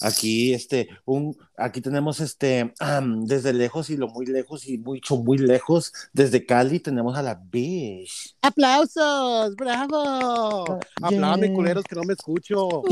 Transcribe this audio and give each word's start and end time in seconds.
Aquí, 0.00 0.54
este, 0.54 0.88
un, 1.04 1.36
aquí 1.56 1.80
tenemos 1.80 2.20
este, 2.20 2.72
desde 3.22 3.52
lejos 3.52 3.90
y 3.90 3.96
lo 3.96 4.06
muy 4.08 4.26
lejos 4.26 4.68
y 4.68 4.78
mucho, 4.78 5.16
muy 5.16 5.38
lejos, 5.38 5.92
desde 6.12 6.46
Cali 6.46 6.78
tenemos 6.78 7.16
a 7.16 7.22
la 7.22 7.34
Bish. 7.34 8.36
¡Aplausos! 8.42 9.56
¡Bravo! 9.56 10.78
Yeah. 11.10 11.52
culeros, 11.52 11.84
que 11.84 11.96
no 11.96 12.02
me 12.04 12.12
escucho. 12.12 12.84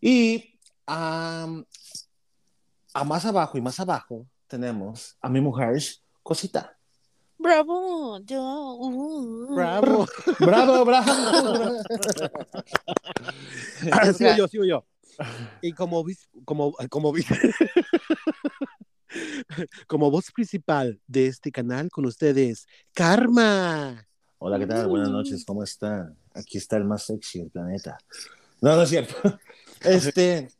y 0.00 0.58
a 0.86 1.46
más 3.04 3.24
abajo 3.24 3.58
y 3.58 3.60
más 3.60 3.78
abajo 3.78 4.26
tenemos 4.48 5.16
a 5.20 5.28
mi 5.28 5.40
mujer, 5.40 5.80
Cosita. 6.24 6.79
Bravo, 7.40 8.20
yo. 8.26 8.76
Uh. 8.78 9.48
Bravo. 9.56 10.06
bravo, 10.40 10.84
bravo. 10.90 11.82
sigo 14.12 14.36
yo, 14.36 14.46
sigo 14.46 14.66
yo. 14.66 14.84
Y 15.62 15.72
como, 15.72 16.04
como, 16.44 16.74
como, 16.90 17.14
como 19.86 20.10
voz 20.10 20.30
principal 20.32 21.00
de 21.06 21.28
este 21.28 21.50
canal 21.50 21.88
con 21.90 22.04
ustedes, 22.04 22.66
Karma. 22.92 24.06
Hola, 24.38 24.58
¿qué 24.58 24.66
tal? 24.66 24.88
Buenas 24.88 25.08
noches, 25.08 25.42
¿cómo 25.46 25.64
están? 25.64 26.18
Aquí 26.34 26.58
está 26.58 26.76
el 26.76 26.84
más 26.84 27.04
sexy 27.04 27.38
del 27.38 27.50
planeta. 27.50 27.96
No, 28.60 28.76
no 28.76 28.82
es 28.82 28.90
cierto. 28.90 29.14
Este, 29.80 30.50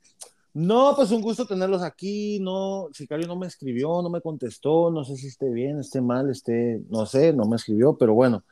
no, 0.53 0.95
pues 0.97 1.13
un 1.13 1.23
gusto 1.23 1.47
tenerlos 1.47 1.83
aquí. 1.83 2.41
No, 2.41 2.89
Sicario 2.93 3.27
no 3.29 3.37
me 3.37 3.47
escribió, 3.47 4.03
no 4.03 4.11
me 4.11 4.21
contestó. 4.21 4.91
No 4.91 5.05
sé 5.05 5.17
si 5.17 5.29
esté 5.29 5.49
bien, 5.49 5.79
esté 5.79 6.01
mal, 6.01 6.29
esté, 6.31 6.81
no 6.89 7.07
sé, 7.07 7.33
no 7.33 7.45
me 7.45 7.57
escribió, 7.57 7.97
pero 7.97 8.15
bueno, 8.15 8.43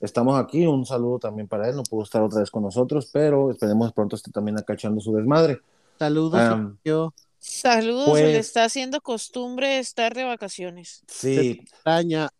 estamos 0.00 0.38
aquí. 0.38 0.66
Un 0.66 0.84
saludo 0.84 1.20
también 1.20 1.46
para 1.46 1.68
él. 1.68 1.76
No 1.76 1.84
pudo 1.84 2.02
estar 2.02 2.22
otra 2.22 2.40
vez 2.40 2.50
con 2.50 2.64
nosotros, 2.64 3.08
pero 3.12 3.52
esperemos 3.52 3.92
pronto 3.92 4.16
esté 4.16 4.32
también 4.32 4.58
acachando 4.58 5.00
su 5.00 5.14
desmadre. 5.14 5.60
Saludos, 5.98 6.40
um, 6.52 7.10
Saludos, 7.38 8.08
pues, 8.08 8.24
le 8.24 8.38
está 8.38 8.64
haciendo 8.64 9.00
costumbre 9.00 9.78
estar 9.78 10.14
de 10.14 10.24
vacaciones. 10.24 11.04
Sí. 11.06 11.60
Extraña. 11.62 12.30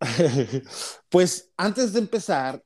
pues 1.10 1.50
antes 1.58 1.92
de 1.92 1.98
empezar, 1.98 2.62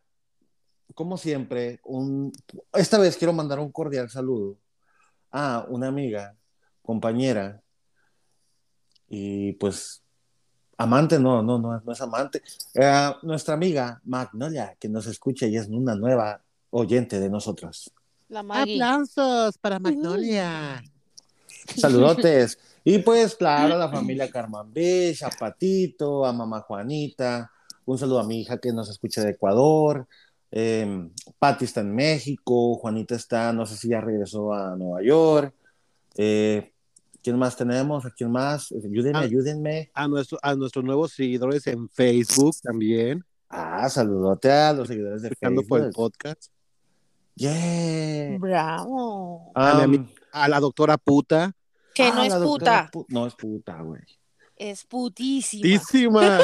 como 0.94 1.16
siempre, 1.16 1.80
un, 1.84 2.32
esta 2.74 2.98
vez 2.98 3.16
quiero 3.16 3.32
mandar 3.32 3.58
un 3.58 3.72
cordial 3.72 4.08
saludo 4.08 4.56
a 5.30 5.64
una 5.68 5.88
amiga, 5.88 6.36
compañera, 6.82 7.62
y 9.08 9.52
pues 9.54 10.02
amante, 10.76 11.18
no, 11.18 11.42
no, 11.42 11.58
no, 11.58 11.80
no 11.80 11.92
es 11.92 12.00
amante, 12.00 12.42
eh, 12.74 13.12
nuestra 13.22 13.54
amiga 13.54 14.00
Magnolia, 14.04 14.76
que 14.78 14.88
nos 14.88 15.06
escucha 15.06 15.46
y 15.46 15.56
es 15.56 15.68
una 15.68 15.94
nueva 15.94 16.42
oyente 16.70 17.18
de 17.18 17.28
nosotros. 17.30 17.90
La 18.28 18.40
Aplausos 18.40 19.56
para 19.58 19.78
Magnolia. 19.78 20.82
Saludotes. 21.76 22.58
Y 22.84 22.98
pues, 23.00 23.34
claro, 23.34 23.74
a 23.74 23.76
la 23.76 23.90
familia 23.90 24.30
Carmen 24.30 24.72
B, 24.72 25.14
a 25.20 25.28
Patito, 25.28 26.24
a 26.24 26.32
mamá 26.32 26.60
Juanita. 26.62 27.52
Un 27.84 27.98
saludo 27.98 28.20
a 28.20 28.24
mi 28.24 28.40
hija 28.40 28.56
que 28.56 28.72
nos 28.72 28.88
escucha 28.88 29.22
de 29.22 29.32
Ecuador. 29.32 30.08
Eh, 30.50 31.10
Patti 31.38 31.64
está 31.64 31.80
en 31.80 31.94
México, 31.94 32.76
Juanita 32.76 33.14
está, 33.14 33.52
no 33.52 33.66
sé 33.66 33.76
si 33.76 33.88
ya 33.88 34.00
regresó 34.00 34.52
a 34.52 34.76
Nueva 34.76 35.02
York. 35.02 35.54
Eh, 36.16 36.72
¿Quién 37.22 37.38
más 37.38 37.56
tenemos? 37.56 38.06
¿A 38.06 38.10
quién 38.10 38.30
más? 38.30 38.72
Ayúdenme, 38.72 39.18
ayúdenme. 39.18 39.90
A, 39.92 40.08
nuestro, 40.08 40.38
a 40.42 40.54
nuestros 40.54 40.84
nuevos 40.84 41.12
seguidores 41.12 41.66
en 41.66 41.88
Facebook 41.88 42.56
también. 42.62 43.24
Ah, 43.48 43.88
saludote 43.88 44.50
a 44.50 44.72
los 44.72 44.88
seguidores 44.88 45.22
de 45.22 45.30
Facebook. 45.30 45.66
por 45.68 45.80
el 45.80 45.90
podcast. 45.90 46.46
Yeah. 47.34 48.38
Bravo. 48.38 49.52
A, 49.54 50.48
la 50.48 50.60
doctora 50.60 50.98
puta. 50.98 51.52
Que 51.94 52.10
no 52.10 52.20
ah, 52.20 52.26
es 52.26 52.34
puta. 52.34 52.90
no 53.08 53.26
es 53.26 53.34
puta, 53.34 53.80
güey. 53.80 54.02
Es 54.56 54.84
putísima. 54.84 55.62
Putísima. 55.62 56.38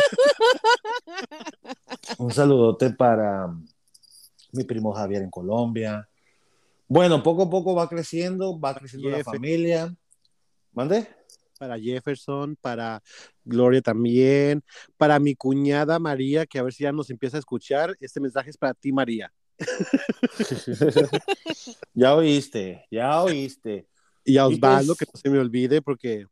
Un 2.18 2.30
saludote 2.30 2.90
para 2.90 3.52
mi 4.54 4.64
primo 4.64 4.92
Javier 4.92 5.22
en 5.22 5.30
Colombia. 5.30 6.08
Bueno, 6.88 7.22
poco 7.22 7.44
a 7.44 7.50
poco 7.50 7.74
va 7.74 7.88
creciendo, 7.88 8.58
va 8.58 8.74
creciendo 8.74 9.10
la 9.10 9.24
familia. 9.24 9.94
¿Mande? 10.72 11.08
Para 11.58 11.78
Jefferson, 11.78 12.56
para 12.60 13.02
Gloria 13.44 13.80
también, 13.80 14.62
para 14.96 15.18
mi 15.18 15.34
cuñada 15.34 15.98
María, 15.98 16.46
que 16.46 16.58
a 16.58 16.62
ver 16.62 16.72
si 16.72 16.82
ya 16.82 16.92
nos 16.92 17.10
empieza 17.10 17.36
a 17.36 17.40
escuchar. 17.40 17.96
Este 18.00 18.20
mensaje 18.20 18.50
es 18.50 18.56
para 18.56 18.74
ti, 18.74 18.92
María. 18.92 19.32
ya 21.94 22.14
oíste, 22.14 22.86
ya 22.90 23.22
oíste. 23.22 23.86
Y 24.24 24.38
a 24.38 24.46
Osvaldo, 24.46 24.94
pues 24.94 24.98
que 24.98 25.06
no 25.12 25.20
se 25.20 25.30
me 25.30 25.38
olvide 25.38 25.82
porque 25.82 26.26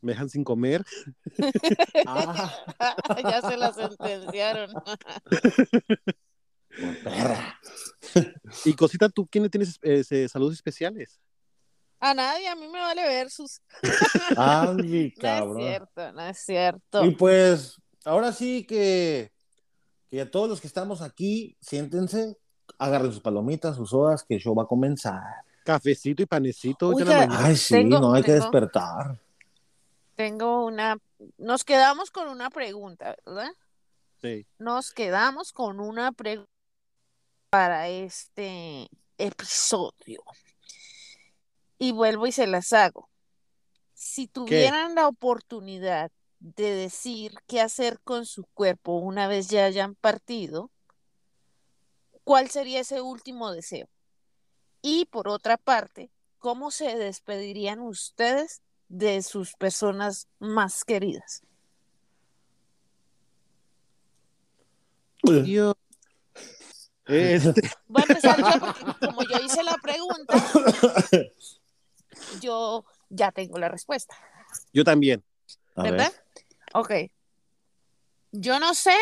me 0.00 0.12
dejan 0.12 0.28
sin 0.28 0.44
comer. 0.44 0.84
Ah. 2.06 2.52
ya 3.22 3.40
se 3.40 3.56
la 3.56 3.72
sentenciaron. 3.72 4.70
y 8.64 8.74
cosita, 8.74 9.08
¿tú 9.08 9.26
quién 9.26 9.48
tienes 9.48 9.78
eh, 9.82 10.28
saludos 10.28 10.54
especiales? 10.54 11.20
A 12.00 12.12
nadie, 12.12 12.48
a 12.48 12.54
mí 12.54 12.68
me 12.68 12.80
vale 12.80 13.02
ver 13.02 13.30
sus. 13.30 13.62
ah, 14.36 14.74
mi 14.76 15.10
cabrón. 15.12 15.56
No 15.56 15.62
es 15.62 15.66
cierto, 15.66 16.12
no 16.12 16.22
es 16.22 16.38
cierto. 16.38 17.04
Y 17.04 17.10
pues, 17.12 17.80
ahora 18.04 18.32
sí 18.32 18.64
que, 18.66 19.32
que 20.10 20.20
a 20.20 20.30
todos 20.30 20.48
los 20.48 20.60
que 20.60 20.66
estamos 20.66 21.00
aquí, 21.00 21.56
siéntense, 21.60 22.36
agarren 22.78 23.10
sus 23.10 23.22
palomitas, 23.22 23.76
sus 23.76 23.90
sodas, 23.90 24.22
que 24.22 24.34
el 24.34 24.40
show 24.40 24.54
va 24.54 24.64
a 24.64 24.66
comenzar. 24.66 25.22
Cafecito 25.64 26.22
y 26.22 26.26
panecito. 26.26 26.92
Ay, 27.30 27.56
sí, 27.56 27.84
no 27.84 28.12
hay 28.12 28.22
que 28.22 28.32
despertar. 28.32 29.18
Tengo 30.14 30.66
una. 30.66 30.98
Nos 31.38 31.64
quedamos 31.64 32.10
con 32.10 32.28
una 32.28 32.50
pregunta, 32.50 33.16
¿verdad? 33.24 33.50
Sí. 34.20 34.46
Nos 34.58 34.92
quedamos 34.92 35.52
con 35.52 35.80
una 35.80 36.12
pregunta 36.12 36.53
para 37.54 37.86
este 37.86 38.88
episodio. 39.16 40.24
Y 41.78 41.92
vuelvo 41.92 42.26
y 42.26 42.32
se 42.32 42.48
las 42.48 42.72
hago. 42.72 43.08
Si 43.92 44.26
tuvieran 44.26 44.96
la 44.96 45.06
oportunidad 45.06 46.10
de 46.40 46.74
decir 46.74 47.36
qué 47.46 47.60
hacer 47.60 48.00
con 48.00 48.26
su 48.26 48.42
cuerpo 48.54 48.94
una 48.94 49.28
vez 49.28 49.50
ya 49.50 49.66
hayan 49.66 49.94
partido, 49.94 50.72
¿cuál 52.24 52.50
sería 52.50 52.80
ese 52.80 53.00
último 53.00 53.52
deseo? 53.52 53.88
Y 54.82 55.04
por 55.04 55.28
otra 55.28 55.56
parte, 55.56 56.10
¿cómo 56.40 56.72
se 56.72 56.96
despedirían 56.96 57.78
ustedes 57.78 58.62
de 58.88 59.22
sus 59.22 59.54
personas 59.54 60.26
más 60.40 60.82
queridas? 60.82 61.44
Yo, 65.22 65.76
este. 67.06 67.70
Voy 67.86 68.02
a 68.02 68.06
empezar 68.08 68.38
yo 68.38 68.60
porque 68.60 69.06
como 69.06 69.22
yo 69.22 69.38
hice 69.44 69.62
la 69.62 69.74
pregunta, 69.74 70.34
yo 72.40 72.84
ya 73.08 73.32
tengo 73.32 73.58
la 73.58 73.68
respuesta. 73.68 74.16
Yo 74.72 74.84
también. 74.84 75.22
¿Verdad? 75.76 76.12
Ok. 76.72 76.92
Yo 78.32 78.58
no 78.58 78.74
sé 78.74 78.96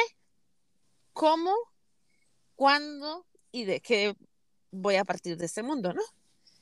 cómo, 1.12 1.54
cuándo 2.54 3.26
y 3.50 3.64
de 3.64 3.80
qué 3.80 4.16
voy 4.70 4.96
a 4.96 5.04
partir 5.04 5.36
de 5.36 5.46
este 5.46 5.62
mundo, 5.62 5.92
¿no? 5.92 6.02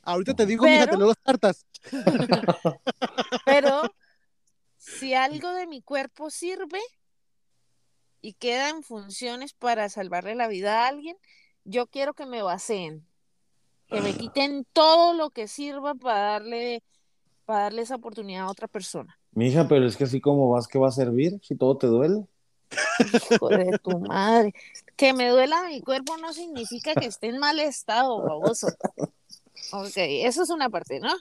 Ahorita 0.02 0.34
te 0.34 0.46
digo, 0.46 0.64
fíjate, 0.64 0.96
no 0.96 1.06
las 1.06 1.18
cartas. 1.18 1.66
Pero 3.44 3.82
si 4.76 5.14
algo 5.14 5.52
de 5.52 5.66
mi 5.66 5.82
cuerpo 5.82 6.30
sirve, 6.30 6.80
y 8.20 8.34
queda 8.34 8.68
en 8.68 8.82
funciones 8.82 9.52
para 9.52 9.88
salvarle 9.88 10.34
la 10.34 10.48
vida 10.48 10.84
a 10.84 10.88
alguien, 10.88 11.16
yo 11.64 11.86
quiero 11.86 12.14
que 12.14 12.26
me 12.26 12.42
vacíen, 12.42 13.06
que 13.88 14.00
me 14.00 14.14
quiten 14.14 14.66
todo 14.72 15.14
lo 15.14 15.30
que 15.30 15.48
sirva 15.48 15.94
para 15.94 16.20
darle, 16.20 16.82
para 17.44 17.64
darle 17.64 17.82
esa 17.82 17.96
oportunidad 17.96 18.42
a 18.42 18.50
otra 18.50 18.68
persona. 18.68 19.18
Mija, 19.32 19.68
pero 19.68 19.86
es 19.86 19.96
que 19.96 20.04
así 20.04 20.20
como 20.20 20.50
vas, 20.50 20.66
¿qué 20.66 20.78
va 20.78 20.88
a 20.88 20.92
servir 20.92 21.38
si 21.42 21.56
todo 21.56 21.76
te 21.76 21.86
duele? 21.86 22.26
Hijo 23.32 23.48
de 23.48 23.78
tu 23.82 23.98
madre. 23.98 24.54
Que 24.96 25.12
me 25.12 25.28
duela 25.28 25.64
mi 25.68 25.80
cuerpo 25.80 26.16
no 26.16 26.32
significa 26.32 26.94
que 26.94 27.06
esté 27.06 27.28
en 27.28 27.38
mal 27.38 27.58
estado, 27.60 28.22
baboso. 28.22 28.68
Ok, 29.72 29.96
eso 29.96 30.42
es 30.42 30.50
una 30.50 30.68
parte, 30.68 31.00
¿no? 31.00 31.12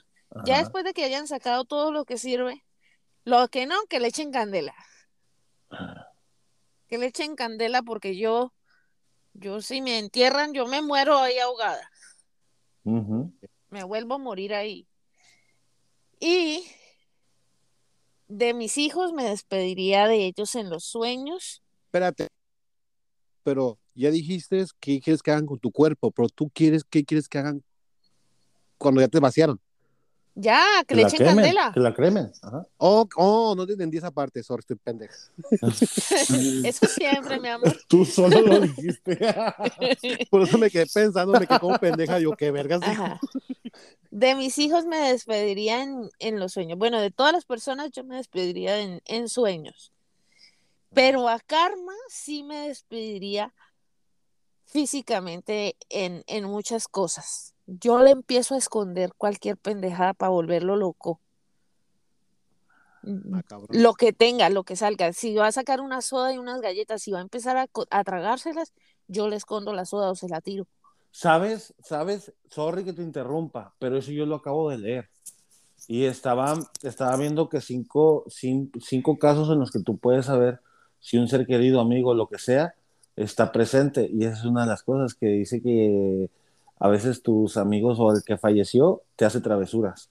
Ya 0.44 0.58
después 0.58 0.84
de 0.84 0.92
que 0.92 1.04
hayan 1.04 1.26
sacado 1.26 1.64
todo 1.64 1.90
lo 1.92 2.04
que 2.04 2.18
sirve, 2.18 2.64
lo 3.24 3.48
que 3.48 3.66
no, 3.66 3.76
que 3.88 4.00
le 4.00 4.08
echen 4.08 4.30
candela. 4.30 4.74
Que 6.90 6.98
le 6.98 7.06
echen 7.06 7.36
candela 7.36 7.82
porque 7.82 8.16
yo, 8.16 8.52
yo 9.32 9.62
si 9.62 9.80
me 9.80 9.98
entierran, 9.98 10.52
yo 10.52 10.66
me 10.66 10.82
muero 10.82 11.16
ahí 11.18 11.38
ahogada. 11.38 11.88
Me 12.82 13.84
vuelvo 13.84 14.14
a 14.14 14.18
morir 14.18 14.52
ahí. 14.52 14.88
Y 16.18 16.66
de 18.26 18.52
mis 18.52 18.76
hijos 18.76 19.12
me 19.12 19.24
despediría 19.24 20.08
de 20.08 20.26
ellos 20.26 20.54
en 20.56 20.68
los 20.68 20.84
sueños. 20.84 21.62
Espérate. 21.86 22.26
Pero 23.44 23.78
ya 23.94 24.10
dijiste 24.10 24.64
qué 24.80 25.00
quieres 25.00 25.22
que 25.22 25.30
hagan 25.30 25.46
con 25.46 25.58
tu 25.58 25.70
cuerpo, 25.70 26.10
pero 26.10 26.28
tú 26.28 26.50
quieres, 26.50 26.84
¿qué 26.84 27.04
quieres 27.04 27.28
que 27.28 27.38
hagan 27.38 27.62
cuando 28.80 29.00
ya 29.00 29.08
te 29.08 29.20
vaciaron. 29.20 29.60
Ya, 30.40 30.62
que, 30.80 30.86
Que 30.86 30.94
le 30.94 31.02
la 31.02 31.08
echen 31.08 31.18
cremen, 31.18 31.36
candela. 31.36 31.70
que 31.74 31.80
la 31.80 31.94
cremen. 31.94 32.32
Ajá. 32.40 32.66
Oh, 32.78 33.06
oh, 33.16 33.54
no 33.54 33.66
te 33.66 33.72
entendí 33.72 33.98
esa 33.98 34.10
parte, 34.10 34.42
sorry, 34.42 34.60
estoy 34.60 34.76
pendeja. 34.76 35.14
Eso 36.64 36.86
siempre, 36.86 37.38
mi 37.38 37.48
amor. 37.48 37.76
Tú 37.88 38.04
solo 38.04 38.40
lo 38.40 38.60
dijiste. 38.60 39.18
Por 40.30 40.42
eso 40.42 40.56
me 40.56 40.70
quedé 40.70 40.86
pensando, 40.86 41.38
me 41.38 41.46
quedé 41.46 41.58
como 41.58 41.78
pendeja, 41.78 42.18
yo, 42.18 42.32
qué 42.32 42.50
vergas? 42.50 42.80
Ajá. 42.82 43.20
De 44.10 44.34
mis 44.34 44.56
hijos 44.58 44.86
me 44.86 44.96
despediría 45.12 45.82
en, 45.82 46.08
en 46.18 46.40
los 46.40 46.52
sueños. 46.52 46.78
Bueno, 46.78 47.00
de 47.00 47.10
todas 47.10 47.32
las 47.32 47.44
personas 47.44 47.90
yo 47.92 48.02
me 48.04 48.16
despediría 48.16 48.80
en, 48.80 49.02
en 49.06 49.28
sueños. 49.28 49.92
Pero 50.94 51.28
a 51.28 51.38
Karma 51.38 51.92
sí 52.08 52.42
me 52.42 52.68
despediría 52.68 53.52
físicamente 54.64 55.76
en, 55.88 56.24
en 56.26 56.44
muchas 56.44 56.88
cosas. 56.88 57.54
Yo 57.78 58.00
le 58.00 58.10
empiezo 58.10 58.54
a 58.54 58.58
esconder 58.58 59.12
cualquier 59.16 59.56
pendejada 59.56 60.12
para 60.12 60.30
volverlo 60.30 60.74
loco. 60.74 61.20
Ah, 63.32 63.42
cabrón. 63.46 63.68
Lo 63.70 63.94
que 63.94 64.12
tenga, 64.12 64.50
lo 64.50 64.64
que 64.64 64.74
salga. 64.74 65.12
Si 65.12 65.34
va 65.36 65.46
a 65.46 65.52
sacar 65.52 65.80
una 65.80 66.00
soda 66.02 66.34
y 66.34 66.38
unas 66.38 66.60
galletas, 66.60 67.02
si 67.02 67.12
va 67.12 67.20
a 67.20 67.22
empezar 67.22 67.56
a, 67.56 67.66
a 67.90 68.04
tragárselas, 68.04 68.72
yo 69.06 69.28
le 69.28 69.36
escondo 69.36 69.72
la 69.72 69.84
soda 69.84 70.10
o 70.10 70.16
se 70.16 70.28
la 70.28 70.40
tiro. 70.40 70.66
¿Sabes? 71.12 71.72
¿Sabes? 71.82 72.32
Sorry 72.50 72.84
que 72.84 72.92
te 72.92 73.02
interrumpa, 73.02 73.74
pero 73.78 73.96
eso 73.98 74.10
yo 74.10 74.26
lo 74.26 74.36
acabo 74.36 74.68
de 74.70 74.78
leer. 74.78 75.08
Y 75.86 76.04
estaba, 76.04 76.58
estaba 76.82 77.16
viendo 77.16 77.48
que 77.48 77.60
cinco, 77.60 78.24
cin- 78.26 78.70
cinco 78.80 79.18
casos 79.18 79.48
en 79.50 79.60
los 79.60 79.70
que 79.70 79.80
tú 79.80 79.96
puedes 79.96 80.26
saber 80.26 80.60
si 81.00 81.18
un 81.18 81.28
ser 81.28 81.46
querido, 81.46 81.80
amigo, 81.80 82.14
lo 82.14 82.28
que 82.28 82.38
sea, 82.38 82.74
está 83.16 83.50
presente. 83.52 84.08
Y 84.12 84.24
esa 84.24 84.38
es 84.38 84.44
una 84.44 84.62
de 84.62 84.68
las 84.68 84.82
cosas 84.82 85.14
que 85.14 85.26
dice 85.26 85.62
que 85.62 86.28
a 86.80 86.88
veces 86.88 87.22
tus 87.22 87.56
amigos 87.56 87.98
o 88.00 88.10
el 88.12 88.22
que 88.24 88.36
falleció 88.38 89.02
te 89.14 89.24
hace 89.24 89.40
travesuras. 89.40 90.10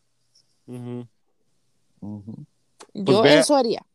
Yo 2.94 3.22
vea- 3.22 3.40
eso 3.40 3.56
haría. 3.56 3.86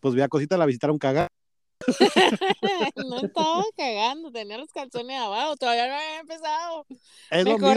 Pues 0.00 0.14
vi 0.14 0.20
a 0.22 0.28
Cosita 0.28 0.56
la 0.56 0.66
visitaron 0.66 0.98
cagar. 0.98 1.28
no 2.96 3.18
estaba 3.20 3.62
cagando, 3.76 4.30
tenía 4.32 4.56
los 4.58 4.70
calzones 4.72 5.18
abajo, 5.20 5.56
todavía 5.56 5.88
no 5.88 5.94
había 5.94 6.20
empezado. 6.20 6.86
Es 7.30 7.44
Me 7.44 7.50
lo 7.52 7.58
mismo. 7.58 7.74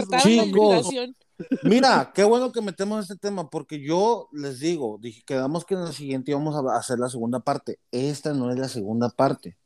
cortaron. 0.70 1.16
Mira, 1.64 2.12
qué 2.14 2.24
bueno 2.24 2.50
que 2.52 2.62
metemos 2.62 3.02
este 3.02 3.16
tema, 3.16 3.48
porque 3.50 3.80
yo 3.80 4.28
les 4.32 4.60
digo, 4.60 4.98
dije, 5.00 5.22
quedamos 5.26 5.64
que 5.64 5.74
en 5.74 5.84
la 5.84 5.92
siguiente 5.92 6.30
íbamos 6.30 6.54
a 6.56 6.76
hacer 6.76 6.98
la 6.98 7.08
segunda 7.10 7.40
parte. 7.40 7.78
Esta 7.92 8.32
no 8.32 8.50
es 8.50 8.58
la 8.58 8.68
segunda 8.68 9.10
parte. 9.10 9.56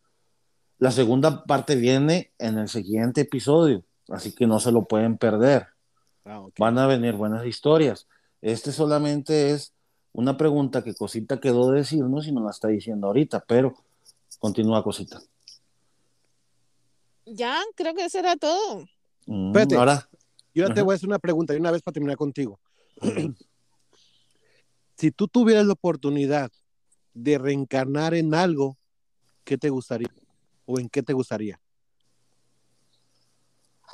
La 0.78 0.90
segunda 0.90 1.44
parte 1.44 1.76
viene 1.76 2.32
en 2.38 2.58
el 2.58 2.68
siguiente 2.68 3.20
episodio, 3.20 3.84
así 4.08 4.34
que 4.34 4.46
no 4.46 4.60
se 4.60 4.72
lo 4.72 4.84
pueden 4.84 5.18
perder. 5.18 5.68
Ah. 6.24 6.46
Van 6.58 6.78
a 6.78 6.86
venir 6.86 7.14
buenas 7.14 7.46
historias. 7.46 8.06
Este 8.40 8.72
solamente 8.72 9.50
es 9.50 9.72
una 10.12 10.36
pregunta 10.36 10.84
que 10.84 10.94
Cosita 10.94 11.40
quedó 11.40 11.70
de 11.70 11.78
decirnos 11.78 12.26
y 12.26 12.32
nos 12.32 12.44
la 12.44 12.50
está 12.50 12.68
diciendo 12.68 13.06
ahorita, 13.06 13.44
pero 13.46 13.74
continúa 14.38 14.82
Cosita. 14.82 15.20
Ya, 17.24 17.60
creo 17.76 17.94
que 17.94 18.04
eso 18.04 18.18
era 18.18 18.36
todo. 18.36 18.84
Mm, 19.26 19.48
Espérate. 19.48 19.76
ahora, 19.76 20.08
Yo 20.54 20.66
ya 20.66 20.74
te 20.74 20.82
voy 20.82 20.92
a 20.92 20.96
hacer 20.96 21.08
una 21.08 21.18
pregunta, 21.18 21.54
y 21.54 21.58
una 21.58 21.70
vez 21.70 21.82
para 21.82 21.94
terminar 21.94 22.16
contigo. 22.16 22.58
si 24.96 25.10
tú 25.10 25.28
tuvieras 25.28 25.64
la 25.64 25.72
oportunidad 25.72 26.50
de 27.14 27.38
reencarnar 27.38 28.14
en 28.14 28.34
algo, 28.34 28.76
¿qué 29.44 29.56
te 29.56 29.70
gustaría? 29.70 30.12
¿O 30.66 30.78
en 30.78 30.88
qué 30.88 31.02
te 31.02 31.12
gustaría? 31.12 31.60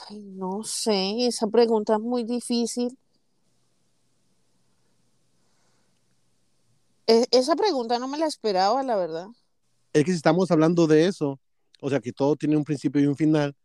Ay, 0.08 0.20
no 0.22 0.64
sé, 0.64 1.26
esa 1.26 1.46
pregunta 1.46 1.94
es 1.94 2.00
muy 2.00 2.24
difícil. 2.24 2.96
E- 7.06 7.26
esa 7.30 7.56
pregunta 7.56 7.98
no 7.98 8.08
me 8.08 8.18
la 8.18 8.26
esperaba, 8.26 8.82
la 8.82 8.96
verdad. 8.96 9.28
Es 9.92 10.04
que 10.04 10.10
si 10.10 10.16
estamos 10.16 10.50
hablando 10.50 10.86
de 10.86 11.06
eso, 11.06 11.40
o 11.80 11.90
sea, 11.90 12.00
que 12.00 12.12
todo 12.12 12.36
tiene 12.36 12.56
un 12.56 12.64
principio 12.64 13.00
y 13.00 13.06
un 13.06 13.16
final, 13.16 13.56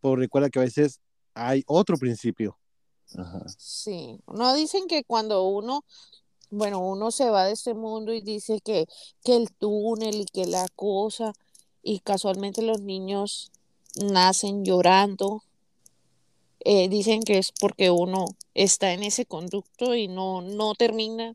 pues 0.00 0.18
recuerda 0.18 0.50
que 0.50 0.58
a 0.58 0.62
veces 0.62 1.00
hay 1.34 1.62
otro 1.66 1.96
principio. 1.96 2.58
ajá. 3.16 3.44
Sí, 3.58 4.20
no 4.26 4.54
dicen 4.54 4.86
que 4.86 5.04
cuando 5.04 5.44
uno, 5.46 5.84
bueno, 6.50 6.80
uno 6.80 7.10
se 7.10 7.30
va 7.30 7.44
de 7.46 7.52
este 7.52 7.74
mundo 7.74 8.12
y 8.12 8.20
dice 8.20 8.60
que, 8.60 8.86
que 9.24 9.36
el 9.36 9.50
túnel 9.52 10.16
y 10.16 10.24
que 10.26 10.46
la 10.46 10.68
cosa, 10.76 11.32
y 11.82 12.00
casualmente 12.00 12.62
los 12.62 12.80
niños 12.82 13.50
nacen 13.96 14.64
llorando, 14.64 15.42
eh, 16.64 16.88
dicen 16.88 17.22
que 17.22 17.38
es 17.38 17.52
porque 17.60 17.90
uno 17.90 18.26
está 18.54 18.92
en 18.92 19.02
ese 19.02 19.26
conducto 19.26 19.94
y 19.94 20.08
no, 20.08 20.42
no 20.42 20.74
termina, 20.74 21.34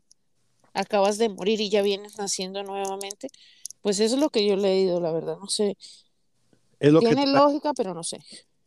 acabas 0.74 1.18
de 1.18 1.28
morir 1.28 1.60
y 1.60 1.70
ya 1.70 1.82
vienes 1.82 2.18
naciendo 2.18 2.62
nuevamente. 2.62 3.28
Pues 3.82 4.00
eso 4.00 4.14
es 4.16 4.20
lo 4.20 4.30
que 4.30 4.46
yo 4.46 4.54
he 4.54 4.56
leído, 4.56 5.00
la 5.00 5.12
verdad, 5.12 5.38
no 5.38 5.46
sé, 5.48 5.76
Es 6.80 6.92
lo, 6.92 7.00
que 7.00 7.06
tiene 7.14 7.26
lógica, 7.32 7.72
pero 7.74 7.94
no 7.94 8.02
sé. 8.02 8.18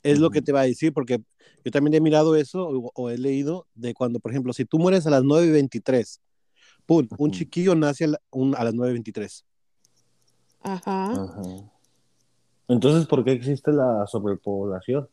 es 0.03 0.19
lo 0.19 0.29
que 0.29 0.41
te 0.41 0.51
va 0.51 0.61
a 0.61 0.65
decir, 0.65 0.93
porque 0.93 1.21
yo 1.63 1.71
también 1.71 1.93
he 1.95 2.01
mirado 2.01 2.35
eso 2.35 2.67
o, 2.67 2.91
o 2.95 3.09
he 3.09 3.17
leído 3.17 3.67
de 3.75 3.93
cuando, 3.93 4.19
por 4.19 4.31
ejemplo, 4.31 4.53
si 4.53 4.65
tú 4.65 4.79
mueres 4.79 5.05
a 5.05 5.09
las 5.09 5.23
9.23, 5.23 6.19
¡pum! 6.85 7.07
Un 7.17 7.31
chiquillo 7.31 7.75
nace 7.75 8.05
a, 8.05 8.07
la- 8.07 8.21
un- 8.31 8.55
a 8.55 8.63
las 8.63 8.73
9.23. 8.73 9.45
Ajá. 10.61 11.11
Ajá. 11.11 11.41
Entonces, 12.67 13.05
¿por 13.07 13.23
qué 13.23 13.31
existe 13.33 13.71
la 13.71 14.05
sobrepoblación? 14.07 15.07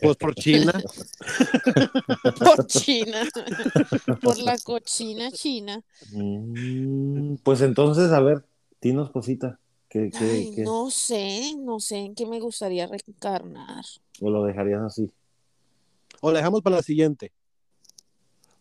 Pues 0.00 0.16
por 0.16 0.34
China. 0.34 0.72
Por 2.38 2.66
China, 2.66 3.22
por 4.22 4.38
la 4.38 4.56
cochina 4.58 5.30
China. 5.30 5.82
Mm, 6.12 7.36
pues 7.42 7.60
entonces, 7.60 8.12
a 8.12 8.20
ver, 8.20 8.44
dinos 8.80 9.10
cosita. 9.10 9.58
¿Qué, 9.88 10.10
qué, 10.10 10.18
Ay, 10.18 10.52
qué? 10.54 10.64
no 10.64 10.90
sé, 10.90 11.56
no 11.58 11.80
sé 11.80 11.98
en 11.98 12.14
qué 12.14 12.26
me 12.26 12.40
gustaría 12.40 12.86
reencarnar. 12.86 13.84
¿O 14.20 14.30
lo 14.30 14.44
dejarías 14.44 14.82
así? 14.82 15.10
O 16.20 16.30
la 16.30 16.38
dejamos 16.38 16.62
para 16.62 16.76
la 16.76 16.82
siguiente. 16.82 17.32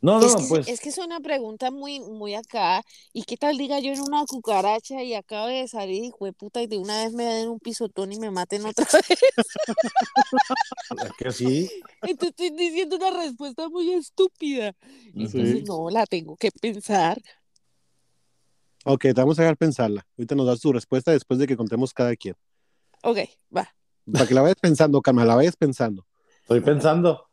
No, 0.02 0.20
no, 0.20 0.26
es, 0.26 0.36
que, 0.36 0.44
pues. 0.48 0.68
es 0.70 0.80
que 0.80 0.90
es 0.90 0.98
una 0.98 1.20
pregunta 1.20 1.72
muy, 1.72 2.00
muy 2.00 2.34
acá. 2.34 2.82
¿Y 3.12 3.24
qué 3.24 3.36
tal 3.36 3.58
diga 3.58 3.80
yo 3.80 3.92
en 3.92 4.00
una 4.00 4.24
cucaracha 4.26 5.04
y 5.04 5.14
acabe 5.14 5.56
de 5.56 5.68
salir, 5.68 6.14
de 6.20 6.34
puta, 6.34 6.62
y 6.62 6.68
de 6.68 6.78
una 6.78 7.04
vez 7.04 7.14
me 7.14 7.26
den 7.26 7.50
un 7.50 7.60
pisotón 7.60 8.14
y 8.14 8.20
me 8.20 8.32
maten 8.32 8.66
otra 8.66 8.86
vez? 9.10 9.20
es 11.04 11.12
que 11.18 11.32
sí. 11.32 11.70
Y 12.04 12.16
te 12.16 12.28
estoy 12.28 12.52
diciendo 12.52 12.96
una 12.96 13.12
respuesta 13.12 13.68
muy 13.68 13.92
estúpida. 13.92 14.74
Entonces, 15.08 15.58
Sí. 15.58 15.64
no, 15.68 15.90
la 15.90 16.06
tengo 16.06 16.38
que 16.38 16.50
pensar. 16.52 17.22
Ok, 18.86 19.02
te 19.02 19.14
vamos 19.14 19.38
a 19.40 19.42
dejar 19.42 19.58
pensarla. 19.58 20.08
Ahorita 20.18 20.36
nos 20.36 20.48
das 20.48 20.62
tu 20.62 20.72
respuesta 20.72 21.12
después 21.12 21.40
de 21.40 21.48
que 21.48 21.58
contemos 21.58 21.94
cada 21.94 22.16
quien. 22.16 22.36
Ok, 23.04 23.18
va. 23.56 23.74
Para 24.12 24.26
que 24.26 24.34
la 24.34 24.42
vayas 24.42 24.58
pensando, 24.60 25.02
Carmen, 25.02 25.28
la 25.28 25.36
vayas 25.36 25.58
pensando. 25.58 26.06
Estoy 26.50 26.62
pensando. 26.62 27.30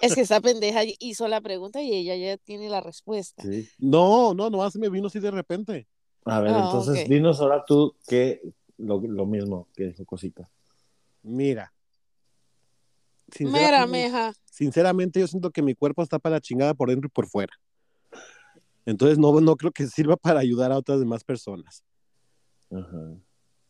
Es 0.00 0.16
que 0.16 0.22
esta 0.22 0.40
pendeja 0.40 0.80
hizo 0.98 1.28
la 1.28 1.40
pregunta 1.40 1.80
y 1.80 1.92
ella 1.94 2.16
ya 2.16 2.36
tiene 2.38 2.68
la 2.68 2.80
respuesta. 2.80 3.44
Sí. 3.44 3.68
No, 3.78 4.34
no, 4.34 4.50
no, 4.50 4.68
se 4.68 4.80
me 4.80 4.88
vino 4.88 5.06
así 5.06 5.20
de 5.20 5.30
repente. 5.30 5.86
A 6.24 6.40
ver, 6.40 6.52
Ah, 6.52 6.62
entonces 6.64 7.08
dinos 7.08 7.40
ahora 7.40 7.64
tú 7.64 7.94
que 8.08 8.42
lo, 8.78 9.00
lo 9.00 9.26
mismo 9.26 9.68
que 9.76 9.84
dijo 9.84 10.04
cosita. 10.04 10.50
Mira. 11.22 11.72
Mira, 13.38 13.52
Sinceramente, 13.52 14.08
meja. 14.08 14.32
sinceramente, 14.44 15.20
yo 15.20 15.28
siento 15.28 15.52
que 15.52 15.62
mi 15.62 15.76
cuerpo 15.76 16.02
está 16.02 16.18
para 16.18 16.34
la 16.36 16.40
chingada 16.40 16.74
por 16.74 16.88
dentro 16.90 17.06
y 17.06 17.10
por 17.12 17.28
fuera. 17.28 17.52
Entonces 18.84 19.18
no, 19.18 19.40
no 19.40 19.54
creo 19.54 19.70
que 19.70 19.86
sirva 19.86 20.16
para 20.16 20.40
ayudar 20.40 20.72
a 20.72 20.78
otras 20.78 20.98
demás 20.98 21.22
personas. 21.22 21.84
Ajá. 22.72 23.14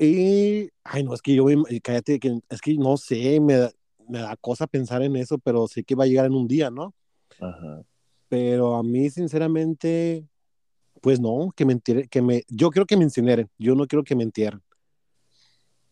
Y, 0.02 0.70
ay, 0.82 1.04
no, 1.04 1.12
es 1.12 1.20
que 1.20 1.34
yo, 1.34 1.44
cállate, 1.82 2.18
que, 2.18 2.40
es 2.48 2.60
que 2.62 2.74
no 2.74 2.96
sé, 2.96 3.38
me 3.38 3.54
da, 3.56 3.70
me 4.08 4.20
da 4.20 4.34
cosa 4.36 4.66
pensar 4.66 5.02
en 5.02 5.14
eso, 5.14 5.36
pero 5.38 5.68
sé 5.68 5.84
que 5.84 5.94
va 5.94 6.04
a 6.04 6.06
llegar 6.06 6.24
en 6.24 6.32
un 6.32 6.48
día, 6.48 6.70
¿no? 6.70 6.94
Ajá. 7.38 7.82
Pero 8.30 8.76
a 8.76 8.82
mí, 8.82 9.10
sinceramente, 9.10 10.26
pues 11.02 11.20
no, 11.20 11.52
que 11.54 11.66
me 11.66 11.74
entierren, 11.74 12.08
que 12.08 12.22
me, 12.22 12.44
yo 12.48 12.70
quiero 12.70 12.86
que 12.86 12.96
me 12.96 13.04
incineren, 13.04 13.50
yo 13.58 13.74
no 13.74 13.86
quiero 13.86 14.02
que 14.02 14.16
me 14.16 14.22
entierren. 14.22 14.62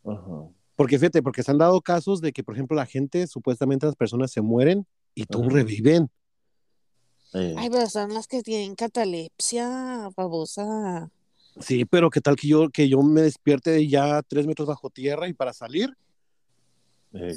Ajá. 0.06 0.48
Porque 0.74 0.98
fíjate, 0.98 1.22
porque 1.22 1.42
se 1.42 1.50
han 1.50 1.58
dado 1.58 1.78
casos 1.82 2.22
de 2.22 2.32
que, 2.32 2.42
por 2.42 2.54
ejemplo, 2.54 2.76
la 2.76 2.86
gente, 2.86 3.26
supuestamente 3.26 3.84
las 3.84 3.96
personas 3.96 4.30
se 4.30 4.40
mueren 4.40 4.86
y 5.14 5.26
tú 5.26 5.42
Ajá. 5.42 5.50
reviven. 5.50 6.08
Eh, 7.34 7.54
Ay, 7.58 7.68
pero 7.68 7.86
son 7.90 8.14
las 8.14 8.26
que 8.26 8.42
tienen 8.42 8.74
catalepsia, 8.74 10.08
babosa. 10.16 11.10
Sí, 11.60 11.84
pero 11.84 12.10
qué 12.10 12.20
tal 12.20 12.36
que 12.36 12.48
yo, 12.48 12.68
que 12.70 12.88
yo 12.88 13.02
me 13.02 13.22
despierte 13.22 13.86
ya 13.88 14.22
tres 14.22 14.46
metros 14.46 14.68
bajo 14.68 14.90
tierra 14.90 15.28
y 15.28 15.32
para 15.34 15.52
salir, 15.52 15.96
eh, 17.12 17.34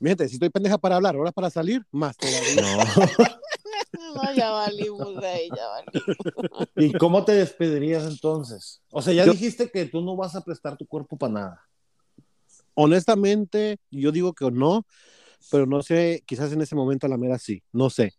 fíjate, 0.00 0.28
si 0.28 0.34
estoy 0.34 0.50
pendeja 0.50 0.78
para 0.78 0.96
hablar, 0.96 1.14
ahora 1.14 1.32
para 1.32 1.50
salir, 1.50 1.84
más 1.90 2.16
todavía. 2.16 2.62
no. 2.62 2.84
No, 4.14 4.34
ya 4.34 4.50
valimos 4.50 5.20
de 5.20 5.26
ahí, 5.26 5.48
ya 5.54 5.66
valimos. 5.68 6.68
¿Y 6.76 6.92
cómo 6.98 7.24
te 7.24 7.32
despedirías 7.32 8.04
entonces? 8.10 8.82
O 8.90 9.02
sea, 9.02 9.12
ya 9.12 9.24
Yo- 9.24 9.32
dijiste 9.32 9.70
que 9.70 9.84
tú 9.86 10.00
no 10.00 10.16
vas 10.16 10.34
a 10.34 10.40
prestar 10.42 10.76
tu 10.76 10.84
cuerpo 10.86 11.16
para 11.16 11.32
nada. 11.32 11.66
Honestamente, 12.74 13.78
yo 13.90 14.10
digo 14.10 14.32
que 14.32 14.50
no, 14.50 14.84
pero 15.50 15.66
no 15.66 15.82
sé, 15.82 16.22
quizás 16.26 16.52
en 16.52 16.60
ese 16.62 16.74
momento 16.74 17.06
a 17.06 17.10
la 17.10 17.18
mera 17.18 17.38
sí, 17.38 17.62
no 17.72 17.88
sé. 17.90 18.14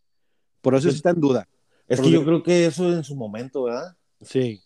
Por 0.61 0.75
eso 0.75 0.89
sí 0.89 0.95
está 0.95 1.09
en 1.09 1.19
duda. 1.19 1.47
Es 1.87 1.97
que 1.99 2.03
Porque- 2.03 2.11
yo 2.11 2.25
creo 2.25 2.43
que 2.43 2.65
eso 2.65 2.91
en 2.93 3.03
su 3.03 3.15
momento, 3.15 3.63
¿verdad? 3.63 3.95
Sí. 4.21 4.61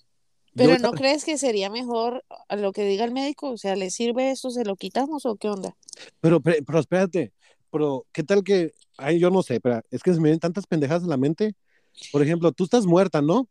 Pero 0.56 0.72
Yo- 0.78 0.80
¿no 0.80 0.92
crees 0.94 1.26
que 1.26 1.38
sería 1.38 1.70
mejor 1.70 2.24
a 2.48 2.56
lo 2.56 2.72
que 2.72 2.86
diga 2.86 3.04
el 3.04 3.12
médico? 3.12 3.50
O 3.52 3.58
sea, 3.58 3.76
¿le 3.76 3.90
sirve 3.92 4.32
esto? 4.32 4.50
¿Se 4.52 4.64
lo 4.64 4.76
quitamos 4.78 5.26
o 5.26 5.36
qué 5.36 5.50
onda? 5.50 5.76
Pero, 6.22 6.40
pero, 6.40 6.64
pero 6.66 6.80
espérate, 6.80 7.34
pero 7.72 8.06
¿qué 8.14 8.24
tal 8.24 8.44
que, 8.44 8.74
ay, 8.98 9.20
yo 9.20 9.30
no 9.30 9.44
sé, 9.44 9.60
pero 9.60 9.82
es 9.92 10.02
que 10.02 10.12
se 10.14 10.18
me 10.20 10.24
vienen 10.26 10.40
tantas 10.40 10.66
pendejadas 10.66 11.04
en 11.04 11.10
la 11.10 11.18
mente. 11.18 11.56
Por 12.12 12.22
ejemplo, 12.22 12.52
tú 12.54 12.64
estás 12.64 12.86
muerta, 12.86 13.22
¿no? 13.22 13.48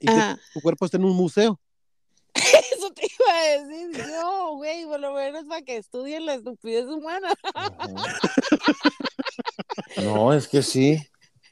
Y 0.00 0.06
que 0.06 0.36
tu 0.52 0.60
cuerpo 0.60 0.84
está 0.84 0.98
en 0.98 1.04
un 1.04 1.16
museo. 1.16 1.58
Eso 2.34 2.90
te 2.92 3.06
iba 3.06 3.32
a 3.32 3.62
decir. 3.66 4.06
No, 4.10 4.56
güey, 4.56 4.84
por 4.84 5.00
lo 5.00 5.14
menos 5.14 5.44
para 5.46 5.62
que 5.62 5.76
estudien 5.76 6.26
la 6.26 6.34
estupidez 6.34 6.84
humana. 6.86 7.32
No, 10.02 10.32
es 10.32 10.48
que 10.48 10.62
sí. 10.62 10.98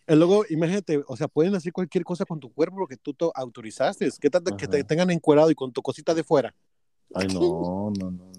Y 0.09 0.15
luego, 0.15 0.45
imagínate, 0.51 1.03
o 1.07 1.17
sea, 1.17 1.29
pueden 1.29 1.55
hacer 1.55 1.73
cualquier 1.73 2.05
cosa 2.05 2.25
con 2.25 2.41
tu 2.41 2.53
cuerpo 2.53 2.77
porque 2.77 2.97
tú 2.97 3.15
te 3.15 3.27
autorizaste. 3.35 4.09
¿Qué 4.21 4.31
tal 4.31 4.43
que 4.57 4.67
te 4.67 4.83
tengan 4.85 5.11
encuerado 5.11 5.51
y 5.51 5.55
con 5.55 5.73
tu 5.73 5.83
cosita 5.83 6.15
de 6.15 6.25
fuera? 6.25 6.55
Ay, 7.15 7.29
no, 7.29 7.41
no, 7.41 7.93
no, 7.99 8.11
no. 8.11 8.11
no. 8.11 8.33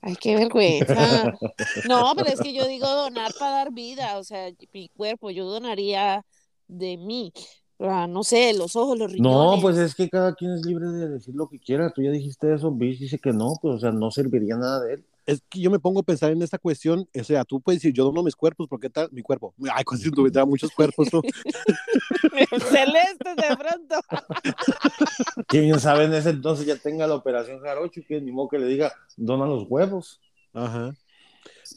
Ay, 0.00 0.16
qué 0.20 0.36
vergüenza. 0.36 1.32
No, 1.88 2.12
pero 2.16 2.28
es 2.28 2.40
que 2.40 2.52
yo 2.52 2.66
digo 2.66 2.86
donar 2.86 3.32
para 3.38 3.52
dar 3.52 3.72
vida, 3.72 4.18
o 4.18 4.24
sea, 4.24 4.50
mi 4.72 4.88
cuerpo, 4.90 5.30
yo 5.30 5.46
donaría 5.46 6.24
de 6.68 6.96
mí. 6.96 7.32
Ah, 7.78 8.06
no 8.06 8.22
sé, 8.22 8.54
los 8.54 8.76
ojos, 8.76 8.98
los 8.98 9.10
riñones. 9.10 9.56
No, 9.56 9.58
pues 9.60 9.76
es 9.78 9.94
que 9.94 10.08
cada 10.08 10.34
quien 10.34 10.52
es 10.52 10.64
libre 10.64 10.86
de 10.88 11.08
decir 11.08 11.34
lo 11.34 11.48
que 11.48 11.58
quiera. 11.58 11.90
Tú 11.90 12.02
ya 12.02 12.10
dijiste 12.10 12.52
eso, 12.54 12.70
Bish 12.70 13.00
dice 13.00 13.18
que 13.18 13.32
no, 13.32 13.54
pues 13.60 13.76
o 13.76 13.78
sea, 13.78 13.90
no 13.90 14.10
serviría 14.10 14.56
nada 14.56 14.80
de 14.80 14.94
él. 14.94 15.04
Es 15.26 15.40
que 15.48 15.58
yo 15.60 15.70
me 15.70 15.78
pongo 15.78 16.00
a 16.00 16.02
pensar 16.02 16.30
en 16.32 16.42
esta 16.42 16.58
cuestión, 16.58 17.08
o 17.18 17.24
sea, 17.24 17.44
tú 17.44 17.60
puedes 17.60 17.80
decir, 17.80 17.94
yo 17.94 18.04
dono 18.04 18.22
mis 18.22 18.36
cuerpos, 18.36 18.68
¿por 18.68 18.78
qué 18.78 18.90
tal? 18.90 19.08
Mi 19.10 19.22
cuerpo. 19.22 19.54
Ay, 19.72 19.82
casi 19.84 20.10
tuviera 20.10 20.44
muchos 20.44 20.70
cuerpos, 20.72 21.08
¿no? 21.12 21.22
Celeste 22.70 23.34
de 23.34 23.56
pronto. 23.56 23.94
Que 25.48 25.60
bien 25.60 25.80
sabe 25.80 26.04
en 26.04 26.14
ese 26.14 26.30
entonces 26.30 26.66
ya 26.66 26.76
tenga 26.76 27.06
la 27.06 27.14
operación 27.14 27.60
Jarocho, 27.60 28.00
que 28.06 28.20
ni 28.20 28.32
modo 28.32 28.48
que 28.48 28.58
le 28.58 28.66
diga, 28.66 28.92
dona 29.16 29.46
los 29.46 29.64
huevos. 29.68 30.20
Ajá. 30.52 30.94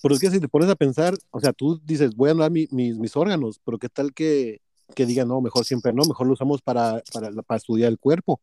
Pero 0.01 0.13
es 0.16 0.20
que 0.22 0.30
si 0.30 0.39
te 0.39 0.48
pones 0.50 0.70
a 0.70 0.75
pensar, 0.75 1.16
o 1.32 1.39
sea, 1.39 1.54
tú 1.54 1.80
dices, 1.84 2.16
voy 2.16 2.30
a 2.30 2.34
donar 2.34 2.51
mi- 2.51 2.68
mis, 2.72 2.98
mis 2.98 3.16
órganos, 3.16 3.60
pero 3.63 3.77
qué 3.77 3.88
tal 3.89 4.13
que, 4.13 4.62
que 4.94 5.06
digan, 5.06 5.27
no, 5.27 5.39
mejor 5.42 5.63
siempre 5.66 5.94
no, 5.94 6.04
mejor 6.04 6.27
lo 6.27 6.34
usamos 6.34 6.62
para, 6.62 7.01
para, 7.13 7.32
para 7.44 7.58
estudiar 7.58 7.89
el 7.92 7.98
cuerpo 7.98 8.42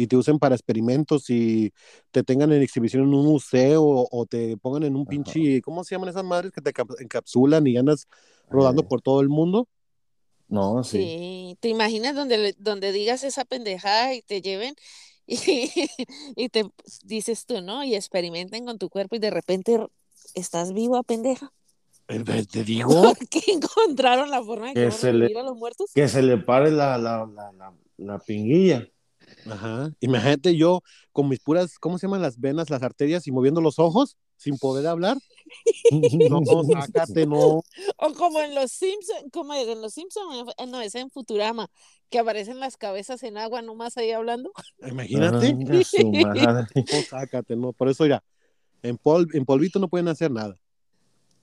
y 0.00 0.06
te 0.06 0.16
usen 0.16 0.38
para 0.38 0.54
experimentos 0.54 1.28
y 1.28 1.72
te 2.10 2.22
tengan 2.22 2.50
en 2.52 2.62
exhibición 2.62 3.02
en 3.02 3.12
un 3.14 3.26
museo 3.26 3.84
o, 3.84 4.26
te 4.26 4.56
pongan 4.56 4.84
en 4.84 4.96
un 4.96 5.02
Ajá. 5.02 5.10
pinche, 5.10 5.60
¿cómo 5.60 5.84
se 5.84 5.94
llaman 5.94 6.08
esas 6.08 6.24
madres 6.24 6.52
que 6.52 6.62
te 6.62 6.72
cap- 6.72 6.98
encapsulan 6.98 7.66
y 7.66 7.76
andas 7.76 8.06
rodando 8.48 8.82
Eh, 8.82 8.86
por 8.88 9.02
todo 9.02 9.20
el 9.20 9.28
mundo? 9.28 9.68
No, 10.48 10.82
sí. 10.82 10.98
Sí, 10.98 11.58
¿te 11.60 11.68
imaginas 11.68 12.14
donde, 12.14 12.54
donde 12.58 12.92
digas 12.92 13.24
esa 13.24 13.44
pendejada 13.44 14.14
y 14.14 14.22
te 14.22 14.40
lleven 14.40 14.74
y, 15.26 15.70
y 16.34 16.48
te 16.48 16.64
dices 17.04 17.44
tú, 17.44 17.60
¿no? 17.60 17.84
Y 17.84 17.94
experimenten 17.94 18.64
con 18.64 18.78
tu 18.78 18.88
cuerpo 18.88 19.16
y 19.16 19.18
de 19.18 19.30
repente 19.30 19.78
estás 20.34 20.72
viva, 20.72 21.02
pendeja? 21.02 21.52
Te 22.06 22.64
digo, 22.64 23.12
que 23.30 23.52
encontraron 23.52 24.30
la 24.30 24.42
forma 24.42 24.68
de 24.68 24.74
Que 24.74 24.84
que 24.86 24.90
se 24.90 25.12
le- 25.12 25.38
a 25.38 25.42
los 25.42 25.56
muertos. 25.56 25.90
Que 25.94 26.08
se 26.08 26.22
le 26.22 26.38
pare 26.38 26.70
la, 26.70 26.96
la, 26.98 27.26
la, 27.26 27.52
la, 27.52 27.74
la 27.98 28.18
pinguilla. 28.18 28.88
Ajá. 29.50 29.92
Imagínate 30.00 30.56
yo 30.56 30.82
con 31.12 31.28
mis 31.28 31.40
puras, 31.40 31.78
¿cómo 31.78 31.98
se 31.98 32.06
llaman 32.06 32.22
las 32.22 32.38
venas, 32.38 32.70
las 32.70 32.82
arterias 32.82 33.26
y 33.26 33.32
moviendo 33.32 33.60
los 33.60 33.78
ojos 33.78 34.16
sin 34.36 34.58
poder 34.58 34.86
hablar? 34.86 35.16
No, 36.30 36.62
sácate, 36.64 37.26
no. 37.26 37.62
O 37.96 38.14
como 38.16 38.40
en 38.40 38.54
los 38.54 38.70
Simpsons, 38.70 39.24
como 39.32 39.52
en 39.54 39.80
los 39.80 39.94
Simpsons, 39.94 40.54
no, 40.68 40.80
es 40.80 40.94
en 40.94 41.10
Futurama, 41.10 41.68
que 42.08 42.20
aparecen 42.20 42.60
las 42.60 42.76
cabezas 42.76 43.24
en 43.24 43.36
agua 43.36 43.60
nomás 43.60 43.96
ahí 43.96 44.12
hablando. 44.12 44.52
Imagínate. 44.88 45.54
Madre. 45.54 46.66
No, 46.74 47.02
sácate, 47.08 47.56
no. 47.56 47.72
Por 47.72 47.88
eso, 47.88 48.04
mira, 48.04 48.22
en, 48.82 48.96
pol, 48.96 49.28
en 49.32 49.44
polvito 49.44 49.80
no 49.80 49.88
pueden 49.88 50.06
hacer 50.06 50.30
nada. 50.30 50.54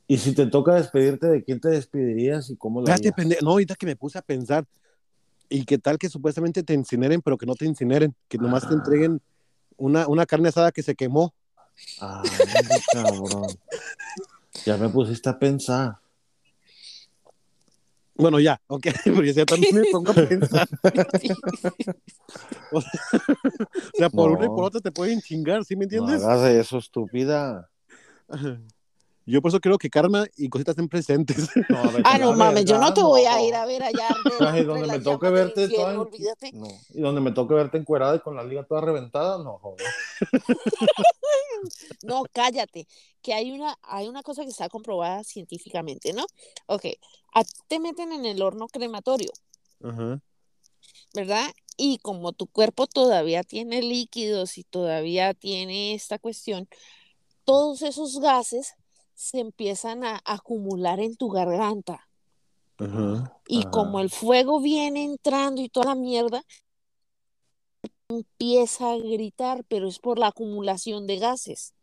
Y 0.08 0.17
si 0.20 0.34
te 0.34 0.46
toca 0.46 0.75
despedirte, 0.75 1.27
¿de 1.27 1.44
quién 1.44 1.60
te 1.60 1.67
despedirías 1.67 2.50
y 2.50 2.56
cómo 2.56 2.82
lo 2.82 2.88
Espérate. 2.88 3.39
No, 3.41 3.51
ahorita 3.51 3.75
que 3.75 3.86
me 3.86 3.98
puse 3.98 4.17
a 4.17 4.22
pensar. 4.22 4.65
¿Y 5.50 5.63
qué 5.66 5.77
tal 5.77 5.98
que 5.98 6.10
supuestamente 6.10 6.63
te 6.63 6.74
incineren, 6.74 7.22
pero 7.22 7.38
que 7.38 7.46
no 7.46 7.56
te 7.56 7.66
incineren? 7.66 8.13
Que 8.27 8.38
nomás 8.38 8.63
te 8.68 8.74
Ah. 8.74 8.77
entreguen 8.77 9.22
una, 9.77 10.08
una 10.08 10.25
carne 10.25 10.50
asada 10.50 10.72
que 10.72 10.84
se 10.84 10.96
quemó. 10.96 11.34
Ay, 12.00 12.82
cabrón. 12.92 13.58
Ya 14.66 14.77
me 14.77 14.89
pusiste 14.89 15.30
a 15.30 15.38
pensar. 15.38 15.98
Bueno, 18.16 18.39
ya, 18.39 18.60
ok, 18.68 18.88
porque 19.13 19.32
ya 19.34 19.46
también 19.46 19.75
me 19.75 19.86
pongo 19.92 20.12
a 20.12 20.16
pensar. 20.16 20.68
O 22.72 22.82
sea, 23.98 24.10
por 24.10 24.32
una 24.32 24.46
y 24.46 24.50
No. 24.50 24.56
por 24.56 24.63
otra 24.66 24.82
te 24.82 24.92
pueden 24.92 25.22
chingar, 25.22 25.63
¿sí 25.63 25.75
me 25.75 25.86
No 25.86 26.00
entiendes? 26.04 26.24
hagas 26.24 26.50
eso, 26.51 26.77
estúpida. 26.80 27.70
Yo 29.30 29.42
por 29.42 29.50
eso 29.50 29.60
creo 29.60 29.78
que 29.78 29.90
karma 29.90 30.26
y 30.38 30.48
cositas 30.48 30.72
estén 30.74 30.88
presentes. 30.88 31.50
No, 31.70 31.82
Ah, 32.06 32.18
no 32.18 32.34
mames, 32.34 32.64
yo 32.64 32.80
no 32.80 32.94
te 32.94 33.02
voy 33.02 33.26
a 33.26 33.44
ir 33.44 33.54
a 33.54 33.66
ver 33.66 33.84
allá. 33.84 34.08
entre 34.40 34.64
donde 34.64 34.88
me 34.88 35.00
toque 35.00 35.30
verte 35.30 35.64
infierno. 35.66 36.10
No. 36.54 36.68
Y 36.94 37.02
donde 37.02 37.20
me 37.22 37.32
toque 37.32 37.54
verte 37.54 37.78
encuerada 37.78 38.16
y 38.16 38.20
con 38.22 38.36
la 38.38 38.44
liga 38.44 38.64
toda 38.66 38.82
reventada, 38.82 39.38
no, 39.44 39.60
joder. 39.60 39.86
No, 42.04 42.24
cállate, 42.32 42.88
que 43.22 43.34
hay 43.34 43.52
una, 43.52 43.78
hay 43.82 44.08
una 44.08 44.22
cosa 44.22 44.44
que 44.44 44.50
está 44.50 44.70
comprobada 44.70 45.24
científicamente, 45.24 46.14
¿no? 46.14 46.26
Ok, 46.68 46.86
a 47.34 47.44
ti 47.44 47.52
te 47.68 47.80
meten 47.80 48.12
en 48.12 48.26
el 48.26 48.42
horno 48.44 48.68
crematorio, 48.68 49.32
Ajá. 49.84 50.22
¿verdad? 51.16 51.48
Y 51.76 51.98
como 51.98 52.32
tu 52.32 52.46
cuerpo 52.46 52.86
todavía 52.86 53.44
tiene 53.44 53.82
líquidos 53.82 54.60
y 54.60 54.64
todavía 54.64 55.34
tiene 55.34 55.96
esta 55.96 56.20
cuestión, 56.20 56.70
todos 57.44 57.82
esos 57.82 58.20
gases 58.20 58.76
se 59.18 59.40
empiezan 59.40 60.04
a 60.04 60.22
acumular 60.26 61.00
en 61.00 61.18
tu 61.18 61.30
garganta. 61.30 62.08
Y 63.48 63.64
como 63.64 64.00
el 64.00 64.12
fuego 64.12 64.62
viene 64.62 65.04
entrando 65.04 65.60
y 65.60 65.70
toda 65.70 65.88
la 65.88 65.96
mierda, 65.96 66.44
empieza 68.10 68.92
a 68.92 68.98
gritar, 68.98 69.64
pero 69.68 69.88
es 69.88 69.98
por 69.98 70.20
la 70.20 70.28
acumulación 70.28 71.08
de 71.08 71.18
gases. 71.18 71.74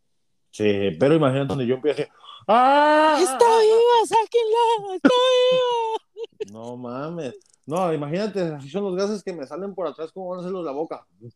Sí, 0.51 0.91
pero 0.97 1.15
imagínate 1.15 1.49
donde 1.49 1.67
yo 1.67 1.75
empiece. 1.75 2.09
¡Ah! 2.47 3.17
¡Está 3.21 3.59
viva! 3.59 4.05
¡Sáquenla! 4.07 4.95
¡Está 4.95 5.09
viva! 5.51 6.53
No 6.53 6.77
mames. 6.77 7.35
No, 7.65 7.91
imagínate, 7.91 8.41
así 8.43 8.69
son 8.69 8.85
los 8.85 8.95
gases 8.95 9.21
que 9.21 9.33
me 9.33 9.45
salen 9.45 9.75
por 9.75 9.87
atrás, 9.87 10.11
¿cómo 10.13 10.29
van 10.29 10.37
a 10.37 10.41
hacerlos 10.41 10.63
la 10.63 10.71
boca? 10.71 11.05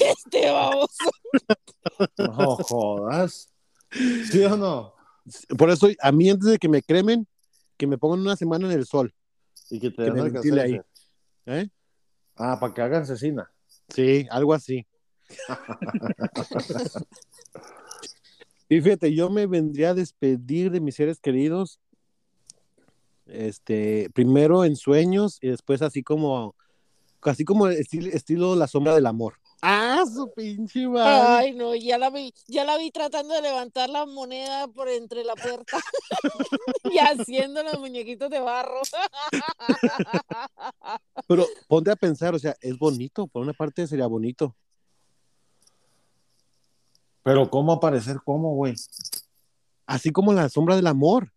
Este 0.00 0.50
baboso. 0.52 1.10
No 2.18 2.56
jodas. 2.56 3.53
¿Sí 4.30 4.44
o 4.44 4.56
no? 4.56 4.94
Por 5.56 5.70
eso, 5.70 5.88
a 6.00 6.12
mí 6.12 6.28
antes 6.28 6.48
de 6.48 6.58
que 6.58 6.68
me 6.68 6.82
cremen, 6.82 7.26
que 7.76 7.86
me 7.86 7.98
pongan 7.98 8.20
una 8.20 8.36
semana 8.36 8.66
en 8.66 8.72
el 8.72 8.86
sol. 8.86 9.14
Y 9.70 9.80
que 9.80 9.90
te 9.90 10.04
Que 10.04 10.10
den 10.10 10.54
me 10.54 10.60
ahí. 10.60 10.80
¿eh? 11.46 11.68
Ah, 12.36 12.58
para 12.60 12.74
que 12.74 12.82
hagan 12.82 13.06
cecina. 13.06 13.50
Sí, 13.88 14.26
algo 14.30 14.52
así. 14.54 14.86
y 18.68 18.80
fíjate, 18.80 19.14
yo 19.14 19.30
me 19.30 19.46
vendría 19.46 19.90
a 19.90 19.94
despedir 19.94 20.70
de 20.70 20.80
mis 20.80 20.96
seres 20.96 21.20
queridos, 21.20 21.80
este, 23.26 24.10
primero 24.14 24.64
en 24.64 24.76
sueños 24.76 25.38
y 25.40 25.48
después 25.48 25.80
así 25.82 26.02
como, 26.02 26.54
así 27.22 27.44
como 27.44 27.68
estilo, 27.68 28.08
estilo 28.08 28.54
la 28.54 28.66
sombra 28.66 28.94
del 28.94 29.06
amor. 29.06 29.34
¡Ah, 29.66 30.04
su 30.04 30.30
pinche 30.30 30.86
madre! 30.86 31.46
Ay, 31.46 31.54
no, 31.54 31.74
ya 31.74 31.96
la 31.96 32.10
vi, 32.10 32.34
ya 32.46 32.66
la 32.66 32.76
vi 32.76 32.90
tratando 32.90 33.32
de 33.32 33.40
levantar 33.40 33.88
la 33.88 34.04
moneda 34.04 34.68
por 34.68 34.90
entre 34.90 35.24
la 35.24 35.34
puerta 35.34 35.78
y 36.92 36.98
haciendo 36.98 37.62
los 37.62 37.78
muñequitos 37.80 38.28
de 38.28 38.40
barro. 38.40 38.82
Pero 41.26 41.46
ponte 41.66 41.90
a 41.90 41.96
pensar, 41.96 42.34
o 42.34 42.38
sea, 42.38 42.54
es 42.60 42.78
bonito, 42.78 43.26
por 43.26 43.40
una 43.40 43.54
parte 43.54 43.86
sería 43.86 44.06
bonito. 44.06 44.54
Pero 47.22 47.48
¿cómo 47.48 47.72
aparecer? 47.72 48.18
¿Cómo, 48.22 48.54
güey? 48.56 48.74
Así 49.86 50.12
como 50.12 50.34
la 50.34 50.50
sombra 50.50 50.76
del 50.76 50.88
amor. 50.88 51.32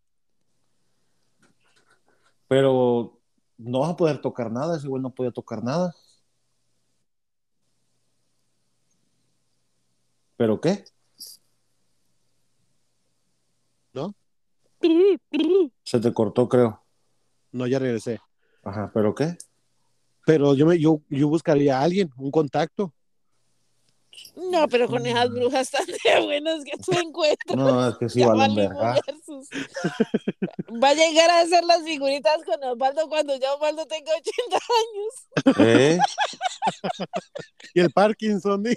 Pero 2.50 3.22
no 3.58 3.80
vas 3.80 3.92
a 3.92 3.96
poder 3.96 4.20
tocar 4.20 4.52
nada, 4.52 4.76
ese 4.76 4.90
güey 4.90 5.02
no 5.02 5.12
podía 5.12 5.32
tocar 5.32 5.64
nada. 5.64 5.96
¿Pero 10.38 10.62
qué? 10.62 10.86
Se 15.84 16.00
te 16.00 16.14
cortó, 16.14 16.48
creo. 16.48 16.84
No, 17.52 17.66
ya 17.66 17.80
regresé. 17.80 18.20
Ajá, 18.64 18.92
¿pero 18.94 19.16
qué? 19.16 19.38
Pero 20.26 20.54
yo, 20.54 20.66
me, 20.66 20.78
yo, 20.78 21.02
yo 21.10 21.30
buscaría 21.30 21.80
a 21.80 21.84
alguien, 21.84 22.12
un 22.18 22.30
contacto. 22.30 22.94
No, 24.36 24.68
pero 24.68 24.88
con 24.88 25.06
esas 25.06 25.30
brujas 25.30 25.70
tan 25.72 25.86
de 25.86 26.22
buenas 26.26 26.64
que 26.64 26.78
tú 26.78 26.92
encuentras. 26.98 27.58
No, 27.58 27.90
es 27.90 27.98
que 27.98 28.10
sí 28.10 28.24
valen 28.24 28.56
verga. 28.56 28.96
Va 30.84 30.90
a 30.90 30.94
llegar 30.94 31.30
a 31.30 31.40
hacer 31.40 31.64
las 31.64 31.84
figuritas 31.84 32.38
con 32.46 32.64
Osvaldo 32.64 33.08
cuando 33.10 33.36
ya 33.38 33.54
Osvaldo 33.54 33.86
tenga 33.88 34.12
80 34.14 34.58
años. 34.58 35.58
¿Eh? 35.60 35.98
Y 37.74 37.80
el 37.80 37.92
Parkinson. 37.92 38.64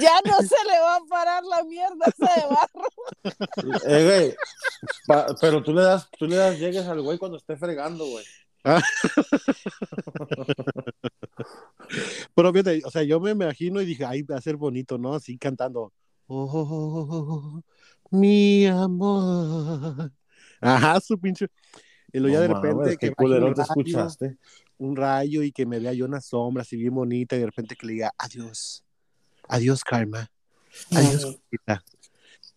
Ya 0.00 0.18
no 0.24 0.36
se 0.38 0.64
le 0.66 0.80
va 0.80 0.96
a 0.96 1.00
parar 1.08 1.44
la 1.44 1.62
mierda 1.62 2.04
esa 2.06 2.34
de 2.34 2.46
barro. 2.48 3.84
Eh, 3.86 4.04
güey, 4.04 4.36
pa- 5.06 5.26
pero 5.40 5.62
tú 5.62 5.72
le 5.72 5.82
das, 5.82 6.08
tú 6.18 6.26
le 6.26 6.34
das 6.36 6.58
llegues 6.58 6.84
al 6.86 7.00
güey 7.00 7.16
cuando 7.18 7.36
esté 7.38 7.56
fregando, 7.56 8.04
güey. 8.06 8.24
Pero 12.34 12.52
fíjate, 12.52 12.82
o 12.84 12.90
sea, 12.90 13.04
yo 13.04 13.20
me 13.20 13.30
imagino 13.30 13.80
y 13.80 13.86
dije, 13.86 14.04
ay, 14.04 14.22
va 14.22 14.36
a 14.36 14.40
ser 14.40 14.56
bonito, 14.56 14.98
¿no? 14.98 15.14
Así 15.14 15.38
cantando. 15.38 15.92
Oh, 16.26 17.62
mi 18.10 18.66
amor. 18.66 20.10
Ajá, 20.60 21.00
su 21.00 21.16
pinche. 21.18 21.46
Y 22.12 22.18
luego 22.18 22.34
ya 22.34 22.40
de 22.40 22.48
repente 22.48 22.74
mames, 22.74 22.98
que 22.98 23.12
culero 23.12 23.54
te 23.54 23.62
rayo, 23.62 23.62
escuchaste. 23.62 24.36
un 24.78 24.96
rayo 24.96 25.42
y 25.42 25.52
que 25.52 25.64
me 25.66 25.78
vea 25.78 25.92
yo 25.92 26.06
una 26.06 26.20
sombra 26.20 26.62
así 26.62 26.76
bien 26.76 26.94
bonita 26.94 27.36
y 27.36 27.40
de 27.40 27.46
repente 27.46 27.76
que 27.76 27.86
le 27.86 27.92
diga 27.94 28.12
adiós. 28.18 28.84
Adiós, 29.48 29.84
Karma. 29.84 30.28
Adiós. 30.90 31.38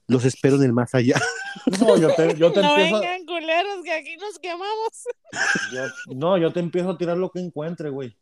Los 0.09 0.25
espero 0.25 0.57
en 0.57 0.63
el 0.63 0.73
más 0.73 0.93
allá. 0.93 1.15
No, 1.79 1.97
yo 1.97 2.13
te, 2.13 2.35
yo 2.35 2.51
te 2.53 2.61
No 2.61 2.69
empiezo, 2.71 2.97
a- 2.97 2.99
vengan 2.99 3.25
culeros 3.25 3.83
que 3.83 3.91
aquí 3.91 4.15
nos 4.17 4.37
quemamos. 4.39 5.03
yo- 5.73 6.15
no, 6.15 6.37
yo 6.37 6.53
te 6.53 6.59
empiezo 6.59 6.91
a 6.91 6.97
tirar 6.97 7.17
lo 7.17 7.31
que 7.31 7.39
encuentre, 7.39 7.89
güey. 7.89 8.15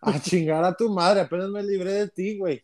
A 0.00 0.20
chingar 0.20 0.64
a 0.64 0.74
tu 0.76 0.88
madre, 0.90 1.20
apenas 1.22 1.48
me 1.50 1.62
libré 1.62 1.92
de 1.92 2.08
ti, 2.08 2.38
güey. 2.38 2.62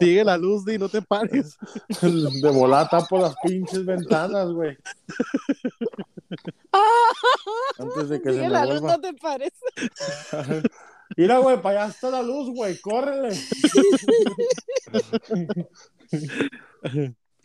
Sigue 0.00 0.24
la 0.24 0.36
luz, 0.38 0.64
di, 0.64 0.78
no 0.78 0.88
te 0.88 1.02
pares. 1.02 1.56
De 2.00 2.50
volata 2.50 3.00
por 3.06 3.20
las 3.22 3.34
pinches 3.44 3.84
ventanas, 3.84 4.48
güey. 4.50 4.76
Antes 7.78 8.08
de 8.08 8.20
que 8.22 8.28
se 8.30 8.34
Sigue 8.36 8.46
me 8.48 8.52
la 8.54 8.66
luz. 8.66 8.82
¿no 8.82 9.00
te 9.00 9.12
parece? 9.14 9.64
Mira, 11.16 11.38
güey, 11.38 11.60
para 11.60 11.82
allá 11.84 11.90
está 11.92 12.10
la 12.10 12.22
luz, 12.22 12.50
güey, 12.54 12.78
córrele. 12.80 13.36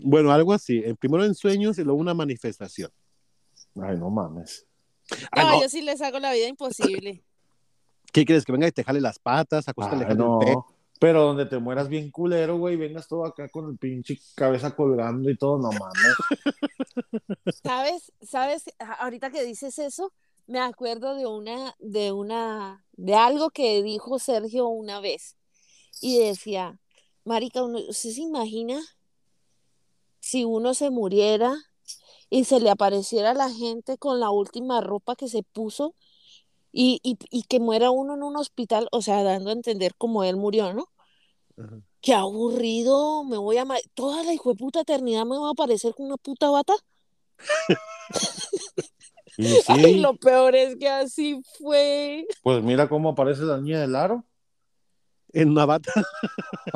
Bueno, 0.05 0.31
algo 0.31 0.53
así. 0.53 0.77
eh, 0.79 0.95
Primero 0.99 1.23
en 1.23 1.35
sueños 1.35 1.77
y 1.77 1.83
luego 1.83 1.99
una 1.99 2.13
manifestación. 2.13 2.91
Ay, 3.81 3.97
no 3.97 4.09
mames. 4.09 4.65
Ah, 5.31 5.43
No, 5.43 5.51
no. 5.51 5.61
yo 5.61 5.69
sí 5.69 5.81
les 5.81 6.01
hago 6.01 6.19
la 6.19 6.33
vida 6.33 6.47
imposible. 6.47 7.23
¿Qué 8.11 8.25
quieres? 8.25 8.43
Que 8.43 8.51
venga 8.51 8.67
y 8.67 8.71
te 8.71 8.83
jale 8.83 9.01
las 9.01 9.19
patas, 9.19 9.67
acóstale 9.67 10.05
Ay, 10.07 10.15
no. 10.15 10.65
Pero 10.99 11.21
donde 11.23 11.45
te 11.45 11.57
mueras 11.57 11.89
bien 11.89 12.11
culero, 12.11 12.57
güey, 12.57 12.75
vengas 12.75 13.07
todo 13.07 13.25
acá 13.25 13.49
con 13.49 13.69
el 13.69 13.77
pinche 13.77 14.17
cabeza 14.35 14.75
colgando 14.75 15.29
y 15.29 15.37
todo, 15.37 15.57
no 15.57 15.69
mames. 15.71 17.35
¿Sabes? 17.63 18.11
¿Sabes? 18.21 18.63
Ahorita 18.99 19.29
que 19.29 19.43
dices 19.43 19.77
eso, 19.79 20.11
me 20.47 20.59
acuerdo 20.59 21.15
de 21.15 21.25
una, 21.25 21.75
de 21.79 22.11
una, 22.11 22.85
de 22.93 23.15
algo 23.15 23.49
que 23.49 23.81
dijo 23.83 24.19
Sergio 24.19 24.67
una 24.67 24.99
vez. 24.99 25.35
Y 26.01 26.19
decía, 26.19 26.79
Marica, 27.23 27.63
uno, 27.63 27.79
¿usted 27.87 28.11
se 28.11 28.21
imagina 28.21 28.81
si 30.19 30.45
uno 30.45 30.73
se 30.73 30.89
muriera 30.89 31.55
y 32.29 32.45
se 32.45 32.59
le 32.59 32.69
apareciera 32.69 33.31
a 33.31 33.35
la 33.35 33.49
gente 33.49 33.97
con 33.97 34.19
la 34.19 34.29
última 34.29 34.81
ropa 34.81 35.15
que 35.15 35.27
se 35.27 35.43
puso 35.43 35.95
y, 36.71 36.99
y, 37.03 37.17
y 37.29 37.43
que 37.43 37.59
muera 37.59 37.91
uno 37.91 38.15
en 38.15 38.23
un 38.23 38.35
hospital, 38.37 38.87
o 38.91 39.01
sea, 39.01 39.23
dando 39.23 39.51
a 39.51 39.53
entender 39.53 39.95
cómo 39.95 40.23
él 40.23 40.37
murió, 40.37 40.73
¿no? 40.73 40.89
Ajá. 41.57 41.81
Qué 42.01 42.13
aburrido, 42.13 43.23
me 43.23 43.37
voy 43.37 43.57
a... 43.57 43.65
Toda 43.93 44.23
la 44.23 44.33
hijo 44.33 44.49
de 44.49 44.55
puta 44.57 44.81
eternidad 44.81 45.25
me 45.25 45.37
va 45.37 45.47
a 45.47 45.51
aparecer 45.51 45.95
con 45.95 46.07
una 46.07 46.17
puta 46.17 46.49
bata. 46.49 46.73
Y 49.37 49.97
lo 49.99 50.15
peor 50.15 50.55
es 50.55 50.75
que 50.75 50.87
así 50.87 51.41
fue. 51.57 52.25
pues 52.43 52.63
mira 52.63 52.87
cómo 52.87 53.09
aparece 53.09 53.43
la 53.43 53.59
niña 53.59 53.81
del 53.81 53.95
aro. 53.95 54.25
En 55.31 55.49
una 55.49 55.65
bata. 55.65 55.91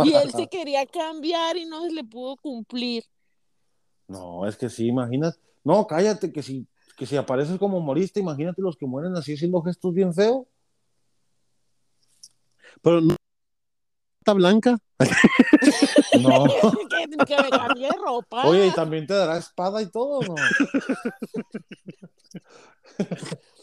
Y 0.04 0.14
él 0.14 0.32
se 0.32 0.48
quería 0.48 0.86
cambiar 0.88 1.58
y 1.58 1.66
no 1.66 1.84
se 1.84 1.92
le 1.92 2.04
pudo 2.04 2.38
cumplir. 2.38 3.04
No, 4.08 4.48
es 4.48 4.58
que 4.58 4.70
sí, 4.70 4.88
imagínate. 4.88 5.38
No, 5.64 5.86
cállate, 5.86 6.32
que 6.32 6.42
si, 6.42 6.68
que 6.98 7.06
si 7.06 7.18
apareces 7.18 7.60
como 7.60 7.80
moriste, 7.80 8.20
imagínate 8.20 8.62
los 8.62 8.76
que 8.76 8.88
mueren 8.88 9.16
así 9.16 9.34
haciendo 9.34 9.62
gestos 9.62 9.94
bien 9.94 10.14
feos. 10.14 10.48
Pero 12.82 13.02
no. 13.02 13.16
Blanca. 14.34 14.78
No. 16.20 16.46
que, 16.90 17.26
que 17.26 17.42
me 17.42 17.50
cambié 17.50 17.90
ropa. 17.92 18.48
Oye, 18.48 18.68
y 18.68 18.72
también 18.72 19.08
te 19.08 19.14
dará 19.14 19.38
espada 19.38 19.82
y 19.82 19.88
todo, 19.88 20.22
¿no? 20.22 20.36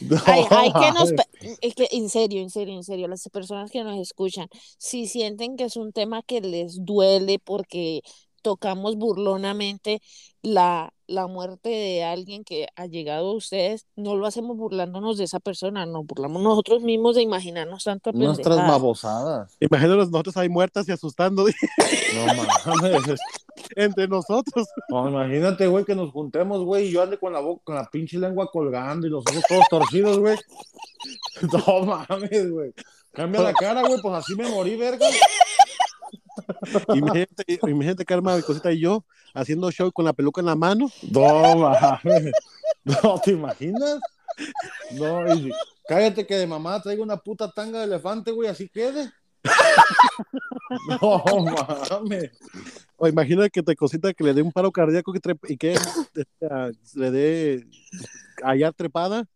No, 0.00 0.16
Ay, 0.26 0.44
ay, 0.50 0.72
que 0.72 0.92
nos, 0.92 1.12
es 1.60 1.74
que 1.74 1.88
en 1.92 2.08
serio, 2.08 2.40
en 2.40 2.50
serio, 2.50 2.74
en 2.74 2.84
serio, 2.84 3.08
las 3.08 3.28
personas 3.28 3.70
que 3.70 3.82
nos 3.82 3.98
escuchan, 3.98 4.48
si 4.78 5.06
sienten 5.06 5.56
que 5.56 5.64
es 5.64 5.76
un 5.76 5.92
tema 5.92 6.22
que 6.22 6.40
les 6.40 6.84
duele 6.84 7.38
porque 7.38 8.02
tocamos 8.42 8.96
burlonamente 8.96 10.00
la, 10.42 10.92
la 11.06 11.26
muerte 11.26 11.68
de 11.68 12.04
alguien 12.04 12.44
que 12.44 12.68
ha 12.76 12.86
llegado 12.86 13.30
a 13.30 13.34
ustedes, 13.34 13.86
no 13.96 14.16
lo 14.16 14.26
hacemos 14.26 14.56
burlándonos 14.56 15.18
de 15.18 15.24
esa 15.24 15.40
persona, 15.40 15.84
nos 15.86 16.06
burlamos 16.06 16.42
nosotros 16.42 16.82
mismos 16.82 17.16
de 17.16 17.22
imaginarnos 17.22 17.84
tanta 17.84 18.12
Nuestras 18.12 18.56
babosadas. 18.56 19.56
Imagínanos 19.60 20.10
nosotros 20.10 20.36
ahí 20.36 20.48
muertas 20.48 20.88
y 20.88 20.92
asustando 20.92 21.44
No 22.14 22.26
mames. 22.74 23.20
entre 23.76 24.08
nosotros. 24.08 24.68
No, 24.88 25.08
imagínate, 25.08 25.66
güey, 25.66 25.84
que 25.84 25.94
nos 25.94 26.10
juntemos, 26.10 26.64
güey, 26.64 26.88
y 26.88 26.92
yo 26.92 27.02
ande 27.02 27.18
con 27.18 27.32
la 27.32 27.40
boca, 27.40 27.62
con 27.64 27.74
la 27.74 27.88
pinche 27.90 28.18
lengua 28.18 28.50
colgando 28.50 29.06
y 29.06 29.10
los 29.10 29.24
ojos 29.28 29.44
todos 29.48 29.64
torcidos, 29.68 30.18
güey. 30.18 30.36
No 31.42 31.84
mames, 31.86 32.50
güey. 32.50 32.74
Cambia 33.12 33.40
la 33.40 33.52
cara, 33.54 33.80
güey, 33.80 34.00
pues 34.02 34.14
así 34.14 34.34
me 34.36 34.48
morí, 34.50 34.76
verga. 34.76 35.06
Imagínate, 36.94 37.58
imagínate 37.62 38.04
Karma, 38.04 38.36
mi 38.36 38.42
cosita 38.42 38.72
y 38.72 38.80
yo 38.80 39.04
haciendo 39.34 39.70
show 39.70 39.90
con 39.92 40.04
la 40.04 40.12
peluca 40.12 40.40
en 40.40 40.46
la 40.46 40.56
mano. 40.56 40.90
No 41.10 41.56
mames. 41.56 42.32
No, 42.82 43.20
¿te 43.22 43.32
imaginas? 43.32 44.00
No, 44.92 45.34
y 45.34 45.52
cállate 45.86 46.26
que 46.26 46.36
de 46.36 46.46
mamá 46.46 46.80
traigo 46.80 47.02
una 47.02 47.18
puta 47.18 47.50
tanga 47.50 47.80
de 47.80 47.84
elefante, 47.84 48.30
güey, 48.30 48.48
así 48.48 48.70
quede. 48.70 49.12
No 51.02 51.22
mames. 51.90 52.30
O 52.96 53.06
imagina 53.06 53.50
que 53.50 53.62
te 53.62 53.76
cosita 53.76 54.14
que 54.14 54.24
le 54.24 54.32
dé 54.32 54.40
un 54.40 54.50
paro 54.50 54.72
cardíaco 54.72 55.12
que 55.12 55.20
y 55.48 55.56
que 55.58 55.72
este, 55.72 56.28
le 56.94 57.10
dé 57.10 57.66
allá 58.42 58.72
trepada. 58.72 59.26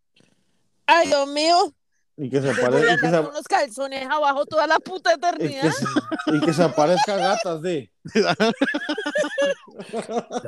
Ay, 0.86 1.08
Dios 1.08 1.28
mío, 1.28 1.74
Y 2.16 2.30
que 2.30 2.40
se 2.40 2.54
te 2.54 2.60
voy 2.60 2.62
a 2.62 2.70
parezca, 2.70 2.94
y 2.94 2.98
que 3.00 3.10
se, 3.10 3.16
con 3.16 3.26
unos 3.26 3.42
calzones 3.48 4.06
abajo 4.08 4.46
toda 4.46 4.68
la 4.68 4.78
puta 4.78 5.10
y 5.14 5.18
que 5.20 5.26
eternidad. 5.26 5.72
se- 5.72 6.36
y 6.36 6.40
que 6.40 6.52
se 6.52 6.62
aparezca 6.62 7.16
gatas 7.16 7.60
de. 7.62 7.90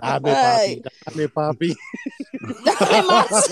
Dame, 0.00 0.32
papi, 0.32 0.82
dame, 1.04 1.28
papi. 1.28 1.76
Dame 2.64 3.02
más. 3.02 3.26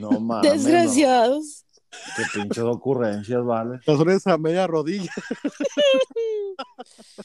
No 0.00 0.20
mames. 0.20 0.52
Desgraciados. 0.64 1.63
Qué 2.16 2.22
pinches 2.32 2.64
ocurrencias, 2.64 3.44
vale. 3.44 3.80
Las 3.84 3.98
orejas 3.98 4.26
a 4.28 4.38
media 4.38 4.66
rodilla. 4.66 5.12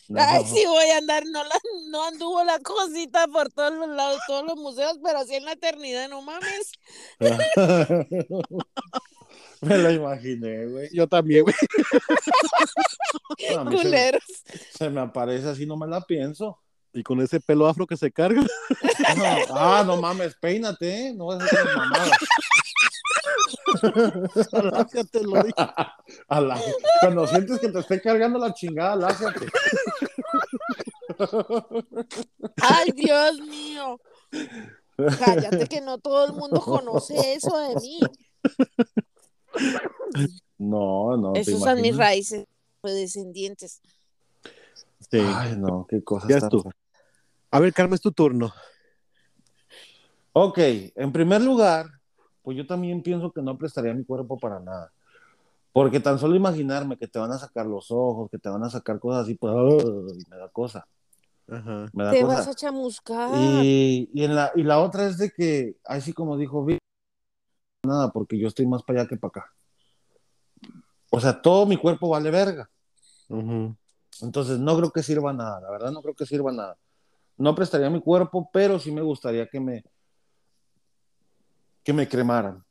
No. 0.08 0.20
Ay, 0.20 0.44
sí 0.44 0.64
voy 0.66 0.90
a 0.90 0.98
andar, 0.98 1.24
no, 1.28 1.44
la, 1.44 1.56
no 1.92 2.04
anduvo 2.08 2.44
la 2.44 2.58
cosita 2.60 3.28
por 3.28 3.52
todos 3.52 3.74
los 3.76 3.90
lados, 3.90 4.20
todos 4.26 4.44
los 4.44 4.56
museos, 4.56 4.98
pero 5.04 5.20
así 5.20 5.36
en 5.36 5.46
la 5.46 5.52
eternidad, 5.52 6.10
no 6.10 6.24
mames. 6.24 6.72
Me 9.62 9.78
lo 9.78 9.92
imaginé, 9.92 10.66
güey. 10.66 10.90
Yo 10.94 11.08
también, 11.08 11.44
güey. 11.44 11.56
Se, 13.38 13.56
Culeros. 13.56 14.24
se 14.74 14.90
me 14.90 15.02
aparece 15.02 15.50
así, 15.50 15.66
no 15.66 15.78
me 15.78 15.86
la 15.88 16.02
pienso. 16.02 16.60
Y 16.94 17.04
con 17.04 17.22
ese 17.22 17.40
pelo 17.40 17.68
afro 17.68 17.86
que 17.86 17.98
se 17.98 18.12
carga. 18.12 18.42
Ah, 19.52 19.84
no 19.86 19.98
mames, 20.02 20.36
peínate, 20.42 21.08
¿eh? 21.08 21.14
No 21.14 21.28
vas 21.28 21.42
a 21.42 21.46
hacer 21.46 21.66
las 21.66 21.76
mamadas. 21.76 22.18
Alájate, 24.52 25.24
lo 25.24 25.44
dije. 25.44 25.54
Cuando 27.02 27.28
sientes 27.28 27.60
que 27.60 27.70
te 27.70 27.80
esté 27.80 28.02
cargando 28.02 28.40
la 28.40 28.54
chingada, 28.54 28.96
lájate. 28.96 29.48
Ay, 32.62 32.92
Dios 32.96 33.40
mío. 33.42 34.00
Cállate 35.20 35.68
que 35.68 35.82
no 35.82 35.98
todo 35.98 36.26
el 36.26 36.34
mundo 36.34 36.62
conoce 36.62 37.34
eso 37.34 37.58
de 37.58 37.76
mí. 37.76 38.00
No, 40.58 41.18
no. 41.18 41.34
¿te 41.34 41.42
Esas 41.42 41.60
son 41.60 41.82
mis 41.82 41.96
raíces 41.96 42.46
descendientes. 42.84 43.82
Sí. 45.10 45.20
Ay, 45.20 45.56
no, 45.58 45.86
qué 45.90 46.04
cosa 46.04 46.28
Ya 46.30 46.38
está. 46.38 46.58
A 47.52 47.60
ver, 47.60 47.74
Carmen, 47.74 47.96
es 47.96 48.02
tu 48.02 48.12
turno. 48.12 48.54
Ok, 50.34 50.58
en 50.60 51.12
primer 51.12 51.42
lugar, 51.42 51.99
pues 52.50 52.58
yo 52.58 52.66
también 52.66 53.04
pienso 53.04 53.32
que 53.32 53.44
no 53.44 53.56
prestaría 53.60 53.94
mi 53.94 54.04
cuerpo 54.04 54.40
para 54.40 54.60
nada. 54.60 54.92
Porque 55.72 56.00
tan 56.00 56.18
solo 56.18 56.36
imaginarme 56.36 56.98
que 56.98 57.08
te 57.08 57.20
van 57.20 57.32
a 57.32 57.38
sacar 57.38 57.68
los 57.68 57.92
ojos, 57.92 58.28
que 58.32 58.40
te 58.40 58.50
van 58.50 58.64
a 58.64 58.72
sacar 58.72 59.00
cosas 59.00 59.22
así, 59.22 59.36
pues 59.36 59.54
me 60.28 60.36
da 60.36 60.50
cosa. 60.50 60.88
Ajá. 61.48 61.86
Me 61.94 62.06
da 62.06 62.10
Te 62.10 62.22
cosa. 62.24 62.36
vas 62.36 62.48
a 62.48 62.56
chamuscar. 62.56 63.30
Y, 63.36 64.10
y, 64.16 64.24
en 64.24 64.34
la, 64.34 64.52
y 64.56 64.64
la 64.64 64.80
otra 64.80 65.06
es 65.06 65.20
de 65.20 65.30
que, 65.30 65.76
así 65.86 66.12
como 66.12 66.38
dijo 66.38 66.66
Vic, 66.66 66.80
nada, 67.84 68.12
porque 68.12 68.40
yo 68.40 68.48
estoy 68.48 68.66
más 68.66 68.82
para 68.82 69.02
allá 69.02 69.10
que 69.10 69.18
para 69.18 69.30
acá. 69.30 69.54
O 71.12 71.20
sea, 71.20 71.40
todo 71.40 71.68
mi 71.68 71.78
cuerpo 71.78 72.10
vale 72.10 72.32
verga. 72.32 72.68
Entonces, 74.24 74.58
no 74.58 74.76
creo 74.76 74.90
que 74.90 75.04
sirva 75.04 75.34
nada, 75.34 75.62
la 75.62 75.70
verdad 75.70 75.92
no 75.92 76.02
creo 76.02 76.16
que 76.16 76.26
sirva 76.26 76.52
nada. 76.52 76.80
No 77.38 77.54
prestaría 77.54 77.92
mi 77.92 78.02
cuerpo, 78.02 78.50
pero 78.52 78.80
sí 78.80 78.92
me 78.92 79.04
gustaría 79.04 79.48
que 79.48 79.60
me, 79.60 79.84
que 81.90 81.94
me 81.94 82.08
cremaran. 82.08 82.64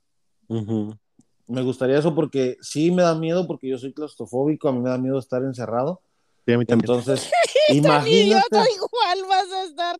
Me 0.47 1.61
gustaría 1.61 1.97
eso 1.99 2.15
porque 2.15 2.55
sí 2.61 2.89
me 2.89 3.03
da 3.03 3.15
miedo, 3.15 3.45
porque 3.47 3.67
yo 3.67 3.77
soy 3.77 3.91
claustrofóbico, 3.93 4.69
a 4.69 4.71
mí 4.71 4.79
me 4.79 4.89
da 4.89 4.97
miedo 4.97 5.19
estar 5.19 5.43
encerrado. 5.43 5.99
Sí, 6.45 6.53
a 6.53 6.57
mí 6.57 6.65
también. 6.65 6.89
Entonces, 6.89 7.29
Tan 7.67 7.75
imagínate. 7.77 8.09
idiota, 8.11 8.63
igual 8.75 9.27
vas 9.29 9.51
a 9.51 9.63
estar 9.65 9.97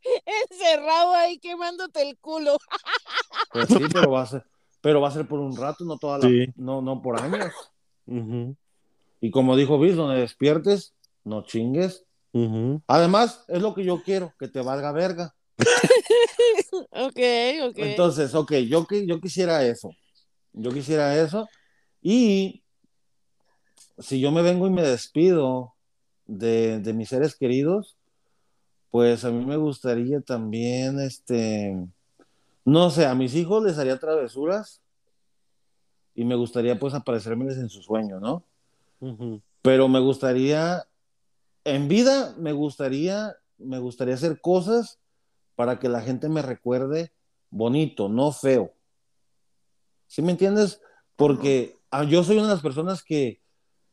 encerrado 0.50 1.14
ahí 1.16 1.38
quemándote 1.40 2.02
el 2.02 2.18
culo. 2.18 2.58
Pues 3.52 3.68
sí, 3.68 3.80
pero 3.92 4.12
va 4.12 4.22
a 4.22 4.26
ser, 4.26 4.44
pero 4.80 5.02
va 5.02 5.08
a 5.10 5.12
ser 5.12 5.28
por 5.28 5.40
un 5.40 5.56
rato, 5.58 5.84
no 5.84 5.98
toda 5.98 6.20
la, 6.20 6.28
Sí. 6.30 6.46
no, 6.56 6.82
no 6.82 7.02
por 7.02 7.20
años. 7.20 7.52
Y 9.20 9.32
como 9.32 9.56
dijo 9.58 9.80
Bis, 9.80 9.96
donde 9.98 10.22
despiertes, 10.22 10.94
no 11.26 11.44
chingues. 11.44 12.06
Además, 12.88 13.44
es 13.50 13.62
lo 13.62 13.74
que 13.74 13.84
yo 13.84 14.02
quiero, 14.04 14.34
que 14.40 14.48
te 14.48 14.62
valga 14.62 14.92
verga. 14.94 15.36
Ok, 16.92 17.20
ok. 17.64 17.78
Entonces, 17.78 18.34
ok, 18.34 18.54
yo, 18.68 18.88
yo 19.06 19.20
quisiera 19.22 19.64
eso. 19.66 19.92
Yo 20.54 20.72
quisiera 20.72 21.20
eso. 21.22 21.48
Y 22.02 22.64
si 23.98 24.20
yo 24.20 24.32
me 24.32 24.42
vengo 24.42 24.68
y 24.68 24.72
me 24.72 24.82
despido 24.82 25.74
de, 26.26 26.80
de 26.80 26.94
mis 26.94 27.10
seres 27.10 27.36
queridos, 27.36 27.98
pues 28.92 29.24
a 29.26 29.32
mí 29.32 29.46
me 29.46 29.58
gustaría 29.58 30.22
también, 30.22 31.00
este, 31.00 31.76
no 32.66 32.90
sé, 32.90 33.06
a 33.06 33.16
mis 33.16 33.36
hijos 33.36 33.64
les 33.64 33.78
haría 33.78 34.00
travesuras 34.00 34.82
y 36.16 36.26
me 36.26 36.36
gustaría 36.36 36.80
pues 36.80 36.94
aparecérmeles 36.94 37.58
en 37.58 37.70
su 37.70 37.82
sueño, 37.82 38.20
¿no? 38.20 38.44
Pero 39.62 39.88
me 39.88 40.00
gustaría, 40.00 40.86
en 41.64 41.88
vida, 41.88 42.36
me 42.38 42.52
gustaría, 42.52 43.36
me 43.58 43.80
gustaría 43.80 44.16
hacer 44.16 44.42
cosas 44.42 44.99
para 45.60 45.78
que 45.78 45.90
la 45.90 46.00
gente 46.00 46.30
me 46.30 46.42
recuerde 46.42 47.12
bonito, 47.50 48.08
no 48.08 48.32
feo. 48.32 48.72
¿Sí 50.08 50.22
me 50.22 50.32
entiendes? 50.32 50.80
Porque 51.18 51.76
ah, 51.92 52.06
yo 52.06 52.24
soy 52.24 52.38
una 52.38 52.46
de 52.48 52.54
las 52.54 52.62
personas 52.62 53.04
que, 53.04 53.42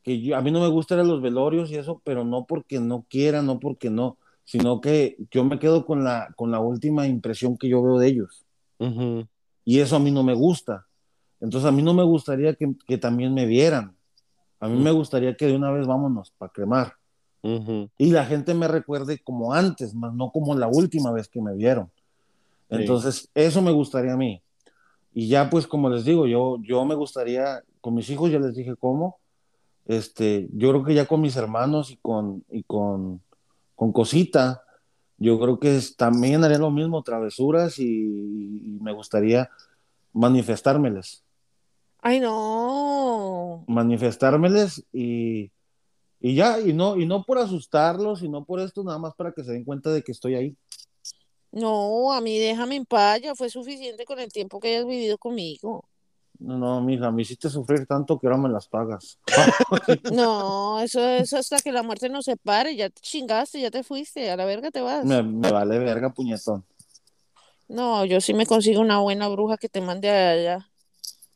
que 0.01 0.21
yo- 0.21 0.37
a 0.37 0.41
mí 0.41 0.49
no 0.49 0.61
me 0.61 0.69
gusta 0.69 0.93
ir 0.95 1.01
a 1.01 1.03
los 1.03 1.21
velorios 1.21 1.69
y 1.69 1.75
eso, 1.75 2.01
pero 2.05 2.23
no 2.23 2.45
porque 2.45 2.79
no 2.79 3.05
quiera, 3.09 3.41
no 3.41 3.59
porque 3.59 3.89
no, 3.89 4.17
sino 4.45 4.79
que 4.79 5.17
yo 5.29 5.43
me 5.43 5.59
quedo 5.59 5.85
con 5.85 6.05
la, 6.05 6.33
con 6.37 6.51
la 6.51 6.61
última 6.61 7.05
impresión 7.05 7.57
que 7.57 7.67
yo 7.67 7.83
veo 7.83 7.99
de 7.99 8.07
ellos. 8.07 8.45
Y 9.65 9.81
eso 9.81 9.97
a 9.97 9.99
mí 9.99 10.09
no 10.09 10.23
me 10.23 10.35
gusta. 10.35 10.87
Entonces 11.41 11.67
a 11.67 11.73
mí 11.73 11.81
no 11.81 11.93
me 11.93 12.03
gustaría 12.03 12.53
que, 12.55 12.75
que 12.87 12.97
también 12.97 13.33
me 13.33 13.45
vieran. 13.45 13.93
A 14.61 14.69
mí 14.69 14.77
me 14.77 14.91
gustaría 14.91 15.35
que 15.35 15.47
de 15.47 15.55
una 15.57 15.71
vez 15.71 15.85
vámonos 15.85 16.31
para 16.37 16.49
cremar. 16.49 16.93
Ujú. 17.43 17.89
Y 17.97 18.11
la 18.11 18.25
gente 18.25 18.53
me 18.53 18.67
recuerde 18.67 19.19
como 19.19 19.53
antes, 19.53 19.93
más 19.93 20.13
no 20.13 20.31
como 20.31 20.55
la 20.55 20.67
última 20.67 21.11
vez 21.11 21.27
que 21.27 21.41
me 21.41 21.53
vieron. 21.55 21.91
Sí. 22.69 22.75
Entonces, 22.77 23.29
eso 23.33 23.61
me 23.61 23.71
gustaría 23.71 24.13
a 24.13 24.17
mí. 24.17 24.41
Y 25.13 25.27
ya 25.29 25.49
pues 25.49 25.65
como 25.67 25.89
les 25.89 26.03
digo, 26.05 26.27
yo, 26.27 26.57
yo 26.61 26.83
me 26.85 26.95
gustaría, 26.95 27.63
con 27.81 27.95
mis 27.95 28.09
hijos 28.09 28.31
ya 28.31 28.39
les 28.39 28.55
dije 28.55 28.75
cómo, 28.75 29.17
este, 29.85 30.47
yo 30.53 30.69
creo 30.71 30.83
que 30.83 30.93
ya 30.93 31.05
con 31.05 31.21
mis 31.21 31.35
hermanos 31.37 31.89
y 31.91 31.97
con, 31.97 32.43
y 32.51 32.63
con, 32.63 33.21
con 33.75 33.91
Cosita, 33.93 34.63
yo 35.17 35.39
creo 35.39 35.59
que 35.59 35.77
es- 35.77 35.95
también 35.95 36.43
haría 36.43 36.57
lo 36.59 36.69
mismo, 36.71 37.01
travesuras 37.03 37.79
y, 37.79 37.85
y 37.85 38.77
me 38.81 38.91
gustaría 38.93 39.49
manifestármeles. 40.13 41.23
Ay, 42.01 42.19
no. 42.19 43.63
manifestármeles 43.67 44.85
y, 44.93 45.51
y 46.19 46.35
ya, 46.35 46.59
y 46.59 46.73
no, 46.73 46.97
y 46.97 47.05
no 47.05 47.23
por 47.23 47.37
asustarlos, 47.37 48.23
y 48.23 48.29
no 48.29 48.43
por 48.43 48.59
esto, 48.59 48.83
nada 48.83 48.97
más 48.97 49.13
para 49.15 49.31
que 49.31 49.43
se 49.43 49.51
den 49.51 49.63
cuenta 49.63 49.91
de 49.91 50.03
que 50.03 50.11
estoy 50.11 50.35
ahí. 50.35 50.55
No, 51.51 52.11
a 52.13 52.21
mí 52.21 52.37
déjame 52.37 52.75
en 52.75 52.85
paz, 52.85 53.21
ya 53.21 53.35
fue 53.35 53.49
suficiente 53.49 54.05
con 54.05 54.19
el 54.19 54.31
tiempo 54.31 54.59
que 54.59 54.69
hayas 54.69 54.85
vivido 54.85 55.17
conmigo. 55.17 55.85
No, 56.39 56.57
no, 56.57 56.81
mija, 56.81 57.09
me 57.11 57.23
hiciste 57.23 57.49
sufrir 57.49 57.87
tanto 57.87 58.19
que 58.19 58.27
ahora 58.27 58.37
me 58.37 58.49
las 58.49 58.67
pagas. 58.67 59.19
No, 60.11 60.79
eso 60.79 61.05
es 61.07 61.33
hasta 61.33 61.59
que 61.59 61.71
la 61.71 61.83
muerte 61.83 62.09
nos 62.09 62.25
separe, 62.25 62.75
ya 62.75 62.89
te 62.89 63.01
chingaste, 63.01 63.59
ya 63.59 63.71
te 63.71 63.83
fuiste, 63.83 64.29
a 64.29 64.35
la 64.35 64.45
verga 64.45 64.71
te 64.71 64.81
vas. 64.81 65.05
Me, 65.05 65.21
me 65.23 65.51
vale 65.51 65.79
verga, 65.79 66.13
puñetón. 66.13 66.65
No, 67.67 68.05
yo 68.05 68.21
sí 68.21 68.33
me 68.33 68.45
consigo 68.45 68.81
una 68.81 68.99
buena 68.99 69.27
bruja 69.27 69.57
que 69.57 69.69
te 69.69 69.81
mande 69.81 70.09
allá 70.09 70.69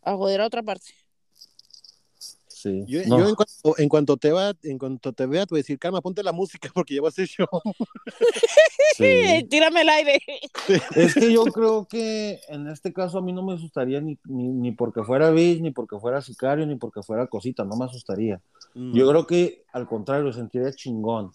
a 0.02 0.16
joder 0.16 0.42
a 0.42 0.48
otra 0.48 0.64
parte. 0.64 0.94
Sí. 2.62 2.84
Yo, 2.86 3.02
No, 3.08 3.18
yo 3.18 3.30
en, 3.30 3.34
cuanto, 3.34 3.80
en 3.80 3.90
cuanto 3.90 4.18
te 4.18 4.32
va, 4.32 4.54
en 4.62 4.78
cuanto 4.78 5.14
te 5.14 5.26
vea, 5.26 5.48
te 5.48 5.56
voy 5.56 5.60
a 5.60 5.64
decir, 5.64 5.80
calma, 5.80 6.00
ponte 6.00 6.22
la 6.22 6.32
música 6.32 6.70
porque 6.76 7.00
a 7.04 7.10
ser 7.10 7.28
show. 7.28 7.48
sí. 8.96 9.44
Tírame 9.50 9.82
el 9.82 9.90
aire. 9.90 10.22
Es 10.96 11.16
que 11.16 11.34
yo 11.34 11.44
creo 11.46 11.88
que 11.88 12.40
en 12.50 12.68
este 12.68 12.94
caso 12.94 13.18
a 13.18 13.22
mí 13.24 13.34
no 13.34 13.42
me 13.42 13.56
asustaría 13.56 14.00
ni, 14.00 14.20
ni, 14.26 14.50
ni 14.50 14.72
porque 14.74 15.02
fuera 15.02 15.32
Bis, 15.32 15.60
ni 15.60 15.72
porque 15.72 15.98
fuera 15.98 16.22
Sicario, 16.22 16.68
ni 16.68 16.76
porque 16.76 17.02
fuera 17.02 17.26
Cosita, 17.26 17.64
no 17.64 17.76
me 17.78 17.86
asustaría. 17.86 18.40
Mm. 18.76 18.94
Yo 18.94 19.10
creo 19.10 19.26
que 19.26 19.64
al 19.74 19.88
contrario, 19.88 20.32
sentiría 20.32 20.72
chingón. 20.72 21.32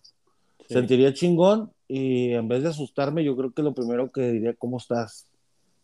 Sí. 0.68 0.74
Sentiría 0.74 1.12
chingón 1.12 1.72
y 1.88 2.34
en 2.34 2.46
vez 2.46 2.62
de 2.62 2.68
asustarme, 2.68 3.24
yo 3.24 3.36
creo 3.36 3.52
que 3.52 3.62
lo 3.62 3.74
primero 3.74 4.12
que 4.12 4.30
diría, 4.30 4.54
¿cómo 4.54 4.76
estás? 4.76 5.26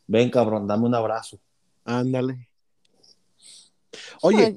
Ven, 0.07 0.31
cabrón, 0.31 0.69
dame 0.69 0.87
un 0.87 0.95
abrazo. 0.95 1.41
Ándale. 1.85 2.49
Oye, 4.23 4.45
Ay, 4.47 4.57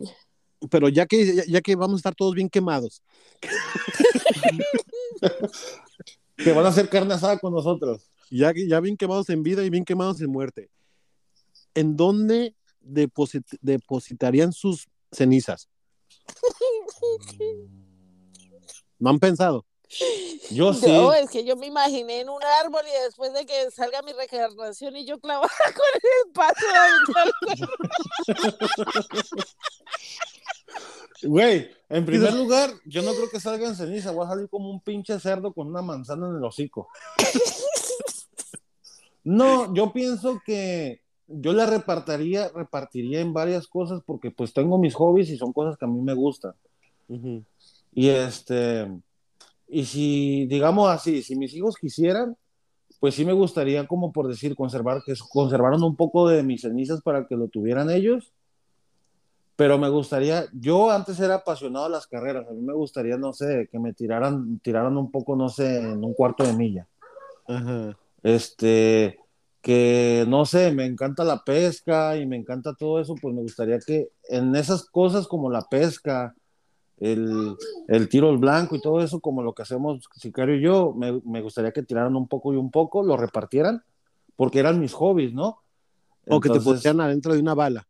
pero 0.69 0.89
ya 0.89 1.05
que, 1.05 1.35
ya, 1.35 1.43
ya 1.47 1.61
que 1.61 1.75
vamos 1.75 1.95
a 1.95 2.01
estar 2.01 2.15
todos 2.15 2.33
bien 2.35 2.49
quemados, 2.49 3.01
Que 6.37 6.51
van 6.51 6.65
a 6.65 6.69
hacer 6.69 6.89
carne 6.89 7.13
asada 7.13 7.39
con 7.39 7.53
nosotros. 7.53 8.09
ya, 8.29 8.53
que- 8.53 8.67
ya 8.67 8.79
bien 8.81 8.97
quemados 8.97 9.29
en 9.29 9.41
vida 9.43 9.63
y 9.63 9.69
bien 9.69 9.85
quemados 9.85 10.19
en 10.21 10.29
muerte, 10.29 10.69
¿en 11.73 11.95
dónde 11.95 12.53
deposit- 12.81 13.57
depositarían 13.61 14.51
sus 14.51 14.87
cenizas? 15.11 15.69
¿No 18.99 19.09
han 19.09 19.19
pensado? 19.19 19.65
Yo 20.51 20.73
sí. 20.73 20.87
No, 20.87 21.13
es 21.13 21.29
que 21.29 21.45
yo 21.45 21.55
me 21.55 21.67
imaginé 21.67 22.19
en 22.21 22.29
un 22.29 22.41
árbol 22.63 22.81
y 22.87 22.91
después 23.03 23.31
de 23.33 23.45
que 23.45 23.69
salga 23.71 24.01
mi 24.01 24.11
reencarnación 24.13 24.95
y 24.97 25.05
yo 25.05 25.19
clavada 25.19 25.47
con 25.75 25.85
el 26.03 26.31
paso 26.33 26.65
Güey, 31.23 31.69
en 31.89 32.05
primer 32.05 32.33
lugar, 32.33 32.71
yo 32.85 33.01
no 33.01 33.13
creo 33.13 33.29
que 33.29 33.39
salga 33.39 33.67
en 33.67 33.75
ceniza. 33.75 34.11
Voy 34.11 34.25
a 34.25 34.29
salir 34.29 34.49
como 34.49 34.69
un 34.69 34.81
pinche 34.81 35.19
cerdo 35.19 35.53
con 35.53 35.67
una 35.67 35.81
manzana 35.81 36.27
en 36.29 36.35
el 36.35 36.43
hocico. 36.43 36.89
No, 39.23 39.73
yo 39.73 39.91
pienso 39.91 40.39
que 40.45 41.01
yo 41.27 41.53
la 41.53 41.65
repartiría, 41.65 42.49
repartiría 42.53 43.21
en 43.21 43.33
varias 43.33 43.67
cosas 43.67 44.01
porque 44.05 44.29
pues 44.29 44.53
tengo 44.53 44.77
mis 44.77 44.93
hobbies 44.93 45.29
y 45.31 45.37
son 45.37 45.51
cosas 45.51 45.77
que 45.77 45.85
a 45.85 45.87
mí 45.87 45.99
me 46.01 46.13
gustan. 46.13 46.53
Ujú. 47.07 47.43
Y 47.91 48.09
este, 48.09 48.87
y 49.67 49.85
si, 49.85 50.45
digamos 50.45 50.89
así, 50.89 51.23
si 51.23 51.35
mis 51.35 51.53
hijos 51.55 51.75
quisieran, 51.75 52.37
pues 52.99 53.15
sí 53.15 53.25
me 53.25 53.33
gustaría, 53.33 53.87
como 53.87 54.11
por 54.11 54.27
decir, 54.27 54.55
conservar, 54.55 55.01
que 55.03 55.13
conservaron 55.29 55.83
un 55.83 55.95
poco 55.95 56.27
de 56.27 56.43
mis 56.43 56.61
cenizas 56.61 57.01
para 57.01 57.27
que 57.27 57.35
lo 57.35 57.47
tuvieran 57.47 57.89
ellos. 57.89 58.31
Pero 59.55 59.77
me 59.77 59.87
gustaría, 59.87 60.45
yo 60.51 60.91
antes 60.91 61.19
era 61.19 61.35
apasionado 61.35 61.85
de 61.85 61.91
las 61.91 62.07
carreras, 62.07 62.45
a 62.47 62.51
mí 62.51 62.61
me 62.61 62.73
gustaría, 62.73 63.17
no 63.17 63.31
sé, 63.31 63.69
que 63.71 63.79
me 63.79 63.93
tiraran, 63.93 64.59
tiraran 64.59 64.97
un 64.97 65.09
poco, 65.09 65.35
no 65.35 65.47
sé, 65.47 65.79
en 65.79 66.03
un 66.03 66.13
cuarto 66.13 66.43
de 66.43 66.53
milla. 66.53 66.87
Ajá. 67.47 67.97
Este, 68.21 69.17
que 69.61 70.25
no 70.27 70.45
sé, 70.45 70.73
me 70.73 70.85
encanta 70.85 71.23
la 71.23 71.43
pesca 71.43 72.17
y 72.17 72.25
me 72.25 72.35
encanta 72.35 72.73
todo 72.73 72.99
eso, 72.99 73.15
pues 73.15 73.33
me 73.33 73.41
gustaría 73.41 73.79
que 73.79 74.09
en 74.27 74.55
esas 74.55 74.85
cosas 74.89 75.25
como 75.25 75.49
la 75.49 75.61
pesca, 75.61 76.35
el, 76.97 77.55
el 77.87 78.09
tiro 78.09 78.29
al 78.29 78.37
blanco 78.37 78.75
y 78.75 78.81
todo 78.81 78.99
eso, 79.01 79.21
como 79.21 79.41
lo 79.41 79.53
que 79.53 79.61
hacemos 79.61 80.03
Sicario 80.15 80.55
y 80.55 80.61
yo, 80.61 80.93
me, 80.93 81.21
me 81.23 81.41
gustaría 81.41 81.71
que 81.71 81.83
tiraran 81.83 82.15
un 82.17 82.27
poco 82.27 82.53
y 82.53 82.57
un 82.57 82.71
poco, 82.71 83.03
lo 83.03 83.15
repartieran, 83.15 83.83
porque 84.35 84.59
eran 84.59 84.81
mis 84.81 84.93
hobbies, 84.93 85.33
¿no? 85.33 85.61
O 86.27 86.41
que 86.41 86.49
te 86.49 86.59
pusieran 86.59 86.99
adentro 86.99 87.33
de 87.33 87.39
una 87.39 87.53
bala 87.53 87.87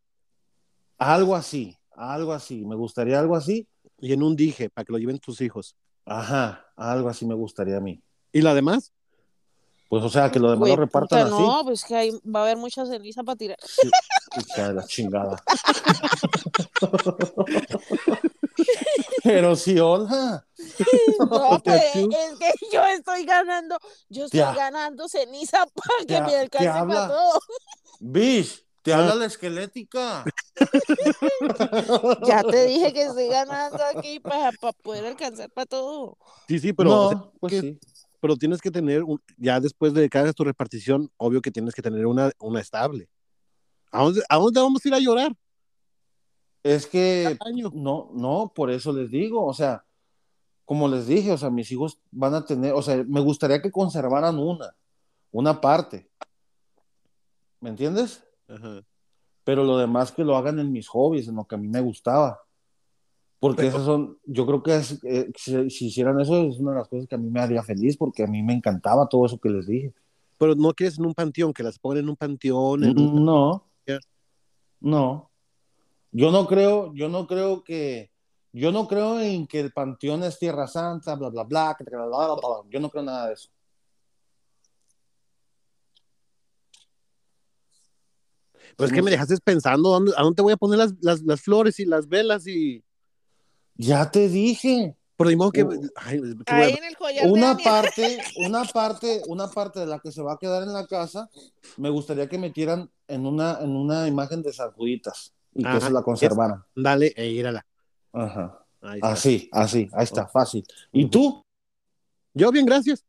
algo 0.98 1.36
así, 1.36 1.78
algo 1.96 2.34
así, 2.34 2.66
me 2.66 2.76
gustaría 2.76 3.20
algo 3.20 3.36
así, 3.36 3.68
y 4.00 4.14
en 4.14 4.24
un 4.24 4.36
dije 4.36 4.70
para 4.70 4.86
que 4.86 4.92
lo 4.92 4.98
lleven 4.98 5.20
tus 5.20 5.42
hijos. 5.42 5.76
ajá, 6.06 6.66
algo 6.76 7.10
así 7.10 7.26
me 7.26 7.34
gustaría 7.36 7.78
a 7.78 7.82
mí. 7.82 8.02
¿Y 8.32 8.42
la 8.42 8.54
demás? 8.54 8.92
Pues, 9.88 10.04
o 10.04 10.10
sea, 10.10 10.32
que 10.32 10.40
lo 10.40 10.50
demás 10.52 10.68
lo 10.70 10.76
repartan 10.76 11.30
puta, 11.30 11.36
así. 11.36 11.44
No, 11.48 11.62
pues 11.64 11.84
que 11.86 11.96
ahí 11.96 12.12
va 12.26 12.40
a 12.40 12.44
haber 12.44 12.58
mucha 12.58 12.86
ceniza 12.86 13.24
para 13.24 13.36
tirar. 13.38 13.58
Sí, 13.62 13.90
hija 14.50 14.68
de 14.70 14.74
la 14.74 14.86
chingada. 14.86 15.44
Pero 19.24 19.56
sí, 19.56 19.80
hola. 19.80 20.46
No, 21.20 21.62
pues, 21.64 21.82
es 21.96 22.08
que 22.40 22.52
yo 22.74 22.84
estoy 22.86 23.24
ganando, 23.26 23.78
yo 24.10 24.26
estoy 24.26 24.40
Ya. 24.40 24.54
ganando 24.54 25.08
ceniza 25.08 25.66
para 25.68 26.06
que 26.06 26.14
Ya, 26.14 26.22
me 26.22 26.30
¿qué 26.30 26.38
alcance 26.38 26.68
para 26.88 27.08
todo. 27.08 27.40
Bish, 28.00 28.65
te 28.86 28.94
Ah. 28.94 29.00
habla 29.00 29.16
la 29.16 29.26
esquelética. 29.26 30.24
Ya 32.28 32.44
te 32.44 32.66
dije 32.68 32.94
que 32.94 33.02
estoy 33.04 33.28
ganando 33.28 33.84
aquí 33.96 34.20
para 34.20 34.52
poder 34.84 35.06
alcanzar 35.08 35.50
para 35.50 35.66
todo. 35.66 36.18
Sí, 36.48 36.60
sí, 36.60 36.72
pero, 36.72 36.90
no, 36.90 37.02
o 37.02 37.10
sea, 37.10 37.24
pues 37.40 37.52
que- 37.54 37.62
sí. 37.62 37.80
pero 38.22 38.36
tienes 38.38 38.62
que 38.62 38.70
tener, 38.70 39.04
un- 39.04 39.22
ya 39.38 39.60
después 39.60 39.94
de 39.94 40.08
que 40.10 40.18
hagas 40.20 40.36
tu 40.36 40.44
repartición, 40.44 41.12
obvio 41.18 41.42
que 41.42 41.50
tienes 41.52 41.74
que 41.74 41.82
tener 41.82 42.06
una, 42.06 42.32
una 42.40 42.62
estable. 42.62 43.10
¿A 43.92 44.04
dónde, 44.04 44.22
¿A 44.30 44.38
dónde 44.38 44.62
vamos 44.62 44.86
a 44.86 44.88
ir 44.88 44.94
a 44.94 45.00
llorar? 45.00 45.36
Es 46.64 46.86
que 46.88 47.38
Cada 47.40 47.52
no, 47.74 48.12
no, 48.14 48.52
por 48.56 48.70
eso 48.72 48.94
les 48.94 49.10
digo, 49.10 49.44
o 49.46 49.54
sea, 49.54 49.84
como 50.64 50.88
les 50.88 51.08
dije, 51.08 51.32
o 51.32 51.38
sea, 51.38 51.50
mis 51.50 51.72
hijos 51.72 52.00
van 52.12 52.34
a 52.36 52.46
tener, 52.46 52.74
o 52.74 52.82
sea, 52.84 53.04
me 53.08 53.20
gustaría 53.22 53.62
que 53.62 53.72
conservaran 53.72 54.38
una, 54.38 54.76
una 55.32 55.60
parte. 55.60 56.10
¿Me 57.60 57.70
entiendes? 57.70 58.24
Ajá. 58.48 58.82
Pero 59.44 59.64
lo 59.64 59.78
demás 59.78 60.12
que 60.12 60.24
lo 60.24 60.36
hagan 60.36 60.60
en 60.60 60.72
mis 60.72 60.88
hobbies, 60.88 61.28
en 61.28 61.36
lo 61.36 61.46
que 61.46 61.56
a 61.56 61.58
mí 61.58 61.68
me 61.68 61.82
gustaba. 61.82 62.40
Porque 63.40 63.58
Pero- 63.64 63.70
esas 63.70 63.84
son, 63.86 64.18
yo 64.26 64.46
creo 64.46 64.64
que 64.64 64.76
es, 64.76 65.04
eh, 65.04 65.32
si, 65.36 65.70
si 65.70 65.88
hicieran 65.88 66.20
eso 66.20 66.36
es 66.44 66.58
una 66.60 66.72
de 66.72 66.78
las 66.80 66.88
cosas 66.88 67.08
que 67.08 67.16
a 67.16 67.18
mí 67.20 67.30
me 67.30 67.40
haría 67.42 67.62
feliz, 67.62 67.96
porque 67.98 68.24
a 68.24 68.28
mí 68.28 68.42
me 68.42 68.54
encantaba 68.54 69.08
todo 69.08 69.26
eso 69.26 69.38
que 69.38 69.50
les 69.50 69.68
dije. 69.68 69.94
Pero 70.38 70.56
no 70.56 70.74
quieres 70.74 70.98
en 70.98 71.06
un 71.06 71.14
panteón, 71.14 71.54
que 71.54 71.64
las 71.64 71.78
pongan 71.78 72.00
en 72.00 72.10
un 72.10 72.16
panteón. 72.16 72.84
en 72.84 73.00
un- 73.00 73.24
No, 73.26 73.66
no. 74.82 75.30
Yo 76.12 76.32
no 76.32 76.48
creo, 76.48 76.94
yo 76.94 77.10
no 77.10 77.28
creo 77.28 77.64
que, 77.64 78.10
yo 78.54 78.72
no 78.72 78.88
creo 78.88 79.20
en 79.20 79.48
que 79.48 79.60
el 79.60 79.72
panteón 79.74 80.24
es 80.24 80.40
tierra 80.40 80.66
santa, 80.68 81.16
bla, 81.16 81.30
bla, 81.30 81.44
bla, 81.44 81.76
que- 81.78 81.84
bla, 81.84 82.06
bla, 82.06 82.26
bla, 82.28 82.36
bla. 82.36 82.70
yo 82.70 82.80
no 82.80 82.90
creo 82.90 83.04
nada 83.04 83.28
de 83.28 83.34
eso. 83.34 83.50
Pues 88.76 88.92
que 88.92 89.02
me 89.02 89.12
dejaste 89.12 89.38
pensando, 89.44 89.90
¿dónde, 89.90 90.12
¿a 90.18 90.22
dónde 90.22 90.36
te 90.36 90.42
voy 90.42 90.54
a 90.54 90.58
poner 90.58 90.78
las, 90.78 90.94
las, 91.02 91.22
las 91.22 91.42
flores 91.42 91.80
y 91.80 91.86
las 91.86 92.08
velas? 92.08 92.46
y 92.48 92.84
Ya 93.76 94.12
te 94.12 94.28
dije, 94.28 94.96
Por 95.16 95.28
de 95.30 95.36
modo 95.38 95.52
que... 95.52 95.64
Uh, 95.64 95.90
ay, 95.96 96.20
que 96.46 96.54
Ahí 96.54 96.64
voy 96.64 96.74
a- 96.74 96.78
en 96.78 96.84
el 96.84 96.98
collar 96.98 97.26
de 97.26 97.32
una 97.32 97.58
parte, 97.58 98.18
una 98.38 98.66
parte, 98.66 99.22
una 99.28 99.48
parte 99.50 99.80
de 99.80 99.86
la 99.86 100.00
que 100.00 100.12
se 100.12 100.22
va 100.22 100.34
a 100.34 100.38
quedar 100.38 100.64
en 100.64 100.74
la 100.74 100.86
casa, 100.88 101.30
me 101.78 101.90
gustaría 101.90 102.28
que 102.28 102.38
metieran 102.38 102.90
en 103.08 103.26
una, 103.26 103.60
en 103.62 103.76
una 103.76 104.08
imagen 104.08 104.42
de 104.42 104.52
San 104.52 104.72
Juditas 104.72 105.34
y 105.54 105.64
que 105.64 105.80
se 105.80 105.90
la 105.92 106.02
conservaran. 106.02 106.64
Dale, 106.76 107.14
e 107.16 107.28
írala. 107.28 107.66
Ajá. 108.12 108.62
Así, 109.02 109.50
así, 109.52 109.90
ahí 109.94 110.04
está, 110.04 110.28
fácil. 110.28 110.64
¿Y 110.92 111.08
tú? 111.08 111.42
Yo 112.34 112.52
bien, 112.52 112.66
gracias. 112.66 113.04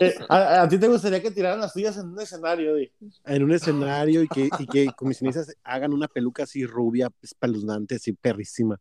Eh, 0.00 0.14
a, 0.28 0.62
a 0.62 0.68
ti 0.68 0.78
te 0.78 0.88
gustaría 0.88 1.20
que 1.20 1.30
tiraran 1.30 1.60
las 1.60 1.72
tuyas 1.72 1.96
en 1.96 2.08
un 2.08 2.20
escenario, 2.20 2.74
Di? 2.74 2.90
En 3.24 3.42
un 3.42 3.52
escenario 3.52 4.22
y 4.22 4.28
que, 4.28 4.50
y 4.58 4.66
que 4.66 4.86
con 4.96 5.08
mis 5.08 5.18
cenizas 5.18 5.54
hagan 5.64 5.92
una 5.92 6.08
peluca 6.08 6.44
así 6.44 6.66
rubia, 6.66 7.10
espeluznante, 7.22 7.96
así 7.96 8.12
perrísima. 8.12 8.80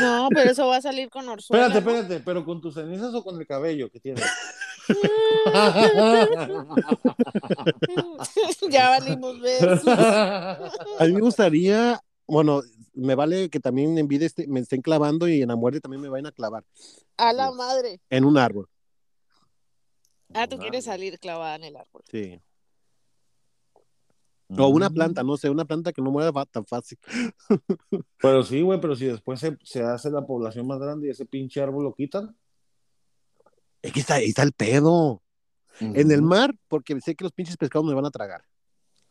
No, 0.00 0.28
pero 0.34 0.50
eso 0.50 0.66
va 0.66 0.76
a 0.76 0.82
salir 0.82 1.08
con 1.08 1.28
Orzuela. 1.28 1.66
Espérate, 1.66 1.84
¿no? 1.84 1.98
espérate, 1.98 2.24
pero 2.24 2.44
con 2.44 2.60
tus 2.60 2.74
cenizas 2.74 3.14
o 3.14 3.22
con 3.22 3.40
el 3.40 3.46
cabello 3.46 3.90
que 3.90 4.00
tienes. 4.00 4.24
ya 8.70 8.90
valimos 8.90 9.40
ver. 9.40 9.80
A 9.86 11.04
mí 11.04 11.12
me 11.12 11.20
gustaría, 11.20 12.00
bueno, 12.26 12.62
me 12.98 13.14
vale 13.14 13.48
que 13.50 13.60
también 13.60 13.96
en 13.98 14.08
vida 14.08 14.26
este- 14.26 14.46
me 14.46 14.60
estén 14.60 14.82
clavando 14.82 15.28
y 15.28 15.40
en 15.42 15.48
la 15.48 15.56
muerte 15.56 15.80
también 15.80 16.02
me 16.02 16.08
vayan 16.08 16.26
a 16.26 16.32
clavar 16.32 16.64
A 17.16 17.32
la 17.32 17.50
madre. 17.52 18.00
en 18.10 18.24
un 18.24 18.36
árbol. 18.38 18.68
Ah, 20.34 20.46
tú 20.46 20.58
quieres 20.58 20.84
salir 20.84 21.18
clavada 21.18 21.56
en 21.56 21.64
el 21.64 21.76
árbol. 21.76 22.02
Sí. 22.10 22.40
O 24.56 24.66
una 24.68 24.88
Mm. 24.88 24.94
planta, 24.94 25.22
no 25.22 25.36
sé, 25.36 25.50
una 25.50 25.64
planta 25.66 25.92
que 25.92 26.00
no 26.00 26.10
muera 26.10 26.32
tan 26.46 26.64
fácil. 26.64 26.98
Pero 28.20 28.42
sí, 28.42 28.62
güey, 28.62 28.80
pero 28.80 28.96
si 28.96 29.04
después 29.06 29.40
se, 29.40 29.56
se 29.62 29.82
hace 29.82 30.10
la 30.10 30.26
población 30.26 30.66
más 30.66 30.78
grande 30.78 31.06
y 31.06 31.10
ese 31.10 31.26
pinche 31.26 31.60
árbol 31.60 31.84
lo 31.84 31.94
quitan. 31.94 32.34
Es 33.82 33.92
que 33.92 34.00
está, 34.00 34.14
ahí 34.14 34.28
está 34.30 34.42
el 34.42 34.52
pedo. 34.52 35.22
En 35.80 36.10
el 36.10 36.22
mar, 36.22 36.52
porque 36.66 37.00
sé 37.00 37.14
que 37.14 37.22
los 37.24 37.32
pinches 37.32 37.56
pescados 37.56 37.86
me 37.86 37.94
van 37.94 38.06
a 38.06 38.10
tragar. 38.10 38.42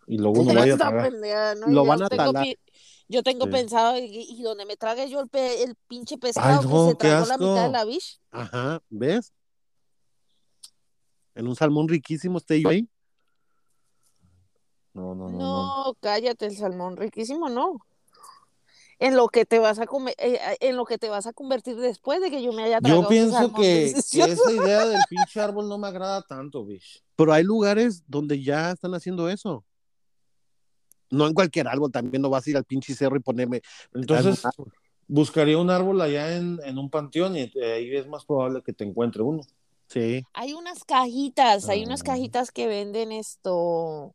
Y 0.07 0.17
luego 0.17 0.43
no 0.43 0.53
vaya 0.53 0.73
a 0.73 0.77
tragar. 0.77 1.11
pendeja, 1.11 1.55
¿no? 1.55 1.67
Lo 1.67 1.85
van 1.85 2.01
a 2.01 2.09
talar. 2.09 2.45
Yo 3.09 3.23
tengo 3.23 3.45
Sí. 3.45 3.51
pensado, 3.51 3.97
y, 3.99 4.25
y 4.29 4.41
donde 4.41 4.65
me 4.65 4.77
trague 4.77 5.09
yo 5.09 5.19
el, 5.19 5.27
pe- 5.27 5.63
el 5.63 5.75
pinche 5.87 6.17
pescado 6.17 6.63
no, 6.63 6.69
que 6.69 6.91
se 6.91 6.97
qué 6.97 7.07
tragó 7.07 7.25
la 7.25 7.37
mitad 7.37 7.65
de 7.65 7.71
la 7.71 7.85
biche. 7.85 8.19
Ajá, 8.31 8.81
¿ves? 8.89 9.33
En 11.35 11.47
un 11.47 11.55
salmón 11.55 11.87
riquísimo 11.87 12.37
esté 12.37 12.59
yo 12.61 12.69
ahí. 12.69 12.89
No, 14.93 15.13
no, 15.13 15.29
no. 15.29 15.37
no. 15.37 15.85
No, 15.85 15.93
cállate, 16.01 16.47
el 16.47 16.57
salmón 16.57 16.97
riquísimo, 16.97 17.49
no. 17.49 17.77
En 18.99 19.15
lo 19.15 19.27
que 19.27 19.45
te 19.45 19.59
vas 19.59 19.77
a 19.77 19.85
comer, 19.85 20.15
eh, 20.17 20.39
en 20.59 20.75
lo 20.75 20.85
que 20.85 20.97
te 20.97 21.07
vas 21.07 21.27
a 21.27 21.33
convertir 21.33 21.75
después 21.75 22.19
de 22.19 22.31
que 22.31 22.41
yo 22.41 22.51
me 22.51 22.63
haya 22.63 22.81
tragado 22.81 23.03
Yo 23.03 23.07
pienso 23.07 23.53
que, 23.53 23.91
esa 23.91 24.51
idea 24.51 24.87
del 24.87 25.05
pinche 25.07 25.39
árbol 25.39 25.69
no 25.69 25.77
me 25.77 25.87
agrada 25.87 26.23
tanto, 26.23 26.65
bicho. 26.65 26.99
Pero 27.15 27.31
hay 27.31 27.43
lugares 27.43 28.03
donde 28.07 28.41
ya 28.41 28.71
están 28.71 28.95
haciendo 28.95 29.29
eso. 29.29 29.63
No 31.09 31.27
en 31.27 31.33
cualquier 31.33 31.67
árbol, 31.67 31.91
también 31.91 32.21
no 32.21 32.29
vas 32.29 32.45
a 32.45 32.49
ir 32.49 32.57
al 32.57 32.65
pinche 32.65 32.93
cerro 32.93 33.15
y 33.15 33.21
ponerme. 33.21 33.61
Entonces, 33.93 34.43
buscaría 35.07 35.57
un 35.57 35.69
árbol 35.69 36.01
allá 36.01 36.35
en, 36.35 36.59
en 36.63 36.77
un 36.77 36.89
panteón 36.89 37.35
y 37.37 37.51
eh, 37.55 37.73
ahí 37.73 37.95
es 37.95 38.07
más 38.07 38.25
probable 38.25 38.61
que 38.61 38.73
te 38.73 38.83
encuentre 38.83 39.21
uno. 39.21 39.41
Sí. 39.87 40.23
Hay 40.33 40.53
unas 40.53 40.83
cajitas, 40.83 41.69
hay 41.69 41.85
unas 41.85 42.01
Ah. 42.01 42.05
cajitas 42.05 42.51
que 42.51 42.67
venden 42.67 43.11
esto 43.11 44.13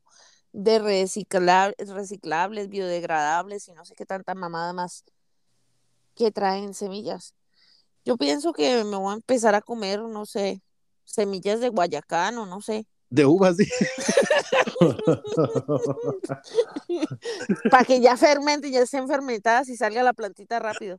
de 0.52 0.78
reciclables, 0.78 1.88
reciclables, 1.88 2.68
biodegradables 2.68 3.68
y 3.68 3.72
no 3.72 3.84
sé 3.86 3.94
qué 3.94 4.04
tanta 4.04 4.34
mamada 4.34 4.74
más 4.74 5.04
que 6.14 6.30
traen 6.30 6.74
semillas. 6.74 7.34
Yo 8.04 8.16
pienso 8.16 8.52
que 8.52 8.84
me 8.84 8.96
voy 8.96 9.12
a 9.12 9.16
empezar 9.16 9.54
a 9.54 9.62
comer, 9.62 10.00
no 10.00 10.26
sé, 10.26 10.60
semillas 11.04 11.60
de 11.60 11.68
guayacán 11.70 12.36
o 12.38 12.46
no 12.46 12.60
sé, 12.60 12.86
De 13.12 13.26
uvas, 13.26 13.58
sí. 13.58 13.68
para 17.70 17.84
que 17.84 18.00
ya 18.00 18.16
fermenten, 18.16 18.72
ya 18.72 18.80
estén 18.80 19.06
fermentadas 19.06 19.68
y 19.68 19.76
salga 19.76 20.02
la 20.02 20.14
plantita 20.14 20.58
rápido. 20.58 20.98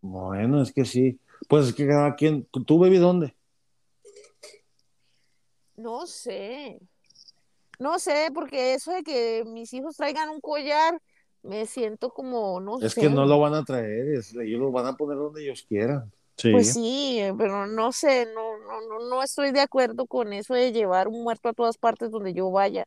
Bueno, 0.00 0.62
es 0.62 0.72
que 0.72 0.86
sí. 0.86 1.20
Pues 1.48 1.68
es 1.68 1.74
que 1.74 1.86
cada 1.86 2.16
quien. 2.16 2.46
¿Tú, 2.46 2.78
baby, 2.78 2.96
dónde? 2.96 3.36
No 5.76 6.06
sé. 6.06 6.80
No 7.78 7.98
sé, 7.98 8.28
porque 8.34 8.72
eso 8.74 8.92
de 8.92 9.02
que 9.02 9.44
mis 9.46 9.72
hijos 9.74 9.96
traigan 9.96 10.28
un 10.30 10.40
collar, 10.40 11.00
me 11.42 11.66
siento 11.66 12.10
como, 12.10 12.60
no 12.60 12.78
Es 12.80 12.92
sé. 12.92 13.02
que 13.02 13.10
no 13.10 13.24
lo 13.26 13.38
van 13.40 13.54
a 13.54 13.64
traer, 13.64 14.14
es- 14.14 14.34
ellos 14.34 14.60
lo 14.60 14.70
van 14.70 14.86
a 14.86 14.96
poner 14.96 15.16
donde 15.18 15.42
ellos 15.42 15.64
quieran. 15.66 16.10
Sí. 16.40 16.52
Pues 16.52 16.72
sí, 16.72 17.20
pero 17.36 17.66
no 17.66 17.92
sé, 17.92 18.26
no, 18.34 18.56
no, 18.58 18.80
no, 18.88 19.08
no 19.10 19.22
estoy 19.22 19.52
de 19.52 19.60
acuerdo 19.60 20.06
con 20.06 20.32
eso 20.32 20.54
de 20.54 20.72
llevar 20.72 21.06
un 21.06 21.22
muerto 21.22 21.50
a 21.50 21.52
todas 21.52 21.76
partes 21.76 22.10
donde 22.10 22.32
yo 22.32 22.50
vaya, 22.50 22.86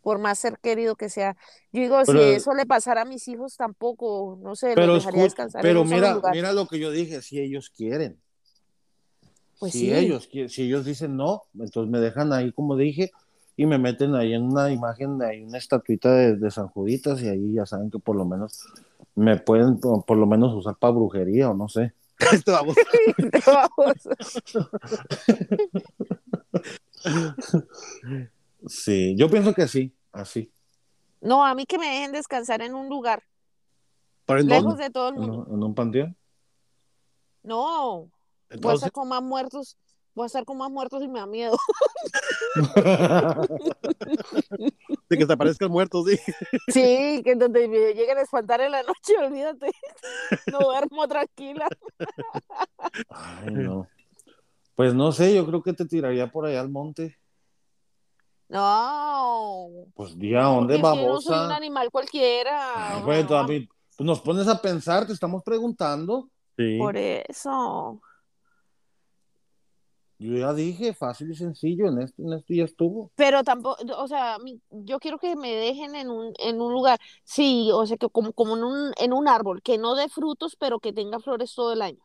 por 0.00 0.18
más 0.18 0.38
ser 0.38 0.58
querido 0.60 0.94
que 0.94 1.08
sea. 1.08 1.36
Yo 1.72 1.80
digo, 1.82 1.96
Pero- 2.06 2.22
si 2.22 2.28
eso 2.30 2.54
le 2.54 2.66
pasara 2.66 3.02
a 3.02 3.04
mis 3.04 3.26
hijos, 3.26 3.56
tampoco, 3.56 4.38
no 4.40 4.54
sé, 4.54 4.74
Pero, 4.76 4.86
los 4.86 5.02
dejaría 5.02 5.24
descansar 5.24 5.62
pero 5.62 5.80
en 5.80 5.86
un 5.86 5.88
solo 5.88 6.00
mira, 6.00 6.14
lugar. 6.14 6.34
mira 6.34 6.52
lo 6.52 6.68
que 6.68 6.78
yo 6.78 6.92
dije, 6.92 7.20
si 7.20 7.40
ellos 7.40 7.68
quieren. 7.70 8.20
Pues 9.58 9.72
si 9.72 9.80
sí. 9.80 9.92
ellos 9.94 10.28
si 10.48 10.62
ellos 10.62 10.84
dicen 10.84 11.16
no, 11.16 11.44
entonces 11.58 11.90
me 11.90 11.98
dejan 11.98 12.32
ahí 12.32 12.52
como 12.52 12.76
dije 12.76 13.10
y 13.56 13.66
me 13.66 13.78
meten 13.78 14.14
ahí 14.14 14.34
en 14.34 14.42
una 14.42 14.70
imagen, 14.70 15.20
hay 15.22 15.42
una 15.42 15.58
estatuita 15.58 16.12
de, 16.12 16.36
de 16.36 16.50
San 16.50 16.68
Juditas 16.68 17.22
y 17.22 17.28
ahí 17.28 17.54
ya 17.54 17.64
saben 17.66 17.90
que 17.90 17.98
por 17.98 18.14
lo 18.16 18.24
menos 18.24 18.66
me 19.14 19.36
pueden 19.38 19.78
por, 19.80 20.04
por 20.04 20.16
lo 20.16 20.26
menos 20.26 20.52
usar 20.54 20.76
para 20.76 20.92
brujería 20.92 21.50
o 21.50 21.54
no 21.54 21.68
sé. 21.68 21.92
Esto 22.32 22.52
vamos. 22.52 22.76
Vamos. 23.46 24.08
Sí, 28.66 29.14
yo 29.16 29.28
pienso 29.30 29.52
que 29.54 29.68
sí, 29.68 29.94
así. 30.12 30.50
No, 31.20 31.44
a 31.44 31.54
mí 31.54 31.66
que 31.66 31.78
me 31.78 31.86
dejen 31.86 32.12
descansar 32.12 32.62
en 32.62 32.74
un 32.74 32.88
lugar, 32.88 33.22
¿Pero 34.26 34.40
en 34.40 34.46
lejos 34.48 34.64
dónde? 34.64 34.84
de 34.84 34.90
todo 34.90 35.08
el 35.10 35.14
En, 35.16 35.20
mundo. 35.22 35.44
un- 35.48 35.54
en 35.56 35.62
un 35.62 35.74
panteón. 35.74 36.16
No, 37.42 38.10
a 38.50 38.54
Entonces, 38.54 38.90
con 38.90 39.08
más 39.08 39.22
muertos, 39.22 39.76
voy 40.14 40.24
a 40.24 40.26
estar 40.26 40.44
con 40.44 40.58
más 40.58 40.70
muertos 40.70 41.02
y 41.02 41.08
me 41.08 41.20
da 41.20 41.26
miedo. 41.26 41.56
De 45.08 45.18
que 45.18 45.26
te 45.26 45.32
aparezcan 45.32 45.70
muertos, 45.70 46.06
sí. 46.08 46.18
Sí, 46.68 47.22
que 47.24 47.34
donde 47.36 47.68
me 47.68 47.94
lleguen 47.94 48.18
a 48.18 48.22
espantar 48.22 48.60
en 48.60 48.72
la 48.72 48.82
noche, 48.82 49.16
olvídate. 49.18 49.70
No 50.50 50.58
duermo 50.60 51.06
tranquila. 51.08 51.68
Ay, 53.10 53.50
no. 53.52 53.86
Pues 54.74 54.94
no 54.94 55.12
sé, 55.12 55.34
yo 55.34 55.46
creo 55.46 55.62
que 55.62 55.72
te 55.72 55.84
tiraría 55.84 56.30
por 56.30 56.46
allá 56.46 56.60
al 56.60 56.70
monte. 56.70 57.16
No. 58.48 59.68
Pues 59.94 60.18
di 60.18 60.34
a 60.34 60.42
dónde, 60.42 60.78
porque 60.78 60.98
si 61.00 61.06
no 61.06 61.20
soy 61.20 61.46
un 61.46 61.52
animal 61.52 61.90
cualquiera. 61.90 62.96
Ay, 62.96 63.02
güey, 63.02 63.24
no, 63.24 63.36
a 63.36 63.46
mí- 63.46 63.68
pues 63.96 64.06
nos 64.06 64.20
pones 64.20 64.48
a 64.48 64.60
pensar, 64.60 65.06
te 65.06 65.12
estamos 65.12 65.42
preguntando. 65.44 66.28
Sí. 66.56 66.78
Por 66.78 66.96
eso. 66.96 68.00
Yo 70.26 70.38
ya 70.38 70.54
dije, 70.54 70.94
fácil 70.94 71.30
y 71.32 71.34
sencillo, 71.34 71.86
en 71.88 72.00
esto, 72.00 72.22
en 72.22 72.32
esto 72.32 72.54
ya 72.54 72.64
estuvo. 72.64 73.10
Pero 73.14 73.44
tampoco, 73.44 73.76
o 73.98 74.08
sea, 74.08 74.38
mi- 74.38 74.58
yo 74.70 74.98
quiero 74.98 75.18
que 75.18 75.36
me 75.36 75.52
dejen 75.54 75.94
en 75.94 76.08
un, 76.08 76.32
en 76.38 76.62
un 76.62 76.72
lugar, 76.72 76.98
sí, 77.24 77.68
o 77.72 77.84
sea, 77.84 77.98
que 77.98 78.08
como, 78.08 78.32
como 78.32 78.56
en 78.56 78.64
un, 78.64 78.92
en 78.96 79.12
un 79.12 79.28
árbol, 79.28 79.60
que 79.60 79.76
no 79.76 79.94
dé 79.94 80.08
frutos, 80.08 80.56
pero 80.58 80.78
que 80.80 80.94
tenga 80.94 81.18
flores 81.20 81.54
todo 81.54 81.74
el 81.74 81.82
año. 81.82 81.98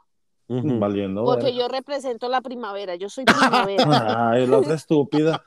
Valiendo. 0.50 1.24
Porque 1.24 1.56
yo 1.56 1.68
represento 1.70 2.28
la 2.28 2.42
primavera, 2.42 2.96
yo 2.96 3.08
soy 3.08 3.24
primavera. 3.78 4.32
Ay, 4.32 4.48
la 4.48 4.58
otra 4.58 4.74
estúpida. 4.74 5.42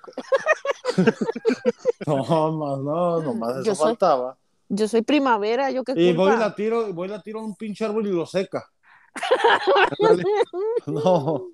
no, 2.06 2.52
más, 2.52 2.78
no, 2.78 3.20
nomás 3.20 3.56
eso 3.56 3.64
Yo 3.64 3.74
soy- 3.74 3.86
faltaba. 3.88 4.38
Yo 4.70 4.88
soy 4.88 5.02
primavera, 5.02 5.70
yo 5.70 5.84
qué 5.84 5.92
Y 5.94 6.14
voy 6.14 6.32
y 6.32 6.36
la 6.38 6.54
tiro, 6.54 6.88
y 6.88 6.92
voy 6.92 7.06
y 7.08 7.10
la 7.10 7.20
tiro 7.20 7.40
a 7.40 7.44
un 7.44 7.54
pinche 7.54 7.84
árbol 7.84 8.06
y 8.06 8.12
lo 8.12 8.24
seca. 8.24 8.64
No. 10.86 11.48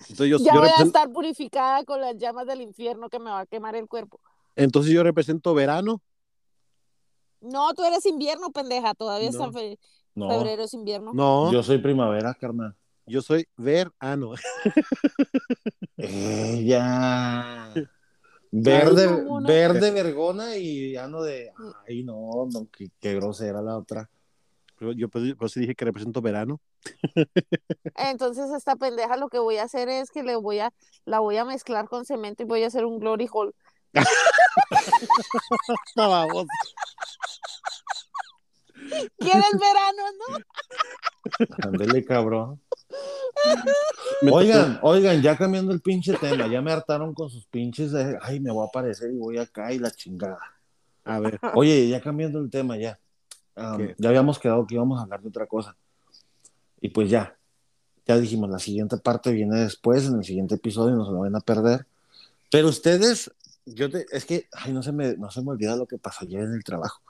Entonces 0.00 0.28
yo, 0.28 0.38
Ya 0.38 0.54
yo 0.54 0.60
voy 0.60 0.68
a 0.70 0.82
estar 0.82 1.10
purificada 1.10 1.84
con 1.84 2.00
las 2.00 2.16
llamas 2.16 2.46
del 2.46 2.60
infierno 2.60 3.08
que 3.08 3.18
me 3.18 3.30
va 3.30 3.40
a 3.40 3.46
quemar 3.46 3.74
el 3.76 3.88
cuerpo. 3.88 4.20
entonces 4.56 4.92
yo 4.92 5.02
represento 5.02 5.54
verano. 5.54 6.00
No, 7.40 7.72
tú 7.74 7.84
eres 7.84 8.04
invierno, 8.06 8.50
pendeja, 8.50 8.94
todavía 8.94 9.28
está 9.30 9.46
No. 9.46 9.52
fe- 9.52 9.78
No, 10.14 10.28
febrero 10.30 10.64
es 10.64 10.74
invierno. 10.74 11.12
No, 11.14 11.46
yo, 11.46 11.58
yo 11.58 11.62
soy 11.62 11.78
primavera, 11.78 12.34
carnal. 12.34 12.74
soy 13.22 13.46
verano. 13.56 14.32
Ella. 15.96 17.72
Verde, 18.50 19.06
verde 19.46 19.90
vergona 19.90 20.56
y 20.56 20.96
ano 20.96 21.20
de. 21.22 21.52
Ay, 21.86 22.02
no, 22.02 22.48
no, 22.50 22.66
qué, 22.72 22.88
qué 22.98 23.14
grosera 23.14 23.60
la 23.60 23.76
otra. 23.76 24.08
Yo, 24.80 24.92
yo 24.92 25.08
pues, 25.08 25.34
pues 25.38 25.52
sí 25.52 25.60
dije 25.60 25.74
que 25.74 25.84
represento 25.84 26.22
verano. 26.22 26.60
Entonces 27.96 28.50
esta 28.50 28.76
pendeja 28.76 29.16
lo 29.16 29.28
que 29.28 29.38
voy 29.38 29.56
a 29.56 29.64
hacer 29.64 29.88
es 29.88 30.10
que 30.10 30.22
le 30.22 30.36
voy 30.36 30.60
a, 30.60 30.72
la 31.04 31.20
voy 31.20 31.36
a 31.36 31.44
mezclar 31.44 31.88
con 31.88 32.04
cemento 32.04 32.42
y 32.42 32.46
voy 32.46 32.62
a 32.62 32.68
hacer 32.68 32.84
un 32.84 32.98
glory 32.98 33.28
hole. 33.30 33.52
No, 35.96 36.08
vamos. 36.10 36.46
¿Quieres 39.18 39.52
verano, 39.52 40.02
no? 40.18 41.68
Ándele, 41.68 42.04
cabrón. 42.04 42.60
Oigan, 44.30 44.78
oigan, 44.82 45.22
ya 45.22 45.36
cambiando 45.36 45.72
el 45.72 45.80
pinche 45.80 46.14
tema, 46.14 46.46
ya 46.48 46.62
me 46.62 46.72
hartaron 46.72 47.14
con 47.14 47.28
sus 47.28 47.46
pinches 47.46 47.92
de, 47.92 48.18
ay, 48.22 48.40
me 48.40 48.50
voy 48.50 48.64
a 48.64 48.68
aparecer 48.68 49.10
y 49.10 49.16
voy 49.16 49.38
acá 49.38 49.72
y 49.72 49.78
la 49.78 49.90
chingada. 49.90 50.40
A 51.04 51.20
ver, 51.20 51.38
Oye, 51.54 51.88
ya 51.88 52.00
cambiando 52.00 52.38
el 52.38 52.50
tema, 52.50 52.76
ya. 52.76 52.98
Um, 53.58 53.88
ya 53.98 54.08
habíamos 54.08 54.38
quedado 54.38 54.66
que 54.66 54.74
íbamos 54.74 54.98
a 54.98 55.02
hablar 55.02 55.20
de 55.20 55.28
otra 55.28 55.46
cosa. 55.46 55.76
Y 56.80 56.90
pues 56.90 57.10
ya, 57.10 57.36
ya 58.06 58.16
dijimos, 58.16 58.48
la 58.48 58.58
siguiente 58.58 58.96
parte 58.98 59.32
viene 59.32 59.60
después, 59.60 60.06
en 60.06 60.18
el 60.18 60.24
siguiente 60.24 60.54
episodio, 60.54 60.94
no 60.94 61.04
se 61.04 61.12
lo 61.12 61.18
van 61.18 61.34
a 61.34 61.40
perder. 61.40 61.86
Pero 62.50 62.68
ustedes, 62.68 63.32
yo 63.66 63.90
te, 63.90 64.06
es 64.12 64.24
que, 64.24 64.48
ay, 64.52 64.72
no 64.72 64.82
se 64.82 64.92
me, 64.92 65.16
no 65.16 65.30
se 65.30 65.42
me 65.42 65.50
olvida 65.50 65.76
lo 65.76 65.86
que 65.86 65.98
pasó 65.98 66.24
ayer 66.24 66.42
en 66.42 66.54
el 66.54 66.62
trabajo. 66.62 67.02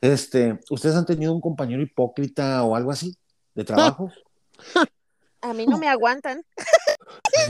Este, 0.00 0.58
¿ustedes 0.70 0.96
han 0.96 1.06
tenido 1.06 1.32
un 1.32 1.40
compañero 1.40 1.82
hipócrita 1.82 2.62
o 2.64 2.74
algo 2.74 2.90
así 2.90 3.16
de 3.54 3.64
trabajo? 3.64 4.10
A 5.42 5.54
mí 5.54 5.66
no 5.66 5.78
me 5.78 5.88
aguantan. 5.88 6.44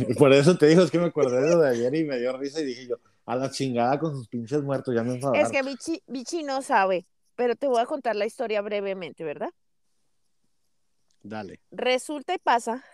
Y 0.06 0.14
por 0.18 0.32
eso 0.32 0.56
te 0.56 0.66
digo, 0.66 0.82
es 0.82 0.90
que 0.90 0.98
me 0.98 1.06
acordé 1.06 1.40
de 1.40 1.50
lo 1.50 1.60
de 1.60 1.70
ayer 1.70 1.94
y 1.94 2.04
me 2.04 2.18
dio 2.18 2.36
risa 2.36 2.60
y 2.60 2.64
dije 2.64 2.86
yo, 2.86 2.96
a 3.26 3.36
la 3.36 3.50
chingada 3.50 3.98
con 3.98 4.12
sus 4.12 4.28
pinches 4.28 4.62
muertos, 4.62 4.94
ya 4.94 5.02
me 5.02 5.14
enfadaron. 5.14 5.44
Es 5.44 5.50
que 5.50 5.62
Bichi, 5.62 6.02
Bichi 6.06 6.42
no 6.42 6.62
sabe, 6.62 7.06
pero 7.40 7.56
te 7.56 7.68
voy 7.68 7.80
a 7.80 7.86
contar 7.86 8.16
la 8.16 8.26
historia 8.26 8.60
brevemente, 8.60 9.24
¿verdad? 9.24 9.48
dale. 11.22 11.58
Resulta 11.70 12.34
y 12.34 12.38
pasa 12.38 12.84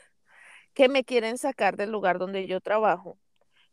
que 0.73 0.89
me 0.89 1.03
quieren 1.03 1.37
sacar 1.37 1.77
del 1.77 1.91
lugar 1.91 2.21
donde 2.21 2.47
yo 2.47 2.61
trabajo. 2.61 3.19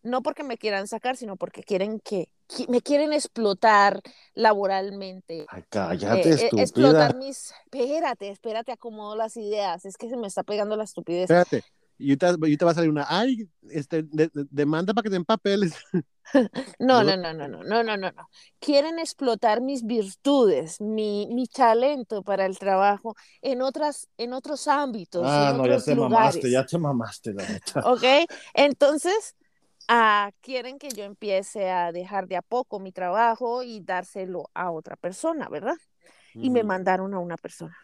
No 0.02 0.24
porque 0.24 0.42
me 0.42 0.58
quieran 0.58 0.88
sacar, 0.88 1.16
sino 1.16 1.38
porque 1.38 1.62
quieren 1.62 2.00
que, 2.00 2.28
me 2.70 2.82
quieren 2.82 3.14
explotar 3.14 4.02
laboralmente. 4.34 5.46
Ay, 5.48 5.64
cállate, 5.70 6.30
Eh, 6.30 6.32
eh, 6.32 6.34
estúpida. 6.34 6.64
explotar 6.64 7.18
mis... 7.18 7.54
Espérate, 7.66 8.30
espérate, 8.30 8.72
acomodo 8.72 9.16
las 9.16 9.38
ideas. 9.38 9.86
Es 9.86 9.96
que 9.96 10.10
se 10.10 10.18
me 10.18 10.26
está 10.26 10.42
pegando 10.42 10.76
la 10.76 10.86
estupidez. 10.86 11.30
Espérate. 11.30 11.64
Y 12.04 12.10
ahorita, 12.12 12.30
ahorita 12.32 12.66
va 12.66 12.72
a 12.72 12.76
salir 12.76 12.90
una, 12.90 13.06
ay, 13.10 13.50
este, 13.72 14.04
de- 14.04 14.30
de- 14.34 14.46
demanda 14.52 14.94
para 14.94 15.04
que 15.04 15.10
te 15.10 15.16
empapeles. 15.18 15.74
No, 16.80 17.04
¿No? 17.04 17.04
no, 17.04 17.18
no, 17.18 17.34
no, 17.34 17.48
no, 17.48 17.64
no, 17.64 17.84
no, 17.84 17.98
no. 18.12 18.30
Quieren 18.60 19.00
explotar 19.00 19.62
mis 19.62 19.84
virtudes, 19.86 20.80
mi, 20.82 21.28
mi 21.32 21.48
talento 21.48 22.22
para 22.24 22.46
el 22.46 22.58
trabajo 22.60 23.16
en 23.42 23.62
otras, 23.62 24.08
en 24.18 24.34
otros 24.34 24.68
ámbitos, 24.68 25.26
Ah, 25.26 25.52
en 25.52 25.58
no, 25.58 25.64
ya 25.68 25.70
otros 25.72 25.86
te 25.86 25.96
lugares. 25.96 26.36
mamaste, 26.36 26.52
ya 26.52 26.66
te 26.66 26.78
mamaste, 26.78 27.34
la 27.34 27.44
neta. 27.46 27.82
¿Ok? 27.92 28.04
Entonces, 28.54 29.36
ah, 29.88 30.32
quieren 30.42 30.80
que 30.80 30.90
yo 30.94 31.04
empiece 31.04 31.70
a 31.72 31.92
dejar 31.92 32.28
de 32.28 32.38
a 32.38 32.42
poco 32.42 32.80
mi 32.80 32.92
trabajo 32.92 33.64
y 33.64 33.82
dárselo 33.82 34.50
a 34.54 34.72
otra 34.72 34.96
persona, 34.96 35.50
¿verdad? 35.50 35.76
Y 36.40 36.50
me 36.50 36.64
mandaron 36.64 37.14
a 37.14 37.20
una 37.20 37.38
persona. 37.38 37.78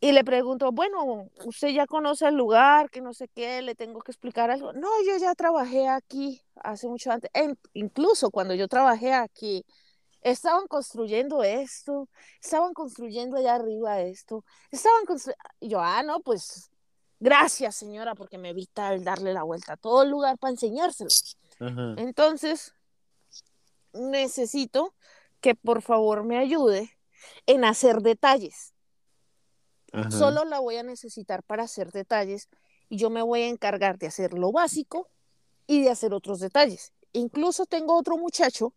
Y 0.00 0.12
le 0.12 0.22
pregunto, 0.22 0.70
bueno, 0.70 1.28
usted 1.44 1.70
ya 1.70 1.86
conoce 1.86 2.28
el 2.28 2.36
lugar, 2.36 2.88
que 2.88 3.00
no 3.00 3.12
sé 3.12 3.26
qué, 3.28 3.62
le 3.62 3.74
tengo 3.74 4.00
que 4.00 4.12
explicar 4.12 4.48
algo. 4.48 4.72
No, 4.72 4.88
yo 5.04 5.16
ya 5.16 5.34
trabajé 5.34 5.88
aquí 5.88 6.40
hace 6.54 6.86
mucho 6.86 7.10
antes. 7.10 7.30
En- 7.34 7.58
incluso 7.74 8.30
cuando 8.30 8.54
yo 8.54 8.68
trabajé 8.68 9.12
aquí, 9.12 9.64
estaban 10.20 10.68
construyendo 10.68 11.42
esto, 11.42 12.08
estaban 12.40 12.74
construyendo 12.74 13.38
allá 13.38 13.56
arriba 13.56 14.00
esto, 14.00 14.44
estaban 14.70 15.04
construyendo... 15.04 15.42
Yo, 15.60 15.80
ah, 15.80 16.04
no, 16.04 16.20
pues 16.20 16.70
gracias 17.18 17.74
señora, 17.74 18.14
porque 18.14 18.38
me 18.38 18.50
evita 18.50 18.94
el 18.94 19.02
darle 19.02 19.32
la 19.32 19.42
vuelta 19.42 19.72
a 19.72 19.76
todo 19.76 20.04
el 20.04 20.10
lugar 20.10 20.38
para 20.38 20.52
enseñárselo. 20.52 21.10
Ajá. 21.58 21.94
Entonces, 21.96 22.72
necesito 23.92 24.94
que 25.40 25.56
por 25.56 25.82
favor 25.82 26.22
me 26.24 26.38
ayude 26.38 26.96
en 27.46 27.64
hacer 27.64 28.00
detalles. 28.00 28.74
Ajá. 29.92 30.10
Solo 30.10 30.44
la 30.44 30.58
voy 30.60 30.76
a 30.76 30.82
necesitar 30.82 31.42
para 31.42 31.64
hacer 31.64 31.92
detalles 31.92 32.48
y 32.88 32.96
yo 32.96 33.10
me 33.10 33.22
voy 33.22 33.42
a 33.42 33.48
encargar 33.48 33.98
de 33.98 34.06
hacer 34.06 34.32
lo 34.34 34.52
básico 34.52 35.08
y 35.66 35.82
de 35.82 35.90
hacer 35.90 36.14
otros 36.14 36.40
detalles. 36.40 36.92
Incluso 37.12 37.66
tengo 37.66 37.96
otro 37.96 38.16
muchacho 38.16 38.74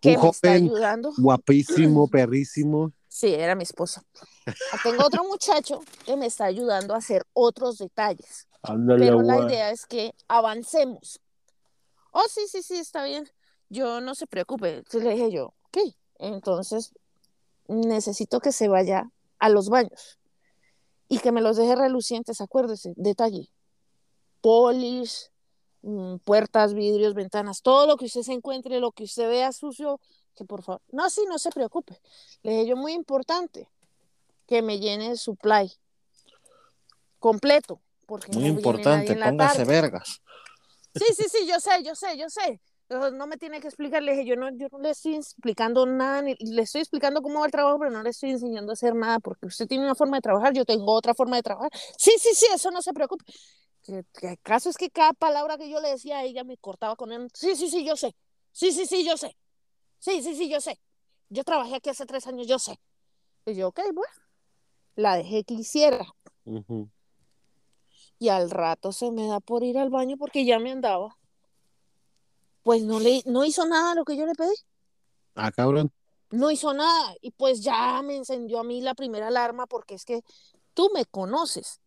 que 0.00 0.16
Un 0.16 0.22
me 0.22 0.28
está 0.28 0.52
ayudando. 0.52 1.12
Guapísimo, 1.16 2.08
perrísimo. 2.10 2.92
Sí, 3.08 3.32
era 3.32 3.54
mi 3.54 3.62
esposo. 3.62 4.02
Ah, 4.46 4.78
Tengo 4.82 5.06
otro 5.06 5.24
muchacho 5.24 5.80
que 6.04 6.16
me 6.16 6.26
está 6.26 6.46
ayudando 6.46 6.94
a 6.94 6.98
hacer 6.98 7.24
otros 7.32 7.78
detalles. 7.78 8.48
Ándale, 8.62 9.06
Pero 9.06 9.22
la 9.22 9.38
idea 9.44 9.70
es 9.70 9.86
que 9.86 10.14
avancemos. 10.26 11.20
Oh, 12.10 12.24
sí, 12.28 12.46
sí, 12.48 12.62
sí, 12.62 12.76
está 12.76 13.04
bien. 13.04 13.28
Yo 13.68 14.00
no 14.00 14.14
se 14.14 14.26
preocupe. 14.26 14.78
Entonces 14.78 15.04
le 15.04 15.14
dije 15.14 15.30
yo, 15.30 15.54
ok, 15.68 15.78
entonces 16.18 16.92
necesito 17.68 18.40
que 18.40 18.52
se 18.52 18.68
vaya 18.68 19.10
a 19.38 19.48
los 19.48 19.68
baños 19.68 20.18
y 21.08 21.18
que 21.18 21.32
me 21.32 21.40
los 21.40 21.56
deje 21.56 21.76
relucientes, 21.76 22.40
acuérdese, 22.40 22.92
detalle. 22.96 23.50
Polish, 24.40 25.30
mm, 25.82 26.16
puertas, 26.24 26.74
vidrios, 26.74 27.14
ventanas, 27.14 27.62
todo 27.62 27.86
lo 27.86 27.96
que 27.96 28.06
usted 28.06 28.22
se 28.22 28.32
encuentre, 28.32 28.80
lo 28.80 28.92
que 28.92 29.04
usted 29.04 29.28
vea 29.28 29.52
sucio, 29.52 30.00
que 30.34 30.44
por 30.44 30.62
favor. 30.62 30.82
No, 30.90 31.08
sí, 31.10 31.22
no 31.28 31.38
se 31.38 31.50
preocupe. 31.50 32.00
Le 32.42 32.52
dije 32.52 32.66
yo, 32.66 32.76
muy 32.76 32.92
importante, 32.92 33.68
que 34.46 34.62
me 34.62 34.78
llene 34.78 35.10
el 35.10 35.18
supply 35.18 35.72
completo. 37.18 37.80
Porque 38.06 38.32
Muy 38.32 38.42
no 38.42 38.48
importante, 38.48 39.16
póngase 39.16 39.64
vergas. 39.64 40.20
Sí, 40.94 41.06
sí, 41.16 41.24
sí, 41.28 41.46
yo 41.46 41.58
sé, 41.58 41.82
yo 41.82 41.94
sé, 41.94 42.18
yo 42.18 42.28
sé. 42.28 42.60
No 42.90 43.26
me 43.26 43.38
tiene 43.38 43.60
que 43.60 43.66
explicar, 43.68 44.02
le 44.02 44.12
dije, 44.12 44.26
yo 44.26 44.36
no, 44.36 44.50
yo 44.56 44.68
no 44.70 44.78
le 44.78 44.90
estoy 44.90 45.14
explicando 45.16 45.86
nada, 45.86 46.20
ni- 46.22 46.34
le 46.38 46.62
estoy 46.62 46.82
explicando 46.82 47.22
cómo 47.22 47.40
va 47.40 47.46
el 47.46 47.52
trabajo, 47.52 47.78
pero 47.78 47.90
no 47.90 48.02
le 48.02 48.10
estoy 48.10 48.30
enseñando 48.30 48.72
a 48.72 48.74
hacer 48.74 48.94
nada, 48.94 49.20
porque 49.20 49.46
usted 49.46 49.66
tiene 49.66 49.84
una 49.84 49.94
forma 49.94 50.18
de 50.18 50.20
trabajar, 50.20 50.52
yo 50.52 50.64
tengo 50.66 50.92
otra 50.92 51.14
forma 51.14 51.36
de 51.36 51.42
trabajar. 51.42 51.70
Sí, 51.96 52.12
sí, 52.18 52.34
sí, 52.34 52.46
eso 52.52 52.70
no 52.70 52.82
se 52.82 52.92
preocupe. 52.92 53.24
El 53.86 54.06
caso 54.42 54.68
es 54.70 54.76
que 54.76 54.90
cada 54.90 55.12
palabra 55.14 55.56
que 55.58 55.68
yo 55.70 55.80
le 55.80 55.88
decía 55.90 56.18
a 56.18 56.24
ella 56.24 56.44
me 56.44 56.56
cortaba 56.58 56.94
con 56.94 57.10
él. 57.12 57.28
Sí, 57.34 57.56
sí, 57.56 57.68
sí, 57.70 57.84
yo 57.84 57.96
sé. 57.96 58.14
Sí, 58.52 58.70
sí, 58.72 58.86
sí, 58.86 59.04
yo 59.04 59.16
sé. 59.16 59.36
Sí, 59.98 60.22
sí, 60.22 60.34
sí, 60.34 60.48
yo 60.50 60.60
sé. 60.60 60.78
Yo 61.30 61.42
trabajé 61.44 61.76
aquí 61.76 61.90
hace 61.90 62.04
tres 62.06 62.26
años, 62.26 62.46
yo 62.46 62.58
sé. 62.58 62.78
Y 63.46 63.54
yo, 63.54 63.68
ok, 63.68 63.80
bueno, 63.94 64.12
la 64.94 65.16
dejé 65.16 65.44
que 65.44 65.54
hiciera. 65.54 66.06
Y 68.18 68.28
al 68.28 68.50
rato 68.50 68.92
se 68.92 69.10
me 69.10 69.26
da 69.26 69.40
por 69.40 69.64
ir 69.64 69.78
al 69.78 69.90
baño 69.90 70.16
porque 70.18 70.44
ya 70.44 70.58
me 70.58 70.70
andaba. 70.70 71.16
Pues 72.64 72.82
no 72.82 72.98
le 72.98 73.22
no 73.26 73.44
hizo 73.44 73.64
nada 73.66 73.94
lo 73.94 74.04
que 74.04 74.16
yo 74.16 74.26
le 74.26 74.34
pedí. 74.34 74.54
Ah, 75.36 75.52
cabrón. 75.52 75.92
No 76.30 76.50
hizo 76.50 76.74
nada 76.74 77.14
y 77.20 77.30
pues 77.30 77.60
ya 77.62 78.02
me 78.02 78.16
encendió 78.16 78.58
a 78.58 78.64
mí 78.64 78.80
la 78.80 78.94
primera 78.94 79.28
alarma 79.28 79.66
porque 79.66 79.94
es 79.94 80.04
que 80.04 80.22
tú 80.74 80.90
me 80.92 81.04
conoces. 81.04 81.80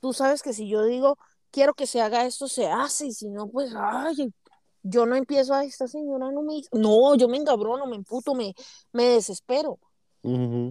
Tú 0.00 0.12
sabes 0.12 0.42
que 0.42 0.52
si 0.52 0.68
yo 0.68 0.82
digo 0.84 1.16
quiero 1.52 1.74
que 1.74 1.86
se 1.86 2.00
haga 2.00 2.26
esto, 2.26 2.48
se 2.48 2.66
hace 2.66 3.06
y 3.06 3.12
si 3.12 3.28
no, 3.28 3.48
pues 3.48 3.72
ay, 3.76 4.32
yo 4.82 5.06
no 5.06 5.14
empiezo 5.16 5.54
a 5.54 5.64
esta 5.64 5.86
señora 5.86 6.30
no 6.30 6.42
me 6.42 6.60
no, 6.72 7.14
yo 7.14 7.28
me 7.28 7.36
engabrono, 7.36 7.86
me 7.86 7.96
emputo, 7.96 8.34
me, 8.34 8.54
me 8.92 9.04
desespero. 9.04 9.78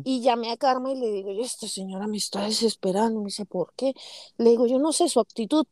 Y 0.03 0.21
llamé 0.21 0.51
a 0.51 0.57
Karma 0.57 0.91
y 0.91 0.99
le 0.99 1.09
digo, 1.11 1.31
esta 1.41 1.65
señora 1.69 2.07
me 2.07 2.17
está 2.17 2.43
desesperando. 2.43 3.21
Me 3.21 3.27
dice, 3.27 3.45
¿por 3.45 3.73
qué? 3.75 3.93
Le 4.37 4.49
digo, 4.49 4.67
yo 4.67 4.79
no 4.79 4.91
sé, 4.91 5.07
su 5.07 5.21
actitud, 5.21 5.65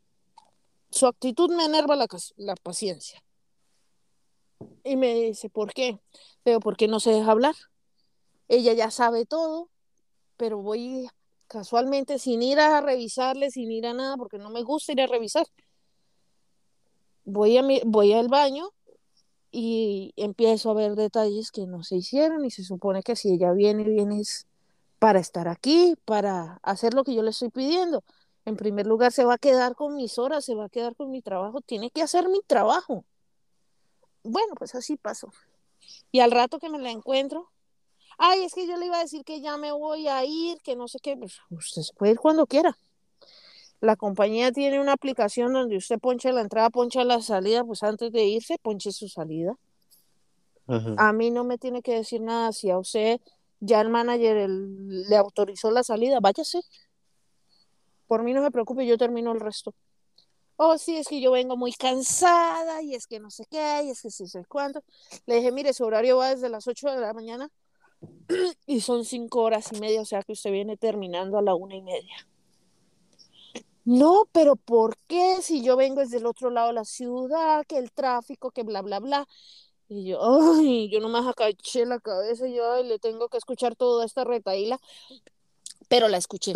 su 0.93 1.07
actitud 1.07 1.51
me 1.51 1.65
enerva 1.65 1.95
la, 1.95 2.55
paciencia. 2.55 3.23
Y 4.83 4.95
me 4.95 5.13
dice, 5.15 5.49
¿por 5.49 5.73
qué? 5.73 5.99
Pero 6.43 6.59
¿por 6.59 6.77
qué 6.77 6.87
no 6.87 6.99
se 6.99 7.11
deja 7.11 7.31
hablar? 7.31 7.55
Ella 8.47 8.73
ya 8.73 8.91
sabe 8.91 9.25
todo, 9.25 9.69
pero 10.37 10.59
voy 10.59 11.09
casualmente 11.47 12.19
sin 12.19 12.43
ir 12.43 12.59
a 12.59 12.79
revisarle, 12.81 13.49
sin 13.49 13.71
ir 13.71 13.87
a 13.87 13.93
nada, 13.93 14.17
porque 14.17 14.37
no 14.37 14.51
me 14.51 14.61
gusta 14.61 14.91
ir 14.91 15.01
a 15.01 15.07
revisar. 15.07 15.47
Voy, 17.25 17.57
a 17.57 17.63
mi, 17.63 17.81
voy 17.85 18.13
al 18.13 18.27
baño 18.27 18.69
y 19.51 20.13
empiezo 20.15 20.69
a 20.69 20.75
ver 20.75 20.95
detalles 20.95 21.51
que 21.51 21.65
no 21.65 21.83
se 21.83 21.95
hicieron 21.95 22.45
y 22.45 22.51
se 22.51 22.63
supone 22.63 23.01
que 23.01 23.15
si 23.15 23.33
ella 23.33 23.51
viene, 23.53 23.83
viene 23.83 24.21
para 24.99 25.19
estar 25.19 25.47
aquí, 25.47 25.95
para 26.05 26.59
hacer 26.61 26.93
lo 26.93 27.03
que 27.03 27.15
yo 27.15 27.23
le 27.23 27.31
estoy 27.31 27.49
pidiendo. 27.49 28.03
En 28.45 28.55
primer 28.55 28.87
lugar, 28.87 29.11
se 29.11 29.23
va 29.23 29.35
a 29.35 29.37
quedar 29.37 29.75
con 29.75 29.95
mis 29.95 30.17
horas, 30.17 30.43
se 30.45 30.55
va 30.55 30.65
a 30.65 30.69
quedar 30.69 30.95
con 30.95 31.11
mi 31.11 31.21
trabajo, 31.21 31.61
tiene 31.61 31.91
que 31.91 32.01
hacer 32.01 32.27
mi 32.29 32.41
trabajo. 32.41 33.05
Bueno, 34.23 34.55
pues 34.55 34.75
así 34.75 34.97
pasó. 34.97 35.31
Y 36.11 36.19
al 36.19 36.31
rato 36.31 36.59
que 36.59 36.69
me 36.69 36.79
la 36.79 36.91
encuentro, 36.91 37.49
ay, 38.17 38.43
es 38.43 38.53
que 38.53 38.67
yo 38.67 38.77
le 38.77 38.87
iba 38.87 38.97
a 38.97 39.03
decir 39.03 39.23
que 39.23 39.41
ya 39.41 39.57
me 39.57 39.71
voy 39.71 40.07
a 40.07 40.23
ir, 40.25 40.59
que 40.61 40.75
no 40.75 40.87
sé 40.87 40.99
qué, 40.99 41.15
pues 41.15 41.39
usted 41.49 41.81
se 41.81 41.93
puede 41.93 42.13
ir 42.13 42.19
cuando 42.19 42.45
quiera 42.45 42.77
la 43.83 43.97
compañía 43.97 44.53
tiene 44.53 44.79
una 44.79 44.93
aplicación 44.93 45.51
donde 45.51 45.75
usted 45.75 45.99
poncha 45.99 46.31
la 46.31 46.39
entrada, 46.39 46.69
poncha 46.69 47.03
la 47.03 47.21
salida, 47.21 47.65
pues 47.65 47.83
antes 47.83 48.13
de 48.13 48.23
irse, 48.23 48.57
ponche 48.61 48.93
su 48.93 49.09
salida. 49.09 49.57
A 50.95 51.11
mí 51.11 51.31
no 51.31 51.43
me 51.43 51.57
tiene 51.57 51.81
que 51.81 51.93
decir 51.93 52.21
nada 52.21 52.53
si 52.53 52.69
a 52.69 52.77
usted 52.77 53.19
ya 53.59 53.81
el 53.81 53.89
manager 53.89 54.49
le 54.49 55.15
autorizó 55.17 55.69
la 55.69 55.83
salida, 55.83 56.19
váyase. 56.21 56.61
Por 58.13 58.21
mí 58.21 58.31
no 58.31 58.43
se 58.43 58.51
preocupe, 58.51 58.85
yo 58.85 58.95
termino 58.95 59.31
el 59.31 59.39
resto. 59.39 59.73
Oh, 60.57 60.77
sí, 60.77 60.97
es 60.97 61.07
que 61.07 61.19
yo 61.19 61.31
vengo 61.31 61.57
muy 61.57 61.73
cansada 61.73 62.79
y 62.83 62.93
es 62.93 63.07
que 63.07 63.19
no 63.19 63.31
sé 63.31 63.43
qué, 63.49 63.81
y 63.85 63.89
es 63.89 64.03
que 64.03 64.11
sí 64.11 64.27
sé 64.27 64.45
cuánto. 64.47 64.83
Le 65.25 65.37
dije, 65.37 65.51
mire, 65.51 65.73
su 65.73 65.83
horario 65.83 66.17
va 66.17 66.29
desde 66.29 66.47
las 66.47 66.67
8 66.67 66.91
de 66.91 67.01
la 67.01 67.11
mañana 67.15 67.49
y 68.67 68.81
son 68.81 69.03
5 69.03 69.41
horas 69.41 69.71
y 69.71 69.79
media, 69.79 69.99
o 69.99 70.05
sea 70.05 70.21
que 70.21 70.33
usted 70.33 70.51
viene 70.51 70.77
terminando 70.77 71.39
a 71.39 71.41
la 71.41 71.55
una 71.55 71.75
y 71.75 71.81
media. 71.81 72.27
No, 73.83 74.27
pero 74.31 74.57
¿por 74.57 74.95
qué 75.07 75.41
si 75.41 75.63
yo 75.63 75.75
vengo 75.75 76.01
desde 76.01 76.17
el 76.17 76.27
otro 76.27 76.51
lado 76.51 76.67
de 76.67 76.73
la 76.73 76.85
ciudad, 76.85 77.65
que 77.65 77.79
el 77.79 77.91
tráfico, 77.91 78.51
que 78.51 78.61
bla, 78.61 78.83
bla, 78.83 78.99
bla? 78.99 79.27
Y 79.87 80.05
yo, 80.05 80.19
ay, 80.21 80.87
yo 80.91 80.99
nomás 80.99 81.25
acaché 81.25 81.87
la 81.87 81.99
cabeza 81.99 82.47
y 82.47 82.53
yo 82.53 82.83
le 82.83 82.99
tengo 82.99 83.27
que 83.27 83.37
escuchar 83.37 83.75
toda 83.75 84.05
esta 84.05 84.23
retaíla, 84.23 84.79
pero 85.87 86.07
la 86.09 86.17
escuché. 86.17 86.53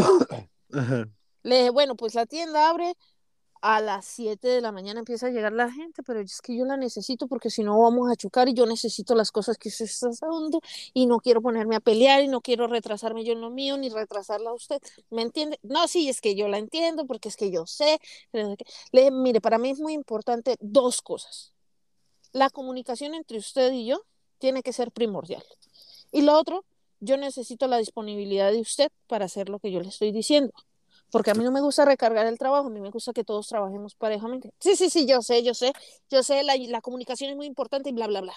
Le 1.43 1.57
dije, 1.57 1.69
bueno, 1.69 1.95
pues 1.95 2.15
la 2.15 2.25
tienda 2.25 2.69
abre 2.69 2.95
a 3.61 3.81
las 3.81 4.05
7 4.05 4.47
de 4.47 4.61
la 4.61 4.71
mañana 4.71 4.99
empieza 4.99 5.27
a 5.27 5.29
llegar 5.29 5.51
la 5.53 5.71
gente, 5.71 6.03
pero 6.03 6.19
es 6.19 6.41
que 6.41 6.55
yo 6.55 6.65
la 6.65 6.77
necesito 6.77 7.27
porque 7.27 7.49
si 7.49 7.63
no 7.63 7.79
vamos 7.79 8.11
a 8.11 8.15
chocar 8.15 8.47
y 8.49 8.53
yo 8.53 8.65
necesito 8.65 9.15
las 9.15 9.31
cosas 9.31 9.57
que 9.57 9.69
usted 9.69 9.85
está 9.85 10.27
dando 10.27 10.61
y 10.93 11.05
no 11.05 11.19
quiero 11.19 11.41
ponerme 11.41 11.75
a 11.75 11.79
pelear 11.79 12.23
y 12.23 12.27
no 12.27 12.41
quiero 12.41 12.67
retrasarme 12.67 13.23
yo 13.23 13.33
en 13.33 13.41
lo 13.41 13.49
mío 13.49 13.77
ni 13.77 13.89
retrasarla 13.89 14.51
a 14.51 14.53
usted. 14.53 14.81
¿Me 15.09 15.21
entiende? 15.21 15.59
No, 15.63 15.87
sí, 15.87 16.09
es 16.09 16.21
que 16.21 16.35
yo 16.35 16.47
la 16.47 16.57
entiendo 16.57 17.05
porque 17.05 17.29
es 17.29 17.35
que 17.35 17.51
yo 17.51 17.65
sé. 17.65 17.99
Le, 18.91 19.11
mire, 19.11 19.41
para 19.41 19.57
mí 19.57 19.69
es 19.71 19.79
muy 19.79 19.93
importante 19.93 20.55
dos 20.59 21.01
cosas. 21.01 21.53
La 22.33 22.49
comunicación 22.49 23.13
entre 23.13 23.37
usted 23.37 23.71
y 23.73 23.85
yo 23.87 24.01
tiene 24.37 24.61
que 24.61 24.73
ser 24.73 24.91
primordial. 24.91 25.43
Y 26.11 26.21
lo 26.21 26.37
otro, 26.37 26.65
yo 26.99 27.17
necesito 27.17 27.67
la 27.67 27.77
disponibilidad 27.77 28.51
de 28.51 28.61
usted 28.61 28.91
para 29.07 29.25
hacer 29.25 29.49
lo 29.49 29.59
que 29.59 29.71
yo 29.71 29.81
le 29.81 29.89
estoy 29.89 30.11
diciendo 30.11 30.53
porque 31.11 31.31
a 31.31 31.33
mí 31.33 31.43
no 31.43 31.51
me 31.51 31.61
gusta 31.61 31.85
recargar 31.85 32.25
el 32.25 32.37
trabajo, 32.37 32.67
a 32.67 32.69
mí 32.69 32.79
me 32.79 32.89
gusta 32.89 33.13
que 33.13 33.23
todos 33.23 33.47
trabajemos 33.47 33.95
parejamente. 33.95 34.51
Sí, 34.59 34.75
sí, 34.75 34.89
sí, 34.89 35.05
yo 35.05 35.21
sé, 35.21 35.43
yo 35.43 35.53
sé, 35.53 35.73
yo 36.09 36.23
sé, 36.23 36.43
la, 36.43 36.55
la 36.57 36.81
comunicación 36.81 37.31
es 37.31 37.35
muy 37.35 37.45
importante 37.45 37.89
y 37.89 37.93
bla, 37.93 38.07
bla, 38.07 38.21
bla. 38.21 38.33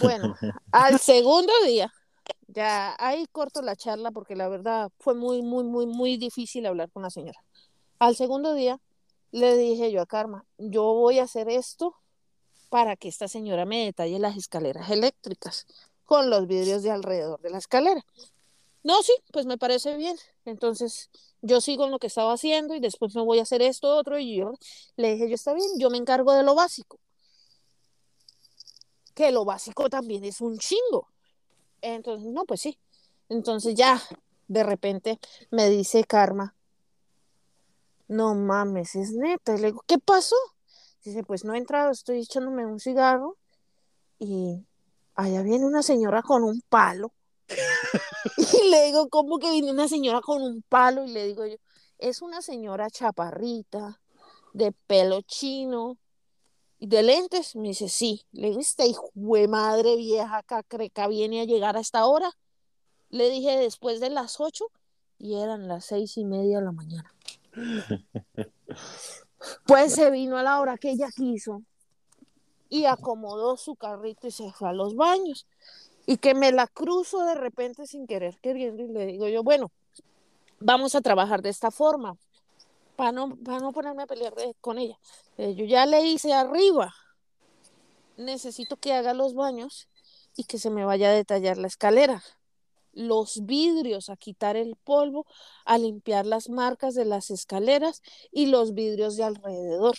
bueno, 0.00 0.34
al 0.72 0.98
segundo 0.98 1.52
día, 1.64 1.92
ya 2.48 2.94
ahí 2.98 3.26
corto 3.32 3.62
la 3.62 3.76
charla 3.76 4.10
porque 4.10 4.36
la 4.36 4.48
verdad 4.48 4.90
fue 4.98 5.14
muy, 5.14 5.42
muy, 5.42 5.64
muy, 5.64 5.86
muy 5.86 6.16
difícil 6.16 6.66
hablar 6.66 6.90
con 6.90 7.02
la 7.02 7.10
señora. 7.10 7.38
Al 7.98 8.14
segundo 8.14 8.54
día 8.54 8.78
le 9.32 9.56
dije 9.56 9.90
yo 9.90 10.00
a 10.02 10.06
Karma, 10.06 10.44
yo 10.58 10.82
voy 10.94 11.18
a 11.18 11.24
hacer 11.24 11.48
esto 11.48 11.94
para 12.68 12.96
que 12.96 13.08
esta 13.08 13.28
señora 13.28 13.64
me 13.64 13.84
detalle 13.84 14.18
las 14.18 14.36
escaleras 14.36 14.90
eléctricas 14.90 15.66
con 16.04 16.30
los 16.30 16.46
vidrios 16.46 16.82
de 16.82 16.90
alrededor 16.90 17.40
de 17.40 17.50
la 17.50 17.58
escalera. 17.58 18.04
No, 18.86 19.02
sí, 19.02 19.12
pues 19.32 19.46
me 19.46 19.58
parece 19.58 19.96
bien. 19.96 20.16
Entonces, 20.44 21.10
yo 21.42 21.60
sigo 21.60 21.86
en 21.86 21.90
lo 21.90 21.98
que 21.98 22.06
estaba 22.06 22.32
haciendo 22.32 22.76
y 22.76 22.78
después 22.78 23.16
me 23.16 23.22
voy 23.22 23.40
a 23.40 23.42
hacer 23.42 23.60
esto, 23.60 23.88
otro, 23.96 24.16
y 24.16 24.36
yo 24.36 24.52
le 24.94 25.14
dije, 25.14 25.28
yo 25.28 25.34
está 25.34 25.54
bien, 25.54 25.66
yo 25.76 25.90
me 25.90 25.98
encargo 25.98 26.32
de 26.32 26.44
lo 26.44 26.54
básico. 26.54 27.00
Que 29.12 29.32
lo 29.32 29.44
básico 29.44 29.90
también 29.90 30.22
es 30.24 30.40
un 30.40 30.56
chingo. 30.58 31.08
Entonces, 31.82 32.30
no, 32.30 32.44
pues 32.44 32.60
sí. 32.60 32.78
Entonces 33.28 33.74
ya, 33.74 34.00
de 34.46 34.62
repente, 34.62 35.18
me 35.50 35.68
dice 35.68 36.04
Karma, 36.04 36.54
no 38.06 38.36
mames, 38.36 38.94
es 38.94 39.10
neta. 39.10 39.56
Y 39.56 39.62
le 39.62 39.66
digo, 39.66 39.82
¿qué 39.88 39.98
pasó? 39.98 40.36
Dice, 41.02 41.24
pues 41.24 41.44
no 41.44 41.54
he 41.54 41.58
entrado, 41.58 41.90
estoy 41.90 42.20
echándome 42.20 42.64
un 42.64 42.78
cigarro 42.78 43.36
y 44.20 44.64
allá 45.16 45.42
viene 45.42 45.66
una 45.66 45.82
señora 45.82 46.22
con 46.22 46.44
un 46.44 46.62
palo 46.68 47.12
y 48.62 48.70
le 48.70 48.86
digo, 48.86 49.08
¿cómo 49.08 49.38
que 49.38 49.50
viene 49.50 49.70
una 49.70 49.88
señora 49.88 50.20
con 50.20 50.42
un 50.42 50.62
palo? 50.62 51.04
Y 51.04 51.08
le 51.08 51.26
digo 51.26 51.46
yo, 51.46 51.56
es 51.98 52.22
una 52.22 52.42
señora 52.42 52.90
chaparrita, 52.90 54.00
de 54.52 54.72
pelo 54.72 55.22
chino, 55.22 55.98
y 56.78 56.86
de 56.86 57.02
lentes. 57.02 57.56
Me 57.56 57.68
dice, 57.68 57.88
sí. 57.88 58.22
Le 58.32 58.48
digo, 58.48 58.60
esta 58.60 58.84
hijo 58.86 59.10
de 59.14 59.48
madre 59.48 59.96
vieja 59.96 60.42
cacreca 60.42 61.08
viene 61.08 61.40
a 61.40 61.44
llegar 61.44 61.76
a 61.76 61.80
esta 61.80 62.06
hora. 62.06 62.30
Le 63.10 63.30
dije 63.30 63.56
después 63.56 64.00
de 64.00 64.10
las 64.10 64.40
ocho 64.40 64.66
y 65.18 65.36
eran 65.36 65.68
las 65.68 65.86
seis 65.86 66.16
y 66.16 66.24
media 66.24 66.58
de 66.58 66.64
la 66.64 66.72
mañana. 66.72 67.14
Pues 69.64 69.94
se 69.94 70.10
vino 70.10 70.38
a 70.38 70.42
la 70.42 70.58
hora 70.60 70.76
que 70.76 70.90
ella 70.90 71.08
quiso 71.14 71.62
y 72.68 72.86
acomodó 72.86 73.56
su 73.56 73.76
carrito 73.76 74.26
y 74.26 74.32
se 74.32 74.50
fue 74.50 74.70
a 74.70 74.72
los 74.72 74.96
baños 74.96 75.46
y 76.06 76.18
que 76.18 76.34
me 76.34 76.52
la 76.52 76.68
cruzo 76.68 77.24
de 77.24 77.34
repente 77.34 77.86
sin 77.86 78.06
querer 78.06 78.38
queriendo 78.40 78.82
y 78.82 78.88
le 78.88 79.06
digo 79.06 79.28
yo, 79.28 79.42
bueno, 79.42 79.72
vamos 80.60 80.94
a 80.94 81.00
trabajar 81.00 81.42
de 81.42 81.50
esta 81.50 81.70
forma 81.70 82.16
para 82.94 83.12
no, 83.12 83.36
no 83.44 83.72
ponerme 83.72 84.04
a 84.04 84.06
pelear 84.06 84.32
con 84.60 84.78
ella. 84.78 84.98
Eh, 85.36 85.54
yo 85.54 85.64
ya 85.66 85.84
le 85.84 86.02
hice 86.02 86.32
arriba, 86.32 86.94
necesito 88.16 88.76
que 88.76 88.94
haga 88.94 89.12
los 89.12 89.34
baños 89.34 89.88
y 90.36 90.44
que 90.44 90.58
se 90.58 90.70
me 90.70 90.84
vaya 90.84 91.10
a 91.10 91.12
detallar 91.12 91.58
la 91.58 91.66
escalera, 91.66 92.22
los 92.92 93.44
vidrios, 93.44 94.08
a 94.08 94.16
quitar 94.16 94.56
el 94.56 94.76
polvo, 94.76 95.26
a 95.66 95.76
limpiar 95.76 96.24
las 96.24 96.48
marcas 96.48 96.94
de 96.94 97.04
las 97.04 97.30
escaleras 97.30 98.02
y 98.30 98.46
los 98.46 98.72
vidrios 98.72 99.16
de 99.16 99.24
alrededor. 99.24 99.96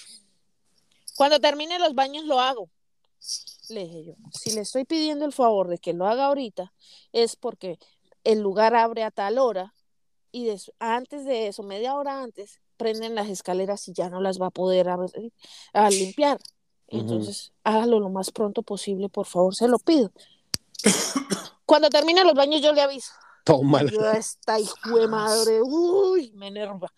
Cuando 1.16 1.40
termine 1.40 1.78
los 1.78 1.94
baños 1.94 2.26
lo 2.26 2.40
hago, 2.40 2.70
le 3.70 3.82
dije 3.82 4.04
yo, 4.06 4.14
si 4.32 4.52
le 4.52 4.62
estoy 4.62 4.86
pidiendo 4.86 5.26
el 5.26 5.34
favor 5.34 5.68
de 5.68 5.78
que 5.78 5.94
lo 5.94 6.08
haga 6.08 6.26
ahorita, 6.26 6.74
es 7.12 7.36
porque 7.36 7.80
el 8.24 8.42
lugar 8.42 8.76
abre 8.76 9.04
a 9.04 9.12
tal 9.12 9.38
hora 9.38 9.74
y 10.32 10.54
antes 10.80 11.26
de 11.26 11.48
eso, 11.48 11.64
media 11.64 11.96
hora 11.96 12.22
antes, 12.22 12.62
prenden 12.78 13.16
las 13.16 13.28
escaleras 13.28 13.88
y 13.88 13.94
ya 13.94 14.10
no 14.10 14.22
las 14.22 14.40
va 14.40 14.48
a 14.48 14.52
poder 14.52 14.88
a, 14.90 15.90
limpiar. 15.90 16.40
Entonces, 16.88 17.54
hágalo 17.64 18.00
lo 18.00 18.10
más 18.10 18.32
pronto 18.32 18.62
posible, 18.62 19.10
por 19.10 19.26
favor, 19.26 19.56
se 19.56 19.68
lo 19.68 19.80
pido. 19.80 20.12
Cuando 21.66 21.90
termine 21.90 22.24
los 22.24 22.34
baños, 22.34 22.62
yo 22.62 22.72
le 22.74 22.82
aviso. 22.82 23.12
Toma. 23.44 23.84
Yo 23.84 24.12
esta 24.12 24.60
hijo 24.60 24.98
de 24.98 25.08
madre, 25.08 25.62
uy, 25.62 26.32
me 26.36 26.48
enerva. 26.48 26.92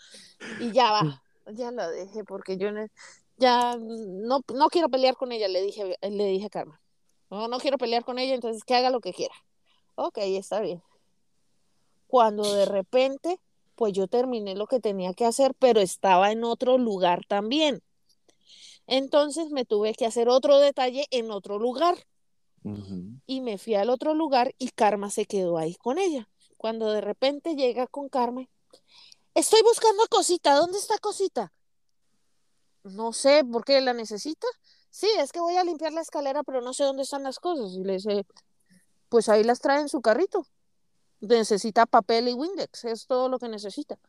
Y 0.59 0.71
ya 0.71 0.91
va, 0.91 1.23
ya 1.53 1.71
lo 1.71 1.87
dejé 1.89 2.23
porque 2.23 2.57
yo 2.57 2.71
ya 3.39 3.77
no, 3.77 4.41
no 4.53 4.69
quiero 4.69 4.89
pelear 4.89 5.15
con 5.15 5.31
ella, 5.31 5.47
le 5.47 5.61
dije, 5.61 5.97
le 6.01 6.25
dije 6.25 6.45
a 6.45 6.49
Karma. 6.49 6.81
No, 7.29 7.47
no 7.47 7.59
quiero 7.59 7.77
pelear 7.77 8.03
con 8.03 8.19
ella, 8.19 8.33
entonces 8.33 8.63
que 8.63 8.75
haga 8.75 8.89
lo 8.89 9.01
que 9.01 9.13
quiera. 9.13 9.35
Ok, 9.95 10.17
está 10.19 10.59
bien. 10.61 10.83
Cuando 12.07 12.53
de 12.53 12.65
repente 12.65 13.39
pues 13.79 13.93
yo 13.93 14.09
terminé 14.09 14.55
lo 14.55 14.67
que 14.67 14.81
tenía 14.81 15.13
que 15.13 15.23
hacer, 15.23 15.55
pero 15.57 15.79
estaba 15.79 16.33
en 16.33 16.43
otro 16.43 16.77
lugar 16.77 17.23
también. 17.25 17.81
Entonces 18.87 19.51
me 19.51 19.63
tuve 19.63 19.93
que 19.93 20.05
hacer 20.05 20.27
otro 20.27 20.59
detalle 20.59 21.05
en 21.11 21.31
otro 21.31 21.59
lugar. 21.59 21.95
Y 23.25 23.39
me 23.39 23.57
fui 23.57 23.75
al 23.75 23.89
otro 23.89 24.13
lugar 24.13 24.53
y 24.57 24.67
Karma 24.71 25.09
se 25.09 25.25
quedó 25.25 25.57
ahí 25.57 25.75
con 25.75 25.97
ella. 25.97 26.27
Cuando 26.57 26.91
de 26.91 26.99
repente 26.99 27.55
llega 27.55 27.87
con 27.87 28.09
Karma, 28.09 28.49
estoy 29.33 29.61
buscando 29.61 30.03
a 30.03 30.07
Cosita, 30.07 30.55
¿dónde 30.55 30.77
está 30.77 30.97
Cosita? 30.97 31.53
No 32.83 33.13
sé, 33.13 33.43
¿por 33.43 33.65
qué 33.65 33.81
la 33.81 33.93
necesita? 33.93 34.47
Sí, 34.89 35.07
es 35.19 35.31
que 35.31 35.39
voy 35.39 35.57
a 35.57 35.63
limpiar 35.63 35.93
la 35.93 36.01
escalera, 36.01 36.43
pero 36.43 36.61
no 36.61 36.73
sé 36.73 36.83
dónde 36.83 37.03
están 37.03 37.23
las 37.23 37.39
cosas. 37.39 37.73
Y 37.73 37.83
le 37.83 37.93
dice, 37.93 38.25
pues 39.09 39.29
ahí 39.29 39.43
las 39.43 39.59
trae 39.59 39.81
en 39.81 39.89
su 39.89 40.01
carrito. 40.01 40.45
Necesita 41.19 41.85
papel 41.85 42.29
y 42.29 42.33
Windex, 42.33 42.85
es 42.85 43.05
todo 43.05 43.29
lo 43.29 43.39
que 43.39 43.49
necesita. 43.49 43.99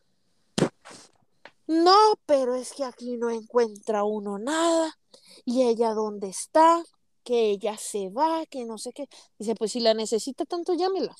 No, 1.67 1.95
pero 2.25 2.55
es 2.55 2.73
que 2.73 2.83
aquí 2.83 3.17
no 3.17 3.29
encuentra 3.29 4.03
uno 4.03 4.39
nada. 4.39 4.97
¿Y 5.45 5.63
ella 5.63 5.93
dónde 5.93 6.29
está? 6.29 6.83
Que 7.23 7.51
ella 7.51 7.77
se 7.77 8.09
va, 8.09 8.45
que 8.47 8.65
no 8.65 8.77
sé 8.77 8.93
qué. 8.93 9.07
Dice, 9.37 9.55
pues 9.55 9.71
si 9.73 9.79
la 9.79 9.93
necesita 9.93 10.45
tanto, 10.45 10.73
llámela. 10.73 11.15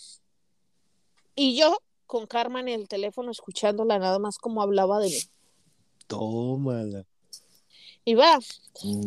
Y 1.36 1.58
yo 1.58 1.78
con 2.06 2.28
Karma 2.28 2.60
en 2.60 2.68
el 2.68 2.88
teléfono 2.90 3.32
escuchándola 3.32 3.98
nada 4.00 4.20
más 4.20 4.38
como 4.38 4.62
hablaba 4.62 5.00
de 5.00 5.08
mí. 5.08 5.22
Tómala. 6.08 7.06
Y 8.04 8.16
va, 8.16 8.40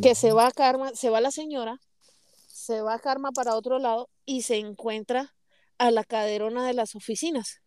que 0.03 0.15
se 0.15 0.33
va 0.33 0.51
Karma, 0.53 0.95
se 0.95 1.11
va 1.11 1.21
la 1.21 1.31
señora, 1.31 1.81
se 2.47 2.81
va 2.81 2.99
Karma 2.99 3.33
para 3.33 3.57
otro 3.57 3.79
lado 3.79 4.09
y 4.25 4.43
se 4.43 4.57
encuentra 4.57 5.35
a 5.79 5.91
la 5.91 6.05
caderona 6.05 6.67
de 6.67 6.75
las 6.75 6.95
oficinas. 6.95 7.61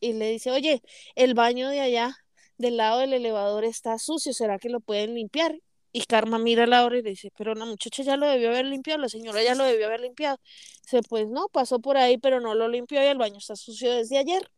Y 0.00 0.12
le 0.12 0.30
dice, 0.30 0.50
oye, 0.50 0.82
el 1.16 1.34
baño 1.34 1.68
de 1.68 1.80
allá 1.80 2.16
del 2.58 2.76
lado 2.76 3.00
del 3.00 3.14
elevador 3.14 3.64
está 3.64 3.98
sucio, 3.98 4.32
¿será 4.32 4.58
que 4.58 4.68
lo 4.68 4.80
pueden 4.80 5.14
limpiar? 5.14 5.58
Y 5.92 6.02
Karma 6.04 6.38
mira 6.38 6.64
a 6.64 6.66
la 6.66 6.84
hora 6.84 6.98
y 6.98 7.02
dice, 7.02 7.30
pero 7.36 7.54
la 7.54 7.64
muchacha 7.64 8.02
ya 8.02 8.16
lo 8.16 8.26
debió 8.26 8.48
haber 8.48 8.66
limpiado, 8.66 9.00
la 9.00 9.08
señora 9.08 9.42
ya 9.42 9.54
lo 9.54 9.64
debió 9.64 9.86
haber 9.86 10.00
limpiado. 10.00 10.40
Dice, 10.82 11.02
pues 11.08 11.28
no, 11.28 11.48
pasó 11.48 11.78
por 11.78 11.96
ahí, 11.96 12.18
pero 12.18 12.40
no 12.40 12.54
lo 12.54 12.68
limpió 12.68 13.02
y 13.02 13.06
el 13.06 13.18
baño 13.18 13.38
está 13.38 13.54
sucio 13.54 13.92
desde 13.92 14.18
ayer. 14.18 14.50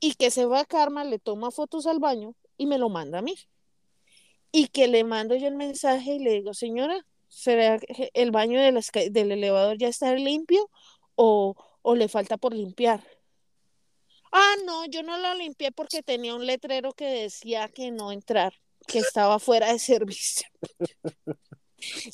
Y 0.00 0.14
que 0.14 0.30
se 0.30 0.46
va 0.46 0.60
a 0.60 0.64
Karma, 0.64 1.04
le 1.04 1.18
toma 1.18 1.50
fotos 1.50 1.86
al 1.86 1.98
baño 1.98 2.34
y 2.56 2.66
me 2.66 2.78
lo 2.78 2.88
manda 2.88 3.18
a 3.18 3.22
mí. 3.22 3.34
Y 4.52 4.68
que 4.68 4.86
le 4.86 5.02
mando 5.04 5.34
yo 5.34 5.48
el 5.48 5.56
mensaje 5.56 6.14
y 6.14 6.18
le 6.18 6.32
digo, 6.32 6.54
señora, 6.54 7.06
¿será 7.28 7.78
que 7.78 8.10
el 8.12 8.30
baño 8.30 8.60
del 8.60 9.32
elevador 9.32 9.78
ya 9.78 9.88
está 9.88 10.14
limpio 10.14 10.70
o, 11.14 11.56
o 11.80 11.94
le 11.94 12.08
falta 12.08 12.36
por 12.36 12.54
limpiar? 12.54 13.02
Ah, 14.30 14.54
no, 14.64 14.86
yo 14.86 15.02
no 15.02 15.18
lo 15.18 15.34
limpié 15.34 15.72
porque 15.72 16.02
tenía 16.02 16.34
un 16.34 16.46
letrero 16.46 16.92
que 16.92 17.06
decía 17.06 17.68
que 17.68 17.90
no 17.90 18.12
entrar, 18.12 18.54
que 18.86 18.98
estaba 18.98 19.38
fuera 19.38 19.72
de 19.72 19.78
servicio. 19.78 20.48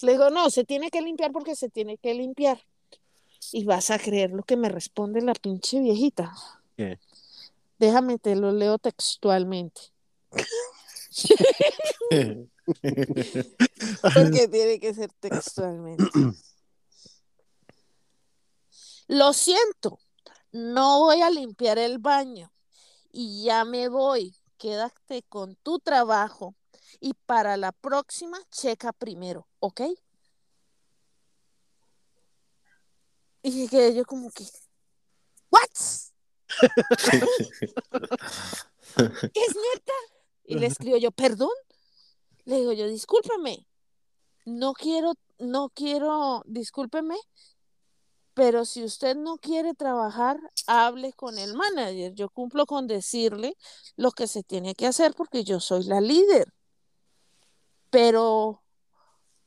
Le 0.03 0.12
digo, 0.12 0.30
no, 0.30 0.51
se 0.51 0.64
tiene 0.64 0.91
que 0.91 1.03
limpiar 1.03 1.30
porque 1.30 1.55
se 1.55 1.68
tiene 1.68 1.99
que 1.99 2.14
limpiar. 2.14 2.61
Y 3.53 3.64
vas 3.64 3.91
a 3.91 3.99
creer 3.99 4.30
lo 4.30 4.43
que 4.43 4.57
me 4.57 4.68
responde 4.68 5.22
la 5.22 5.34
pinche 5.34 5.80
viejita. 5.80 6.34
¿Qué? 6.76 6.99
Déjame, 7.78 8.18
te 8.18 8.34
lo 8.34 8.51
leo 8.51 8.78
textualmente. 8.78 9.80
Porque 14.14 14.48
tiene 14.48 14.80
que 14.80 14.94
ser 14.94 15.12
textualmente. 15.20 16.04
Lo 19.08 19.32
siento, 19.32 19.98
no 20.52 21.00
voy 21.00 21.22
a 21.22 21.30
limpiar 21.30 21.78
el 21.78 21.98
baño 21.98 22.52
y 23.10 23.44
ya 23.44 23.64
me 23.64 23.88
voy. 23.88 24.36
Quédate 24.58 25.22
con 25.22 25.56
tu 25.56 25.78
trabajo 25.78 26.54
y 27.00 27.14
para 27.14 27.56
la 27.56 27.72
próxima 27.72 28.38
checa 28.50 28.92
primero, 28.92 29.48
¿ok? 29.60 29.80
Y 33.42 33.68
que 33.68 33.94
yo 33.94 34.04
como 34.04 34.30
que, 34.30 34.44
¿what? 35.50 35.70
¿Es 38.98 39.54
neta? 39.54 39.92
Y 40.49 40.59
le 40.59 40.66
escribo 40.66 40.96
yo, 40.96 41.11
perdón. 41.11 41.51
Le 42.44 42.57
digo 42.57 42.72
yo, 42.72 42.88
discúlpeme. 42.88 43.66
No 44.46 44.72
quiero, 44.72 45.12
no 45.38 45.68
quiero, 45.68 46.42
discúlpeme, 46.46 47.16
pero 48.32 48.64
si 48.64 48.84
usted 48.84 49.16
no 49.16 49.36
quiere 49.36 49.74
trabajar, 49.74 50.38
hable 50.66 51.12
con 51.12 51.38
el 51.38 51.55
manager. 51.55 52.14
Yo 52.14 52.30
cumplo 52.30 52.66
con 52.66 52.86
decirle 52.86 53.57
lo 53.96 54.12
que 54.12 54.26
se 54.26 54.42
tiene 54.42 54.74
que 54.74 54.86
hacer 54.86 55.12
porque 55.14 55.44
yo 55.44 55.61
soy 55.61 55.84
la 55.84 56.01
líder. 56.01 56.55
Pero 57.90 58.62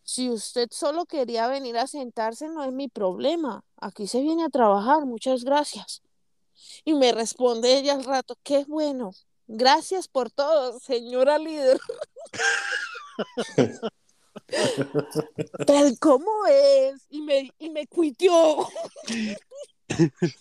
si 0.04 0.30
usted 0.30 0.68
solo 0.72 1.06
quería 1.06 1.48
venir 1.48 1.78
a 1.78 1.88
sentarse, 1.88 2.50
no 2.50 2.64
es 2.64 2.74
mi 2.74 2.90
problema. 2.90 3.64
Aquí 3.78 4.08
se 4.08 4.22
viene 4.22 4.44
a 4.44 4.50
trabajar. 4.50 5.06
Muchas 5.06 5.46
gracias. 5.46 6.02
Y 6.84 6.94
me 6.94 7.12
responde 7.12 7.78
ella 7.78 7.94
al 7.94 8.04
rato, 8.04 8.36
qué 8.44 8.66
bueno. 8.68 9.14
Gracias 9.48 10.08
por 10.08 10.32
todo, 10.32 10.80
señora 10.80 11.38
líder. 11.38 11.80
Tal 15.68 15.98
como 16.00 16.46
es. 16.48 17.06
Y 17.10 17.22
me, 17.22 17.52
y 17.60 17.70
me 17.70 17.88
cuitió. 17.88 18.68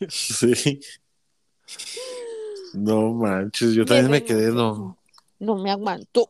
Sí. 0.08 0.80
No 2.72 3.12
manches, 3.12 3.72
yo 3.72 3.84
también 3.84 4.10
me 4.10 4.24
quedé, 4.24 4.52
no. 4.52 4.96
No 5.38 5.56
me 5.56 5.70
aguanto. 5.70 6.28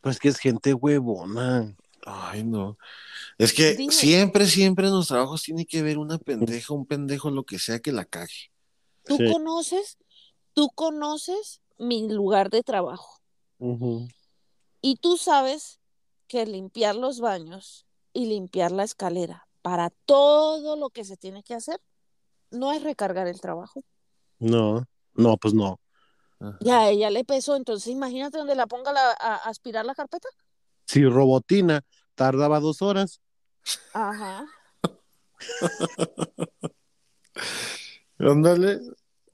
Pues 0.00 0.18
que 0.18 0.28
es 0.28 0.38
gente 0.38 0.74
huevona. 0.74 1.74
Ay, 2.04 2.44
no. 2.44 2.76
Es 3.38 3.52
que 3.52 3.74
Dime. 3.74 3.92
siempre, 3.92 4.46
siempre 4.46 4.86
en 4.86 4.92
los 4.92 5.08
trabajos 5.08 5.42
tiene 5.42 5.64
que 5.64 5.78
haber 5.78 5.98
una 5.98 6.18
pendeja, 6.18 6.74
un 6.74 6.86
pendejo, 6.86 7.30
lo 7.30 7.44
que 7.44 7.58
sea 7.58 7.80
que 7.80 7.90
la 7.92 8.04
cague. 8.04 8.52
Tú 9.04 9.16
Sí. 9.18 9.32
conoces, 9.32 9.98
tú 10.52 10.68
conoces 10.74 11.60
mi 11.78 12.08
lugar 12.08 12.50
de 12.50 12.62
trabajo. 12.62 13.20
Y 14.80 14.96
tú 14.96 15.16
sabes 15.16 15.80
que 16.26 16.44
limpiar 16.46 16.94
los 16.96 17.20
baños 17.20 17.86
y 18.12 18.26
limpiar 18.26 18.72
la 18.72 18.84
escalera 18.84 19.46
para 19.62 19.90
todo 20.06 20.76
lo 20.76 20.90
que 20.90 21.04
se 21.04 21.16
tiene 21.16 21.42
que 21.42 21.54
hacer 21.54 21.80
no 22.50 22.72
es 22.72 22.82
recargar 22.82 23.26
el 23.26 23.40
trabajo. 23.40 23.82
No, 24.38 24.84
no, 25.14 25.36
pues 25.38 25.54
no. 25.54 25.80
Y 26.60 26.70
a 26.70 26.90
ella 26.90 27.10
le 27.10 27.24
pesó, 27.24 27.56
entonces 27.56 27.88
imagínate 27.88 28.36
donde 28.38 28.54
la 28.54 28.66
ponga 28.66 28.92
la- 28.92 29.12
a, 29.12 29.34
a 29.36 29.48
aspirar 29.48 29.86
la 29.86 29.94
carpeta. 29.94 30.28
Si 30.86 31.04
Robotina 31.06 31.82
tardaba 32.14 32.60
dos 32.60 32.82
horas, 32.82 33.20
Ajá. 33.94 34.44
Ándale, 38.30 38.80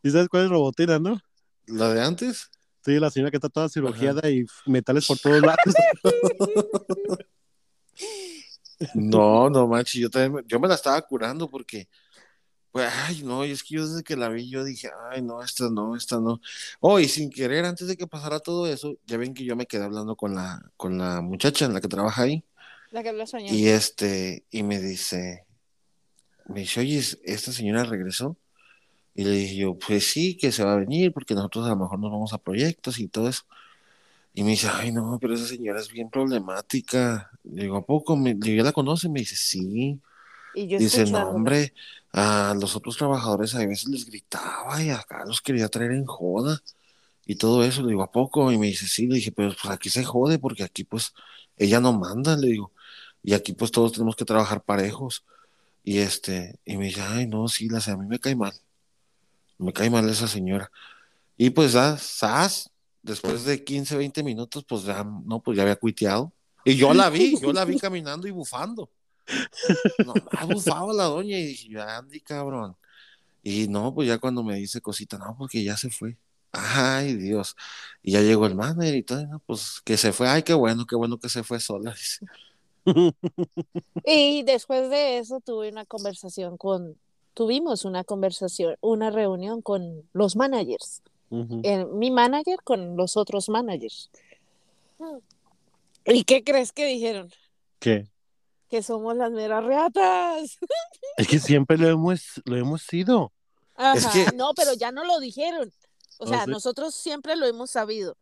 ¿y 0.02 0.10
sabes 0.10 0.28
cuál 0.28 0.44
es 0.44 0.50
Robotina, 0.50 0.98
no? 0.98 1.20
la 1.66 1.92
de 1.92 2.02
antes. 2.02 2.50
Sí, 2.84 2.98
la 2.98 3.10
señora 3.10 3.30
que 3.30 3.36
está 3.36 3.48
toda 3.48 3.68
cirugiada 3.68 4.28
y 4.30 4.44
metales 4.66 5.06
por 5.06 5.18
todos 5.18 5.40
lados. 5.42 5.58
No, 8.94 9.50
no 9.50 9.68
manches, 9.68 10.00
yo 10.00 10.08
también, 10.10 10.32
me- 10.32 10.42
yo 10.46 10.58
me 10.58 10.66
la 10.66 10.74
estaba 10.74 11.00
curando 11.02 11.50
porque, 11.50 11.86
pues, 12.72 12.90
ay, 13.06 13.22
no, 13.22 13.44
y 13.44 13.50
es 13.50 13.62
que 13.62 13.74
yo 13.74 13.86
desde 13.86 14.02
que 14.02 14.16
la 14.16 14.28
vi, 14.30 14.48
yo 14.48 14.64
dije, 14.64 14.90
ay, 15.10 15.20
no, 15.22 15.42
esta 15.42 15.68
no, 15.70 15.94
esta 15.96 16.18
no. 16.18 16.40
Oh, 16.80 16.98
y 16.98 17.06
sin 17.08 17.30
querer, 17.30 17.64
antes 17.66 17.88
de 17.88 17.96
que 17.96 18.06
pasara 18.06 18.40
todo 18.40 18.66
eso, 18.66 18.96
ya 19.06 19.18
ven 19.18 19.34
que 19.34 19.44
yo 19.44 19.54
me 19.54 19.66
quedé 19.66 19.84
hablando 19.84 20.16
con 20.16 20.34
la, 20.34 20.62
con 20.78 20.96
la 20.96 21.20
muchacha 21.20 21.66
en 21.66 21.74
la 21.74 21.80
que 21.82 21.88
trabaja 21.88 22.22
ahí, 22.22 22.42
La 22.90 23.02
que 23.02 23.10
habla 23.10 23.24
español. 23.24 23.54
y 23.54 23.66
este, 23.68 24.46
y 24.50 24.62
me 24.62 24.80
dice, 24.80 25.44
me 26.46 26.60
dice, 26.60 26.80
oye, 26.80 26.98
¿esta 27.24 27.52
señora 27.52 27.84
regresó? 27.84 28.38
Y 29.14 29.24
le 29.24 29.30
dije 29.32 29.56
yo, 29.56 29.78
pues 29.78 30.10
sí, 30.12 30.36
que 30.36 30.52
se 30.52 30.64
va 30.64 30.74
a 30.74 30.76
venir, 30.76 31.12
porque 31.12 31.34
nosotros 31.34 31.66
a 31.66 31.70
lo 31.70 31.76
mejor 31.76 31.98
nos 31.98 32.10
vamos 32.12 32.32
a 32.32 32.38
proyectos 32.38 32.98
y 33.00 33.08
todo 33.08 33.28
eso. 33.28 33.44
Y 34.34 34.44
me 34.44 34.50
dice, 34.52 34.68
ay, 34.72 34.92
no, 34.92 35.18
pero 35.20 35.34
esa 35.34 35.46
señora 35.46 35.80
es 35.80 35.90
bien 35.90 36.08
problemática. 36.10 37.30
Le 37.44 37.62
digo, 37.64 37.76
¿a 37.76 37.84
poco? 37.86 38.16
Me, 38.16 38.34
le 38.34 38.38
digo, 38.40 38.58
¿ya 38.58 38.64
la 38.64 38.72
conoce? 38.72 39.08
Me 39.08 39.20
dice, 39.20 39.36
sí. 39.36 40.00
Y 40.52 40.68
yo 40.68 40.78
Dice, 40.78 41.06
no, 41.06 41.20
escuchándola. 41.20 41.30
hombre, 41.30 41.74
a 42.12 42.54
los 42.60 42.76
otros 42.76 42.96
trabajadores 42.96 43.54
a 43.54 43.66
veces 43.66 43.88
les 43.88 44.06
gritaba 44.06 44.82
y 44.82 44.90
acá 44.90 45.24
los 45.26 45.40
quería 45.42 45.68
traer 45.68 45.92
en 45.92 46.06
joda 46.06 46.60
y 47.26 47.36
todo 47.36 47.64
eso. 47.64 47.82
Le 47.82 47.90
digo, 47.90 48.02
¿a 48.02 48.12
poco? 48.12 48.52
Y 48.52 48.58
me 48.58 48.68
dice, 48.68 48.86
sí. 48.88 49.06
Le 49.06 49.16
dije, 49.16 49.32
pero 49.32 49.50
pues 49.60 49.66
aquí 49.72 49.90
se 49.90 50.04
jode 50.04 50.38
porque 50.38 50.64
aquí 50.64 50.84
pues 50.84 51.14
ella 51.56 51.80
no 51.80 51.92
manda, 51.92 52.36
le 52.36 52.48
digo. 52.48 52.72
Y 53.22 53.34
aquí 53.34 53.52
pues 53.54 53.70
todos 53.72 53.92
tenemos 53.92 54.16
que 54.16 54.24
trabajar 54.24 54.64
parejos. 54.64 55.24
Y 55.84 55.98
este, 55.98 56.60
y 56.64 56.76
me 56.78 56.86
dice, 56.86 57.02
ay, 57.02 57.26
no, 57.26 57.48
sí, 57.48 57.68
la 57.68 57.80
a 57.86 57.96
mí 57.96 58.06
me 58.06 58.18
cae 58.20 58.36
mal. 58.36 58.54
Me 59.60 59.72
cae 59.72 59.90
mal 59.90 60.08
esa 60.08 60.26
señora. 60.26 60.70
Y 61.36 61.50
pues, 61.50 61.72
ya, 61.72 61.96
sas, 61.96 62.70
después 63.02 63.44
de 63.44 63.62
15, 63.62 63.96
20 63.96 64.22
minutos, 64.22 64.64
pues 64.64 64.84
ya, 64.84 65.04
no, 65.04 65.40
pues 65.40 65.56
ya 65.56 65.62
había 65.62 65.76
cuiteado. 65.76 66.32
Y 66.64 66.76
yo 66.76 66.92
la 66.92 67.10
vi, 67.10 67.38
yo 67.40 67.52
la 67.52 67.64
vi 67.64 67.78
caminando 67.78 68.26
y 68.26 68.30
bufando. 68.30 68.90
No, 70.04 70.14
bufaba 70.46 70.92
la 70.92 71.04
doña 71.04 71.38
y 71.38 71.46
dije, 71.46 71.80
Andy, 71.80 72.20
cabrón. 72.20 72.76
Y 73.42 73.68
no, 73.68 73.94
pues 73.94 74.08
ya 74.08 74.18
cuando 74.18 74.42
me 74.42 74.56
dice 74.56 74.80
cosita, 74.80 75.18
no, 75.18 75.36
porque 75.38 75.62
ya 75.62 75.76
se 75.76 75.90
fue. 75.90 76.16
Ay, 76.52 77.14
Dios. 77.14 77.56
Y 78.02 78.12
ya 78.12 78.20
llegó 78.20 78.46
el 78.46 78.54
manager 78.54 78.94
y 78.94 79.02
todo, 79.02 79.26
no, 79.26 79.38
pues 79.40 79.80
que 79.84 79.96
se 79.96 80.12
fue. 80.12 80.28
Ay, 80.28 80.42
qué 80.42 80.52
bueno, 80.54 80.86
qué 80.86 80.96
bueno 80.96 81.18
que 81.18 81.28
se 81.28 81.42
fue 81.42 81.60
sola. 81.60 81.92
dice. 81.92 82.26
Y 84.04 84.42
después 84.42 84.90
de 84.90 85.18
eso 85.18 85.40
tuve 85.40 85.68
una 85.70 85.84
conversación 85.84 86.56
con, 86.56 86.96
tuvimos 87.34 87.84
una 87.84 88.04
conversación, 88.04 88.76
una 88.80 89.10
reunión 89.10 89.62
con 89.62 90.08
los 90.12 90.36
managers. 90.36 91.02
Eh, 91.62 91.84
mi 91.86 92.10
manager 92.10 92.58
con 92.64 92.96
los 92.96 93.16
otros 93.16 93.48
managers. 93.48 94.10
¿Y 96.04 96.24
qué 96.24 96.42
crees 96.42 96.72
que 96.72 96.86
dijeron? 96.86 97.30
¿Qué? 97.78 98.08
Que 98.68 98.82
somos 98.82 99.16
las 99.16 99.30
meras 99.30 99.64
reatas. 99.64 100.58
Es 101.16 101.28
que 101.28 101.38
siempre 101.38 101.76
lo 101.76 101.88
hemos, 101.88 102.40
lo 102.44 102.56
hemos 102.56 102.82
sido. 102.82 103.32
Ajá, 103.76 103.96
Es 103.96 104.06
que- 104.06 104.36
No, 104.36 104.52
pero 104.54 104.72
ya 104.74 104.90
no 104.92 105.04
lo 105.04 105.20
dijeron. 105.20 105.70
O 106.18 106.24
¿Oh, 106.24 106.26
sea, 106.26 106.44
sí? 106.44 106.50
nosotros 106.50 106.94
siempre 106.94 107.36
lo 107.36 107.46
hemos 107.46 107.70
sabido. 107.70 108.16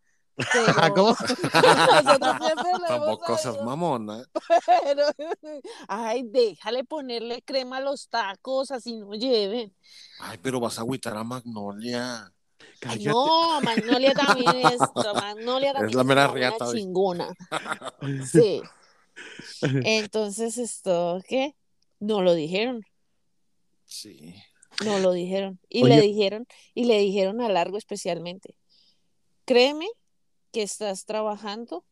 Ah, 0.77 0.91
¿Cómo? 0.95 1.11
nosotros 2.05 2.37
siempre 2.39 2.73
lo 2.73 2.87
hemos 2.87 2.89
Tampoco 2.89 3.27
seas 3.27 3.43
sabido. 3.43 3.65
mamona. 3.65 4.25
Pero, 4.85 5.05
ay, 5.89 6.23
déjale 6.25 6.85
ponerle 6.85 7.43
crema 7.43 7.79
a 7.79 7.81
los 7.81 8.09
tacos, 8.09 8.71
así 8.71 8.97
no 8.97 9.13
lleven. 9.15 9.75
Ay, 10.21 10.39
pero 10.43 10.61
vas 10.61 10.79
a 10.79 10.83
agüitar 10.83 11.17
a 11.17 11.25
Magnolia. 11.25 12.33
Ay, 12.87 13.05
no, 13.05 13.61
Magnolia 13.61 14.15
también 14.15 14.57
es, 14.73 14.79
Magnolia 15.15 15.73
también 15.73 15.97
la 15.97 16.05
mera 16.05 16.29
riata, 16.29 16.67
oye. 16.69 16.81
chingona. 16.81 17.29
Sí. 18.31 18.63
Entonces, 19.63 20.59
esto, 20.59 21.21
¿qué? 21.29 21.57
No 21.99 22.23
lo 22.23 22.35
dijeron, 22.35 22.83
Sí. 23.85 24.35
no 24.85 24.99
lo 25.01 25.13
dijeron. 25.13 25.59
Y 25.69 25.83
Oye. 25.83 25.97
le 25.97 26.03
dijeron, 26.03 26.47
y 26.75 26.85
le 26.85 26.99
dijeron 26.99 27.41
a 27.41 27.49
Largo 27.49 27.79
especialmente, 27.79 28.55
créeme 29.45 29.89
que 30.53 30.63
estás 30.63 31.05
trabajando 31.05 31.85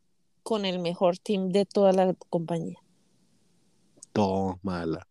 con 0.42 0.64
el 0.64 0.78
mejor 0.78 1.18
team 1.18 1.50
de 1.50 1.66
toda 1.66 1.92
la 1.92 2.14
compañía. 2.30 2.78
Tómala. 4.12 5.06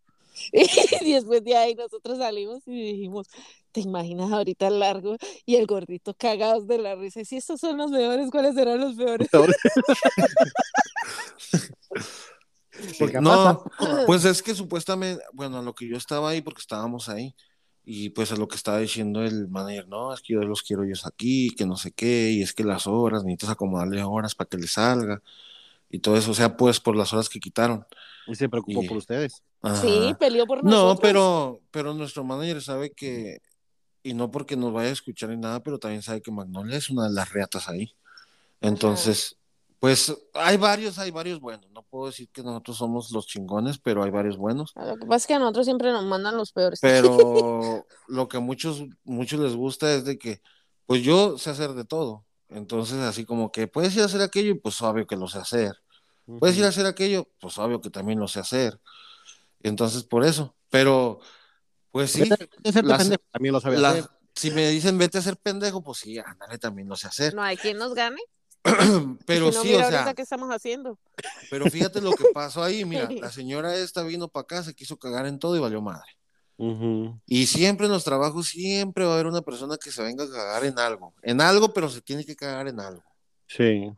Y 1.02 1.14
después 1.14 1.44
de 1.44 1.56
ahí 1.56 1.76
nosotros 1.76 2.18
salimos 2.18 2.62
y 2.66 2.92
dijimos, 2.92 3.28
¿te 3.72 3.82
imaginas 3.82 4.32
ahorita 4.32 4.68
el 4.68 4.80
largo 4.80 5.18
y 5.46 5.56
el 5.56 5.66
gordito 5.66 6.14
cagados 6.14 6.68
de 6.68 6.78
la 6.78 6.96
risa? 6.96 7.22
Y 7.22 7.26
si 7.26 7.38
estos 7.38 7.60
son 7.60 7.78
los 7.78 7.92
mejores, 7.92 8.30
¿cuáles 8.32 8.56
serán 8.56 8.80
los 8.80 8.96
peores? 8.96 9.30
No, 13.22 13.64
pues 14.06 14.26
es 14.26 14.44
que 14.44 14.54
supuestamente, 14.54 15.24
bueno, 15.34 15.62
lo 15.62 15.74
que 15.74 15.88
yo 15.88 15.96
estaba 15.98 16.30
ahí, 16.30 16.42
porque 16.42 16.60
estábamos 16.60 17.08
ahí, 17.10 17.36
y 17.86 18.10
pues 18.10 18.32
a 18.32 18.36
lo 18.36 18.48
que 18.48 18.56
estaba 18.56 18.80
diciendo 18.80 19.24
el 19.24 19.48
manager, 19.48 19.88
no, 19.88 20.14
es 20.14 20.22
que 20.22 20.34
yo 20.34 20.42
los 20.42 20.64
quiero 20.64 20.84
ellos 20.84 21.06
aquí, 21.06 21.52
que 21.52 21.66
no 21.66 21.78
sé 21.78 21.92
qué, 21.92 22.32
y 22.32 22.42
es 22.42 22.54
que 22.54 22.64
las 22.64 22.88
horas, 22.88 23.24
necesitas 23.24 23.52
acomodarle 23.52 24.04
horas 24.04 24.36
para 24.36 24.50
que 24.50 24.58
le 24.58 24.68
salga, 24.68 25.22
y 25.90 26.00
todo 26.00 26.18
eso, 26.18 26.32
o 26.32 26.34
sea, 26.34 26.58
pues 26.58 26.80
por 26.80 26.96
las 26.96 27.14
horas 27.14 27.30
que 27.30 27.40
quitaron. 27.40 27.86
Y 28.28 28.36
se 28.36 28.50
preocupó 28.50 28.82
Y- 28.84 28.88
por 28.88 28.98
ustedes. 28.98 29.44
Sí, 29.82 30.16
peleó 30.20 30.46
por 30.46 30.64
No, 30.64 30.70
nosotros. 30.70 31.00
pero, 31.02 31.62
pero 31.72 31.94
nuestro 31.94 32.24
manager 32.24 32.62
sabe 32.62 32.92
que, 32.92 33.40
y 34.04 34.14
no 34.14 34.30
porque 34.30 34.56
nos 34.56 34.74
vaya 34.74 34.90
a 34.90 34.94
escuchar 34.94 35.30
ni 35.30 35.38
nada, 35.38 35.62
pero 35.64 35.80
también 35.80 36.02
sabe 36.02 36.22
que 36.22 36.32
Magnolia 36.32 36.78
es 36.78 36.90
una 36.90 37.08
de 37.08 37.14
las 37.14 37.32
reatas 37.32 37.68
ahí. 37.70 37.94
Entonces, 38.62 39.38
pues 39.80 40.16
hay 40.34 40.58
varios, 40.58 40.98
hay 41.00 41.12
varios 41.12 41.40
buenos. 41.40 41.70
No 41.72 41.84
puedo 41.84 42.08
decir 42.08 42.30
que 42.30 42.42
nosotros 42.44 42.78
somos 42.78 43.12
los 43.12 43.28
chingones, 43.28 43.78
pero 43.78 44.04
hay 44.04 44.12
varios 44.12 44.38
buenos. 44.38 44.72
Lo 44.76 44.98
que 44.98 45.06
pasa 45.06 45.16
es 45.18 45.28
que 45.28 45.34
a 45.36 45.40
nosotros 45.40 45.66
siempre 45.66 45.92
nos 45.92 46.06
mandan 46.06 46.38
los 46.38 46.52
peores. 46.52 46.80
Pero 46.82 47.86
lo 48.08 48.28
que 48.28 48.38
a 48.38 48.40
muchos, 48.40 48.84
muchos 49.04 49.40
les 49.40 49.56
gusta 49.56 49.94
es 49.94 50.06
de 50.06 50.18
que, 50.18 50.42
pues 50.86 51.04
yo 51.04 51.38
sé 51.38 51.50
hacer 51.52 51.74
de 51.74 51.86
todo. 51.86 52.26
Entonces, 52.50 52.98
así 53.00 53.26
como 53.26 53.52
que 53.52 53.68
puedes 53.68 53.96
ir 53.96 54.02
a 54.02 54.06
hacer 54.06 54.22
aquello 54.22 54.52
y 54.52 54.60
pues 54.60 54.82
obvio 54.82 55.06
que 55.08 55.16
lo 55.18 55.28
sé 55.28 55.40
hacer. 55.40 55.74
Puedes 56.40 56.58
ir 56.58 56.64
a 56.66 56.70
hacer 56.70 56.86
aquello, 56.88 57.30
pues 57.40 57.58
obvio 57.60 57.82
que 57.82 57.90
también 57.92 58.20
lo 58.20 58.28
sé 58.28 58.40
hacer. 58.40 58.80
Entonces, 59.62 60.04
por 60.04 60.26
eso. 60.26 60.56
Pero, 60.70 61.20
pues 61.92 62.12
sí, 62.12 62.22
Vete 62.22 62.34
a 62.34 62.70
hacerte 62.70 62.90
las- 62.90 62.98
pendejo, 63.00 63.24
también 63.32 63.54
lo 63.54 63.62
sabe 63.62 63.78
hacer. 63.78 64.10
si 64.36 64.52
me 64.52 64.68
dicen 64.70 64.98
vete 64.98 65.18
a 65.18 65.22
ser 65.22 65.38
pendejo, 65.38 65.82
pues 65.84 66.00
sí, 66.00 66.18
ándale, 66.20 66.58
también 66.58 66.88
lo 66.88 66.96
sé 66.96 67.08
hacer. 67.08 67.34
No 67.34 67.42
hay 67.44 67.58
quien 67.58 67.78
nos 67.78 67.94
gane. 67.94 68.22
Pero 69.26 69.52
si 69.52 69.58
no, 69.58 69.64
sí, 69.64 69.70
mira 69.70 69.88
o 69.88 69.90
sea, 69.90 70.14
qué 70.14 70.24
estamos 70.24 70.50
haciendo. 70.50 70.98
pero 71.52 71.66
fíjate 71.70 72.02
lo 72.02 72.12
que 72.12 72.26
pasó 72.34 72.64
ahí. 72.64 72.84
Mira, 72.84 73.08
la 73.10 73.32
señora 73.32 73.76
esta 73.76 74.04
vino 74.04 74.28
para 74.28 74.42
acá, 74.42 74.64
se 74.64 74.74
quiso 74.74 74.98
cagar 74.98 75.28
en 75.28 75.40
todo 75.40 75.56
y 75.56 75.60
valió 75.60 75.82
madre. 75.82 76.10
Y 77.28 77.48
siempre 77.48 77.86
en 77.86 77.92
los 77.92 78.06
trabajos, 78.06 78.48
siempre 78.48 79.04
va 79.04 79.12
a 79.12 79.14
haber 79.16 79.28
una 79.28 79.42
persona 79.42 79.76
que 79.78 79.92
se 79.92 80.02
venga 80.02 80.24
a 80.24 80.30
cagar 80.30 80.64
en 80.64 80.80
algo. 80.80 81.14
En 81.22 81.42
algo, 81.42 81.74
pero 81.74 81.90
se 81.90 82.02
tiene 82.02 82.26
que 82.26 82.36
cagar 82.36 82.68
en 82.70 82.80
algo. 82.80 83.04
Sí. 83.48 83.92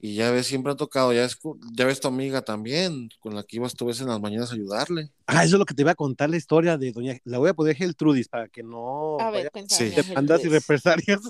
Y 0.00 0.14
ya 0.14 0.30
ves, 0.30 0.46
siempre 0.46 0.72
ha 0.72 0.76
tocado. 0.76 1.12
Ya, 1.12 1.26
ya 1.72 1.84
ves 1.84 1.98
tu 2.00 2.06
amiga 2.06 2.40
también, 2.42 3.08
con 3.18 3.34
la 3.34 3.42
que 3.42 3.56
ibas 3.56 3.74
tú 3.74 3.86
ves 3.86 4.00
en 4.00 4.06
las 4.06 4.20
mañanas 4.20 4.52
a 4.52 4.54
ayudarle. 4.54 5.10
Ah, 5.26 5.42
eso 5.44 5.56
es 5.56 5.58
lo 5.58 5.64
que 5.64 5.74
te 5.74 5.82
iba 5.82 5.90
a 5.90 5.96
contar 5.96 6.30
la 6.30 6.36
historia 6.36 6.78
de 6.78 6.92
doña. 6.92 7.18
La 7.24 7.38
voy 7.38 7.48
a 7.50 7.54
poner 7.54 7.74
Geltrudis 7.74 8.28
para 8.28 8.46
que 8.48 8.62
no 8.62 9.18
A 9.18 9.30
ver, 9.32 9.50
vaya. 9.52 9.66
Sí. 9.68 9.90
demandas 9.90 10.44
y 10.44 10.48
represalias. 10.48 11.20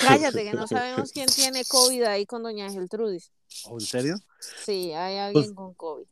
Cállate, 0.00 0.42
que 0.42 0.52
no 0.54 0.66
sabemos 0.68 1.12
quién 1.12 1.26
tiene 1.28 1.64
COVID 1.66 2.02
ahí 2.04 2.24
con 2.24 2.42
doña 2.42 2.70
Geltrudis. 2.70 3.30
¿Oh, 3.66 3.74
¿En 3.74 3.80
serio? 3.80 4.16
Sí, 4.64 4.92
hay 4.92 5.18
alguien 5.18 5.44
Pues- 5.44 5.54
con 5.54 5.74
COVID. 5.74 6.04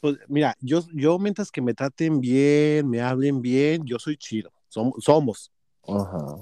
Pues 0.00 0.16
mira, 0.28 0.56
yo, 0.60 0.82
yo 0.94 1.18
mientras 1.18 1.50
que 1.50 1.60
me 1.60 1.74
traten 1.74 2.20
bien, 2.20 2.88
me 2.88 3.02
hablen 3.02 3.42
bien, 3.42 3.84
yo 3.84 3.98
soy 3.98 4.16
chido. 4.16 4.50
Som- 4.72 4.94
somos. 4.98 5.50
Ajá. 5.86 6.36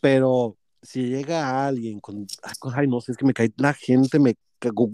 Pero 0.00 0.56
si 0.84 1.06
llega 1.08 1.66
alguien 1.66 1.98
con, 2.00 2.26
ay, 2.42 2.52
con- 2.60 2.72
ay, 2.76 2.86
no 2.86 3.00
sé, 3.00 3.12
es 3.12 3.18
que 3.18 3.24
me 3.26 3.34
cae 3.34 3.52
la 3.56 3.74
gente, 3.74 4.18
me, 4.18 4.34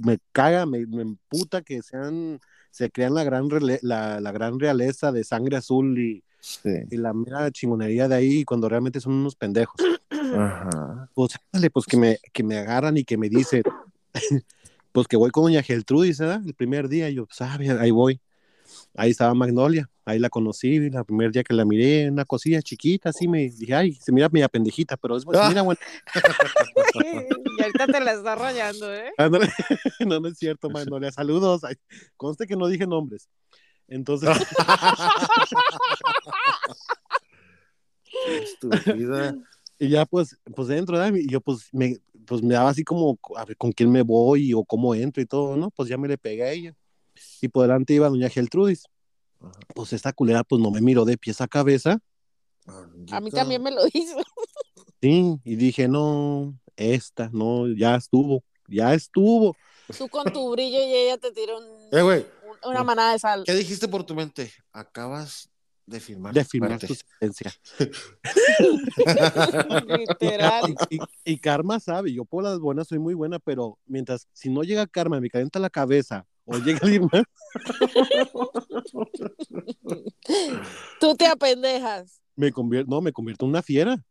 me 0.04 0.18
caga, 0.32 0.64
me, 0.66 0.86
me 0.86 1.02
emputa 1.02 1.62
que 1.62 1.82
sean, 1.82 2.40
se 2.70 2.90
crean 2.90 3.14
la 3.14 3.24
gran, 3.24 3.48
la, 3.82 4.20
la 4.20 4.32
gran 4.32 4.58
realeza 4.58 5.12
de 5.12 5.24
sangre 5.24 5.56
azul 5.56 5.98
y, 5.98 6.22
Sí. 6.42 6.70
y 6.90 6.96
la 6.96 7.12
mera 7.12 7.50
chingonería 7.50 8.08
de 8.08 8.14
ahí 8.14 8.44
cuando 8.46 8.66
realmente 8.66 8.98
son 8.98 9.12
unos 9.12 9.36
pendejos. 9.36 9.76
Ajá. 10.10 11.10
Pues, 11.12 11.32
ándale, 11.52 11.68
pues 11.70 11.84
que 11.84 11.98
me, 11.98 12.18
que 12.32 12.42
me 12.42 12.56
agarran 12.56 12.96
y 12.96 13.04
que 13.04 13.18
me 13.18 13.28
dicen, 13.28 13.62
pues 14.92 15.06
que 15.06 15.16
voy 15.18 15.30
con 15.30 15.44
doña 15.44 15.62
Geltrudis, 15.62 16.18
¿verdad? 16.18 16.40
El 16.44 16.54
primer 16.54 16.88
día, 16.88 17.10
y 17.10 17.14
yo, 17.16 17.26
pues, 17.26 17.40
ah, 17.42 17.58
ahí 17.78 17.90
voy. 17.90 18.20
Ahí 18.96 19.10
estaba 19.12 19.32
Magnolia, 19.34 19.88
ahí 20.04 20.18
la 20.18 20.28
conocí, 20.28 20.76
el 20.76 21.04
primer 21.06 21.30
día 21.30 21.44
que 21.44 21.54
la 21.54 21.64
miré, 21.64 22.10
una 22.10 22.24
cosilla 22.24 22.60
chiquita, 22.60 23.10
así 23.10 23.28
me 23.28 23.48
dije, 23.48 23.74
ay, 23.74 23.92
se 23.94 24.10
mira 24.12 24.28
media 24.28 24.48
pendejita, 24.48 24.96
pero 24.96 25.16
es, 25.16 25.24
Ah. 25.32 25.48
mira, 25.48 25.62
bueno, 25.62 25.80
y 27.58 27.62
ahorita 27.62 27.86
te 27.86 28.00
la 28.00 28.12
está 28.14 28.34
rayando, 28.34 28.92
¿eh? 28.92 29.12
no, 30.06 30.18
no 30.20 30.28
es 30.28 30.38
cierto, 30.38 30.68
Magnolia, 30.70 31.12
saludos, 31.12 31.62
Ay, 31.64 31.76
conste 32.16 32.46
que 32.46 32.56
no 32.56 32.66
dije 32.66 32.86
nombres. 32.86 33.28
Entonces, 33.86 34.28
Estúpida. 38.42 39.36
y 39.78 39.88
ya 39.88 40.04
pues, 40.06 40.36
pues 40.54 40.68
dentro, 40.68 40.98
¿verdad? 40.98 41.16
y 41.16 41.28
yo 41.30 41.40
pues 41.40 41.68
me, 41.72 41.96
pues 42.26 42.42
me 42.42 42.54
daba 42.54 42.70
así 42.70 42.84
como, 42.84 43.18
a 43.36 43.44
ver, 43.44 43.56
con 43.56 43.72
quién 43.72 43.90
me 43.90 44.02
voy 44.02 44.52
o 44.54 44.64
cómo 44.64 44.94
entro 44.94 45.22
y 45.22 45.26
todo, 45.26 45.56
¿no? 45.56 45.70
Pues 45.70 45.88
ya 45.88 45.96
me 45.98 46.08
le 46.08 46.18
pegué 46.18 46.42
a 46.42 46.52
ella. 46.52 46.76
Y 47.40 47.48
por 47.48 47.62
delante 47.62 47.94
iba 47.94 48.08
doña 48.08 48.28
Geltrudis. 48.28 48.84
Ajá. 49.40 49.52
Pues 49.74 49.92
esta 49.92 50.12
culera 50.12 50.44
pues 50.44 50.60
no 50.60 50.70
me 50.70 50.80
miró 50.80 51.04
de 51.04 51.16
pies 51.18 51.40
a 51.40 51.48
cabeza. 51.48 51.98
A 53.10 53.20
mí 53.20 53.30
también 53.30 53.62
me 53.62 53.70
lo 53.70 53.82
hizo. 53.92 54.16
Sí, 55.02 55.40
y 55.44 55.56
dije, 55.56 55.88
no, 55.88 56.58
esta, 56.76 57.30
no, 57.32 57.66
ya 57.74 57.94
estuvo, 57.94 58.44
ya 58.68 58.92
estuvo. 58.92 59.56
Tú 59.96 60.10
con 60.10 60.30
tu 60.30 60.50
brillo 60.50 60.76
y 60.78 60.92
ella 60.92 61.16
te 61.16 61.32
tiró 61.32 61.56
un- 61.58 61.64
Eh, 61.90 62.02
un- 62.02 62.26
una 62.70 62.84
manada 62.84 63.12
de 63.12 63.18
sal. 63.18 63.44
¿qué 63.46 63.54
dijiste 63.54 63.88
por 63.88 64.04
tu 64.04 64.14
mente? 64.14 64.52
Acabas 64.74 65.48
de 65.86 66.00
firmar. 66.00 66.34
De 66.34 66.44
firmar 66.44 66.78
tu 66.78 66.94
sentencia. 66.94 67.50
Literal. 69.86 70.74
Y, 70.90 70.96
y- 70.96 71.00
y 71.32 71.38
Karma 71.38 71.80
sabe, 71.80 72.12
yo 72.12 72.24
por 72.24 72.44
las 72.44 72.58
buenas 72.58 72.88
soy 72.88 72.98
muy 72.98 73.14
buena, 73.14 73.38
pero 73.38 73.78
mientras, 73.86 74.26
si 74.32 74.50
no 74.50 74.62
llega 74.62 74.86
Karma, 74.86 75.20
me 75.20 75.30
calienta 75.30 75.58
la 75.58 75.70
cabeza, 75.70 76.26
o 76.52 76.58
llega 76.58 76.80
alguien 76.82 77.08
más, 77.12 77.22
Tú 81.00 81.14
te 81.16 81.26
apendejas. 81.26 82.20
me 82.36 82.52
convierto, 82.52 82.90
no, 82.90 83.00
me 83.00 83.12
convierto 83.12 83.44
en 83.44 83.50
una 83.50 83.62
fiera. 83.62 84.02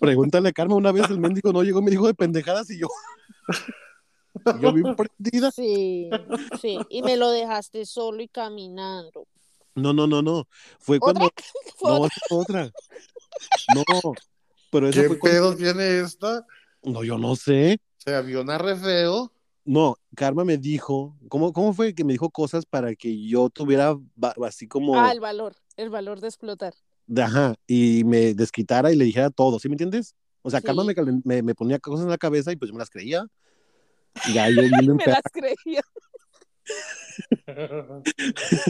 Pregúntale 0.00 0.48
a 0.50 0.52
Karma, 0.52 0.76
una 0.76 0.92
vez 0.92 1.08
el 1.10 1.18
mendigo 1.18 1.52
no 1.52 1.62
llegó 1.62 1.80
y 1.80 1.82
me 1.84 1.90
dijo 1.90 2.06
de 2.06 2.14
pendejadas 2.14 2.70
y 2.70 2.78
yo, 2.78 2.88
yo 4.60 4.72
bien 4.72 4.94
prendida. 4.94 5.50
Sí, 5.50 6.08
sí. 6.60 6.78
Y 6.90 7.02
me 7.02 7.16
lo 7.16 7.30
dejaste 7.30 7.84
solo 7.86 8.22
y 8.22 8.28
caminando. 8.28 9.26
No, 9.74 9.92
no, 9.92 10.06
no, 10.06 10.22
no, 10.22 10.46
fue 10.78 10.96
¿Otra? 11.00 11.12
cuando, 11.14 11.30
Fue 11.76 11.90
no, 11.90 11.96
otra. 12.00 12.06
esa 12.06 12.20
fue 12.28 12.38
otra. 12.38 12.70
No, 13.74 14.12
pero 14.70 14.88
esa 14.88 15.02
¿Qué 15.02 15.08
fue 15.08 15.18
cuando, 15.18 15.38
pedo 15.38 15.56
tiene 15.56 16.00
esta? 16.00 16.46
no, 16.82 17.02
yo 17.04 17.18
no 17.18 17.36
sé. 17.36 17.78
Se 17.98 18.14
aviona 18.14 18.56
re 18.58 18.76
feo. 18.76 19.32
No, 19.68 19.96
Karma 20.14 20.44
me 20.44 20.56
dijo, 20.58 21.16
¿cómo, 21.28 21.52
¿cómo 21.52 21.74
fue 21.74 21.92
que 21.92 22.04
me 22.04 22.12
dijo 22.12 22.30
cosas 22.30 22.64
para 22.64 22.94
que 22.94 23.26
yo 23.26 23.50
tuviera 23.50 23.96
así 24.46 24.68
como, 24.68 24.96
Ah, 24.96 25.10
el 25.12 25.18
valor. 25.20 25.56
El 25.76 25.90
valor 25.90 26.20
de 26.20 26.28
explotar. 26.28 26.72
de- 27.08 27.22
ajá, 27.22 27.54
y 27.66 28.04
me 28.04 28.32
desquitara 28.34 28.92
y 28.92 28.96
le 28.96 29.04
dijera 29.04 29.28
todo, 29.30 29.58
¿sí 29.58 29.68
me 29.68 29.74
entiendes? 29.74 30.14
O 30.42 30.50
sea, 30.50 30.60
Karma 30.60 30.84
me, 30.84 30.94
me, 31.24 31.42
me 31.42 31.54
ponía 31.56 31.80
cosas 31.80 32.04
en 32.04 32.10
la 32.10 32.16
cabeza 32.18 32.52
y 32.52 32.56
pues 32.56 32.68
yo 32.68 32.74
me 32.74 32.78
las 32.78 32.90
creía. 32.90 33.26
Y 34.28 34.32
ya 34.34 34.48
yo 34.48 34.54
Me 34.62 34.86
emperra- 34.86 35.20
las 35.22 35.32
creía. 35.32 35.82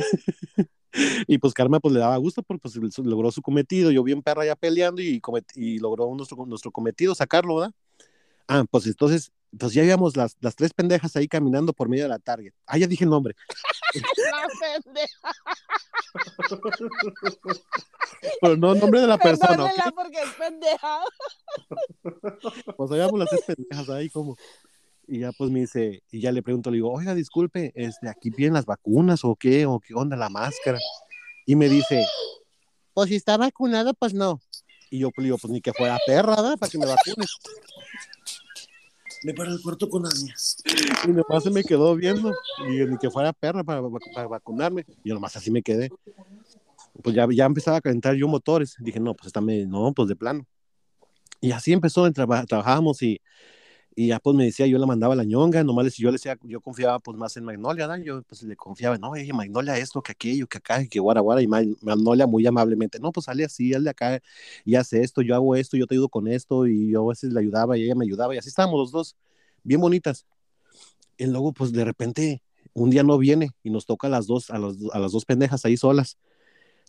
Y 1.28 1.36
pues 1.36 1.52
Karma 1.52 1.78
pues 1.78 1.92
le 1.92 2.00
daba 2.00 2.16
gusto 2.16 2.42
porque 2.42 2.70
pues 2.80 2.98
logró 3.00 3.30
su 3.30 3.42
cometido, 3.42 3.90
yo 3.90 4.02
bien 4.02 4.22
perra 4.22 4.46
ya 4.46 4.56
peleando 4.56 5.02
y, 5.02 5.20
comet- 5.20 5.52
y 5.54 5.78
logró 5.78 6.10
nuestro, 6.14 6.46
nuestro 6.46 6.70
cometido, 6.70 7.14
sacarlo, 7.14 7.56
¿verdad? 7.56 7.72
Ah, 8.48 8.64
pues 8.70 8.86
entonces, 8.86 9.32
pues 9.58 9.72
ya 9.72 9.82
íbamos 9.82 10.16
las, 10.16 10.36
las 10.40 10.54
tres 10.54 10.72
pendejas 10.72 11.16
ahí 11.16 11.28
caminando 11.28 11.72
por 11.72 11.88
medio 11.88 12.04
de 12.04 12.10
la 12.10 12.18
Target. 12.18 12.52
Ah, 12.66 12.78
ya 12.78 12.86
dije 12.86 13.04
el 13.04 13.10
nombre. 13.10 13.34
La 13.94 14.46
pendeja. 14.60 15.32
Pero 18.40 18.56
no 18.56 18.72
el 18.72 18.80
nombre 18.80 19.00
de 19.00 19.06
la 19.06 19.18
persona. 19.18 19.52
¿ok? 19.52 19.56
Perdónenla 19.56 19.92
porque 19.94 20.22
es 20.22 20.30
pendeja. 20.32 21.00
Pues 22.76 22.92
allá 22.92 23.06
vamos 23.06 23.20
las 23.20 23.30
tres 23.30 23.44
pendejas 23.46 23.88
ahí 23.88 24.10
como. 24.10 24.36
Y 25.08 25.20
ya 25.20 25.32
pues 25.32 25.50
me 25.50 25.60
dice, 25.60 26.02
y 26.10 26.20
ya 26.20 26.32
le 26.32 26.42
pregunto, 26.42 26.70
le 26.70 26.76
digo, 26.76 26.92
oiga, 26.92 27.14
disculpe, 27.14 27.72
este, 27.76 28.08
¿aquí 28.08 28.30
vienen 28.30 28.54
las 28.54 28.66
vacunas 28.66 29.24
o 29.24 29.36
qué? 29.36 29.64
¿O 29.64 29.80
qué 29.80 29.94
onda 29.94 30.16
la 30.16 30.28
máscara? 30.28 30.78
Y 31.46 31.54
me 31.54 31.68
dice, 31.68 32.04
pues 32.92 33.08
si 33.08 33.16
está 33.16 33.36
vacunado, 33.36 33.94
pues 33.94 34.14
no. 34.14 34.40
Y 34.90 35.00
yo 35.00 35.10
pues, 35.10 35.22
le 35.22 35.28
digo, 35.28 35.38
pues 35.38 35.52
ni 35.52 35.60
que 35.60 35.72
fuera 35.72 35.98
perra, 36.06 36.36
¿verdad? 36.36 36.58
Para 36.58 36.70
que 36.70 36.78
me 36.78 36.86
vacunes. 36.86 37.30
Me 39.26 39.34
para 39.34 39.50
el 39.50 39.60
cuarto 39.60 39.88
con 39.88 40.06
Ania. 40.06 40.36
Y 41.04 41.08
nomás 41.08 41.42
se 41.42 41.50
me 41.50 41.64
quedó 41.64 41.96
viendo, 41.96 42.32
y 42.68 42.84
ni 42.86 42.96
que 42.96 43.10
fuera 43.10 43.32
perra 43.32 43.64
para, 43.64 43.82
para 44.14 44.28
vacunarme. 44.28 44.86
Y 45.02 45.08
nomás 45.12 45.34
así 45.36 45.50
me 45.50 45.62
quedé. 45.62 45.90
Pues 47.02 47.16
ya, 47.16 47.26
ya 47.32 47.44
empezaba 47.44 47.78
a 47.78 47.80
calentar 47.80 48.14
yo 48.14 48.28
motores. 48.28 48.76
Dije, 48.78 49.00
no, 49.00 49.14
pues 49.14 49.26
está 49.26 49.40
medio- 49.40 49.66
no, 49.66 49.92
pues 49.92 50.08
de 50.08 50.14
plano. 50.14 50.46
Y 51.40 51.50
así 51.50 51.72
empezó, 51.72 52.08
traba- 52.12 52.46
trabajábamos 52.46 53.02
y, 53.02 53.20
y 53.96 54.08
ya 54.08 54.20
pues 54.20 54.36
me 54.36 54.44
decía, 54.44 54.66
yo 54.68 54.78
la 54.78 54.86
mandaba 54.86 55.14
a 55.14 55.16
la 55.18 55.24
ñonga, 55.24 55.64
nomás 55.64 55.96
yo 55.96 56.08
le 56.10 56.14
decía, 56.14 56.38
yo 56.44 56.60
confiaba 56.60 57.00
pues 57.00 57.16
más 57.18 57.36
en 57.38 57.44
Magnolia, 57.44 57.88
¿verdad? 57.88 58.04
Yo 58.04 58.22
pues 58.24 58.42
le 58.44 58.56
confiaba, 58.56 58.98
no, 58.98 59.10
oye, 59.10 59.32
Magnolia 59.32 59.78
esto, 59.78 60.02
que 60.02 60.12
aquello, 60.12 60.46
que 60.48 60.58
acá, 60.58 60.86
que 60.86 61.00
guara, 61.00 61.20
guara, 61.22 61.42
y 61.42 61.48
Ma- 61.48 61.62
Magnolia 61.82 62.26
muy 62.26 62.46
amablemente, 62.46 63.00
no, 63.00 63.12
pues 63.12 63.26
sale 63.26 63.44
así, 63.46 63.74
hazle 63.74 63.90
acá, 63.90 64.20
y 64.66 64.76
hace 64.76 65.02
esto, 65.02 65.22
yo 65.22 65.34
hago 65.34 65.56
esto, 65.56 65.76
yo 65.78 65.86
te 65.86 65.94
ayudo 65.94 66.08
con 66.10 66.28
esto, 66.28 66.66
y 66.66 66.90
yo 66.92 67.04
a 67.06 67.08
veces 67.10 67.32
le 67.32 67.40
ayudaba 67.40 67.78
y 67.78 67.84
ella 67.84 67.94
me 67.96 68.04
ayudaba, 68.04 68.34
y 68.34 68.38
así 68.38 68.48
estábamos 68.50 68.78
los 68.80 68.92
dos, 68.92 69.16
bien 69.64 69.80
bonitas. 69.80 70.26
Y 71.18 71.26
luego 71.26 71.52
pues 71.52 71.72
de 71.72 71.84
repente 71.84 72.42
un 72.74 72.90
día 72.90 73.02
no 73.02 73.18
viene 73.18 73.50
y 73.62 73.70
nos 73.70 73.86
toca 73.86 74.06
a 74.08 74.10
las 74.10 74.26
dos, 74.26 74.50
a, 74.50 74.58
los- 74.58 74.76
a 74.92 74.98
las 74.98 75.12
dos 75.12 75.24
pendejas 75.24 75.64
ahí 75.64 75.76
solas. 75.76 76.18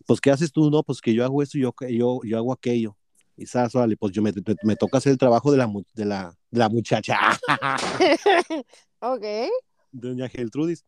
Pues, 0.06 0.20
¿qué 0.20 0.30
haces 0.30 0.52
tú? 0.52 0.70
No, 0.70 0.82
pues 0.84 1.00
que 1.00 1.14
yo 1.14 1.24
hago 1.24 1.42
esto 1.42 1.58
yo, 1.58 1.74
yo, 1.90 2.20
yo 2.24 2.38
hago 2.38 2.52
aquello. 2.52 2.96
Y 3.38 3.46
sabes, 3.46 3.72
órale, 3.76 3.96
pues 3.96 4.12
yo 4.12 4.20
me, 4.20 4.32
me, 4.32 4.56
me 4.64 4.74
toca 4.74 4.98
hacer 4.98 5.12
el 5.12 5.18
trabajo 5.18 5.52
de 5.52 5.58
la, 5.58 5.72
de 5.94 6.04
la, 6.04 6.36
de 6.50 6.58
la 6.58 6.68
muchacha, 6.68 7.16
ok. 9.00 9.24
doña 9.92 10.28
Geltrudis. 10.28 10.84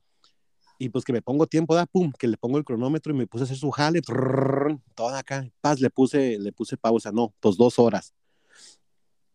Y 0.76 0.88
pues 0.88 1.04
que 1.04 1.12
me 1.12 1.22
pongo 1.22 1.46
tiempo, 1.46 1.76
da, 1.76 1.86
pum, 1.86 2.10
que 2.18 2.26
le 2.26 2.36
pongo 2.36 2.58
el 2.58 2.64
cronómetro 2.64 3.14
y 3.14 3.16
me 3.16 3.28
puse 3.28 3.42
a 3.42 3.44
hacer 3.44 3.56
su 3.56 3.70
jale, 3.70 4.02
prrrr, 4.02 4.80
toda 4.96 5.20
acá, 5.20 5.48
paz, 5.60 5.78
le 5.80 5.90
puse, 5.90 6.38
le 6.40 6.50
puse 6.52 6.76
pausa, 6.76 7.12
no, 7.12 7.32
pues 7.38 7.56
dos 7.56 7.78
horas. 7.78 8.14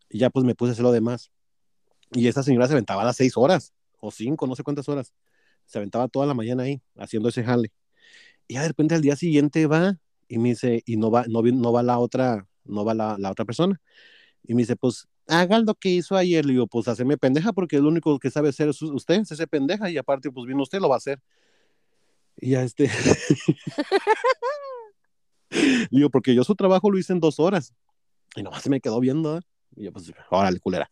Y 0.09 0.17
ya 0.17 0.29
pues 0.29 0.43
me 0.43 0.53
puse 0.53 0.71
a 0.71 0.73
hacer 0.73 0.83
lo 0.83 0.91
demás. 0.91 1.31
Y 2.11 2.27
esta 2.27 2.43
señora 2.43 2.67
se 2.67 2.73
aventaba 2.73 3.05
las 3.05 3.15
seis 3.15 3.37
horas, 3.37 3.73
o 4.01 4.11
cinco, 4.11 4.45
no 4.45 4.55
sé 4.55 4.63
cuántas 4.63 4.89
horas. 4.89 5.13
Se 5.65 5.77
aventaba 5.77 6.09
toda 6.09 6.25
la 6.25 6.33
mañana 6.33 6.63
ahí, 6.63 6.81
haciendo 6.97 7.29
ese 7.29 7.45
jale. 7.45 7.71
Y 8.47 8.55
ya 8.55 8.63
de 8.63 8.67
repente 8.67 8.93
al 8.95 9.01
día 9.01 9.15
siguiente 9.15 9.67
va 9.67 9.99
y 10.27 10.37
me 10.37 10.49
dice, 10.49 10.83
y 10.85 10.97
no 10.97 11.11
va, 11.11 11.25
no, 11.29 11.43
no 11.43 11.71
va 11.71 11.81
la 11.81 11.97
otra, 11.99 12.47
no 12.65 12.85
va 12.85 12.93
la, 12.93 13.17
la 13.17 13.31
otra 13.31 13.45
persona. 13.45 13.81
Y 14.43 14.53
me 14.53 14.61
dice, 14.61 14.75
pues, 14.75 15.07
haga 15.27 15.59
lo 15.59 15.75
que 15.75 15.89
hizo 15.89 16.15
ayer. 16.15 16.45
Le 16.45 16.53
digo, 16.53 16.67
pues, 16.67 16.87
hacerme 16.87 17.17
pendeja, 17.17 17.53
porque 17.53 17.79
lo 17.79 17.87
único 17.87 18.19
que 18.19 18.29
sabe 18.29 18.49
hacer 18.49 18.69
es 18.69 18.81
usted, 18.81 19.21
es 19.21 19.31
ese 19.31 19.47
pendeja, 19.47 19.89
y 19.89 19.97
aparte, 19.97 20.31
pues, 20.31 20.45
vino 20.45 20.63
usted, 20.63 20.79
lo 20.79 20.89
va 20.89 20.95
a 20.95 20.97
hacer. 20.97 21.19
Y 22.37 22.51
ya 22.51 22.63
este. 22.63 22.89
Le 25.49 25.87
digo, 25.89 26.09
porque 26.09 26.35
yo 26.35 26.43
su 26.43 26.55
trabajo 26.55 26.91
lo 26.91 26.97
hice 26.97 27.13
en 27.13 27.19
dos 27.19 27.39
horas. 27.39 27.73
Y 28.35 28.43
nomás 28.43 28.63
se 28.63 28.69
me 28.69 28.81
quedó 28.81 28.99
viendo, 28.99 29.37
¿eh? 29.37 29.41
Y 29.75 29.85
yo, 29.85 29.93
pues, 29.93 30.11
órale, 30.29 30.59
culera. 30.59 30.89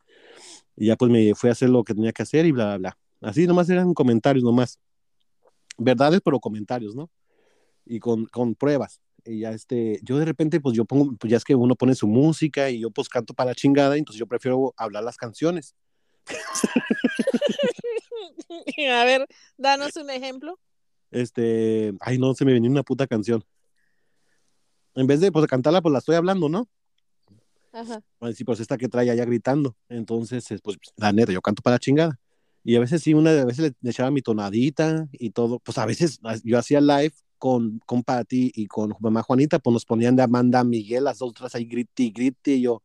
Y 0.76 0.88
ya, 0.88 0.96
pues, 0.96 1.12
me 1.12 1.36
fui 1.36 1.50
a 1.50 1.54
hacer 1.54 1.70
lo 1.70 1.84
que 1.84 1.94
tenía 1.94 2.12
que 2.12 2.24
hacer 2.24 2.46
y 2.46 2.52
bla, 2.52 2.66
bla, 2.66 2.78
bla. 2.78 3.30
Así 3.30 3.46
nomás 3.46 3.70
eran 3.70 3.94
comentarios, 3.94 4.44
nomás. 4.44 4.80
Verdades, 5.78 6.22
pero 6.24 6.40
comentarios, 6.40 6.96
¿no? 6.96 7.10
Y 7.86 8.00
con, 8.00 8.26
con 8.28 8.56
pruebas. 8.56 9.02
Y 9.26 9.40
ya 9.40 9.52
este, 9.52 10.00
yo 10.04 10.18
de 10.18 10.26
repente, 10.26 10.60
pues 10.60 10.76
yo 10.76 10.86
pongo, 10.86 11.16
pues 11.18 11.32
ya 11.32 11.38
es 11.38 11.44
que 11.44 11.56
uno 11.56 11.76
pone 11.76 11.96
su 11.96 12.08
música 12.08 12.70
y 12.70 12.80
yo 12.80 12.92
pues 12.92 13.08
canto 13.08 13.34
para 13.34 13.52
la 13.52 13.56
chingada, 13.56 13.98
entonces 13.98 14.20
yo 14.20 14.28
prefiero 14.28 14.74
hablar 14.78 15.04
las 15.04 15.18
canciones. 15.18 15.76
A 18.92 19.06
ver, 19.06 19.26
danos 19.58 19.96
un 19.96 20.10
ejemplo. 20.10 20.60
Este, 21.12 21.94
ay 22.00 22.18
no, 22.18 22.34
se 22.34 22.44
me 22.44 22.54
venía 22.54 22.70
una 22.70 22.84
puta 22.84 23.08
canción. 23.08 23.44
En 24.96 25.08
vez 25.08 25.22
de 25.22 25.32
pues 25.32 25.48
cantarla, 25.48 25.82
pues 25.82 25.94
la 25.94 26.00
estoy 26.00 26.16
hablando, 26.16 26.50
¿no? 26.50 26.68
Ajá. 27.72 28.02
Pues 28.20 28.38
sí, 28.38 28.44
pues 28.44 28.60
esta 28.60 28.78
que 28.78 28.88
trae 28.88 29.10
allá 29.10 29.26
gritando. 29.26 29.76
Entonces, 29.90 30.52
es, 30.52 30.62
pues 30.62 30.78
la 30.96 31.12
neta, 31.12 31.32
yo 31.32 31.42
canto 31.42 31.64
para 31.64 31.76
la 31.76 31.80
chingada. 31.80 32.20
Y 32.64 32.76
a 32.76 32.80
veces 32.80 33.02
sí, 33.02 33.16
una 33.16 33.32
de 33.32 33.46
veces 33.46 33.60
le, 33.60 33.74
le 33.82 33.90
echaba 33.90 34.12
mi 34.12 34.22
tonadita 34.22 35.08
y 35.12 35.32
todo. 35.32 35.60
Pues 35.60 35.78
a 35.80 35.86
veces 35.86 36.20
yo 36.44 36.60
hacía 36.60 36.80
live 36.80 37.14
con, 37.44 37.82
con 37.86 38.04
Patti 38.04 38.54
y 38.56 38.68
con 38.68 38.96
mamá 39.02 39.22
Juanita, 39.22 39.60
pues 39.60 39.74
nos 39.74 39.84
ponían 39.84 40.16
de 40.16 40.24
Amanda 40.24 40.64
Miguel, 40.64 41.04
las 41.04 41.22
otras 41.22 41.54
ahí 41.56 41.66
grite 41.66 42.04
y 42.04 42.12
grite. 42.12 42.52
Y 42.52 42.62
yo, 42.62 42.82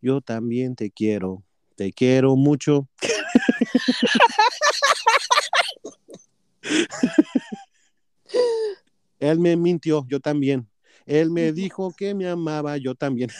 yo 0.00 0.20
también 0.20 0.74
te 0.74 0.90
quiero, 0.90 1.44
te 1.76 1.92
quiero 1.92 2.34
mucho. 2.34 2.88
Él 9.20 9.38
me 9.38 9.56
mintió, 9.56 10.04
yo 10.08 10.18
también. 10.18 10.68
Él 11.06 11.30
me 11.30 11.52
dijo 11.52 11.94
que 11.96 12.12
me 12.12 12.26
amaba, 12.26 12.76
yo 12.78 12.96
también. 12.96 13.30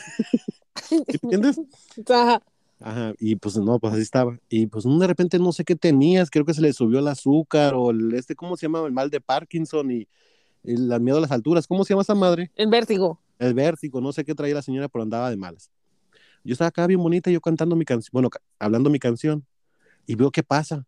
¿Entiendes? 1.09 1.61
Ajá. 2.09 2.41
Ajá, 2.79 3.15
y 3.19 3.35
pues 3.35 3.57
no, 3.57 3.81
pues 3.81 3.95
así 3.95 4.03
estaba. 4.03 4.39
Y 4.49 4.69
pues 4.69 4.85
de 4.85 5.07
repente 5.09 5.41
no 5.41 5.51
sé 5.51 5.65
qué 5.65 5.75
tenías, 5.75 6.31
creo 6.31 6.45
que 6.45 6.55
se 6.55 6.63
le 6.63 6.73
subió 6.73 7.01
el 7.01 7.09
azúcar 7.09 7.75
o 7.75 7.91
el, 7.91 8.15
este, 8.15 8.37
¿cómo 8.37 8.57
se 8.57 8.67
llama? 8.67 8.87
El 8.87 8.93
mal 8.93 9.11
de 9.11 9.21
Parkinson 9.21 9.91
y 9.91 10.07
el, 10.65 11.01
miedo 11.01 11.19
a 11.19 11.21
las 11.21 11.33
alturas. 11.33 11.67
¿Cómo 11.67 11.85
se 11.85 11.93
llama 11.93 12.03
esa 12.03 12.15
madre? 12.15 12.51
El 12.57 12.69
vértigo. 12.69 13.21
El 13.39 13.55
vértigo, 13.55 14.01
no 14.01 14.13
sé 14.13 14.25
qué 14.25 14.35
traía 14.35 14.55
la 14.55 14.63
señora, 14.63 14.89
pero 14.89 15.03
andaba 15.03 15.31
de 15.31 15.37
malas. 15.37 15.71
Yo 16.45 16.53
estaba 16.53 16.69
acá 16.69 16.87
bien 16.87 17.03
bonita, 17.03 17.31
yo 17.31 17.41
cantando 17.41 17.77
mi 17.77 17.85
canción, 17.85 18.11
bueno, 18.13 18.29
hablando 18.59 18.91
mi 18.91 18.99
canción, 18.99 19.47
y 20.07 20.15
veo 20.15 20.31
qué 20.31 20.43
pasa. 20.43 20.87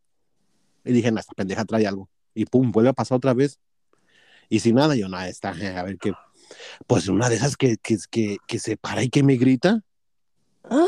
Y 0.85 0.93
dije, 0.93 1.11
no, 1.11 1.21
esta 1.21 1.33
pendeja 1.35 1.65
trae 1.65 1.87
algo. 1.87 2.09
Y 2.35 2.47
pum, 2.47 2.73
vuelve 2.73 2.91
a 2.91 2.93
pasar 2.93 3.17
otra 3.17 3.35
vez. 3.35 3.59
Y 4.49 4.61
sin 4.61 4.75
nada, 4.75 4.95
yo, 4.97 5.09
nada, 5.09 5.29
está, 5.29 5.51
a 5.51 5.83
ver 5.83 5.99
qué. 5.99 6.13
Pues 6.87 7.09
una 7.09 7.29
de 7.29 7.37
esas 7.37 7.57
que, 7.57 7.77
que, 7.79 7.97
que, 8.11 8.37
que 8.47 8.59
se 8.59 8.77
para 8.77 9.03
y 9.03 9.09
que 9.09 9.23
me 9.23 9.37
grita. 9.37 9.83
¡Ah! 10.65 10.87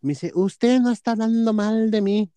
Me 0.00 0.10
dice, 0.10 0.32
usted 0.34 0.80
no 0.80 0.90
está 0.90 1.12
hablando 1.12 1.52
mal 1.52 1.90
de 1.90 2.00
mí. 2.00 2.32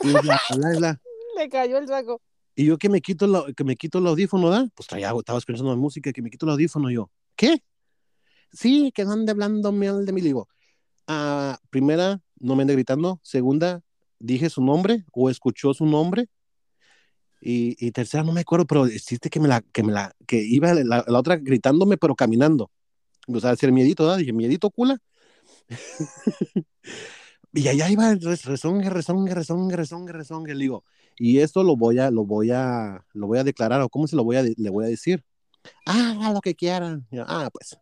Y, 0.00 0.12
bla, 0.12 0.40
bla, 0.56 0.70
bla. 0.78 1.00
Le 1.36 1.48
cayó 1.48 1.78
el 1.78 1.86
saco. 1.88 2.22
Y 2.56 2.66
yo 2.66 2.78
que 2.78 2.88
me 2.88 3.00
quito, 3.00 3.26
la, 3.26 3.44
que 3.56 3.64
me 3.64 3.76
quito 3.76 3.98
el 3.98 4.06
audífono, 4.06 4.48
¿da? 4.48 4.68
Pues 4.74 4.86
traía, 4.86 5.12
estaba 5.16 5.38
escuchando 5.38 5.70
la 5.70 5.76
música, 5.76 6.12
que 6.12 6.22
me 6.22 6.30
quito 6.30 6.46
el 6.46 6.52
audífono. 6.52 6.90
yo, 6.90 7.10
¿qué? 7.36 7.62
Sí, 8.52 8.92
que 8.94 9.02
ande 9.02 9.32
hablando 9.32 9.72
mal 9.72 10.06
de 10.06 10.12
mí. 10.12 10.20
Le 10.20 10.28
digo, 10.28 10.48
ah, 11.08 11.58
primera, 11.70 12.20
no 12.38 12.54
me 12.54 12.62
ande 12.62 12.74
gritando. 12.74 13.20
Segunda, 13.22 13.82
dije 14.20 14.48
su 14.50 14.62
nombre 14.62 15.04
o 15.12 15.30
escuchó 15.30 15.74
su 15.74 15.86
nombre. 15.86 16.28
Y, 17.40 17.76
y 17.84 17.90
tercera, 17.90 18.22
no 18.22 18.32
me 18.32 18.40
acuerdo, 18.40 18.66
pero 18.66 18.86
existe 18.86 19.28
que 19.28 19.40
me 19.40 19.48
la, 19.48 19.60
que 19.60 19.82
me 19.82 19.92
la, 19.92 20.14
que 20.26 20.42
iba 20.42 20.72
la, 20.72 21.04
la 21.06 21.18
otra 21.18 21.36
gritándome, 21.36 21.98
pero 21.98 22.14
caminando. 22.14 22.70
O 23.26 23.40
sea, 23.40 23.50
decir 23.50 23.72
miedito, 23.72 24.06
¿da? 24.06 24.16
Dije, 24.16 24.32
miedito, 24.32 24.70
cula. 24.70 24.98
y 27.54 27.68
allá 27.68 27.88
iba 27.88 28.14
rezongue, 28.14 28.90
rezongue, 28.90 29.32
rezongue, 29.32 29.76
rezongue, 29.76 30.12
rezongue, 30.12 30.54
le 30.54 30.60
digo, 30.60 30.84
y 31.16 31.38
esto 31.38 31.62
lo 31.62 31.76
voy 31.76 32.00
a, 32.00 32.10
lo 32.10 32.24
voy 32.24 32.50
a, 32.50 33.04
lo 33.12 33.28
voy 33.28 33.38
a 33.38 33.44
declarar, 33.44 33.80
o 33.80 33.88
cómo 33.88 34.08
se 34.08 34.16
lo 34.16 34.24
voy 34.24 34.36
a, 34.36 34.42
le 34.42 34.70
voy 34.70 34.84
a 34.84 34.88
decir. 34.88 35.24
Ah, 35.86 36.32
lo 36.34 36.40
que 36.40 36.54
quieran. 36.54 37.06
Yo, 37.10 37.24
ah, 37.26 37.48
pues. 37.52 37.78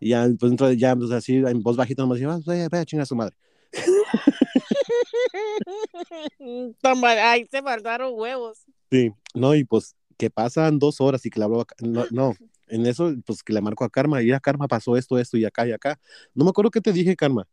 Y 0.00 0.10
ya, 0.10 0.28
pues, 0.38 0.50
entonces, 0.50 0.78
ya, 0.78 0.96
pues, 0.96 1.10
así, 1.12 1.36
en 1.36 1.62
voz 1.62 1.76
bajita, 1.76 2.02
nomás, 2.02 2.18
decía, 2.18 2.38
vaya, 2.44 2.68
vaya, 2.68 2.84
chinga 2.84 3.04
a 3.04 3.06
su 3.06 3.14
madre. 3.14 3.36
Ahí 7.22 7.46
se 7.50 7.62
faltaron 7.62 8.12
huevos. 8.14 8.64
Sí, 8.90 9.12
no, 9.34 9.54
y 9.54 9.64
pues, 9.64 9.94
que 10.18 10.30
pasan 10.30 10.80
dos 10.80 11.00
horas 11.00 11.24
y 11.24 11.30
que 11.30 11.38
le 11.38 11.44
hablo, 11.44 11.60
a, 11.60 11.66
no, 11.80 12.04
no, 12.10 12.34
en 12.66 12.86
eso, 12.86 13.14
pues, 13.24 13.44
que 13.44 13.52
le 13.52 13.60
marco 13.60 13.84
a 13.84 13.90
Karma, 13.90 14.20
y 14.22 14.32
a 14.32 14.40
Karma 14.40 14.66
pasó 14.66 14.96
esto, 14.96 15.16
esto, 15.18 15.36
y 15.36 15.44
acá, 15.44 15.64
y 15.66 15.72
acá. 15.72 16.00
No 16.34 16.44
me 16.44 16.50
acuerdo 16.50 16.72
qué 16.72 16.80
te 16.80 16.92
dije, 16.92 17.14
Karma. 17.14 17.46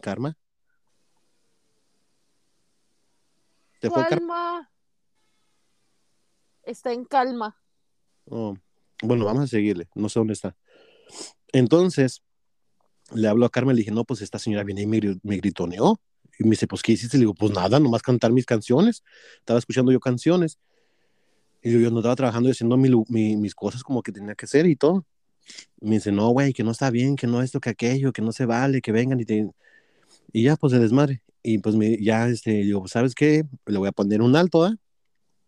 Karma. 0.00 0.36
¿Te 3.80 3.88
fue? 3.90 4.06
Calma. 4.06 4.70
está 6.64 6.92
en 6.92 7.04
calma. 7.04 7.56
Oh, 8.26 8.54
Bueno, 9.02 9.24
vamos 9.24 9.44
a 9.44 9.46
seguirle. 9.46 9.88
No 9.94 10.08
sé 10.08 10.20
dónde 10.20 10.34
está. 10.34 10.56
Entonces, 11.52 12.22
le 13.12 13.26
hablo 13.26 13.46
a 13.46 13.50
Carmen, 13.50 13.74
le 13.74 13.80
dije, 13.80 13.90
no, 13.90 14.04
pues 14.04 14.20
esta 14.20 14.38
señora 14.38 14.62
viene 14.64 14.82
y 14.82 14.86
me, 14.86 15.00
me 15.22 15.36
gritoneó. 15.38 16.00
Y 16.38 16.44
me 16.44 16.50
dice, 16.50 16.66
pues, 16.66 16.82
¿qué 16.82 16.92
hiciste? 16.92 17.16
Le 17.16 17.22
digo, 17.22 17.34
pues 17.34 17.52
nada, 17.52 17.80
nomás 17.80 18.02
cantar 18.02 18.32
mis 18.32 18.46
canciones. 18.46 19.02
Estaba 19.38 19.58
escuchando 19.58 19.90
yo 19.92 20.00
canciones. 20.00 20.58
Y 21.62 21.72
yo, 21.72 21.78
yo 21.80 21.90
no 21.90 21.98
estaba 21.98 22.16
trabajando 22.16 22.48
y 22.48 22.52
haciendo 22.52 22.76
mi 22.76 22.88
lu- 22.88 23.04
mi- 23.08 23.36
mis 23.36 23.54
cosas 23.54 23.82
como 23.82 24.02
que 24.02 24.12
tenía 24.12 24.34
que 24.34 24.44
hacer 24.46 24.66
y 24.66 24.76
todo. 24.76 25.04
Me 25.80 25.96
dice, 25.96 26.12
no, 26.12 26.28
güey, 26.30 26.52
que 26.52 26.62
no 26.62 26.70
está 26.70 26.90
bien, 26.90 27.16
que 27.16 27.26
no 27.26 27.42
esto, 27.42 27.60
que 27.60 27.70
aquello, 27.70 28.12
que 28.12 28.22
no 28.22 28.32
se 28.32 28.46
vale, 28.46 28.80
que 28.80 28.92
vengan 28.92 29.18
y 29.20 29.24
te... 29.24 29.50
Y 30.32 30.44
ya, 30.44 30.56
pues, 30.56 30.72
se 30.72 30.78
desmadre. 30.78 31.22
Y 31.42 31.58
pues 31.58 31.74
me, 31.76 31.96
ya, 32.02 32.28
este, 32.28 32.50
digo, 32.50 32.86
¿sabes 32.86 33.14
qué? 33.14 33.44
Le 33.66 33.78
voy 33.78 33.88
a 33.88 33.92
poner 33.92 34.20
un 34.22 34.36
alto, 34.36 34.64
¿ah? 34.64 34.76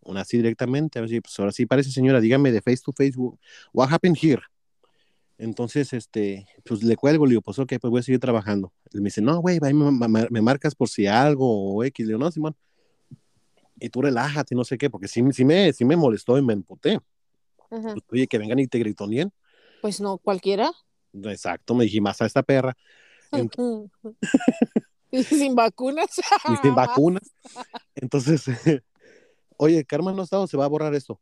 Una 0.05 0.22
así 0.22 0.39
directamente, 0.39 0.99
a 0.99 1.03
ver 1.03 1.11
si, 1.11 1.20
pues, 1.20 1.39
ahora 1.39 1.53
sí 1.53 1.66
parece, 1.66 1.91
señora, 1.91 2.20
dígame 2.20 2.51
de 2.51 2.61
face 2.62 2.80
to 2.85 2.93
face, 2.93 3.12
what 3.72 3.93
happened 3.93 4.16
here? 4.20 4.43
Entonces, 5.39 5.93
este, 5.93 6.47
pues 6.64 6.83
le 6.83 6.97
cuelgo, 6.97 7.26
le 7.26 7.30
digo, 7.30 7.43
pues 7.43 7.59
ok, 7.59 7.74
pues 7.80 7.91
voy 7.91 8.01
a 8.01 8.03
seguir 8.03 8.20
trabajando. 8.20 8.72
Él 8.93 9.01
me 9.01 9.07
dice, 9.07 9.20
no, 9.20 9.39
güey, 9.41 9.57
y 9.57 9.61
me, 9.74 10.09
me- 10.09 10.26
me 10.30 10.41
marcas 10.43 10.74
por 10.74 10.89
si 10.89 11.07
algo 11.07 11.74
o 11.74 11.85
X. 11.85 12.07
Le 12.07 12.11
digo, 12.12 12.18
no, 12.18 12.30
Simón. 12.30 12.55
Y 13.80 13.89
tú 13.89 14.03
relájate, 14.03 14.55
no 14.55 14.64
sé 14.64 14.78
qué, 14.78 14.89
porque 14.89 15.09
sí, 15.09 15.22
sí, 15.33 15.45
me, 15.45 15.72
sí 15.72 15.85
me 15.85 15.97
molestó 15.97 16.39
y 16.39 16.43
me 16.43 16.53
emputé. 16.53 17.01
Pues, 17.68 18.05
oye, 18.12 18.26
que 18.28 18.39
vengan 18.39 18.59
y 18.61 18.66
te 18.68 18.78
gritonien. 18.78 19.33
Pues 19.80 20.01
no, 20.01 20.18
cualquiera. 20.18 20.70
Exacto, 21.12 21.74
me 21.74 21.85
dije, 21.85 22.01
más 22.01 22.20
a 22.22 22.26
esta 22.26 22.43
perra. 22.43 22.76
Y 25.14 25.24
sin 25.24 25.55
vacunas. 25.55 26.09
y 26.49 26.57
sin 26.62 26.74
vacunas. 26.74 27.35
Entonces, 27.95 28.45
oye, 29.59 29.85
Karma 29.85 30.12
no 30.12 30.22
está 30.22 30.39
o 30.39 30.47
se 30.47 30.57
va 30.57 30.64
a 30.64 30.68
borrar 30.68 30.95
esto. 30.95 31.20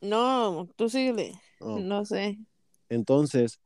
No, 0.00 0.68
tú 0.76 0.88
síguele. 0.88 1.34
Oh. 1.58 1.80
No 1.80 2.04
sé. 2.04 2.38
Entonces, 2.88 3.58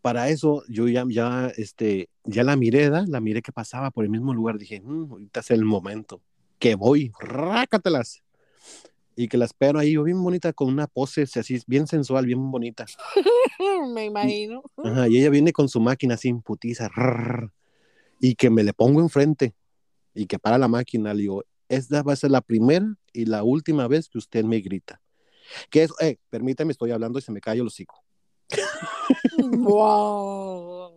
para 0.00 0.28
eso 0.28 0.62
yo 0.68 0.86
ya, 0.86 1.04
ya, 1.08 1.48
este, 1.56 2.08
ya 2.22 2.44
la 2.44 2.54
miré, 2.54 2.88
¿da? 2.88 3.04
la 3.08 3.20
miré 3.20 3.42
que 3.42 3.50
pasaba 3.50 3.90
por 3.90 4.04
el 4.04 4.10
mismo 4.10 4.32
lugar. 4.32 4.58
Dije, 4.58 4.80
"Mm, 4.80 5.10
ahorita 5.10 5.40
es 5.40 5.50
el 5.50 5.64
momento. 5.64 6.22
Que 6.60 6.76
voy, 6.76 7.10
rácatelas. 7.18 8.22
Y 9.16 9.28
que 9.28 9.36
la 9.36 9.44
espero 9.44 9.78
ahí, 9.78 9.96
bien 9.96 10.22
bonita, 10.22 10.52
con 10.52 10.68
una 10.68 10.86
pose 10.86 11.22
así, 11.22 11.60
bien 11.66 11.86
sensual, 11.86 12.26
bien 12.26 12.50
bonita. 12.50 12.84
Me 13.94 14.06
imagino. 14.06 14.62
Ajá, 14.82 15.08
y 15.08 15.18
ella 15.18 15.30
viene 15.30 15.52
con 15.52 15.68
su 15.68 15.80
máquina 15.80 16.14
así 16.14 16.28
en 16.28 16.42
putiza. 16.42 16.88
rrr, 16.88 17.52
y 18.20 18.34
que 18.34 18.50
me 18.50 18.64
le 18.64 18.72
pongo 18.72 19.00
enfrente. 19.00 19.54
Y 20.14 20.26
que 20.26 20.38
para 20.38 20.58
la 20.58 20.68
máquina, 20.68 21.12
le 21.12 21.22
digo, 21.22 21.44
esta 21.68 22.02
va 22.02 22.12
a 22.12 22.16
ser 22.16 22.30
la 22.30 22.40
primera 22.40 22.96
y 23.12 23.26
la 23.26 23.42
última 23.42 23.88
vez 23.88 24.08
que 24.08 24.18
usted 24.18 24.44
me 24.44 24.60
grita. 24.60 25.00
Que 25.70 25.84
es, 25.84 25.92
eh, 26.00 26.18
permítame, 26.30 26.72
estoy 26.72 26.90
hablando 26.90 27.18
y 27.18 27.22
se 27.22 27.32
me 27.32 27.40
cae 27.40 27.56
el 27.56 27.66
hocico. 27.66 28.02
wow. 29.38 30.92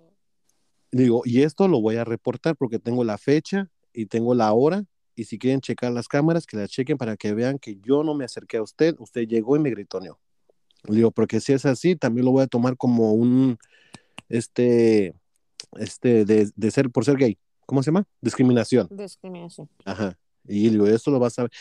Digo, 0.92 1.22
y 1.26 1.42
esto 1.42 1.68
lo 1.68 1.82
voy 1.82 1.98
a 1.98 2.04
reportar 2.04 2.56
porque 2.56 2.80
tengo 2.80 3.04
la 3.04 3.18
fecha 3.18 3.70
y 3.94 4.06
tengo 4.06 4.34
la 4.34 4.54
hora. 4.54 4.86
Y 5.18 5.24
si 5.24 5.40
quieren 5.40 5.62
checar 5.62 5.92
las 5.92 6.08
cámaras, 6.08 6.46
que 6.46 6.58
las 6.58 6.70
chequen 6.70 6.96
para 6.96 7.18
que 7.18 7.34
vean 7.34 7.58
que 7.58 7.80
yo 7.84 8.04
no 8.04 8.14
me 8.14 8.24
acerqué 8.24 8.58
a 8.58 8.62
usted. 8.62 8.96
Usted 9.00 9.28
llegó 9.28 9.58
y 9.58 9.60
me 9.60 9.72
gritoneó. 9.72 10.20
Le 10.84 10.98
digo, 10.98 11.10
porque 11.10 11.40
si 11.40 11.54
es 11.54 11.66
así, 11.66 11.96
también 11.96 12.24
lo 12.24 12.32
voy 12.32 12.44
a 12.44 12.48
tomar 12.48 12.78
como 12.78 13.14
un, 13.14 13.58
este, 14.30 15.16
este, 15.80 16.24
de, 16.24 16.52
de 16.56 16.72
ser, 16.72 16.92
por 16.92 17.04
ser 17.04 17.18
gay. 17.18 17.36
¿Cómo 17.66 17.82
se 17.82 17.88
llama? 17.88 18.06
Discriminación. 18.22 18.88
Discriminación. 18.92 19.68
Ajá. 19.86 20.18
Y 20.48 20.66
le 20.66 20.74
digo, 20.74 20.86
esto 20.86 21.10
lo 21.10 21.18
vas 21.18 21.40
a 21.40 21.44
ver. 21.44 21.52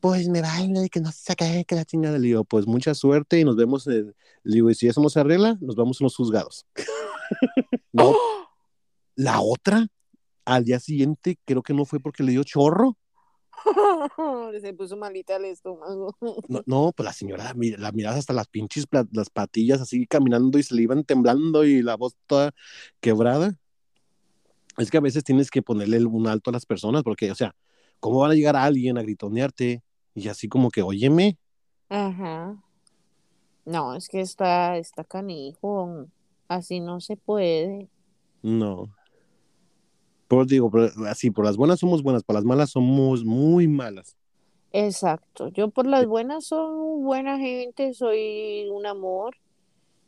Pues 0.00 0.28
me 0.28 0.42
baila 0.42 0.84
y 0.84 0.88
que 0.88 1.00
no 1.00 1.12
se 1.12 1.36
qué, 1.36 1.64
que 1.66 1.76
la 1.76 1.84
chingada. 1.84 2.18
Le 2.18 2.26
digo, 2.26 2.42
pues 2.42 2.66
mucha 2.66 2.94
suerte 2.94 3.38
y 3.38 3.44
nos 3.44 3.54
vemos. 3.54 3.86
Le 3.86 4.12
digo, 4.42 4.70
y 4.70 4.74
si 4.74 4.88
eso 4.88 5.00
no 5.00 5.08
se 5.08 5.20
arregla, 5.20 5.56
nos 5.60 5.76
vamos 5.76 6.00
a 6.00 6.04
los 6.04 6.16
juzgados. 6.16 6.66
no, 7.92 8.12
la 9.14 9.40
otra, 9.40 9.86
al 10.48 10.64
día 10.64 10.80
siguiente, 10.80 11.38
creo 11.44 11.62
que 11.62 11.74
no 11.74 11.84
fue 11.84 12.00
porque 12.00 12.22
le 12.22 12.32
dio 12.32 12.44
chorro. 12.44 12.96
Se 14.60 14.72
puso 14.72 14.96
malita 14.96 15.36
el 15.36 15.46
estómago. 15.46 16.16
No, 16.48 16.62
no, 16.66 16.92
pues 16.92 17.04
la 17.04 17.12
señora, 17.12 17.52
la, 17.54 17.76
la 17.78 17.92
miras 17.92 18.16
hasta 18.16 18.32
las 18.32 18.48
pinches 18.48 18.86
las 19.12 19.30
patillas 19.30 19.80
así 19.80 20.06
caminando 20.06 20.58
y 20.58 20.62
se 20.62 20.74
le 20.74 20.82
iban 20.82 21.04
temblando 21.04 21.64
y 21.64 21.82
la 21.82 21.96
voz 21.96 22.16
toda 22.26 22.52
quebrada. 23.00 23.54
Es 24.78 24.90
que 24.90 24.96
a 24.98 25.00
veces 25.00 25.24
tienes 25.24 25.50
que 25.50 25.62
ponerle 25.62 26.04
un 26.04 26.26
alto 26.28 26.50
a 26.50 26.52
las 26.52 26.64
personas 26.64 27.02
porque, 27.02 27.30
o 27.30 27.34
sea, 27.34 27.54
¿cómo 28.00 28.20
van 28.20 28.30
a 28.30 28.34
llegar 28.34 28.56
a 28.56 28.64
alguien 28.64 28.96
a 28.96 29.02
gritonearte? 29.02 29.82
Y 30.14 30.28
así 30.28 30.48
como 30.48 30.70
que, 30.70 30.82
óyeme, 30.82 31.36
Ajá. 31.88 32.62
No, 33.64 33.94
es 33.94 34.08
que 34.08 34.20
está, 34.20 34.76
está 34.78 35.04
canijo. 35.04 36.06
Así 36.48 36.80
no 36.80 37.00
se 37.00 37.16
puede. 37.16 37.88
no. 38.42 38.97
Por 40.28 40.46
digo, 40.46 40.70
por- 40.70 40.92
así, 41.08 41.30
por 41.30 41.44
las 41.44 41.56
buenas 41.56 41.80
somos 41.80 42.02
buenas, 42.02 42.22
por 42.24 42.34
las 42.36 42.44
malas 42.44 42.70
somos 42.70 43.24
muy 43.24 43.66
malas. 43.68 44.16
Exacto. 44.72 45.48
Yo 45.48 45.70
por 45.70 45.86
las 45.86 46.06
buenas 46.06 46.46
soy 46.46 47.02
buena 47.02 47.38
gente, 47.38 47.94
soy 47.94 48.68
un 48.70 48.86
amor. 48.86 49.36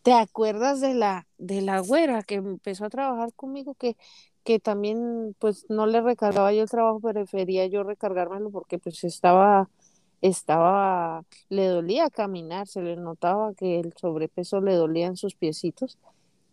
¿Te 0.03 0.13
acuerdas 0.15 0.81
de 0.81 0.95
la 0.95 1.29
de 1.39 1.63
la 1.63 1.81
güera 1.81 2.23
que 2.23 2.37
empezó 2.37 2.87
a 2.87 2.91
trabajar 2.91 3.33
conmigo 3.35 3.75
que 3.75 3.97
que 4.45 4.61
también 4.61 5.37
pues 5.39 5.67
no 5.71 5.87
le 5.87 6.01
recargaba 6.03 6.53
yo 6.53 6.63
el 6.63 6.71
trabajo, 6.71 7.01
prefería 7.01 7.67
yo 7.67 7.83
recargármelo 7.85 8.51
porque 8.51 8.79
pues 8.79 9.05
estaba 9.05 9.71
estaba 10.23 11.25
le 11.51 11.67
dolía 11.69 12.11
caminar, 12.11 12.67
se 12.69 12.83
le 12.83 12.97
notaba 12.97 13.55
que 13.55 13.81
el 13.81 13.93
sobrepeso 13.97 14.61
le 14.61 14.75
dolía 14.75 15.07
en 15.09 15.17
sus 15.17 15.35
piecitos 15.37 15.99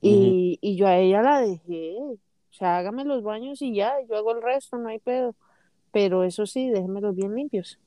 y, 0.02 0.60
y 0.62 0.78
yo 0.78 0.88
a 0.88 0.98
ella 0.98 1.22
la 1.24 1.42
dejé, 1.42 1.98
sea, 2.58 2.78
hágame 2.78 3.06
los 3.06 3.24
baños 3.24 3.62
y 3.62 3.74
ya, 3.74 3.94
yo 4.10 4.16
hago 4.18 4.32
el 4.34 4.42
resto, 4.42 4.78
no 4.78 4.90
hay 4.90 5.00
pedo, 5.00 5.36
pero 5.92 6.24
eso 6.24 6.46
sí, 6.46 6.70
déjemelos 6.70 7.16
bien 7.16 7.36
limpios. 7.36 7.80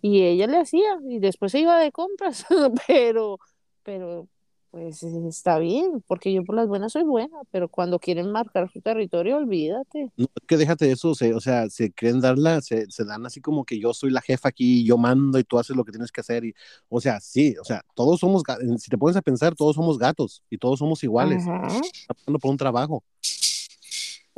Y 0.00 0.22
ella 0.22 0.46
le 0.46 0.58
hacía, 0.58 0.98
y 1.08 1.18
después 1.18 1.52
se 1.52 1.60
iba 1.60 1.78
de 1.78 1.90
compras, 1.92 2.46
pero, 2.86 3.38
pero, 3.82 4.28
pues 4.70 5.02
está 5.02 5.58
bien, 5.58 6.04
porque 6.06 6.32
yo 6.32 6.44
por 6.44 6.54
las 6.54 6.68
buenas 6.68 6.92
soy 6.92 7.02
buena, 7.02 7.38
pero 7.50 7.68
cuando 7.68 7.98
quieren 7.98 8.30
marcar 8.30 8.70
su 8.70 8.80
territorio, 8.80 9.38
olvídate. 9.38 10.12
No, 10.16 10.26
es 10.26 10.46
que 10.46 10.56
déjate 10.56 10.90
eso, 10.90 11.14
se- 11.14 11.34
o 11.34 11.40
sea, 11.40 11.68
se 11.70 11.90
creen 11.90 12.20
darla, 12.20 12.60
se, 12.60 12.88
se 12.90 13.04
dan 13.04 13.24
así 13.26 13.40
como 13.40 13.64
que 13.64 13.80
yo 13.80 13.94
soy 13.94 14.10
la 14.10 14.20
jefa 14.20 14.50
aquí, 14.50 14.84
yo 14.84 14.98
mando 14.98 15.38
y 15.38 15.44
tú 15.44 15.58
haces 15.58 15.74
lo 15.74 15.84
que 15.84 15.92
tienes 15.92 16.12
que 16.12 16.20
hacer. 16.20 16.44
Y, 16.44 16.54
o 16.88 17.00
sea, 17.00 17.18
sí, 17.18 17.56
o 17.60 17.64
sea, 17.64 17.82
todos 17.94 18.20
somos, 18.20 18.42
si 18.78 18.90
te 18.90 18.98
pones 18.98 19.16
a 19.16 19.22
pensar, 19.22 19.54
todos 19.54 19.74
somos 19.74 19.98
gatos 19.98 20.42
y 20.50 20.58
todos 20.58 20.78
somos 20.78 21.02
iguales, 21.02 21.44
Ajá. 21.48 21.80
por 22.40 22.50
un 22.50 22.56
trabajo. 22.56 23.02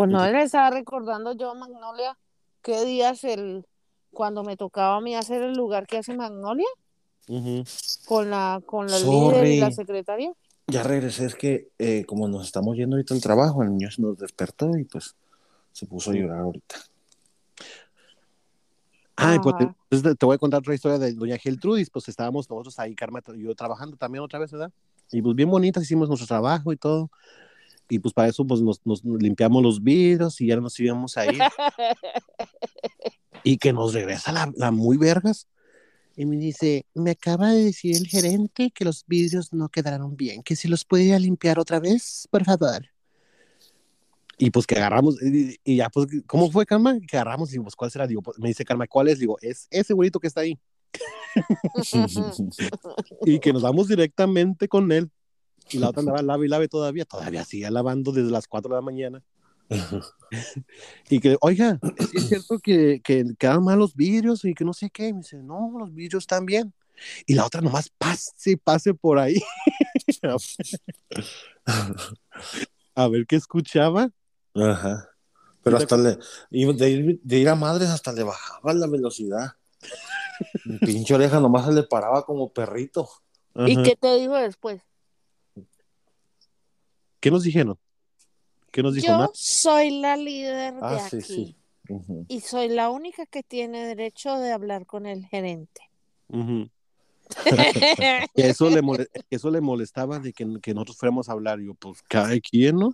Pues 0.01 0.13
no 0.13 0.33
le 0.33 0.43
estaba 0.45 0.71
recordando 0.71 1.35
yo, 1.35 1.55
Magnolia, 1.55 2.17
qué 2.63 2.87
días 2.87 3.23
el, 3.23 3.67
cuando 4.11 4.43
me 4.43 4.57
tocaba 4.57 4.97
a 4.97 5.01
mí 5.03 5.15
hacer 5.15 5.43
el 5.43 5.53
lugar 5.53 5.87
que 5.87 5.99
hace 5.99 6.17
Magnolia, 6.17 6.69
con 8.07 8.31
la, 8.31 8.63
con 8.65 8.87
la 8.87 8.99
líder 8.99 9.47
y 9.47 9.61
la 9.61 9.67
Sorry. 9.67 9.75
secretaria. 9.75 10.33
Ya 10.69 10.85
regresé, 10.85 11.27
es 11.27 11.35
que 11.35 11.69
eh, 11.79 12.07
como 12.07 12.29
nos 12.29 12.47
estamos 12.47 12.79
yendo 12.79 12.97
ahorita 12.97 13.13
al 13.13 13.21
trabajo, 13.21 13.63
el 13.63 13.73
niño 13.73 13.91
se 13.91 14.01
nos 14.01 14.17
despertó 14.17 14.75
y 14.79 14.85
pues 14.85 15.17
se 15.73 15.85
puso 15.85 16.13
a 16.13 16.15
llorar 16.15 16.39
ahorita. 16.39 16.77
Ay, 19.17 19.39
pues 19.41 19.55
te, 19.59 19.65
entonces 19.65 20.17
te 20.19 20.25
voy 20.25 20.37
a 20.37 20.39
contar 20.39 20.61
otra 20.61 20.75
historia 20.75 20.99
de 20.99 21.13
doña 21.13 21.37
Geltrudis, 21.37 21.91
pues 21.91 22.09
estábamos 22.09 22.49
nosotros 22.49 22.79
ahí, 22.79 22.95
Karma 22.95 23.21
y 23.35 23.43
yo 23.43 23.55
trabajando 23.55 23.99
también 23.99 24.25
otra 24.25 24.39
vez, 24.39 24.51
¿verdad? 24.51 24.73
Y 25.13 25.21
pues 25.21 25.37
bien 25.37 25.51
bonitas, 25.51 25.83
hicimos 25.83 26.09
nuestro 26.09 26.27
trabajo 26.27 26.73
y 26.73 26.79
todo. 26.79 27.11
Y 27.91 27.99
pues 27.99 28.15
para 28.15 28.29
eso 28.29 28.47
pues 28.47 28.63
nos, 28.63 28.81
nos 28.87 29.05
limpiamos 29.05 29.63
los 29.63 29.83
vidrios 29.83 30.41
y 30.41 30.47
ya 30.47 30.57
nos 30.57 30.79
íbamos 30.79 31.19
a 31.19 31.27
ir. 31.27 31.41
y 33.45 33.59
que 33.59 33.73
nos 33.73 33.93
regresa 33.93 34.33
la, 34.33 34.51
la 34.57 34.71
muy 34.71 34.97
vergas. 34.97 35.49
Y 36.17 36.25
me 36.25 36.37
dice, 36.37 36.87
me 36.95 37.13
acaba 37.13 37.51
de 37.51 37.65
decir 37.65 37.97
el 37.97 38.07
gerente 38.07 38.71
que 38.71 38.85
los 38.85 39.05
vidrios 39.07 39.53
no 39.53 39.69
quedaron 39.69 40.17
bien, 40.17 40.43
que 40.43 40.55
si 40.55 40.69
los 40.69 40.85
podía 40.85 41.19
limpiar 41.19 41.59
otra 41.59 41.81
vez, 41.81 42.29
por 42.31 42.45
favor. 42.45 42.87
Y 44.37 44.51
pues 44.51 44.67
que 44.67 44.77
agarramos, 44.77 45.21
y, 45.23 45.59
y 45.65 45.77
ya 45.77 45.91
pues, 45.91 46.07
¿cómo 46.27 46.51
fue, 46.51 46.65
Karma? 46.65 46.99
Que 47.07 47.17
agarramos 47.17 47.53
y 47.53 47.59
pues, 47.59 47.77
¿cuál 47.77 47.91
será? 47.91 48.07
Digo, 48.07 48.23
pues, 48.23 48.39
me 48.39 48.49
dice 48.49 48.65
Karma, 48.65 48.87
¿cuál 48.87 49.09
es? 49.09 49.19
Digo, 49.19 49.37
es 49.43 49.67
ese 49.71 49.95
bonito 49.95 50.19
que 50.19 50.29
está 50.29 50.43
ahí. 50.43 50.59
Y 53.27 53.39
que 53.39 53.53
nos 53.53 53.63
vamos 53.63 53.89
directamente 53.89 54.69
con 54.69 54.91
él. 54.93 55.11
Y 55.73 55.79
la 55.79 55.91
otra 55.91 56.01
andaba 56.01 56.23
lave 56.23 56.47
y 56.47 56.49
lave 56.49 56.69
todavía, 56.69 57.05
todavía 57.05 57.45
sigue 57.45 57.71
lavando 57.71 58.13
desde 58.13 58.31
las 58.31 58.47
4 58.47 58.71
de 58.71 58.77
la 58.77 58.83
mañana. 58.83 59.23
Y 61.09 61.19
que, 61.19 61.37
oiga, 61.41 61.81
¿sí 61.99 62.19
es 62.19 62.29
cierto 62.29 62.61
que, 62.61 63.01
que 63.03 63.25
quedan 63.37 63.65
mal 63.65 63.81
los 63.81 63.97
vidrios 63.97 64.45
y 64.45 64.55
que 64.55 64.65
no 64.65 64.73
sé 64.73 64.91
qué. 64.91 65.09
Y 65.09 65.13
me 65.13 65.19
dice, 65.21 65.39
no, 65.43 65.73
los 65.77 65.93
vidrios 65.93 66.23
están 66.23 66.47
bien. 66.47 66.73
Y 67.27 67.35
la 67.35 67.47
otra 67.47 67.61
nomás 67.61 67.91
pase, 67.91 68.57
pase 68.57 68.95
por 68.95 69.19
ahí. 69.19 69.43
a 72.95 73.09
ver 73.09 73.27
qué 73.27 73.37
escuchaba. 73.37 74.11
Ajá. 74.55 75.09
Pero 75.63 75.77
hasta 75.77 75.97
le, 75.97 76.17
de 76.51 76.91
ir, 76.91 77.21
de 77.23 77.39
ir 77.39 77.49
a 77.49 77.55
madres 77.55 77.89
hasta 77.91 78.13
le 78.13 78.23
bajaba 78.23 78.73
la 78.73 78.87
velocidad. 78.87 79.53
Mi 80.65 80.79
pinche 80.79 81.15
oreja 81.15 81.41
nomás 81.41 81.67
se 81.67 81.73
le 81.73 81.83
paraba 81.83 82.25
como 82.25 82.53
perrito. 82.53 83.09
¿Y 83.55 83.73
Ajá. 83.73 83.83
qué 83.83 83.97
te 83.97 84.17
dijo 84.17 84.35
después? 84.35 84.83
¿Qué 87.21 87.31
nos 87.31 87.43
dijeron? 87.43 87.79
¿Qué 88.71 88.83
nos 88.83 88.95
dijo? 88.95 89.09
Yo 89.09 89.31
soy 89.35 90.01
la 90.01 90.17
líder 90.17 90.75
de 90.75 90.79
Ah, 90.83 90.99
sí, 91.11 91.17
aquí 91.17 91.27
sí. 91.27 91.57
Ujú. 91.89 92.25
y 92.29 92.41
soy 92.41 92.69
la 92.69 92.89
única 92.91 93.27
que 93.27 93.43
tiene 93.43 93.85
derecho 93.87 94.39
de 94.39 94.53
hablar 94.53 94.87
con 94.87 95.07
el 95.07 95.27
gerente. 95.27 95.83
Eso 98.35 98.71
le, 98.71 98.81
eso 99.31 99.51
le 99.51 99.61
molestaba 99.61 100.19
de 100.19 100.33
que, 100.33 100.47
que 100.61 100.75
nosotros 100.75 100.97
fuéramos 100.97 101.29
a 101.29 101.33
hablar. 101.33 101.61
Yo, 101.61 101.75
pues, 101.75 102.03
cada 102.09 102.39
quien, 102.41 102.77
¿no? 102.77 102.93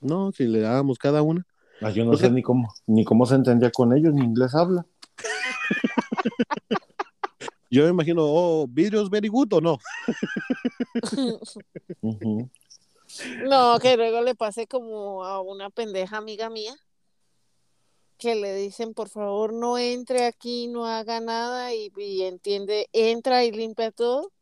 No, 0.00 0.32
si 0.32 0.44
le 0.44 0.60
dábamos 0.60 0.98
cada 0.98 1.22
una. 1.22 1.46
Ah, 1.82 1.90
yo 1.90 2.04
no 2.04 2.12
Porque- 2.12 2.26
sé 2.26 2.32
ni 2.32 2.42
cómo, 2.42 2.72
ni 2.86 3.04
cómo 3.04 3.26
se 3.26 3.34
entendía 3.34 3.70
con 3.70 3.94
ellos, 3.96 4.14
ni 4.14 4.24
inglés 4.24 4.54
habla. 4.54 4.86
Yo 7.74 7.82
me 7.82 7.90
imagino, 7.90 8.22
oh, 8.24 8.68
vidrios 8.68 9.10
very 9.10 9.26
good 9.26 9.52
o 9.52 9.60
no. 9.60 9.78
No, 13.44 13.78
que 13.78 13.96
luego 13.96 14.22
le 14.22 14.34
pasé 14.34 14.66
como 14.66 15.24
a 15.24 15.40
una 15.40 15.70
pendeja 15.70 16.16
amiga 16.16 16.50
mía 16.50 16.74
que 18.18 18.34
le 18.34 18.56
dicen, 18.56 18.92
por 18.92 19.08
favor, 19.08 19.52
no 19.52 19.78
entre 19.78 20.24
aquí, 20.24 20.66
no 20.66 20.86
haga 20.86 21.20
nada 21.20 21.72
y, 21.74 21.92
y 21.96 22.22
entiende, 22.22 22.88
entra 22.92 23.44
y 23.44 23.52
limpia 23.52 23.92
todo. 23.92 24.32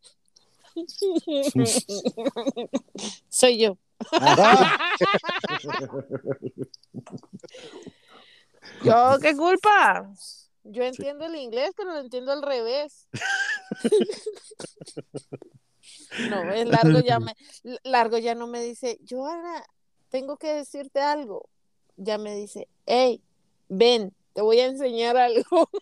Soy 3.28 3.59
yo. 3.59 3.76
¿Yo 8.85 9.18
qué 9.20 9.37
culpa? 9.37 10.11
Yo 10.65 10.85
entiendo 10.85 11.27
el 11.27 11.37
inglés, 11.37 11.73
pero 11.77 11.93
lo 11.93 12.01
entiendo 12.01 12.33
al 12.33 12.43
revés. 12.43 13.09
No, 16.31 16.53
es 16.53 16.69
largo 16.69 17.01
ya 17.01 17.19
me, 17.19 17.35
largo 17.85 18.19
ya 18.19 18.35
no 18.35 18.47
me 18.47 18.63
dice, 18.63 18.99
Joana, 19.09 19.65
tengo 20.11 20.37
que 20.37 20.53
decirte 20.53 21.01
algo. 21.01 21.49
Ya 21.97 22.19
me 22.19 22.35
dice, 22.35 22.69
hey, 22.87 23.23
ven, 23.69 24.15
te 24.33 24.43
voy 24.43 24.61
a 24.61 24.67
enseñar 24.67 25.17
algo. 25.17 25.71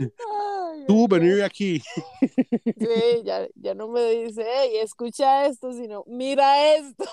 Ay, 0.00 0.84
Tú 0.86 1.08
venir 1.08 1.42
aquí. 1.42 1.82
Sí, 2.20 3.22
ya, 3.24 3.48
ya 3.54 3.74
no 3.74 3.88
me 3.88 4.02
dice, 4.10 4.44
hey, 4.46 4.76
escucha 4.80 5.46
esto, 5.46 5.72
sino 5.72 6.04
mira 6.06 6.74
esto. 6.74 7.04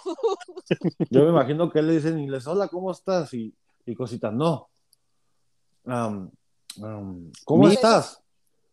yo 1.10 1.24
me 1.24 1.30
imagino 1.30 1.72
que 1.72 1.80
él 1.80 1.88
le 1.88 1.94
dice 1.94 2.10
en 2.10 2.20
inglés, 2.20 2.46
hola, 2.48 2.68
¿cómo 2.68 2.92
estás? 2.92 3.34
Y, 3.34 3.56
y 3.86 3.96
cositas, 3.96 4.34
no. 4.34 4.70
Um, 5.86 6.30
um, 6.78 7.32
¿Cómo 7.46 7.68
estás? 7.70 8.22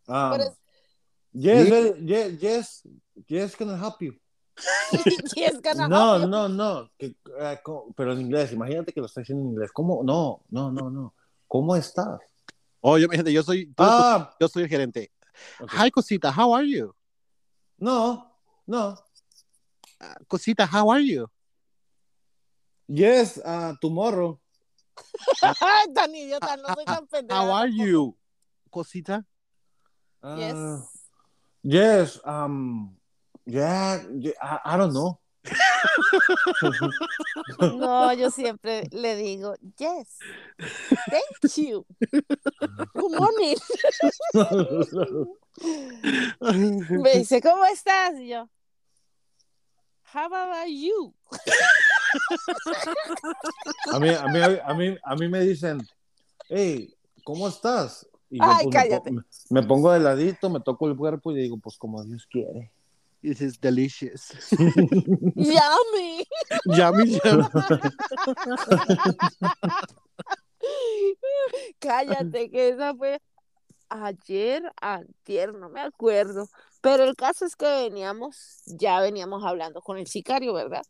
Um, 0.07 0.39
yes, 1.33 1.69
very- 1.69 2.05
yes, 2.07 2.41
yes, 2.41 2.89
yes, 3.27 3.57
can 3.57 3.71
I 3.71 3.77
help 3.79 4.01
you? 4.01 4.15
gonna 5.63 5.89
No, 5.89 6.13
help 6.15 6.23
you. 6.23 6.29
no, 6.29 6.49
no, 6.49 6.91
que, 6.99 7.15
eh, 7.41 7.61
pero 7.97 8.13
en 8.13 8.21
inglés, 8.23 8.53
imagínate 8.53 8.93
que 8.93 9.01
lo 9.01 9.07
está 9.07 9.21
diciendo 9.21 9.45
en 9.45 9.51
inglés. 9.53 9.71
¿Cómo? 9.73 10.03
No, 10.03 10.43
no, 10.51 10.71
no, 10.71 10.91
no. 10.91 11.15
¿Cómo 11.47 11.77
estás? 11.77 12.21
Oh, 12.81 12.99
yo, 12.99 13.09
gente, 13.09 13.33
yo 13.33 13.43
soy, 13.43 13.67
tú- 13.67 13.75
Ah, 13.79 14.35
yo 14.41 14.49
soy 14.49 14.65
el 14.65 14.69
gerente. 14.69 15.11
Hi, 15.73 15.91
cosita, 15.91 16.31
how 16.37 16.55
are 16.55 16.69
you? 16.69 16.93
no, 17.79 18.35
no. 18.67 18.97
Ah, 20.01 20.17
cosita, 20.29 20.67
how 20.71 20.91
are 20.91 21.05
you? 21.05 21.27
Yes, 22.89 23.39
uh, 23.45 23.75
tomorrow. 23.81 24.41
Tan 25.94 26.14
idiota, 26.14 26.57
no 26.57 26.74
soy 26.74 26.84
tan 26.84 27.07
pendeja. 27.07 27.40
How 27.40 27.51
are 27.53 27.68
you? 27.68 28.16
Cosita. 28.70 29.24
Yes. 30.22 30.55
Uh, 30.55 30.80
yes, 31.62 32.20
um, 32.24 32.96
yeah, 33.46 34.03
yeah, 34.18 34.32
I, 34.42 34.74
I 34.74 34.76
don't 34.76 34.92
know. 34.92 35.18
No, 37.61 38.12
yo 38.12 38.30
siempre 38.30 38.86
le 38.92 39.16
digo, 39.16 39.55
yes, 39.78 40.18
thank 41.09 41.57
you. 41.57 41.86
Good 42.94 43.18
morning. 43.18 43.57
Me 46.90 47.18
dice, 47.18 47.40
¿cómo 47.40 47.64
estás? 47.64 48.18
Y 48.20 48.28
yo, 48.28 48.49
how 50.13 50.27
about 50.27 50.69
you? 50.69 51.15
A 53.93 53.99
mí, 54.01 54.09
a 54.09 54.27
mí, 54.29 54.41
a 54.65 54.75
mí, 54.75 54.97
a 55.05 55.15
mí 55.15 55.29
me 55.29 55.41
dicen, 55.41 55.87
hey, 56.49 56.95
¿cómo 57.25 57.49
estás? 57.49 58.09
Y 58.31 58.39
Ay, 58.41 58.67
me, 58.67 58.73
cállate. 58.73 59.11
pongo, 59.11 59.23
me 59.51 59.63
pongo 59.63 59.93
de 59.93 60.01
ladito, 60.01 60.49
me 60.49 60.61
toco 60.61 60.89
el 60.89 60.97
cuerpo 60.97 61.33
y 61.33 61.37
digo, 61.37 61.59
pues 61.59 61.77
como 61.77 62.03
Dios 62.05 62.27
quiere. 62.31 62.73
This 63.21 63.41
is 63.41 63.61
delicious. 63.61 64.29
Yummy. 65.35 66.25
Yummy, 66.67 67.19
yummy. 67.25 67.49
Cállate, 71.79 72.51
que 72.51 72.71
esa 72.71 72.95
fue 72.95 73.21
ayer, 73.89 74.71
antier, 74.81 75.55
no 75.55 75.69
me 75.69 75.81
acuerdo. 75.81 76.49
Pero 76.81 77.05
el 77.05 77.16
caso 77.16 77.45
es 77.45 77.57
que 77.57 77.66
veníamos, 77.66 78.62
ya 78.66 79.01
veníamos 79.01 79.45
hablando 79.45 79.81
con 79.83 79.99
el 79.99 80.07
sicario, 80.07 80.53
¿verdad? 80.53 80.85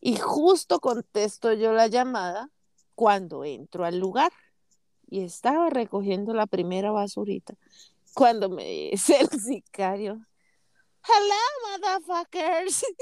Y 0.00 0.16
justo 0.16 0.80
contesto 0.80 1.52
yo 1.52 1.72
la 1.72 1.86
llamada 1.86 2.50
cuando 2.94 3.44
entro 3.44 3.84
al 3.84 3.98
lugar. 3.98 4.32
Y 5.08 5.24
estaba 5.24 5.70
recogiendo 5.70 6.34
la 6.34 6.46
primera 6.46 6.92
basurita. 6.92 7.54
Cuando 8.14 8.48
me 8.48 8.64
dice 8.90 9.20
el 9.20 9.28
sicario, 9.40 10.24
hello, 11.04 11.78
motherfuckers. 11.78 12.84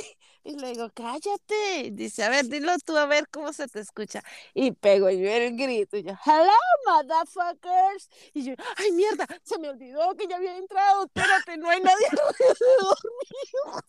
Y 0.44 0.56
le 0.56 0.68
digo, 0.68 0.88
cállate. 0.94 1.90
Dice, 1.92 2.24
a 2.24 2.30
ver, 2.30 2.46
dilo 2.46 2.72
tú, 2.82 2.96
a 2.96 3.04
ver 3.04 3.28
cómo 3.28 3.52
se 3.52 3.68
te 3.68 3.80
escucha. 3.80 4.22
Y 4.54 4.70
pego 4.70 5.10
yo 5.10 5.28
el 5.28 5.54
grito. 5.58 5.98
Y 5.98 6.04
yo, 6.04 6.14
hello, 6.24 6.52
motherfuckers. 6.86 8.08
Y 8.32 8.44
yo, 8.44 8.54
ay, 8.76 8.92
mierda, 8.92 9.26
se 9.42 9.58
me 9.58 9.68
olvidó 9.68 10.14
que 10.14 10.26
ya 10.26 10.36
había 10.36 10.56
entrado. 10.56 11.04
Espérate, 11.04 11.58
no 11.58 11.68
hay 11.68 11.82
nadie 11.82 12.06
alrededor 12.10 12.96
mío. 13.04 13.82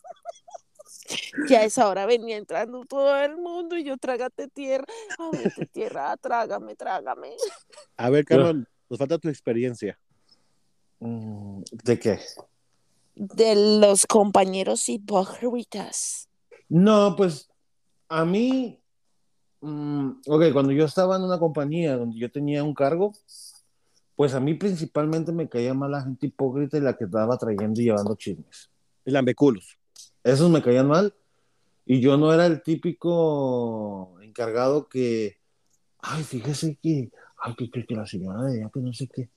Ya 1.48 1.60
a 1.60 1.64
esa 1.64 1.88
hora 1.88 2.06
venía 2.06 2.36
entrando 2.36 2.84
todo 2.84 3.16
el 3.18 3.38
mundo 3.38 3.78
y 3.78 3.86
yo, 3.86 3.96
trágate 3.96 4.50
tierra. 4.50 4.86
Ábrete 5.18 5.66
tierra, 5.68 6.18
trágame, 6.18 6.76
trágame. 6.76 7.38
A 7.96 8.10
ver, 8.10 8.26
Carmen, 8.26 8.68
nos 8.90 9.00
falta 9.00 9.18
tu 9.18 9.30
experiencia. 9.30 9.98
Mm, 11.00 11.62
¿De 11.72 11.98
qué? 11.98 12.20
De 13.22 13.80
los 13.82 14.06
compañeros 14.06 14.88
hipócritas. 14.88 16.30
No, 16.70 17.16
pues 17.18 17.50
a 18.08 18.24
mí, 18.24 18.80
mm, 19.60 20.10
ok, 20.26 20.54
cuando 20.54 20.72
yo 20.72 20.86
estaba 20.86 21.18
en 21.18 21.24
una 21.24 21.38
compañía 21.38 21.98
donde 21.98 22.18
yo 22.18 22.32
tenía 22.32 22.64
un 22.64 22.74
cargo, 22.74 23.12
pues 24.16 24.34
a 24.34 24.40
mí 24.40 24.54
principalmente 24.54 25.34
me 25.34 25.50
caía 25.50 25.74
mal 25.74 25.92
la 25.92 26.02
gente 26.02 26.28
hipócrita 26.28 26.78
y 26.78 26.82
la 26.82 26.96
que 26.96 27.04
estaba 27.04 27.38
trayendo 27.38 27.82
y 27.82 27.86
llevando 27.86 28.16
chismes. 28.16 28.70
El 29.04 29.18
ambeculos. 29.18 29.78
Esos 30.24 30.50
me 30.50 30.62
caían 30.62 30.88
mal 30.88 31.14
y 31.86 32.00
yo 32.00 32.16
no 32.16 32.34
era 32.34 32.46
el 32.46 32.64
típico 32.64 34.18
encargado 34.22 34.88
que, 34.88 35.40
ay, 36.00 36.24
fíjese 36.24 36.78
que, 36.82 37.12
ay, 37.38 37.56
que, 37.58 37.70
que- 37.70 37.86
que 37.86 37.96
la 37.96 38.06
señora 38.06 38.44
de 38.44 38.60
allá, 38.62 38.72
que 38.74 38.80
no 38.80 38.94
sé 38.94 39.08
qué. 39.08 39.30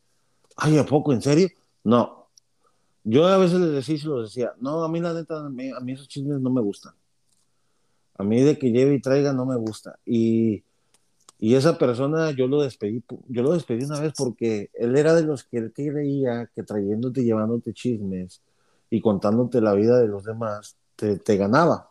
Ay, 0.57 0.79
¿a 0.79 0.87
poco? 0.87 1.13
¿En 1.13 1.21
serio? 1.23 1.49
No. 1.83 2.22
Yo 3.05 3.27
a 3.27 3.37
veces 3.37 3.59
les 3.61 3.73
decía 3.73 3.99
los 4.09 4.29
decía, 4.31 4.53
no, 4.61 4.85
a 4.85 4.89
mí 4.89 5.01
la 5.01 5.13
neta, 5.13 5.45
a 5.45 5.49
mí, 5.49 5.71
a 5.71 5.81
mí 5.81 5.93
esos 5.93 6.09
chismes 6.09 6.41
no 6.41 6.51
me 6.51 6.61
gustan. 6.61 6.95
A 8.15 8.23
mí 8.25 8.41
de 8.41 8.59
que 8.59 8.71
lleve 8.71 8.95
y 8.95 9.01
traiga 9.01 9.33
no 9.33 9.45
me 9.45 9.57
gusta. 9.57 9.99
Y, 10.05 10.63
y 11.39 11.55
esa 11.55 11.79
persona 11.79 12.31
yo 12.31 12.47
lo 12.47 12.63
despedí, 12.63 13.03
yo 13.29 13.43
lo 13.43 13.53
despedí 13.53 13.85
una 13.85 13.99
vez 14.01 14.13
porque 14.17 14.71
él 14.75 14.97
era 14.97 15.15
de 15.15 15.25
los 15.25 15.43
que 15.45 15.59
él 15.59 15.73
creía 15.75 16.49
que 16.55 16.63
trayéndote 16.63 17.23
y 17.23 17.25
llevándote 17.25 17.73
chismes 17.73 18.43
y 18.91 19.01
contándote 19.01 19.61
la 19.61 19.73
vida 19.73 19.99
de 19.99 20.07
los 20.07 20.25
demás, 20.25 20.77
te, 20.97 21.17
te 21.17 21.37
ganaba. 21.37 21.89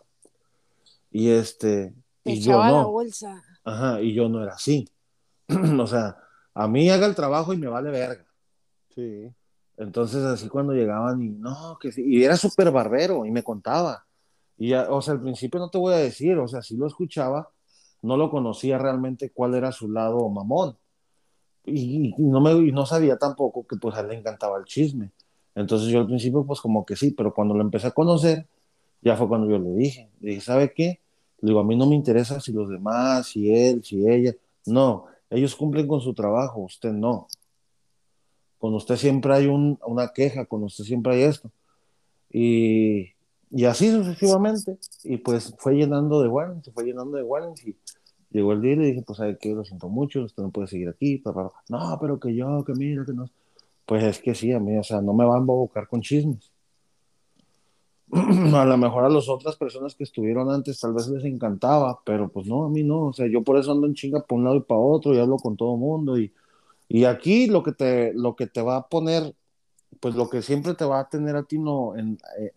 Y 1.09 1.29
este, 1.29 1.93
Te 2.23 2.31
y 2.33 2.39
yo 2.39 2.51
echaba 2.51 2.71
la 2.71 2.81
no. 2.83 2.91
bolsa. 2.91 3.43
Ajá, 3.65 4.01
y 4.01 4.13
yo 4.13 4.29
no 4.29 4.41
era 4.41 4.53
así. 4.53 4.87
o 5.79 5.87
sea, 5.87 6.17
a 6.53 6.67
mí 6.67 6.89
haga 6.89 7.07
el 7.07 7.15
trabajo 7.15 7.53
y 7.53 7.57
me 7.57 7.67
vale 7.67 7.89
verga. 7.89 8.25
Sí. 8.95 9.29
Entonces, 9.81 10.23
así 10.23 10.47
cuando 10.47 10.73
llegaban 10.73 11.23
y 11.23 11.29
no, 11.29 11.79
que 11.79 11.91
sí, 11.91 12.03
y 12.05 12.23
era 12.23 12.37
súper 12.37 12.69
barbero 12.69 13.25
y 13.25 13.31
me 13.31 13.41
contaba. 13.41 14.05
Y 14.55 14.69
ya, 14.69 14.91
o 14.91 15.01
sea, 15.01 15.15
al 15.15 15.21
principio 15.21 15.59
no 15.59 15.71
te 15.71 15.79
voy 15.79 15.95
a 15.95 15.97
decir, 15.97 16.37
o 16.37 16.47
sea, 16.47 16.61
sí 16.61 16.77
lo 16.77 16.85
escuchaba, 16.85 17.49
no 18.03 18.15
lo 18.15 18.29
conocía 18.29 18.77
realmente 18.77 19.31
cuál 19.31 19.55
era 19.55 19.71
su 19.71 19.89
lado 19.89 20.29
mamón. 20.29 20.77
Y, 21.65 22.13
y 22.15 22.23
no, 22.23 22.41
me, 22.41 22.51
y 22.53 22.71
no 22.71 22.85
sabía 22.85 23.17
tampoco 23.17 23.65
que 23.65 23.75
pues 23.77 23.95
a 23.95 24.01
él 24.01 24.09
le 24.09 24.19
encantaba 24.19 24.59
el 24.59 24.65
chisme. 24.65 25.09
Entonces 25.55 25.89
yo 25.89 26.01
al 26.01 26.05
principio 26.05 26.45
pues 26.45 26.61
como 26.61 26.85
que 26.85 26.95
sí, 26.95 27.11
pero 27.11 27.33
cuando 27.33 27.55
lo 27.55 27.61
empecé 27.61 27.87
a 27.87 27.91
conocer, 27.91 28.47
ya 29.01 29.17
fue 29.17 29.27
cuando 29.27 29.49
yo 29.49 29.57
le 29.57 29.71
dije, 29.71 30.11
le 30.19 30.29
dije, 30.29 30.41
¿sabe 30.41 30.73
qué? 30.75 30.99
Le 31.39 31.47
digo, 31.49 31.59
a 31.59 31.63
mí 31.63 31.75
no 31.75 31.87
me 31.87 31.95
interesa 31.95 32.39
si 32.39 32.53
los 32.53 32.69
demás, 32.69 33.29
si 33.29 33.51
él, 33.51 33.83
si 33.83 34.07
ella. 34.07 34.35
No, 34.67 35.05
ellos 35.27 35.55
cumplen 35.55 35.87
con 35.87 36.01
su 36.01 36.13
trabajo, 36.13 36.59
usted 36.61 36.91
no. 36.91 37.27
Con 38.61 38.75
usted 38.75 38.95
siempre 38.95 39.33
hay 39.33 39.47
un, 39.47 39.79
una 39.87 40.09
queja, 40.09 40.45
con 40.45 40.63
usted 40.63 40.83
siempre 40.83 41.15
hay 41.15 41.23
esto. 41.23 41.49
Y, 42.29 43.07
así 43.67 43.89
sucesivamente. 43.89 44.77
Y 45.03 45.17
pues 45.17 45.55
fue 45.57 45.73
llenando 45.73 46.21
de 46.21 46.27
warnings, 46.27 46.69
fue 46.71 46.83
llenando 46.83 47.17
de 47.17 47.23
warnings. 47.23 47.65
Y 47.65 47.75
llegó 48.29 48.53
el 48.53 48.61
día 48.61 48.73
y 48.73 48.77
dije, 48.77 49.01
pues, 49.01 49.17
¿sabe 49.17 49.35
qué? 49.41 49.55
Lo 49.55 49.65
siento 49.65 49.89
mucho, 49.89 50.21
usted 50.21 50.43
no 50.43 50.51
puede 50.51 50.67
seguir 50.67 50.89
aquí. 50.89 51.23
No, 51.69 51.97
pero 51.99 52.19
que 52.19 52.35
yo, 52.35 52.63
que 52.63 52.73
mira, 52.73 53.03
que 53.03 53.13
no. 53.13 53.25
Pues 53.87 54.03
es 54.03 54.19
que 54.19 54.35
sí, 54.35 54.51
a 54.51 54.59
mí, 54.59 54.77
o 54.77 54.83
sea, 54.83 55.01
no 55.01 55.13
me 55.13 55.25
van 55.25 55.41
a 55.41 55.45
buscar 55.45 55.87
con 55.87 56.01
chismes. 56.01 56.51
a 58.13 58.65
lo 58.65 58.77
mejor 58.77 59.05
a 59.05 59.09
las 59.09 59.27
otras 59.27 59.55
personas 59.55 59.95
que 59.95 60.03
estuvieron 60.03 60.51
antes 60.51 60.79
tal 60.79 60.93
vez 60.93 61.07
les 61.07 61.25
encantaba, 61.25 61.99
pero 62.05 62.29
pues 62.29 62.45
no, 62.45 62.65
a 62.65 62.69
mí 62.69 62.83
no, 62.83 63.05
o 63.05 63.13
sea, 63.13 63.25
yo 63.25 63.41
por 63.41 63.57
eso 63.57 63.71
ando 63.71 63.87
en 63.87 63.95
chinga 63.95 64.21
por 64.21 64.37
un 64.37 64.43
lado 64.43 64.57
y 64.57 64.61
para 64.61 64.79
otro 64.79 65.15
y 65.15 65.17
hablo 65.17 65.37
con 65.37 65.57
todo 65.57 65.77
mundo 65.77 66.19
y, 66.19 66.31
y 66.93 67.05
aquí 67.05 67.47
lo 67.47 67.63
que, 67.63 67.71
te, 67.71 68.13
lo 68.13 68.35
que 68.35 68.47
te 68.47 68.61
va 68.61 68.75
a 68.75 68.87
poner, 68.87 69.33
pues 69.99 70.15
lo 70.15 70.29
que 70.29 70.41
siempre 70.41 70.73
te 70.73 70.83
va 70.83 70.99
a 70.99 71.09
tener 71.09 71.35
a 71.37 71.43
ti, 71.43 71.57
no, 71.57 71.95
en, 71.95 72.17
eh, 72.37 72.51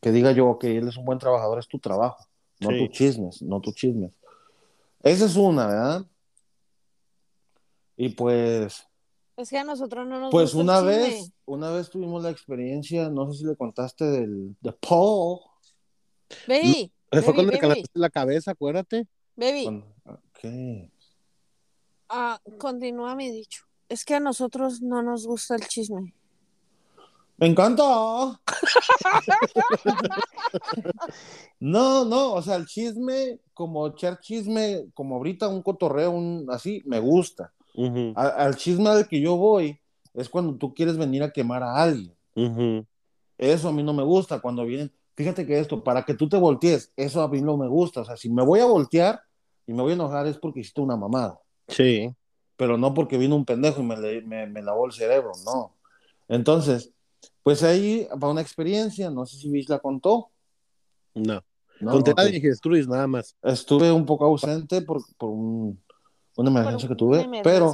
que 0.00 0.12
diga 0.12 0.32
yo 0.32 0.58
que 0.58 0.78
él 0.78 0.88
es 0.88 0.96
un 0.96 1.04
buen 1.04 1.18
trabajador, 1.18 1.58
es 1.58 1.68
tu 1.68 1.78
trabajo, 1.78 2.24
no 2.60 2.70
tus 2.70 2.90
chismes, 2.90 3.42
no 3.42 3.60
tus 3.60 3.74
chismes. 3.74 4.12
Esa 5.02 5.26
es 5.26 5.36
una, 5.36 5.66
¿verdad? 5.66 6.06
Y 7.98 8.08
pues, 8.10 8.86
es 9.36 9.50
que 9.50 9.58
a 9.58 9.64
nosotros 9.64 10.06
no 10.06 10.18
nos 10.18 10.30
Pues 10.30 10.54
una 10.54 10.80
vez, 10.80 11.30
una 11.44 11.70
vez 11.70 11.90
tuvimos 11.90 12.22
la 12.22 12.30
experiencia, 12.30 13.10
no 13.10 13.30
sé 13.30 13.40
si 13.40 13.44
le 13.44 13.56
contaste 13.56 14.06
del 14.06 14.56
de 14.62 14.72
Paul. 14.72 15.40
Baby. 16.48 16.90
fue 17.10 17.34
cuando 17.34 17.52
le 17.52 17.84
la 17.92 18.08
cabeza, 18.08 18.52
acuérdate. 18.52 19.06
Baby. 19.36 19.84
¿Qué? 20.40 20.90
Ah, 22.08 22.40
continúa 22.58 23.14
mi 23.14 23.30
dicho. 23.30 23.65
Es 23.88 24.04
que 24.04 24.14
a 24.14 24.20
nosotros 24.20 24.82
no 24.82 25.02
nos 25.02 25.26
gusta 25.26 25.54
el 25.56 25.66
chisme. 25.66 26.14
Me 27.38 27.46
encanta. 27.46 27.82
no, 31.60 32.04
no, 32.04 32.32
o 32.32 32.42
sea, 32.42 32.56
el 32.56 32.66
chisme, 32.66 33.40
como 33.52 33.86
echar 33.88 34.20
chisme, 34.20 34.86
como 34.94 35.16
ahorita 35.16 35.48
un 35.48 35.62
cotorreo, 35.62 36.10
un 36.12 36.46
así, 36.50 36.82
me 36.86 36.98
gusta 36.98 37.52
al, 38.14 38.56
chisme 38.56 38.88
al 38.88 39.08
que 39.08 39.20
yo 39.20 39.36
voy 39.36 39.78
es 40.14 40.28
cuando 40.28 40.54
tú 40.54 40.74
quieres 40.74 40.96
venir 40.96 41.22
a 41.22 41.30
quemar 41.30 41.62
a 41.62 41.82
alguien. 41.82 42.14
Eso 43.38 43.68
a 43.68 43.72
mí 43.72 43.82
no 43.82 43.92
me 43.92 44.02
gusta. 44.02 44.40
Cuando 44.40 44.64
vienen, 44.64 44.90
fíjate 45.14 45.46
que 45.46 45.58
esto, 45.58 45.84
para 45.84 46.04
que 46.04 46.14
tú 46.14 46.28
te 46.28 46.38
voltees, 46.38 46.92
eso 46.96 47.20
a 47.20 47.28
mí 47.28 47.42
no 47.42 47.56
me 47.56 47.68
gusta. 47.68 48.00
O 48.00 48.04
sea, 48.04 48.16
si 48.16 48.30
me 48.30 48.42
voy 48.42 48.60
a 48.60 48.64
voltear 48.64 49.20
y 49.66 49.72
me 49.72 49.82
voy 49.82 49.92
a 49.92 49.94
enojar 49.94 50.26
es 50.26 50.38
porque 50.38 50.60
hiciste 50.60 50.80
una 50.80 50.96
mamada. 50.96 51.38
Sí. 51.68 52.10
Pero 52.56 52.78
no 52.78 52.94
porque 52.94 53.18
vino 53.18 53.36
un 53.36 53.44
pendejo 53.44 53.80
y 53.80 53.84
me, 53.84 54.46
me, 54.46 54.62
lavó 54.62 54.86
el 54.86 54.92
cerebro, 54.92 55.32
no. 55.44 55.74
Entonces, 56.28 56.90
pues 57.42 57.62
ahí 57.62 58.08
va 58.22 58.30
una 58.30 58.40
experiencia, 58.40 59.10
no 59.10 59.26
sé 59.26 59.36
si 59.36 59.50
Vish 59.50 59.68
la 59.68 59.78
contó. 59.78 60.30
No. 61.14 61.42
no 61.80 61.92
Conté 61.92 62.14
la 62.16 62.24
de 62.24 62.86
nada 62.88 63.06
más. 63.06 63.36
Estuve 63.42 63.92
un 63.92 64.06
poco 64.06 64.24
ausente 64.24 64.82
por, 64.82 65.02
por 65.16 65.30
un 65.30 65.78
una 66.36 66.50
emergencia 66.50 66.88
que 66.88 66.94
tuve, 66.94 67.26
pero... 67.42 67.72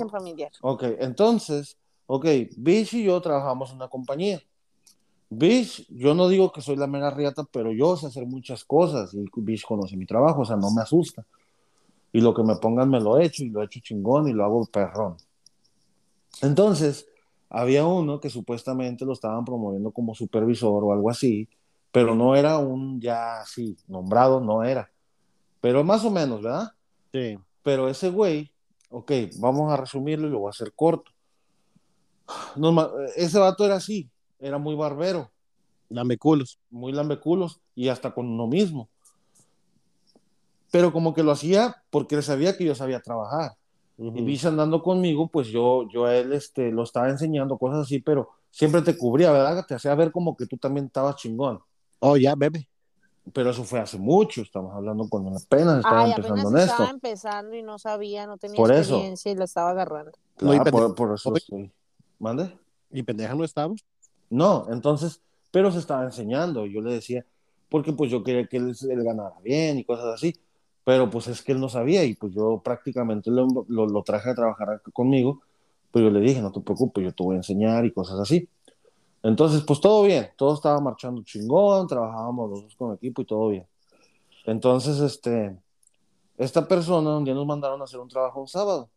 Ok, 0.60 0.84
entonces, 1.00 1.76
ok, 2.06 2.26
Bish 2.56 2.94
y 2.94 3.04
yo 3.04 3.20
trabajamos 3.20 3.70
en 3.70 3.76
una 3.76 3.88
compañía. 3.88 4.40
Bish, 5.28 5.86
yo 5.88 6.14
no 6.14 6.28
digo 6.28 6.52
que 6.52 6.60
soy 6.60 6.76
la 6.76 6.86
mera 6.86 7.10
riata, 7.10 7.44
pero 7.50 7.72
yo 7.72 7.96
sé 7.96 8.06
hacer 8.06 8.26
muchas 8.26 8.64
cosas 8.64 9.14
y 9.14 9.24
Bish 9.36 9.64
conoce 9.64 9.96
mi 9.96 10.06
trabajo, 10.06 10.42
o 10.42 10.44
sea, 10.44 10.56
no 10.56 10.70
me 10.70 10.82
asusta. 10.82 11.26
Y 12.12 12.20
lo 12.20 12.34
que 12.34 12.42
me 12.42 12.56
pongan 12.56 12.90
me 12.90 13.00
lo 13.00 13.18
he 13.18 13.24
hecho 13.24 13.42
y 13.44 13.50
lo 13.50 13.62
he 13.62 13.66
hecho 13.66 13.80
chingón 13.80 14.28
y 14.28 14.32
lo 14.32 14.44
hago 14.44 14.66
perrón. 14.66 15.16
Entonces, 16.42 17.06
había 17.48 17.86
uno 17.86 18.20
que 18.20 18.30
supuestamente 18.30 19.04
lo 19.04 19.12
estaban 19.12 19.44
promoviendo 19.44 19.90
como 19.90 20.14
supervisor 20.14 20.84
o 20.84 20.92
algo 20.92 21.10
así, 21.10 21.48
pero 21.90 22.14
no 22.14 22.36
era 22.36 22.58
un 22.58 23.00
ya 23.00 23.40
así, 23.40 23.76
nombrado, 23.88 24.40
no 24.40 24.62
era. 24.62 24.90
Pero 25.60 25.84
más 25.84 26.04
o 26.04 26.10
menos, 26.10 26.42
¿verdad? 26.42 26.72
Sí. 27.12 27.38
Pero 27.62 27.88
ese 27.88 28.10
güey 28.10 28.52
Ok, 28.94 29.10
vamos 29.38 29.72
a 29.72 29.78
resumirlo 29.78 30.28
y 30.28 30.30
lo 30.30 30.40
voy 30.40 30.48
a 30.48 30.50
hacer 30.50 30.74
corto. 30.74 31.10
ese 33.16 33.38
vato 33.38 33.64
era 33.64 33.76
así, 33.76 34.10
era 34.38 34.58
muy 34.58 34.74
barbero. 34.74 35.32
Lambeculos. 35.88 36.58
Muy 36.68 36.92
lambeculos 36.92 37.62
y 37.74 37.88
hasta 37.88 38.12
con 38.12 38.26
uno 38.26 38.46
mismo. 38.46 38.90
Pero 40.72 40.92
como 40.92 41.14
que 41.14 41.22
lo 41.22 41.30
hacía 41.30 41.84
porque 41.90 42.16
él 42.16 42.24
sabía 42.24 42.56
que 42.56 42.64
yo 42.64 42.74
sabía 42.74 43.00
trabajar. 43.00 43.52
Y 43.96 44.22
viste 44.22 44.48
andando 44.48 44.82
conmigo, 44.82 45.28
pues 45.28 45.46
yo, 45.46 45.88
yo 45.88 46.06
a 46.06 46.16
él 46.16 46.32
este, 46.32 46.72
lo 46.72 46.82
estaba 46.82 47.08
enseñando 47.08 47.56
cosas 47.56 47.82
así, 47.82 48.00
pero 48.00 48.30
siempre 48.50 48.82
te 48.82 48.98
cubría, 48.98 49.30
¿verdad? 49.30 49.64
Te 49.64 49.74
hacía 49.74 49.94
ver 49.94 50.10
como 50.10 50.36
que 50.36 50.46
tú 50.46 50.56
también 50.56 50.86
estabas 50.86 51.14
chingón. 51.14 51.60
Oh, 52.00 52.16
ya, 52.16 52.34
bebe 52.34 52.66
pero 53.32 53.50
eso 53.50 53.62
fue 53.64 53.78
hace 53.78 53.98
mucho, 53.98 54.42
estamos 54.42 54.74
hablando 54.74 55.08
cuando 55.08 55.30
apenas 55.30 55.78
estaba 55.78 56.08
empezando 56.08 56.50
en 56.50 56.56
esto. 56.56 56.72
Estaba 56.72 56.90
empezando 56.90 57.56
y 57.56 57.62
no 57.62 57.78
sabía, 57.78 58.26
no 58.26 58.36
tenía 58.36 58.60
experiencia 58.60 59.30
y 59.30 59.36
lo 59.36 59.44
estaba 59.44 59.70
agarrando. 59.70 60.12
no, 60.40 60.64
por, 60.94 61.14
eso 61.14 61.36
estoy. 61.36 61.70
¿Mande? 62.18 62.56
¿Y 62.90 63.02
pendeja 63.02 63.34
no 63.34 63.44
estaba? 63.44 63.74
No, 64.28 64.66
entonces, 64.70 65.20
pero 65.50 65.70
se 65.70 65.78
estaba 65.78 66.04
enseñando. 66.04 66.66
Yo 66.66 66.80
le 66.80 66.94
decía, 66.94 67.24
porque 67.68 67.92
pues 67.92 68.10
yo 68.10 68.24
quería 68.24 68.46
que 68.46 68.56
él, 68.56 68.74
ganara 69.04 69.38
bien 69.42 69.78
y 69.78 69.84
cosas 69.84 70.06
así, 70.06 70.34
pero 70.84 71.10
pues 71.10 71.28
es 71.28 71.42
que 71.42 71.52
él 71.52 71.60
no 71.60 71.68
sabía 71.68 72.04
y 72.04 72.14
pues 72.14 72.32
yo 72.34 72.60
prácticamente 72.64 73.30
lo, 73.30 73.64
lo, 73.68 74.02
traje 74.02 74.30
a 74.30 74.34
trabajar 74.34 74.82
conmigo, 74.92 75.40
pero 75.92 76.06
yo 76.06 76.10
le 76.10 76.20
dije, 76.20 76.40
no 76.40 76.52
te 76.52 76.60
preocupes, 76.60 77.04
yo 77.04 77.12
te 77.12 77.22
voy 77.22 77.34
a 77.34 77.38
enseñar 77.38 77.84
y 77.84 77.92
cosas 77.92 78.18
así. 78.18 78.48
Entonces, 79.22 79.62
pues 79.62 79.80
todo 79.80 80.02
bien, 80.02 80.30
todo 80.36 80.54
estaba 80.54 80.80
marchando 80.80 81.22
chingón, 81.22 81.86
trabajábamos 81.86 82.50
los 82.50 82.62
dos 82.62 82.76
con 82.76 82.94
equipo 82.94 83.22
y 83.22 83.24
todo 83.24 83.48
bien. 83.50 83.66
Entonces, 84.44 84.98
este, 84.98 85.56
esta 86.36 86.66
persona 86.66 87.16
un 87.16 87.24
día 87.24 87.34
nos 87.34 87.46
mandaron 87.46 87.80
a 87.80 87.84
hacer 87.84 88.00
un 88.00 88.08
trabajo 88.08 88.40
un 88.40 88.48
sábado. 88.48 88.90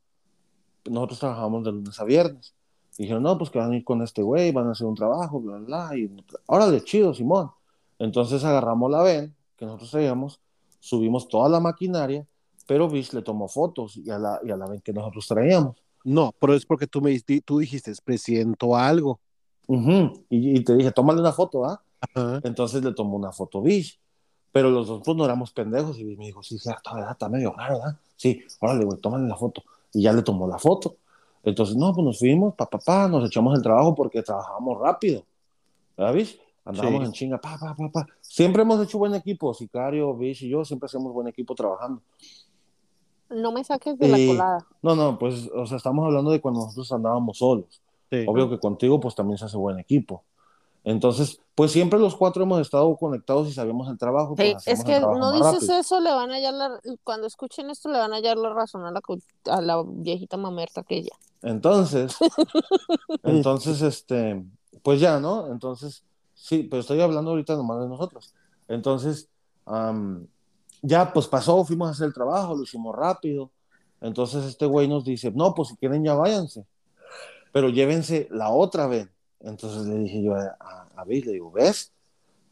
Nosotros 0.85 1.19
trabajamos 1.19 1.63
de 1.63 1.71
lunes 1.71 1.99
a 1.99 2.03
viernes. 2.03 2.55
dijeron, 2.97 3.23
no, 3.23 3.37
pues 3.37 3.49
que 3.49 3.59
van 3.59 3.71
a 3.71 3.75
ir 3.77 3.83
con 3.83 4.01
este 4.01 4.21
güey, 4.23 4.51
van 4.51 4.67
a 4.67 4.71
hacer 4.71 4.87
un 4.87 4.95
trabajo, 4.95 5.39
bla, 5.39 5.57
bla, 5.57 5.89
bla. 5.89 5.97
Y, 5.97 6.09
órale, 6.47 6.83
chido, 6.83 7.13
Simón. 7.13 7.51
Entonces 7.99 8.43
agarramos 8.43 8.89
la 8.91 9.03
VEN 9.03 9.35
que 9.57 9.65
nosotros 9.65 9.91
traíamos, 9.91 10.39
subimos 10.85 11.27
toda 11.27 11.49
la 11.49 11.59
maquinaria, 11.59 12.25
pero 12.67 12.87
Bish 12.89 13.13
le 13.13 13.21
tomó 13.21 13.47
fotos 13.47 13.97
y 13.97 14.09
a 14.09 14.19
la, 14.19 14.39
y 14.43 14.51
a 14.51 14.57
la 14.57 14.67
VEN 14.67 14.81
que 14.81 14.93
nosotros 14.93 15.27
traíamos. 15.27 15.75
No, 16.03 16.33
pero 16.39 16.53
es 16.53 16.65
porque 16.65 16.85
tú 16.85 17.01
me 17.01 17.19
tú 17.43 17.59
dijiste, 17.59 17.91
presiento 18.03 18.75
algo 18.75 19.19
y, 20.29 20.63
te 20.63 20.75
dije, 20.75 20.91
tómale 20.91 21.19
una 21.19 21.31
foto, 21.31 21.65
¿ah? 21.65 21.81
Entonces 22.43 22.83
le 22.83 22.93
tomó 22.93 23.15
una 23.17 23.31
foto 23.31 23.61
Bish. 23.61 23.99
Pero 24.51 24.69
los 24.69 24.87
dos 24.87 25.01
pues, 25.03 25.17
no 25.17 25.25
éramos 25.25 25.51
pendejos. 25.51 25.97
Y 25.99 26.05
me 26.15 26.27
dijo, 26.27 26.41
sí, 26.43 26.57
cierto, 26.57 26.93
¿verdad? 26.93 27.11
Está 27.11 27.27
medio 27.27 27.51
raro, 27.51 27.79
¿verdad? 27.79 27.97
Sí, 28.15 28.41
órale, 28.61 28.85
güey, 28.85 28.99
tómale 28.99 29.27
la 29.27 29.35
foto. 29.35 29.63
Y 29.93 30.03
ya 30.03 30.13
le 30.13 30.21
tomó 30.21 30.47
la 30.47 30.57
foto. 30.57 30.97
Entonces, 31.43 31.75
no, 31.75 31.93
pues 31.93 32.05
nos 32.05 32.19
fuimos, 32.19 32.55
pa, 32.55 32.69
pa, 32.69 32.79
pa, 32.79 33.07
nos 33.07 33.25
echamos 33.25 33.55
el 33.55 33.61
trabajo 33.61 33.93
porque 33.93 34.23
trabajábamos 34.23 34.79
rápido. 34.79 35.25
¿Verdad, 35.97 36.13
Bish? 36.13 36.39
Andábamos 36.65 37.05
en 37.05 37.11
chinga, 37.11 37.39
pa, 37.39 37.57
pa, 37.59 37.75
pa, 37.75 37.89
pa. 37.91 38.07
Siempre 38.21 38.63
hemos 38.63 38.83
hecho 38.83 38.97
buen 38.97 39.13
equipo, 39.13 39.53
Sicario, 39.53 40.15
Bish 40.15 40.43
y 40.43 40.49
yo, 40.49 40.65
siempre 40.65 40.87
hacemos 40.87 41.13
buen 41.13 41.27
equipo 41.27 41.53
trabajando. 41.53 42.01
No 43.29 43.51
me 43.51 43.63
saques 43.63 43.97
de 43.97 44.07
la 44.07 44.17
colada. 44.17 44.65
No, 44.81 44.95
no, 44.95 45.17
pues, 45.17 45.49
o 45.53 45.65
sea, 45.65 45.77
estamos 45.77 46.05
hablando 46.05 46.31
de 46.31 46.41
cuando 46.41 46.61
nosotros 46.61 46.91
andábamos 46.91 47.37
solos. 47.37 47.81
Obvio 48.27 48.49
que 48.49 48.59
contigo 48.59 48.99
pues 48.99 49.13
también 49.13 49.37
se 49.37 49.45
hace 49.45 49.57
buen 49.57 49.77
equipo. 49.79 50.23
Entonces, 50.83 51.41
pues 51.55 51.71
siempre 51.71 51.99
los 51.99 52.15
cuatro 52.15 52.43
hemos 52.43 52.61
estado 52.61 52.95
conectados 52.95 53.47
y 53.49 53.53
sabemos 53.53 53.89
el 53.89 53.97
trabajo. 53.97 54.35
Pues, 54.35 54.67
es 54.67 54.83
que 54.83 54.99
no 54.99 55.31
dices 55.31 55.67
eso, 55.67 55.99
le 55.99 56.11
van 56.13 56.31
a 56.31 56.35
hallar 56.35 56.53
la, 56.53 56.79
cuando 57.03 57.25
escuchen 57.25 57.69
esto 57.69 57.89
le 57.89 57.97
van 57.97 58.13
a 58.13 58.17
hallar 58.17 58.37
la 58.37 58.53
razón 58.53 58.85
a 58.85 58.91
la, 58.91 59.01
a 59.45 59.61
la 59.61 59.83
viejita 59.85 60.37
mamerta 60.37 60.83
que 60.83 60.97
ella. 60.97 61.15
Entonces, 61.41 62.15
entonces, 63.23 63.81
este, 63.81 64.45
pues 64.83 64.99
ya, 64.99 65.19
¿no? 65.19 65.47
Entonces, 65.47 66.03
sí, 66.47 66.67
pero 66.69 66.81
estoy 66.81 67.01
hablando 67.01 67.31
ahorita 67.31 67.55
nomás 67.55 67.81
de 67.81 67.87
nosotros. 67.87 68.33
Entonces, 68.67 69.29
ya 70.81 71.13
pues 71.13 71.27
pasó, 71.27 71.63
fuimos 71.65 71.87
a 71.87 71.91
hacer 71.91 72.07
el 72.07 72.13
trabajo, 72.13 72.55
lo 72.55 72.63
hicimos 72.63 72.95
rápido. 72.95 73.51
Entonces 74.01 74.45
este 74.45 74.65
güey 74.65 74.87
nos 74.87 75.03
dice, 75.03 75.31
no, 75.31 75.53
pues 75.53 75.69
si 75.69 75.75
quieren 75.77 76.03
ya 76.03 76.13
váyanse 76.13 76.65
pero 77.55 77.69
llévense 77.69 78.27
la 78.31 78.49
otra 78.49 78.85
vez. 78.85 79.07
Entonces 79.39 79.87
le 79.87 79.99
dije 79.99 80.21
yo 80.21 80.35
a, 80.35 80.57
a, 80.93 81.05
le 81.05 81.21
digo, 81.21 81.53
¿ves? 81.53 81.93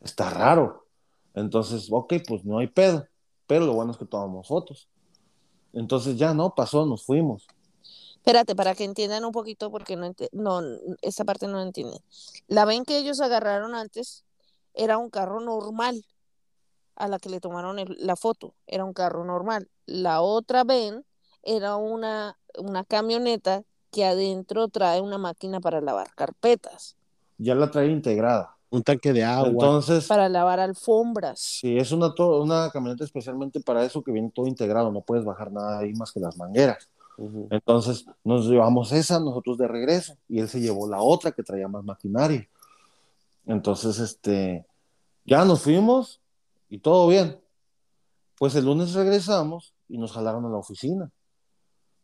Está 0.02 0.30
raro. 0.30 0.86
Entonces, 1.34 1.90
ok, 1.92 2.14
pues 2.26 2.46
no 2.46 2.60
hay 2.60 2.68
pedo, 2.68 3.06
pero 3.46 3.66
lo 3.66 3.74
bueno 3.74 3.92
es 3.92 3.98
que 3.98 4.06
tomamos 4.06 4.48
fotos. 4.48 4.88
Entonces 5.74 6.16
ya 6.16 6.34
no, 6.34 6.56
pasó, 6.56 6.86
nos 6.86 7.04
fuimos. 7.04 7.46
Espérate, 8.24 8.56
para 8.56 8.74
que 8.74 8.86
entiendan 8.86 9.26
un 9.26 9.34
poquito, 9.34 9.70
porque 9.70 9.98
no, 9.98 10.14
no 10.32 10.62
esta 11.02 11.26
parte 11.26 11.46
no 11.46 11.62
entienden. 11.62 12.00
La 12.48 12.64
ven 12.64 12.86
que 12.86 12.98
ellos 12.98 13.20
agarraron 13.20 13.76
antes 13.76 14.24
era 14.74 14.98
un 14.98 15.10
carro 15.10 15.42
normal. 15.42 16.06
a 16.96 17.08
la 17.08 17.18
que 17.18 17.28
le 17.28 17.40
tomaron 17.40 17.80
el- 17.80 17.98
la 18.00 18.16
foto, 18.16 18.54
era 18.68 18.86
un 18.86 18.94
carro 18.94 19.26
normal. 19.26 19.68
La 19.88 20.22
otra 20.22 20.64
ven 20.64 21.04
era 21.42 21.76
una, 21.76 22.38
una 22.56 22.84
camioneta 22.86 23.64
que 23.92 24.06
adentro 24.06 24.68
trae 24.68 25.02
una 25.02 25.18
máquina 25.18 25.60
para 25.60 25.82
lavar 25.82 26.14
carpetas, 26.14 26.96
Ya 27.40 27.56
la 27.56 27.72
trae 27.72 27.88
integrada. 27.88 28.56
Un 28.70 28.84
tanque 28.84 29.12
de 29.12 29.24
agua. 29.24 29.50
Entonces, 29.50 30.06
para 30.08 30.30
lavar 30.30 30.60
alfombras. 30.60 31.40
sí, 31.40 31.78
es 31.80 31.92
una, 31.92 32.14
to- 32.14 32.42
una 32.44 32.70
camioneta 32.72 33.04
especialmente 33.04 33.60
para 33.60 33.84
eso 33.84 34.04
que 34.04 34.12
viene 34.12 34.30
todo 34.34 34.46
integrado. 34.46 34.92
No 34.92 35.02
puedes 35.02 35.26
bajar 35.26 35.52
nada 35.52 35.80
ahí 35.80 35.94
más 35.94 36.12
que 36.12 36.20
las 36.20 36.38
mangueras. 36.38 36.88
Entonces 37.52 38.06
nos 38.24 38.48
llevamos 38.48 38.92
esa, 38.92 39.20
nosotros 39.20 39.58
de 39.58 39.68
regreso, 39.68 40.18
y 40.28 40.40
él 40.40 40.50
se 40.50 40.60
llevó 40.62 40.88
la 40.88 41.02
otra 41.02 41.32
que 41.32 41.44
traía 41.44 41.68
más 41.68 41.84
maquinaria. 41.84 42.48
Entonces, 43.46 44.00
este, 44.00 44.66
ya 45.26 45.46
nos 45.46 45.62
fuimos 45.62 46.22
y 46.70 46.80
todo 46.80 47.08
bien. 47.08 47.40
Pues 48.40 48.56
el 48.56 48.66
lunes 48.66 48.94
regresamos 48.94 49.74
y 49.88 49.98
nos 49.98 50.12
jalaron 50.12 50.46
a 50.46 50.50
la 50.50 50.58
oficina. 50.58 51.12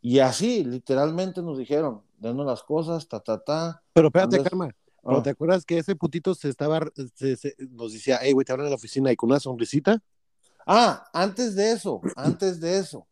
Y 0.02 0.19
así, 0.19 0.64
literalmente 0.64 1.41
nos 1.41 1.57
dijeron, 1.57 2.02
denos 2.18 2.45
las 2.45 2.64
cosas, 2.64 3.07
ta, 3.07 3.19
ta, 3.19 3.40
ta. 3.40 3.81
Pero 3.94 4.07
espérate, 4.07 4.38
Andrés- 4.38 4.44
Karma. 4.49 4.68
¿pero 5.02 5.18
Ah, 5.18 5.23
¿Te 5.23 5.30
acuerdas 5.31 5.65
que 5.65 5.77
ese 5.77 5.95
putito 5.95 6.36
se 6.36 6.49
estaba, 6.49 6.81
se- 7.15 7.36
se- 7.38 7.56
nos 7.72 7.94
decía, 7.94 8.19
hey, 8.22 8.34
güey, 8.34 8.45
te 8.45 8.52
hablan 8.52 8.68
en 8.68 8.72
la 8.72 8.76
oficina 8.76 9.11
y 9.11 9.15
con 9.15 9.30
una 9.31 9.40
sonrisita? 9.40 10.02
Ah, 10.68 11.06
antes 11.14 11.56
de 11.56 11.72
eso, 11.72 12.02
antes 12.15 12.60
de 12.60 12.77
eso, 12.77 13.07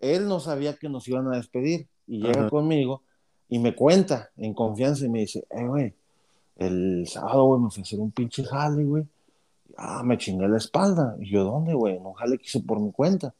él 0.00 0.26
no 0.28 0.40
sabía 0.40 0.74
que 0.76 0.88
nos 0.88 1.06
iban 1.08 1.26
a 1.32 1.36
despedir 1.36 1.86
y 2.06 2.18
llega 2.20 2.40
Ajá. 2.40 2.50
conmigo 2.50 3.02
y 3.48 3.58
me 3.58 3.74
cuenta 3.74 4.30
en 4.36 4.54
confianza 4.54 5.04
y 5.04 5.08
me 5.08 5.20
dice, 5.20 5.44
eh, 5.50 5.66
güey, 5.66 5.94
el 6.56 7.06
sábado, 7.06 7.44
güey, 7.44 7.60
me 7.60 7.66
ofrecieron 7.68 8.06
un 8.06 8.12
pinche 8.12 8.44
jale, 8.44 8.84
güey. 8.84 9.04
Ah, 9.76 10.02
me 10.02 10.18
chingué 10.18 10.46
la 10.48 10.58
espalda. 10.58 11.16
Y 11.20 11.30
yo, 11.30 11.44
¿dónde, 11.44 11.74
güey? 11.74 11.96
En 11.96 12.04
un 12.06 12.12
jale 12.14 12.36
que 12.38 12.44
hice 12.44 12.60
por 12.60 12.78
mi 12.80 12.92
cuenta. 12.92 13.34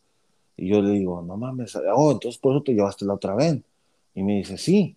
Y 0.56 0.68
yo 0.68 0.80
le 0.82 0.90
digo, 0.92 1.22
no 1.22 1.36
mames, 1.36 1.76
oh, 1.94 2.12
entonces 2.12 2.38
por 2.40 2.54
eso 2.54 2.62
te 2.62 2.72
llevaste 2.72 3.04
la 3.04 3.14
otra 3.14 3.34
vez. 3.34 3.60
Y 4.14 4.22
me 4.22 4.36
dice, 4.36 4.56
sí, 4.58 4.96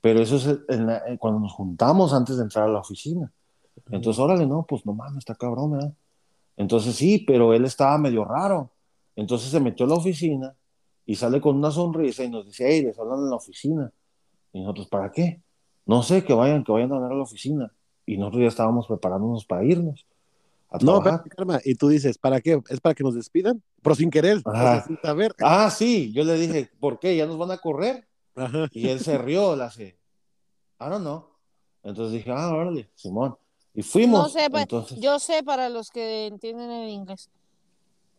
pero 0.00 0.20
eso 0.20 0.36
es 0.36 0.46
en 0.68 0.86
la- 0.86 1.02
en 1.06 1.16
cuando 1.16 1.40
nos 1.40 1.52
juntamos 1.52 2.12
antes 2.12 2.36
de 2.36 2.42
entrar 2.44 2.68
a 2.68 2.72
la 2.72 2.80
oficina. 2.80 3.32
Entonces, 3.90 4.20
órale, 4.20 4.46
no, 4.46 4.64
pues 4.68 4.84
no 4.86 4.92
mames, 4.94 5.18
está 5.18 5.34
cabrón, 5.34 5.72
¿verdad? 5.72 5.92
Entonces 6.56 6.94
sí, 6.94 7.18
pero 7.26 7.52
él 7.54 7.64
estaba 7.64 7.96
medio 7.98 8.24
raro. 8.24 8.70
Entonces 9.16 9.50
se 9.50 9.60
metió 9.60 9.86
a 9.86 9.88
la 9.90 9.94
oficina 9.96 10.54
y 11.06 11.16
sale 11.16 11.40
con 11.40 11.56
una 11.56 11.70
sonrisa 11.70 12.24
y 12.24 12.30
nos 12.30 12.46
dice, 12.46 12.64
hey, 12.68 12.82
les 12.82 12.98
hablan 12.98 13.20
en 13.20 13.30
la 13.30 13.36
oficina. 13.36 13.92
Y 14.52 14.60
nosotros, 14.60 14.88
¿para 14.88 15.10
qué? 15.10 15.40
No 15.86 16.02
sé, 16.02 16.24
que 16.24 16.32
vayan, 16.32 16.64
que 16.64 16.72
vayan 16.72 16.92
a 16.92 16.96
hablar 16.96 17.12
a 17.12 17.16
la 17.16 17.22
oficina. 17.22 17.72
Y 18.06 18.16
nosotros 18.16 18.42
ya 18.42 18.48
estábamos 18.48 18.86
preparándonos 18.86 19.44
para 19.44 19.64
irnos 19.64 20.06
a 20.70 20.78
No, 20.78 20.98
espérate, 20.98 21.30
Karma. 21.30 21.60
Y 21.64 21.74
tú 21.74 21.88
dices, 21.88 22.18
¿para 22.18 22.40
qué? 22.40 22.60
¿Es 22.68 22.80
para 22.80 22.94
que 22.94 23.04
nos 23.04 23.14
despidan? 23.14 23.62
Pero 23.82 23.94
sin 23.94 24.10
querer, 24.10 24.40
Ajá. 24.44 24.84
sin 24.84 24.98
saber. 25.00 25.34
Ah, 25.40 25.70
sí, 25.70 26.12
yo 26.12 26.24
le 26.24 26.34
dije, 26.34 26.70
¿por 26.80 26.98
qué? 26.98 27.16
¿Ya 27.16 27.26
nos 27.26 27.38
van 27.38 27.50
a 27.50 27.58
correr? 27.58 28.06
Ajá. 28.34 28.68
Y 28.72 28.88
él 28.88 29.00
se 29.00 29.18
rió, 29.18 29.56
le 29.56 29.64
hace, 29.64 29.98
I 30.80 30.88
don't 30.88 31.00
know. 31.00 31.26
Entonces 31.82 32.14
dije, 32.14 32.30
ah, 32.30 32.54
órale, 32.54 32.88
Simón. 32.94 33.36
Y 33.74 33.82
fuimos. 33.82 34.22
No 34.22 34.28
sé, 34.28 34.46
Entonces, 34.52 34.98
yo 35.00 35.18
sé 35.18 35.42
para 35.42 35.68
los 35.68 35.90
que 35.90 36.26
entienden 36.26 36.70
el 36.70 36.90
inglés. 36.90 37.30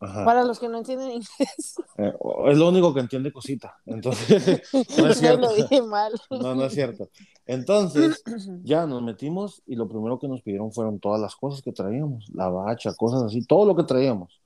Ajá. 0.04 0.26
Para 0.26 0.44
los 0.44 0.60
que 0.60 0.70
no 0.70 0.78
entienden 0.78 1.12
inglés, 1.12 1.76
Eh, 1.98 2.12
es 2.48 2.58
lo 2.58 2.70
único 2.70 2.94
que 2.94 3.00
entiende 3.02 3.32
cosita. 3.32 3.78
Entonces, 3.86 4.62
no 4.98 5.08
es 5.08 5.18
cierto. 5.18 5.42
lo 5.42 5.54
dije 5.54 5.82
mal. 5.82 6.12
No, 6.30 6.56
no 6.56 6.66
es 6.66 6.74
cierto. 6.74 7.10
Entonces, 7.46 8.24
ya 8.64 8.86
nos 8.86 9.02
metimos 9.04 9.62
y 9.66 9.76
lo 9.76 9.88
primero 9.88 10.20
que 10.20 10.28
nos 10.28 10.42
pidieron 10.42 10.72
fueron 10.72 11.00
todas 11.00 11.22
las 11.22 11.36
cosas 11.36 11.62
que 11.62 11.72
traíamos, 11.72 12.30
la 12.34 12.50
bacha, 12.50 12.94
cosas 12.96 13.24
así, 13.24 13.46
todo 13.46 13.66
lo 13.66 13.76
que 13.76 13.84
traíamos. 13.84 14.40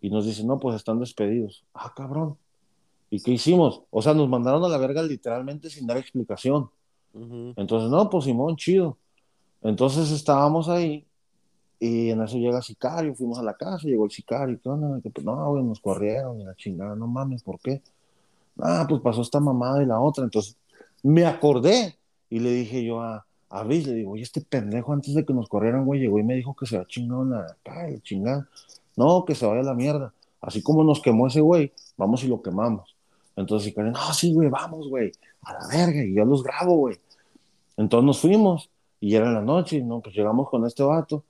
Y 0.00 0.08
nos 0.08 0.24
dicen, 0.24 0.46
no, 0.46 0.58
pues 0.58 0.76
están 0.76 0.98
despedidos. 0.98 1.64
Ah, 1.74 1.92
cabrón. 1.94 2.36
¿Y 3.10 3.20
qué 3.20 3.32
hicimos? 3.32 3.82
O 3.90 4.00
sea, 4.00 4.14
nos 4.14 4.28
mandaron 4.28 4.64
a 4.64 4.68
la 4.68 4.78
verga 4.78 5.02
literalmente 5.02 5.68
sin 5.68 5.86
dar 5.86 5.98
explicación. 5.98 6.70
Entonces, 7.12 7.90
no, 7.90 8.08
pues 8.08 8.24
Simón, 8.24 8.56
chido. 8.56 8.96
Entonces 9.62 10.10
estábamos 10.10 10.68
ahí 10.68 11.06
y 11.82 12.10
en 12.10 12.20
eso 12.22 12.36
llega 12.36 12.58
el 12.58 12.62
sicario, 12.62 13.14
fuimos 13.14 13.38
a 13.38 13.42
la 13.42 13.54
casa, 13.54 13.88
llegó 13.88 14.04
el 14.04 14.10
sicario, 14.10 14.60
¿qué 14.62 14.68
onda? 14.68 15.00
Que, 15.00 15.08
pues, 15.08 15.24
no, 15.24 15.34
güey, 15.48 15.64
nos 15.64 15.80
corrieron 15.80 16.38
y 16.38 16.44
la 16.44 16.54
chingada, 16.54 16.94
no 16.94 17.06
mames, 17.06 17.42
¿por 17.42 17.58
qué? 17.58 17.80
Ah, 18.60 18.84
pues 18.86 19.00
pasó 19.00 19.22
esta 19.22 19.40
mamada 19.40 19.82
y 19.82 19.86
la 19.86 19.98
otra. 19.98 20.24
Entonces 20.24 20.56
me 21.02 21.24
acordé 21.24 21.96
y 22.28 22.38
le 22.40 22.50
dije 22.50 22.84
yo 22.84 23.00
a, 23.00 23.24
a 23.48 23.64
Rich, 23.64 23.86
le 23.86 23.94
digo, 23.94 24.12
oye, 24.12 24.22
este 24.22 24.42
pendejo 24.42 24.92
antes 24.92 25.14
de 25.14 25.24
que 25.24 25.32
nos 25.32 25.48
corrieran, 25.48 25.86
güey, 25.86 26.00
llegó 26.00 26.18
y 26.18 26.22
me 26.22 26.34
dijo 26.34 26.54
que 26.54 26.66
se 26.66 26.76
había 26.76 26.86
chingado 26.86 27.22
ay, 27.64 27.94
la 27.94 28.02
chingada. 28.02 28.46
No, 28.96 29.24
que 29.24 29.34
se 29.34 29.46
vaya 29.46 29.60
a 29.60 29.64
la 29.64 29.74
mierda. 29.74 30.12
Así 30.42 30.62
como 30.62 30.84
nos 30.84 31.00
quemó 31.00 31.28
ese 31.28 31.40
güey, 31.40 31.72
vamos 31.96 32.22
y 32.24 32.28
lo 32.28 32.42
quemamos. 32.42 32.94
Entonces 33.36 33.68
sicario, 33.68 33.92
no, 33.92 34.12
sí, 34.12 34.34
güey, 34.34 34.50
vamos, 34.50 34.86
güey, 34.90 35.12
a 35.42 35.54
la 35.54 35.66
verga, 35.68 36.04
y 36.04 36.14
yo 36.14 36.26
los 36.26 36.42
grabo, 36.42 36.76
güey. 36.76 36.98
Entonces 37.78 38.04
nos 38.04 38.20
fuimos 38.20 38.68
y 39.00 39.14
era 39.14 39.32
la 39.32 39.40
noche 39.40 39.76
y 39.76 39.82
no, 39.82 40.00
pues 40.00 40.14
llegamos 40.14 40.50
con 40.50 40.66
este 40.66 40.82
vato 40.82 41.24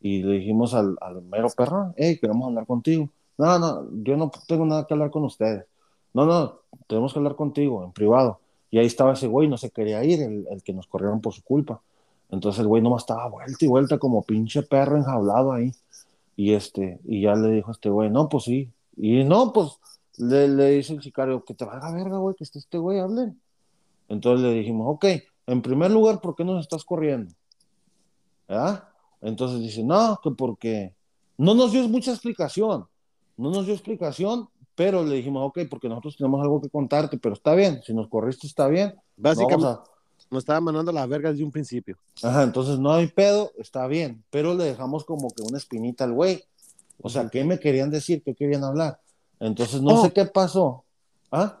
y 0.00 0.22
le 0.22 0.34
dijimos 0.34 0.74
al, 0.74 0.96
al 1.00 1.22
mero 1.22 1.48
perrón, 1.56 1.94
hey, 1.96 2.18
queremos 2.20 2.48
hablar 2.48 2.66
contigo. 2.66 3.08
No, 3.38 3.58
no, 3.58 3.88
yo 4.02 4.16
no 4.16 4.30
tengo 4.46 4.66
nada 4.66 4.86
que 4.86 4.94
hablar 4.94 5.10
con 5.10 5.24
ustedes. 5.24 5.64
No, 6.12 6.26
no, 6.26 6.60
tenemos 6.86 7.12
que 7.12 7.18
hablar 7.18 7.36
contigo 7.36 7.84
en 7.84 7.92
privado. 7.92 8.40
Y 8.70 8.78
ahí 8.78 8.86
estaba 8.86 9.12
ese 9.12 9.26
güey, 9.26 9.48
no 9.48 9.56
se 9.56 9.70
quería 9.70 10.02
ir, 10.04 10.20
el, 10.22 10.46
el 10.50 10.62
que 10.62 10.72
nos 10.72 10.86
corrieron 10.86 11.20
por 11.20 11.32
su 11.32 11.42
culpa. 11.42 11.80
Entonces 12.30 12.60
el 12.60 12.68
güey 12.68 12.82
nomás 12.82 13.02
estaba 13.02 13.28
vuelta 13.28 13.64
y 13.64 13.68
vuelta 13.68 13.98
como 13.98 14.22
pinche 14.22 14.62
perro 14.62 14.96
enjaulado 14.96 15.52
ahí. 15.52 15.72
Y 16.36 16.54
este, 16.54 17.00
y 17.04 17.22
ya 17.22 17.34
le 17.34 17.50
dijo 17.50 17.70
a 17.70 17.72
este 17.72 17.90
güey, 17.90 18.10
no, 18.10 18.28
pues 18.28 18.44
sí. 18.44 18.70
Y 18.96 19.24
no, 19.24 19.52
pues 19.52 19.78
le, 20.16 20.48
le 20.48 20.70
dice 20.70 20.94
el 20.94 21.02
sicario, 21.02 21.44
que 21.44 21.54
te 21.54 21.64
valga 21.64 21.92
verga, 21.92 22.18
güey, 22.18 22.36
que 22.36 22.44
esté 22.44 22.58
este 22.58 22.78
güey, 22.78 23.00
hablen. 23.00 23.40
Entonces 24.08 24.46
le 24.46 24.54
dijimos, 24.54 24.86
ok, 24.88 25.04
en 25.46 25.62
primer 25.62 25.90
lugar, 25.90 26.20
¿por 26.20 26.34
qué 26.36 26.44
nos 26.44 26.60
estás 26.60 26.84
corriendo? 26.84 27.32
¿Verdad? 28.48 28.89
Entonces 29.20 29.60
dice, 29.60 29.82
no, 29.82 30.18
que 30.22 30.30
porque 30.30 30.94
no 31.36 31.54
nos 31.54 31.72
dio 31.72 31.86
mucha 31.88 32.10
explicación, 32.10 32.86
no 33.36 33.50
nos 33.50 33.66
dio 33.66 33.74
explicación, 33.74 34.48
pero 34.74 35.04
le 35.04 35.16
dijimos, 35.16 35.46
ok, 35.48 35.60
porque 35.70 35.88
nosotros 35.88 36.16
tenemos 36.16 36.40
algo 36.42 36.60
que 36.60 36.70
contarte, 36.70 37.18
pero 37.18 37.34
está 37.34 37.54
bien, 37.54 37.80
si 37.84 37.92
nos 37.92 38.08
corriste 38.08 38.46
está 38.46 38.66
bien. 38.68 38.94
no 38.94 39.02
Básicamente 39.16 39.64
vamos 39.66 39.90
nos 40.30 40.42
estaba 40.42 40.60
mandando 40.60 40.90
a 40.92 40.94
la 40.94 41.06
verga 41.06 41.30
desde 41.32 41.42
un 41.44 41.50
principio. 41.50 41.98
a- 42.22 42.28
Ajá, 42.28 42.42
entonces 42.44 42.78
no 42.78 42.92
hay 42.92 43.08
pedo, 43.08 43.50
está 43.58 43.86
bien, 43.88 44.22
pero 44.30 44.54
le 44.54 44.64
dejamos 44.64 45.04
como 45.04 45.28
que 45.30 45.42
una 45.42 45.58
espinita 45.58 46.04
al 46.04 46.12
güey. 46.12 46.44
O 47.02 47.08
sea, 47.08 47.28
¿qué 47.30 47.42
me 47.44 47.58
querían 47.58 47.90
decir? 47.90 48.22
¿Qué 48.22 48.34
querían 48.34 48.62
hablar? 48.62 49.00
Entonces 49.40 49.80
no 49.82 49.94
Oh. 50.00 50.04
sé 50.04 50.12
qué 50.12 50.26
pasó. 50.26 50.84
¿Ah? 51.32 51.60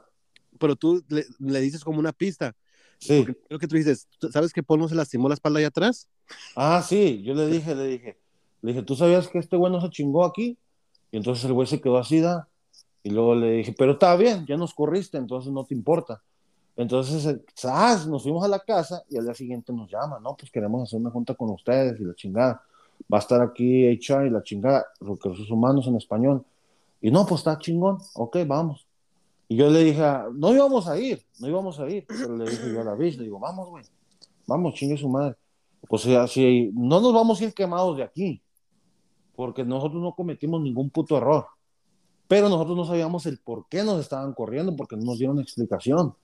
Pero 0.58 0.76
tú 0.76 1.02
le, 1.08 1.24
le 1.38 1.60
dices 1.60 1.82
como 1.82 1.98
una 1.98 2.12
pista. 2.12 2.54
Sí. 2.98 3.22
Porque 3.24 3.40
creo 3.48 3.58
que 3.58 3.66
tú 3.66 3.76
dices, 3.76 4.06
¿tú 4.18 4.30
¿sabes 4.30 4.52
que 4.52 4.62
Paul 4.62 4.80
no 4.80 4.88
se 4.88 4.94
lastimó 4.94 5.26
la 5.28 5.34
espalda 5.34 5.58
allá 5.58 5.68
atrás? 5.68 6.06
Ah, 6.56 6.82
sí, 6.82 7.22
yo 7.22 7.34
le 7.34 7.46
dije, 7.46 7.74
le 7.74 7.86
dije, 7.86 8.18
le 8.62 8.72
dije, 8.72 8.82
¿tú 8.84 8.94
sabías 8.94 9.28
que 9.28 9.38
este 9.38 9.56
güey 9.56 9.72
no 9.72 9.80
se 9.80 9.90
chingó 9.90 10.24
aquí? 10.24 10.58
Y 11.10 11.16
entonces 11.16 11.44
el 11.44 11.52
güey 11.52 11.66
se 11.66 11.80
quedó 11.80 11.98
así. 11.98 12.22
Y 13.02 13.10
luego 13.10 13.34
le 13.34 13.52
dije, 13.52 13.74
pero 13.76 13.92
está 13.92 14.14
bien, 14.16 14.46
ya 14.46 14.56
nos 14.56 14.74
corriste, 14.74 15.18
entonces 15.18 15.52
no 15.52 15.64
te 15.64 15.74
importa. 15.74 16.22
Entonces, 16.76 17.26
eh, 17.26 17.40
¡zas! 17.58 18.06
nos 18.06 18.22
fuimos 18.22 18.44
a 18.44 18.48
la 18.48 18.58
casa 18.60 19.02
y 19.08 19.18
al 19.18 19.24
día 19.24 19.34
siguiente 19.34 19.72
nos 19.72 19.90
llama, 19.90 20.18
¿no? 20.20 20.36
Pues 20.36 20.50
queremos 20.50 20.82
hacer 20.82 20.98
una 21.00 21.10
junta 21.10 21.34
con 21.34 21.50
ustedes 21.50 22.00
y 22.00 22.04
la 22.04 22.14
chingada. 22.14 22.62
Va 23.12 23.18
a 23.18 23.20
estar 23.20 23.40
aquí 23.42 23.86
HR 23.86 24.26
y 24.26 24.30
la 24.30 24.42
chingada, 24.42 24.86
recursos 25.00 25.50
humanos 25.50 25.86
en 25.86 25.96
español. 25.96 26.44
Y 27.00 27.10
no, 27.10 27.26
pues 27.26 27.40
está 27.40 27.58
chingón, 27.58 27.98
ok, 28.14 28.38
vamos. 28.46 28.86
Y 29.48 29.56
yo 29.56 29.68
le 29.68 29.82
dije, 29.82 30.02
ah, 30.02 30.28
no 30.32 30.52
íbamos 30.52 30.86
a 30.86 30.98
ir, 30.98 31.22
no 31.40 31.48
íbamos 31.48 31.80
a 31.80 31.88
ir, 31.88 32.06
pero 32.06 32.36
le 32.36 32.48
dije 32.48 32.72
yo 32.72 32.82
a 32.82 32.84
la 32.84 32.94
bitch, 32.94 33.16
le 33.16 33.24
digo, 33.24 33.38
vamos, 33.38 33.68
güey, 33.68 33.84
vamos, 34.46 34.74
chingue 34.74 34.96
su 34.96 35.08
madre. 35.08 35.34
Pues 35.88 36.02
si, 36.02 36.14
si 36.28 36.70
no 36.74 37.00
nos 37.00 37.12
vamos 37.12 37.40
a 37.40 37.44
ir 37.44 37.54
quemados 37.54 37.96
de 37.96 38.02
aquí, 38.02 38.42
porque 39.34 39.64
nosotros 39.64 40.02
no 40.02 40.14
cometimos 40.14 40.60
ningún 40.60 40.90
puto 40.90 41.16
error. 41.16 41.46
Pero 42.28 42.48
nosotros 42.48 42.76
no 42.76 42.84
sabíamos 42.84 43.26
el 43.26 43.38
por 43.38 43.66
qué 43.68 43.82
nos 43.82 44.00
estaban 44.00 44.34
corriendo, 44.34 44.76
porque 44.76 44.96
no 44.96 45.04
nos 45.04 45.18
dieron 45.18 45.40
explicación. 45.40 46.14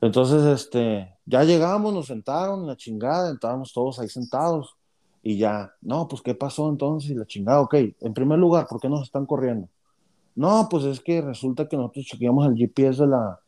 Entonces, 0.00 0.44
este, 0.44 1.16
ya 1.24 1.44
llegamos, 1.44 1.94
nos 1.94 2.06
sentaron, 2.06 2.66
la 2.66 2.76
chingada, 2.76 3.32
estábamos 3.32 3.72
todos 3.72 3.98
ahí 3.98 4.08
sentados. 4.08 4.76
Y 5.22 5.38
ya, 5.38 5.72
no, 5.80 6.06
pues, 6.06 6.20
¿qué 6.20 6.34
pasó 6.34 6.68
entonces? 6.68 7.10
Y 7.10 7.14
la 7.14 7.24
chingada, 7.24 7.62
ok, 7.62 7.74
en 8.00 8.12
primer 8.12 8.38
lugar, 8.38 8.66
¿por 8.68 8.78
qué 8.78 8.90
nos 8.90 9.02
están 9.02 9.24
corriendo? 9.24 9.68
No, 10.34 10.68
pues 10.68 10.84
es 10.84 11.00
que 11.00 11.22
resulta 11.22 11.66
que 11.68 11.76
nosotros 11.76 12.04
chequeamos 12.04 12.46
el 12.46 12.54
GPS 12.54 13.02
de 13.02 13.08
la, 13.08 13.40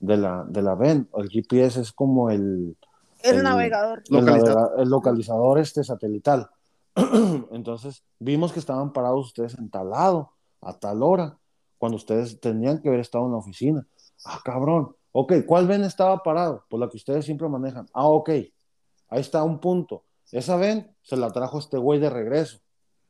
de 0.00 0.16
la, 0.16 0.44
de 0.48 0.62
la 0.62 0.74
VEN. 0.74 1.08
El 1.16 1.28
GPS 1.28 1.80
es 1.80 1.92
como 1.92 2.30
el, 2.30 2.76
El, 3.22 3.36
El- 3.38 3.42
navegador. 3.42 4.02
el, 4.08 4.16
Localizador. 4.16 4.80
el 4.80 4.88
localizador 4.88 5.58
este 5.58 5.84
satelital. 5.84 6.50
Entonces 7.50 8.02
vimos 8.18 8.52
que 8.52 8.58
estaban 8.58 8.92
parados 8.92 9.26
ustedes 9.26 9.56
en 9.58 9.70
tal 9.70 9.90
lado, 9.90 10.32
a 10.60 10.78
tal 10.78 11.02
hora, 11.02 11.38
cuando 11.78 11.96
ustedes 11.96 12.40
tenían 12.40 12.80
que 12.80 12.88
haber 12.88 13.00
estado 13.00 13.26
en 13.26 13.32
la 13.32 13.38
oficina. 13.38 13.86
Ah, 14.24 14.40
cabrón. 14.44 14.94
Ok, 15.12 15.32
¿cuál 15.46 15.66
ven 15.66 15.82
estaba 15.82 16.18
parado? 16.22 16.64
Pues 16.68 16.80
la 16.80 16.88
que 16.88 16.96
ustedes 16.96 17.24
siempre 17.24 17.48
manejan. 17.48 17.86
Ah, 17.92 18.06
ok. 18.06 18.28
Ahí 18.28 19.20
está 19.20 19.42
un 19.42 19.58
punto. 19.58 20.04
Esa 20.30 20.56
ven 20.56 20.94
se 21.02 21.16
la 21.16 21.30
trajo 21.30 21.58
este 21.58 21.78
güey 21.78 21.98
de 21.98 22.10
regreso. 22.10 22.58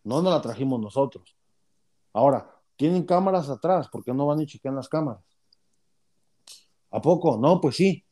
No 0.05 0.23
nos 0.23 0.33
la 0.33 0.41
trajimos 0.41 0.81
nosotros. 0.81 1.37
Ahora, 2.13 2.51
tienen 2.77 3.05
cámaras 3.05 3.51
atrás, 3.51 3.89
¿por 3.89 4.03
qué 4.03 4.15
no 4.15 4.27
van 4.27 4.41
y 4.41 4.47
chequean 4.47 4.77
las 4.77 4.89
cámaras? 4.89 5.23
¿A 6.91 7.01
poco? 7.01 7.37
No, 7.37 7.61
pues 7.61 7.77
sí. 7.77 8.05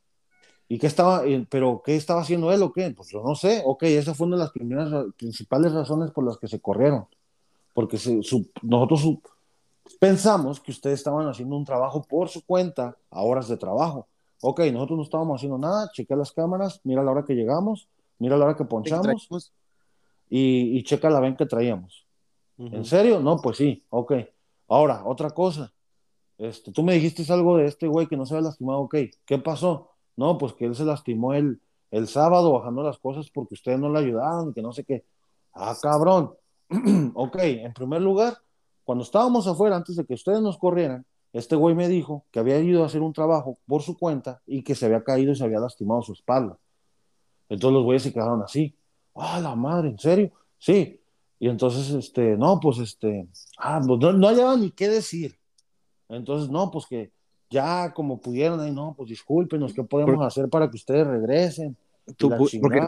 ¿Y 0.69 0.79
qué 0.79 0.87
estaba, 0.87 1.27
eh, 1.27 1.47
pero 1.49 1.83
qué 1.85 1.97
estaba 1.97 2.21
haciendo 2.21 2.53
él 2.53 2.63
o 2.63 2.73
qué? 2.73 2.91
Pues 2.91 3.09
yo 3.09 3.23
no 3.23 3.35
sé. 3.35 3.63
Ok, 3.65 3.85
esa 3.85 4.15
fue 4.15 4.27
una 4.27 4.37
de 4.37 4.43
las 4.43 4.53
primeras, 4.53 4.93
principales 5.17 5.73
razones 5.73 6.11
por 6.11 6.25
las 6.25 6.37
que 6.37 6.47
se 6.47 6.61
corrieron. 6.61 7.07
Porque 7.73 7.97
nosotros 8.63 9.19
pensamos 9.99 10.61
que 10.61 10.71
ustedes 10.71 10.99
estaban 10.99 11.27
haciendo 11.27 11.57
un 11.57 11.65
trabajo 11.65 12.03
por 12.03 12.29
su 12.29 12.45
cuenta 12.45 12.97
a 13.11 13.23
horas 13.23 13.49
de 13.49 13.57
trabajo. 13.57 14.09
Ok, 14.43 14.61
nosotros 14.73 14.99
no 14.99 15.03
estábamos 15.05 15.37
haciendo 15.37 15.59
nada, 15.59 15.91
chequea 15.93 16.17
las 16.17 16.33
cámaras, 16.33 16.81
mira 16.85 17.03
la 17.03 17.11
hora 17.11 17.25
que 17.25 17.35
llegamos, 17.35 17.89
mira 18.19 18.37
la 18.37 18.45
hora 18.45 18.57
que 18.57 18.65
ponchamos 18.65 19.53
y, 20.29 20.83
checa 20.83 21.09
la 21.09 21.21
ven 21.21 21.37
que 21.37 21.47
traíamos. 21.47 22.07
¿En 22.59 22.85
serio? 22.85 23.21
No, 23.21 23.39
pues 23.39 23.57
sí, 23.57 23.85
ok. 23.89 24.13
Ahora, 24.69 25.03
otra 25.05 25.31
cosa. 25.31 25.73
Este, 26.37 26.71
tú 26.73 26.83
me 26.83 26.95
dijiste 26.95 27.25
algo 27.33 27.57
de 27.57 27.67
este 27.67 27.87
güey 27.87 28.07
que 28.07 28.17
no 28.17 28.27
se 28.27 28.35
había 28.35 28.49
lastimado, 28.49 28.81
ok. 28.81 28.97
¿Qué 29.25 29.39
pasó? 29.39 29.88
No, 30.19 30.37
pues 30.37 30.53
que 30.53 30.65
él 30.65 30.75
se 30.75 30.85
lastimó 30.85 31.33
el, 31.33 31.61
el 31.93 32.09
sábado 32.09 32.53
bajando 32.53 32.83
las 32.83 32.99
cosas 32.99 33.31
porque 33.31 33.55
ustedes 33.55 33.79
no 33.79 33.89
le 33.89 34.01
ayudaron, 34.01 34.53
que 34.53 34.61
no 34.61 34.73
sé 34.73 34.83
qué. 34.83 35.05
Ah, 35.55 35.77
cabrón. 35.81 36.33
ok, 37.15 37.37
en 37.37 37.73
primer 37.73 38.03
lugar, 38.03 38.37
cuando 38.83 39.05
estábamos 39.05 39.47
afuera, 39.47 39.77
antes 39.77 39.95
de 39.95 40.05
que 40.05 40.15
ustedes 40.15 40.41
nos 40.41 40.59
corrieran, 40.59 41.07
este 41.33 41.55
güey 41.55 41.77
me 41.77 41.87
dijo 41.87 42.25
que 42.33 42.41
había 42.41 42.59
ido 42.59 42.83
a 42.83 42.87
hacer 42.87 43.01
un 43.01 43.13
trabajo 43.13 43.59
por 43.65 43.83
su 43.83 43.97
cuenta 43.97 44.43
y 44.45 44.65
que 44.65 44.75
se 44.75 44.87
había 44.87 45.05
caído 45.05 45.31
y 45.31 45.37
se 45.37 45.45
había 45.45 45.61
lastimado 45.61 46.03
su 46.03 46.15
espalda. 46.15 46.59
Entonces 47.49 47.75
los 47.75 47.85
güeyes 47.85 48.03
se 48.03 48.13
quedaron 48.13 48.43
así. 48.43 48.75
Ah, 49.15 49.39
la 49.39 49.55
madre, 49.55 49.91
¿en 49.91 50.01
serio? 50.01 50.33
Sí. 50.59 51.01
Y 51.39 51.49
entonces, 51.49 51.91
este, 51.91 52.37
no, 52.37 52.59
pues 52.59 52.79
este, 52.79 53.29
ah, 53.59 53.81
pues, 53.87 54.01
no, 54.01 54.13
no 54.13 54.27
hallaban 54.27 54.63
ni 54.63 54.73
qué 54.73 54.89
decir. 54.89 55.39
Entonces, 56.09 56.51
no, 56.51 56.73
pues 56.73 56.87
que 56.87 57.13
ya 57.51 57.93
como 57.93 58.21
pudieron, 58.21 58.61
ahí, 58.61 58.71
no, 58.71 58.95
pues 58.97 59.11
discúlpenos, 59.11 59.73
¿qué 59.73 59.83
podemos 59.83 60.25
hacer 60.25 60.49
para 60.49 60.71
que 60.71 60.77
ustedes 60.77 61.07
regresen? 61.07 61.77
porque 62.17 62.81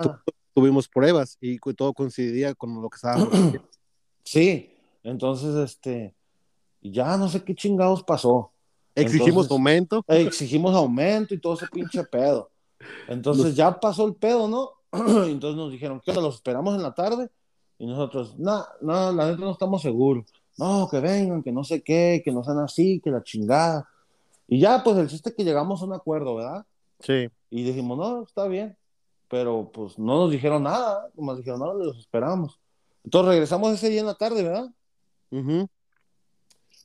tuvimos 0.55 0.89
pruebas 0.89 1.37
y 1.41 1.59
todo 1.59 1.93
coincidía 1.93 2.55
con 2.55 2.81
lo 2.81 2.89
que 2.89 2.97
estábamos 2.97 3.29
Sí, 4.25 4.75
entonces, 5.03 5.55
este, 5.57 6.15
ya 6.83 7.17
no 7.17 7.29
sé 7.29 7.43
qué 7.43 7.55
chingados 7.55 8.03
pasó. 8.03 8.53
Exigimos 8.95 9.51
aumento. 9.51 10.05
exigimos 10.09 10.75
aumento 10.75 11.35
y 11.35 11.39
todo 11.39 11.55
ese 11.55 11.67
pinche 11.69 12.05
pedo. 12.05 12.51
Entonces 13.09 13.55
ya 13.55 13.79
pasó 13.79 14.07
el 14.07 14.15
pedo, 14.15 14.49
¿no? 14.49 14.71
Entonces 15.27 15.57
nos 15.57 15.73
dijeron, 15.73 16.01
¿qué 16.05 16.13
¿Los 16.13 16.37
esperamos 16.37 16.75
en 16.75 16.83
la 16.83 16.95
tarde? 16.95 17.31
Y 17.79 17.87
nosotros, 17.87 18.39
no, 18.39 18.65
no, 18.81 19.13
la 19.13 19.31
neta 19.31 19.41
no 19.41 19.53
estamos 19.53 19.83
seguros. 19.83 20.27
No, 20.59 20.89
que 20.91 21.01
vengan, 21.01 21.43
que 21.43 21.53
no 21.53 21.65
sé 21.65 21.83
qué, 21.83 22.21
que 22.23 22.33
no 22.33 22.45
sean 22.45 22.59
así, 22.59 23.01
que 23.01 23.11
la 23.11 23.23
chingada. 23.23 23.89
Y 24.53 24.59
ya, 24.59 24.83
pues 24.83 24.97
el 24.97 25.07
chiste 25.07 25.33
que 25.33 25.45
llegamos 25.45 25.81
a 25.81 25.85
un 25.85 25.93
acuerdo, 25.93 26.35
¿verdad? 26.35 26.67
Sí. 26.99 27.31
Y 27.51 27.63
dijimos, 27.63 27.97
no, 27.97 28.25
está 28.25 28.49
bien. 28.49 28.77
Pero 29.29 29.71
pues 29.73 29.97
no 29.97 30.17
nos 30.17 30.33
dijeron 30.33 30.65
nada, 30.65 31.09
como 31.15 31.31
nos 31.31 31.39
dijeron, 31.39 31.61
no, 31.61 31.73
los 31.73 31.97
esperamos. 31.99 32.59
Entonces 33.05 33.29
regresamos 33.29 33.73
ese 33.73 33.89
día 33.91 34.01
en 34.01 34.07
la 34.07 34.17
tarde, 34.17 34.43
¿verdad? 34.43 34.69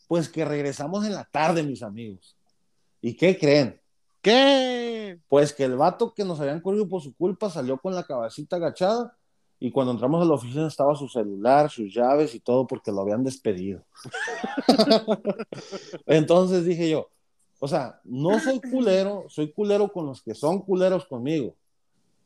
Pues 0.08 0.30
que 0.30 0.46
regresamos 0.46 1.08
en 1.08 1.14
la 1.14 1.24
tarde, 1.24 1.64
mis 1.64 1.82
amigos. 1.82 2.38
¿Y 3.02 3.16
qué 3.18 3.36
creen? 3.36 3.82
¿Qué? 4.22 5.20
Pues 5.28 5.52
que 5.52 5.64
el 5.64 5.76
vato 5.76 6.14
que 6.14 6.24
nos 6.24 6.40
habían 6.40 6.62
corrido 6.62 6.88
por 6.88 7.02
su 7.02 7.16
culpa 7.16 7.50
salió 7.50 7.80
con 7.80 7.96
la 7.96 8.04
cabecita 8.04 8.58
agachada 8.58 9.18
y 9.60 9.72
cuando 9.72 9.94
entramos 9.94 10.22
a 10.22 10.26
la 10.26 10.36
oficina 10.36 10.68
estaba 10.68 10.96
su 10.96 11.10
celular, 11.10 11.72
sus 11.72 11.92
llaves 11.92 12.36
y 12.36 12.40
todo 12.40 12.68
porque 12.68 12.92
lo 12.92 13.02
habían 13.02 13.24
despedido. 13.24 13.84
Entonces 16.06 16.64
dije 16.64 16.92
yo, 16.92 17.10
o 17.60 17.68
sea, 17.68 18.00
no 18.04 18.40
soy 18.40 18.60
culero, 18.72 19.26
soy 19.30 19.52
culero 19.52 19.92
con 19.92 20.06
los 20.06 20.22
que 20.22 20.36
son 20.36 20.62
culeros 20.62 21.06
conmigo. 21.06 21.56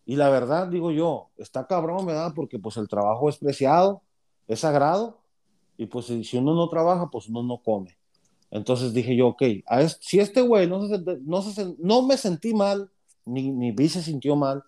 Y 0.06 0.16
la 0.16 0.30
verdad, 0.30 0.68
digo 0.68 0.92
yo, 0.92 1.30
está 1.38 1.68
cabrón, 1.68 2.06
¿verdad? 2.06 2.34
Porque 2.36 2.58
pues 2.58 2.78
el 2.78 2.88
trabajo 2.88 3.30
es 3.30 3.38
preciado, 3.38 4.02
es 4.48 4.62
sagrado, 4.62 5.20
y 5.78 5.86
pues 5.86 6.08
si 6.08 6.38
uno 6.38 6.56
no 6.56 6.68
trabaja, 6.68 7.10
pues 7.10 7.30
uno 7.30 7.44
no 7.44 7.58
come. 7.58 7.96
Entonces 8.52 8.94
dije 8.94 9.16
yo, 9.16 9.28
ok, 9.28 9.44
si 10.02 10.20
este 10.20 10.42
güey 10.42 10.68
no, 10.68 10.80
no, 10.88 11.44
no 11.78 12.02
me 12.02 12.18
sentí 12.18 12.54
mal, 12.54 12.90
ni, 13.26 13.52
ni 13.52 13.72
Vi 13.72 13.88
se 13.90 14.02
sintió 14.02 14.36
mal, 14.36 14.64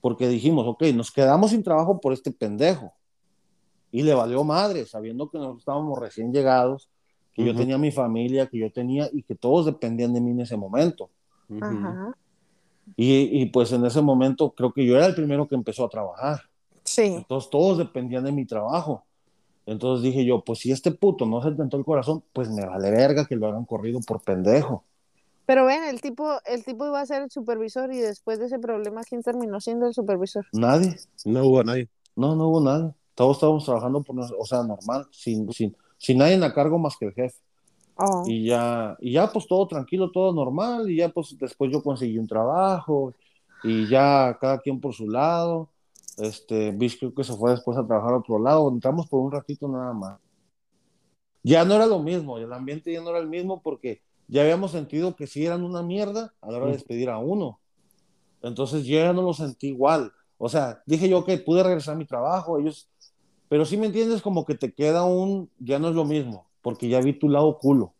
porque 0.00 0.28
dijimos, 0.28 0.66
ok, 0.66 0.84
nos 0.94 1.10
quedamos 1.10 1.50
sin 1.50 1.62
trabajo 1.62 2.00
por 2.00 2.12
este 2.12 2.30
pendejo. 2.30 2.92
Y 3.90 4.02
le 4.02 4.14
valió 4.14 4.44
madre, 4.44 4.86
sabiendo 4.86 5.28
que 5.28 5.38
nosotros 5.38 5.62
estábamos 5.62 5.98
recién 5.98 6.32
llegados, 6.32 6.88
que 7.38 7.44
yo 7.44 7.54
tenía 7.54 7.78
mi 7.78 7.92
familia, 7.92 8.48
que 8.48 8.58
yo 8.58 8.72
tenía 8.72 9.08
y 9.12 9.22
que 9.22 9.36
todos 9.36 9.66
dependían 9.66 10.12
de 10.12 10.20
mí 10.20 10.32
en 10.32 10.40
ese 10.40 10.56
momento. 10.56 11.08
y, 12.96 13.42
y, 13.42 13.46
pues 13.46 13.70
en 13.70 13.84
ese 13.86 14.02
momento 14.02 14.50
creo 14.50 14.72
que 14.72 14.84
yo 14.84 14.96
era 14.96 15.06
el 15.06 15.14
primero 15.14 15.46
que 15.46 15.54
empezó 15.54 15.84
a 15.84 15.88
trabajar. 15.88 16.40
Sí. 16.82 17.02
Entonces 17.02 17.48
todos 17.48 17.78
dependían 17.78 18.24
de 18.24 18.32
mi 18.32 18.44
trabajo. 18.44 19.04
Entonces 19.66 20.02
dije 20.02 20.24
yo, 20.24 20.42
pues 20.42 20.58
si 20.58 20.72
este 20.72 20.90
puto 20.90 21.26
no 21.26 21.40
se 21.40 21.52
tentó 21.52 21.76
el 21.76 21.84
corazón, 21.84 22.24
pues 22.32 22.50
me 22.50 22.66
vale 22.66 22.90
verga 22.90 23.24
que 23.24 23.36
lo 23.36 23.46
hagan 23.46 23.66
corrido 23.66 24.00
por 24.00 24.20
pendejo. 24.20 24.82
Pero 25.46 25.64
ven, 25.64 25.84
el 25.84 26.00
tipo, 26.00 26.40
el 26.44 26.64
tipo 26.64 26.86
iba 26.86 27.00
a 27.00 27.06
ser 27.06 27.22
el 27.22 27.30
supervisor 27.30 27.92
y 27.92 27.98
después 27.98 28.40
de 28.40 28.46
ese 28.46 28.58
problema, 28.58 29.02
¿quién 29.04 29.22
terminó 29.22 29.60
siendo 29.60 29.86
el 29.86 29.94
supervisor? 29.94 30.44
Nadie. 30.52 30.96
No 31.24 31.46
hubo 31.46 31.62
nadie. 31.62 31.88
No, 32.16 32.34
no 32.34 32.48
hubo 32.48 32.60
nadie. 32.60 32.92
Todos 33.14 33.36
estábamos 33.36 33.64
trabajando 33.64 34.02
por, 34.02 34.18
o 34.18 34.44
sea, 34.44 34.64
normal, 34.64 35.06
sin, 35.12 35.52
sin, 35.52 35.76
sin 35.98 36.18
nadie 36.18 36.42
a 36.42 36.54
cargo 36.54 36.78
más 36.78 36.96
que 36.96 37.06
el 37.06 37.12
jefe. 37.12 37.36
Oh. 37.96 38.24
Y 38.26 38.46
ya, 38.46 38.96
y 39.00 39.12
ya 39.12 39.30
pues 39.30 39.46
todo 39.46 39.66
tranquilo, 39.66 40.10
todo 40.10 40.32
normal, 40.32 40.90
y 40.90 40.96
ya 40.96 41.08
pues 41.08 41.36
después 41.38 41.70
yo 41.70 41.82
conseguí 41.82 42.18
un 42.18 42.28
trabajo, 42.28 43.12
y 43.62 43.88
ya 43.88 44.36
cada 44.40 44.58
quien 44.58 44.80
por 44.80 44.94
su 44.94 45.08
lado. 45.08 45.68
Este, 46.16 46.72
Bish 46.72 46.98
creo 46.98 47.14
que 47.14 47.24
se 47.24 47.34
fue 47.34 47.52
después 47.52 47.78
a 47.78 47.86
trabajar 47.86 48.14
a 48.14 48.18
otro 48.18 48.38
lado. 48.38 48.68
Entramos 48.68 49.08
por 49.08 49.20
un 49.20 49.32
ratito 49.32 49.68
nada 49.68 49.92
más. 49.92 50.18
Ya 51.42 51.64
no 51.64 51.74
era 51.74 51.86
lo 51.86 52.00
mismo, 52.00 52.38
el 52.38 52.52
ambiente 52.52 52.92
ya 52.92 53.00
no 53.00 53.10
era 53.10 53.20
el 53.20 53.28
mismo 53.28 53.62
porque 53.62 54.02
ya 54.26 54.42
habíamos 54.42 54.72
sentido 54.72 55.14
que 55.14 55.26
sí 55.26 55.46
eran 55.46 55.62
una 55.62 55.82
mierda 55.82 56.34
a 56.40 56.50
la 56.50 56.58
hora 56.58 56.66
de 56.66 56.72
despedir 56.72 57.08
a 57.08 57.18
uno. 57.18 57.60
Entonces 58.42 58.84
yo 58.84 58.98
ya 58.98 59.12
no 59.12 59.22
lo 59.22 59.32
sentí 59.32 59.68
igual. 59.68 60.12
O 60.36 60.48
sea, 60.48 60.82
dije 60.86 61.08
yo 61.08 61.24
que 61.24 61.38
pude 61.38 61.62
regresar 61.62 61.94
a 61.94 61.98
mi 61.98 62.04
trabajo, 62.04 62.58
ellos, 62.58 62.88
pero 63.48 63.64
sí 63.64 63.76
me 63.76 63.86
entiendes 63.86 64.22
como 64.22 64.44
que 64.44 64.54
te 64.54 64.72
queda 64.72 65.04
un, 65.04 65.50
ya 65.58 65.78
no 65.78 65.88
es 65.88 65.94
lo 65.94 66.04
mismo, 66.04 66.46
porque 66.62 66.88
ya 66.88 67.00
vi 67.00 67.12
tu 67.12 67.28
lado 67.28 67.58
culo. 67.58 67.94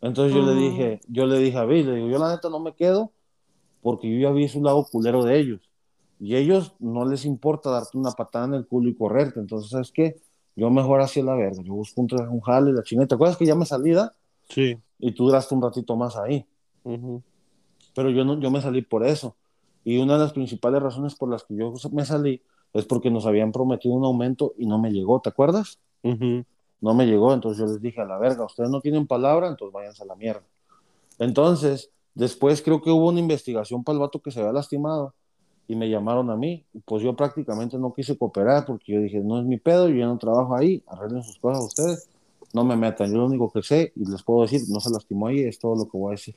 Entonces 0.00 0.34
yo 0.34 0.42
le 0.42 0.54
dije, 0.54 1.00
yo 1.08 1.26
le 1.26 1.38
dije 1.38 1.58
a 1.58 1.64
Bill, 1.64 1.86
le 1.86 1.94
digo, 1.96 2.08
yo 2.08 2.18
la 2.18 2.30
neta 2.30 2.48
no 2.48 2.60
me 2.60 2.74
quedo 2.74 3.12
porque 3.82 4.12
yo 4.12 4.28
ya 4.28 4.32
vi 4.32 4.48
su 4.48 4.62
lado 4.62 4.84
culero 4.90 5.24
de 5.24 5.38
ellos. 5.38 5.60
Y 6.20 6.36
ellos 6.36 6.74
no 6.78 7.04
les 7.04 7.24
importa 7.24 7.70
darte 7.70 7.96
una 7.96 8.12
patada 8.12 8.46
en 8.46 8.54
el 8.54 8.66
culo 8.66 8.88
y 8.88 8.94
correrte. 8.94 9.38
Entonces, 9.40 9.70
¿sabes 9.70 9.92
qué? 9.92 10.16
Yo 10.56 10.68
mejor 10.70 11.00
hacía 11.00 11.22
la 11.22 11.34
verga. 11.34 11.62
Yo 11.62 11.74
busco 11.74 12.00
un, 12.00 12.08
un 12.30 12.40
jale, 12.40 12.72
la 12.72 12.82
chingada. 12.82 13.06
¿Te 13.06 13.14
acuerdas 13.14 13.36
que 13.36 13.46
ya 13.46 13.54
me 13.54 13.64
salí, 13.64 13.92
da? 13.92 14.14
Sí. 14.48 14.76
Y 14.98 15.12
tú 15.12 15.26
duraste 15.26 15.54
un 15.54 15.62
ratito 15.62 15.96
más 15.96 16.16
ahí. 16.16 16.44
Pero 17.94 18.10
yo, 18.10 18.24
no, 18.24 18.40
yo 18.40 18.50
me 18.50 18.60
salí 18.60 18.82
por 18.82 19.06
eso. 19.06 19.36
Y 19.84 19.98
una 19.98 20.14
de 20.14 20.20
las 20.20 20.32
principales 20.32 20.82
razones 20.82 21.14
por 21.14 21.30
las 21.30 21.44
que 21.44 21.54
yo 21.54 21.72
me 21.92 22.04
salí 22.04 22.42
es 22.72 22.84
porque 22.84 23.10
nos 23.10 23.26
habían 23.26 23.52
prometido 23.52 23.94
un 23.94 24.04
aumento 24.04 24.54
y 24.58 24.66
no 24.66 24.78
me 24.78 24.90
llegó. 24.90 25.20
¿Te 25.20 25.30
acuerdas? 25.30 25.78
No 26.02 26.94
me 26.94 27.06
llegó. 27.06 27.32
Entonces 27.34 27.58
yo 27.58 27.66
les 27.66 27.80
dije 27.80 28.00
a 28.00 28.04
la 28.04 28.18
verga, 28.18 28.44
ustedes 28.44 28.70
no 28.70 28.80
tienen 28.80 29.06
palabra, 29.06 29.48
entonces 29.48 29.72
váyanse 29.72 30.02
a 30.02 30.06
la 30.06 30.14
mierda. 30.14 30.42
Entonces, 31.18 31.90
después 32.14 32.62
creo 32.62 32.80
que 32.80 32.90
hubo 32.90 33.08
una 33.08 33.20
investigación 33.20 33.82
para 33.82 33.94
el 33.94 34.00
vato 34.00 34.20
que 34.20 34.30
se 34.30 34.40
había 34.40 34.52
lastimado 34.52 35.14
y 35.66 35.76
me 35.76 35.90
llamaron 35.90 36.30
a 36.30 36.36
mí, 36.36 36.64
pues 36.86 37.02
yo 37.02 37.14
prácticamente 37.14 37.76
no 37.76 37.92
quise 37.92 38.16
cooperar 38.16 38.64
porque 38.64 38.92
yo 38.94 39.00
dije, 39.00 39.20
no 39.20 39.38
es 39.38 39.44
mi 39.44 39.58
pedo, 39.58 39.88
yo 39.88 39.96
ya 39.96 40.06
no 40.06 40.16
trabajo 40.16 40.56
ahí, 40.56 40.82
arreglen 40.86 41.22
sus 41.22 41.38
cosas 41.38 41.64
ustedes, 41.64 42.08
no 42.54 42.64
me 42.64 42.74
metan, 42.74 43.10
yo 43.10 43.18
lo 43.18 43.26
único 43.26 43.50
que 43.52 43.62
sé 43.62 43.92
y 43.94 44.06
les 44.06 44.22
puedo 44.22 44.42
decir, 44.42 44.62
no 44.68 44.80
se 44.80 44.90
lastimó 44.90 45.26
ahí, 45.26 45.40
es 45.40 45.58
todo 45.58 45.76
lo 45.76 45.84
que 45.84 45.98
voy 45.98 46.08
a 46.08 46.10
decir. 46.12 46.36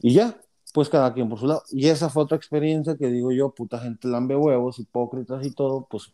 Y 0.00 0.14
ya, 0.14 0.36
pues 0.76 0.90
cada 0.90 1.14
quien 1.14 1.30
por 1.30 1.38
su 1.38 1.46
lado. 1.46 1.62
Y 1.70 1.88
esa 1.88 2.10
fue 2.10 2.24
otra 2.24 2.36
experiencia 2.36 2.98
que 2.98 3.06
digo 3.06 3.32
yo, 3.32 3.48
puta 3.48 3.78
gente 3.78 4.08
lambe 4.08 4.36
huevos, 4.36 4.78
hipócritas 4.78 5.46
y 5.46 5.50
todo, 5.50 5.86
pues 5.88 6.12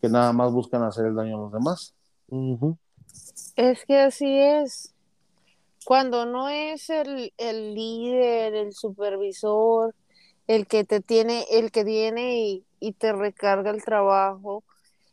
que 0.00 0.08
nada 0.08 0.32
más 0.32 0.50
buscan 0.52 0.82
hacer 0.84 1.04
el 1.04 1.14
daño 1.14 1.36
a 1.36 1.40
los 1.42 1.52
demás. 1.52 1.94
Es 3.56 3.84
que 3.84 3.98
así 3.98 4.38
es. 4.38 4.94
Cuando 5.84 6.24
no 6.24 6.48
es 6.48 6.88
el, 6.88 7.34
el 7.36 7.74
líder, 7.74 8.54
el 8.54 8.72
supervisor, 8.72 9.94
el 10.46 10.66
que 10.66 10.84
te 10.84 11.02
tiene, 11.02 11.44
el 11.50 11.70
que 11.70 11.84
viene 11.84 12.64
y, 12.80 12.92
te 12.92 13.12
recarga 13.12 13.70
el 13.70 13.84
trabajo, 13.84 14.64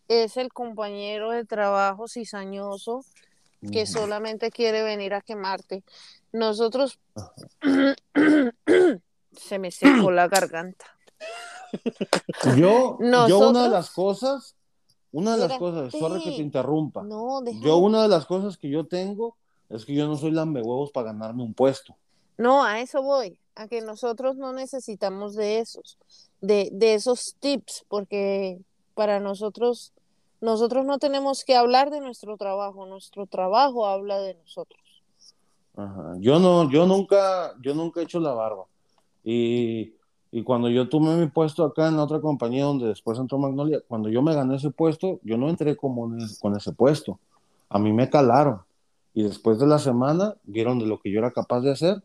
es 0.07 0.37
el 0.37 0.53
compañero 0.53 1.31
de 1.31 1.43
trabajo 1.43 2.07
cizañoso 2.07 3.03
que 3.71 3.85
solamente 3.85 4.49
quiere 4.49 4.83
venir 4.83 5.13
a 5.13 5.21
quemarte. 5.21 5.83
Nosotros 6.31 6.99
se 9.31 9.59
me 9.59 9.71
secó 9.71 10.11
la 10.11 10.27
garganta. 10.27 10.85
Yo, 12.57 12.97
yo 12.99 13.49
una 13.49 13.63
de 13.63 13.69
las 13.69 13.91
cosas 13.91 14.55
una 15.11 15.35
de 15.35 15.47
las 15.47 15.57
cosas, 15.57 15.91
sorry 15.91 16.23
que 16.23 16.31
te 16.31 16.41
interrumpa. 16.41 17.03
No. 17.03 17.43
Yo, 17.61 17.77
una 17.77 18.01
de 18.03 18.07
las 18.07 18.25
cosas 18.25 18.57
que 18.57 18.69
yo 18.69 18.87
tengo 18.87 19.35
es 19.69 19.85
que 19.85 19.93
yo 19.93 20.07
no 20.07 20.15
soy 20.15 20.31
lambehuevos 20.31 20.91
para 20.91 21.07
ganarme 21.07 21.43
un 21.43 21.53
puesto. 21.53 21.97
No, 22.37 22.63
a 22.63 22.79
eso 22.79 23.01
voy, 23.01 23.37
a 23.55 23.67
que 23.67 23.81
nosotros 23.81 24.37
no 24.37 24.53
necesitamos 24.53 25.35
de 25.35 25.59
esos, 25.59 25.97
de, 26.39 26.69
de 26.71 26.93
esos 26.93 27.35
tips, 27.39 27.85
porque 27.89 28.59
para 28.93 29.19
nosotros, 29.19 29.93
nosotros 30.41 30.85
no 30.85 30.97
tenemos 30.97 31.45
que 31.45 31.55
hablar 31.55 31.91
de 31.91 32.01
nuestro 32.01 32.35
trabajo, 32.35 32.85
nuestro 32.85 33.27
trabajo 33.27 33.85
habla 33.85 34.19
de 34.19 34.33
nosotros. 34.33 34.81
Ajá. 35.75 36.15
Yo 36.19 36.39
no, 36.39 36.69
yo 36.69 36.85
nunca, 36.85 37.53
yo 37.61 37.73
nunca 37.73 38.01
he 38.01 38.03
hecho 38.03 38.19
la 38.19 38.33
barba. 38.33 38.65
Y, 39.23 39.93
y 40.31 40.43
cuando 40.43 40.69
yo 40.69 40.89
tomé 40.89 41.15
mi 41.15 41.27
puesto 41.27 41.63
acá 41.63 41.87
en 41.87 41.95
la 41.95 42.03
otra 42.03 42.19
compañía 42.19 42.65
donde 42.65 42.87
después 42.87 43.19
entró 43.19 43.37
Magnolia, 43.37 43.81
cuando 43.87 44.09
yo 44.09 44.21
me 44.21 44.33
gané 44.33 44.55
ese 44.55 44.71
puesto, 44.71 45.19
yo 45.23 45.37
no 45.37 45.47
entré 45.47 45.77
como 45.77 46.05
en 46.05 46.27
con 46.39 46.57
ese 46.57 46.73
puesto. 46.73 47.19
A 47.69 47.79
mí 47.79 47.93
me 47.93 48.09
calaron. 48.09 48.61
Y 49.13 49.23
después 49.23 49.59
de 49.59 49.67
la 49.67 49.77
semana 49.77 50.35
vieron 50.43 50.79
de 50.79 50.85
lo 50.87 50.99
que 50.99 51.11
yo 51.11 51.19
era 51.19 51.31
capaz 51.31 51.61
de 51.61 51.71
hacer 51.71 52.01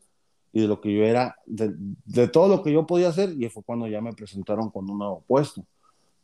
y 0.52 0.60
de 0.60 0.68
lo 0.68 0.80
que 0.80 0.92
yo 0.92 1.04
era, 1.04 1.36
de, 1.46 1.74
de 2.04 2.28
todo 2.28 2.48
lo 2.48 2.62
que 2.62 2.72
yo 2.72 2.86
podía 2.86 3.08
hacer, 3.08 3.34
y 3.38 3.48
fue 3.48 3.62
cuando 3.62 3.86
ya 3.88 4.00
me 4.00 4.12
presentaron 4.12 4.70
con 4.70 4.88
un 4.88 4.98
nuevo 4.98 5.22
puesto. 5.26 5.62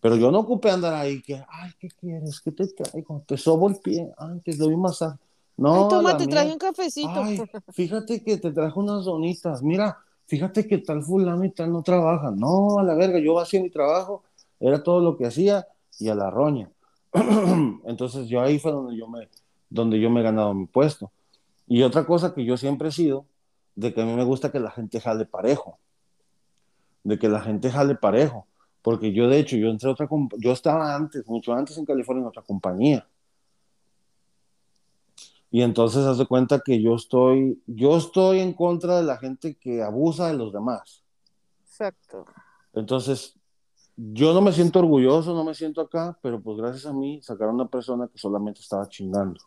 Pero 0.02 0.16
yo 0.16 0.32
no 0.32 0.40
ocupé 0.40 0.68
andar 0.68 0.94
ahí 0.94 1.22
que, 1.22 1.44
ay, 1.48 1.70
¿qué 1.78 1.86
quieres? 1.88 2.40
¿Qué 2.40 2.50
te 2.50 2.66
traigo? 2.66 3.22
Te 3.24 3.38
sobo 3.38 3.68
el 3.68 3.76
pie, 3.76 4.12
ay, 4.18 4.40
te 4.40 4.56
doy 4.56 4.74
un 4.74 4.82
masaje. 4.82 5.16
No, 5.56 5.74
Ay, 5.76 5.82
toma, 5.88 6.16
te 6.16 6.26
traje 6.26 6.52
un 6.52 6.58
cafecito. 6.58 7.22
Ay, 7.22 7.40
fíjate 7.72 8.24
que 8.24 8.36
te 8.36 8.50
trajo 8.50 8.80
unas 8.80 9.04
donitas. 9.04 9.62
Mira, 9.62 9.96
fíjate 10.26 10.66
que 10.66 10.78
tal 10.78 11.04
fulano 11.04 11.44
y 11.44 11.50
tal 11.50 11.70
no 11.70 11.84
trabaja. 11.84 12.32
No, 12.32 12.80
a 12.80 12.82
la 12.82 12.94
verga, 12.94 13.20
yo 13.20 13.38
hacía 13.38 13.62
mi 13.62 13.70
trabajo, 13.70 14.24
era 14.58 14.82
todo 14.82 15.00
lo 15.00 15.16
que 15.16 15.24
hacía 15.24 15.68
y 16.00 16.08
a 16.08 16.16
la 16.16 16.30
roña. 16.30 16.68
Entonces 17.84 18.26
yo 18.26 18.40
ahí 18.40 18.58
fue 18.58 18.72
donde 18.72 18.96
yo 18.96 19.06
me, 19.06 19.28
donde 19.70 20.00
yo 20.00 20.10
me 20.10 20.18
he 20.18 20.24
ganado 20.24 20.52
mi 20.52 20.66
puesto. 20.66 21.12
Y 21.68 21.84
otra 21.84 22.04
cosa 22.06 22.34
que 22.34 22.44
yo 22.44 22.56
siempre 22.56 22.88
he 22.88 22.92
sido, 22.92 23.24
de 23.76 23.94
que 23.94 24.02
a 24.02 24.04
mí 24.04 24.14
me 24.14 24.24
gusta 24.24 24.50
que 24.50 24.58
la 24.58 24.72
gente 24.72 24.98
jale 24.98 25.26
parejo. 25.26 25.78
De 27.04 27.20
que 27.20 27.28
la 27.28 27.40
gente 27.40 27.70
jale 27.70 27.94
parejo. 27.94 28.48
Porque 28.82 29.12
yo, 29.12 29.28
de 29.28 29.38
hecho, 29.38 29.56
yo 29.56 29.68
entré 29.68 29.88
a 29.88 29.92
otra, 29.92 30.08
yo 30.38 30.52
estaba 30.52 30.94
antes, 30.94 31.26
mucho 31.26 31.52
antes 31.52 31.78
en 31.78 31.84
California 31.84 32.22
en 32.22 32.28
otra 32.28 32.42
compañía. 32.42 33.06
Y 35.50 35.62
entonces 35.62 36.04
haz 36.04 36.18
de 36.18 36.26
cuenta 36.26 36.60
que 36.60 36.82
yo 36.82 36.94
estoy, 36.94 37.62
yo 37.66 37.96
estoy 37.96 38.40
en 38.40 38.54
contra 38.54 38.96
de 38.96 39.04
la 39.04 39.18
gente 39.18 39.54
que 39.54 39.82
abusa 39.82 40.28
de 40.28 40.34
los 40.34 40.52
demás. 40.52 41.04
Exacto. 41.64 42.24
Entonces, 42.72 43.38
yo 43.96 44.32
no 44.32 44.40
me 44.40 44.52
siento 44.52 44.78
orgulloso, 44.78 45.34
no 45.34 45.44
me 45.44 45.54
siento 45.54 45.82
acá, 45.82 46.18
pero 46.22 46.40
pues 46.40 46.56
gracias 46.56 46.86
a 46.86 46.92
mí 46.92 47.20
sacaron 47.22 47.56
una 47.56 47.68
persona 47.68 48.08
que 48.08 48.18
solamente 48.18 48.60
estaba 48.60 48.88
chingando. 48.88 49.40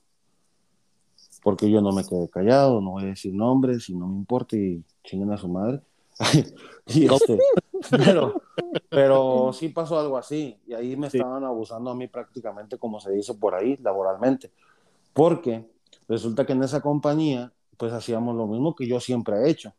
Porque 1.41 1.69
yo 1.69 1.81
no 1.81 1.91
me 1.91 2.05
quedé 2.05 2.29
callado, 2.29 2.81
no 2.81 2.91
voy 2.91 3.03
a 3.03 3.07
decir 3.07 3.33
nombres 3.33 3.89
y 3.89 3.95
no 3.95 4.07
me 4.07 4.17
importa 4.17 4.55
y 4.55 4.83
chinguen 5.03 5.31
a 5.31 5.37
su 5.37 5.47
madre. 5.47 5.81
y 6.85 7.05
este, 7.05 7.39
pero, 7.89 8.41
pero 8.89 9.51
sí 9.53 9.69
pasó 9.69 9.99
algo 9.99 10.17
así 10.17 10.59
y 10.67 10.73
ahí 10.73 10.95
me 10.95 11.09
Sí. 11.09 11.17
estaban 11.17 11.43
abusando 11.43 11.91
a 11.91 11.95
mí 11.95 12.07
prácticamente 12.07 12.77
como 12.77 12.99
se 12.99 13.11
dice 13.11 13.33
por 13.35 13.55
ahí, 13.55 13.77
laboralmente. 13.77 14.51
Porque 15.13 15.65
resulta 16.07 16.45
que 16.45 16.53
en 16.53 16.63
esa 16.63 16.81
compañía 16.81 17.51
pues 17.77 17.91
hacíamos 17.93 18.35
lo 18.35 18.47
mismo 18.47 18.75
que 18.75 18.87
yo 18.87 18.99
siempre 18.99 19.35
he 19.37 19.49
hecho. 19.49 19.73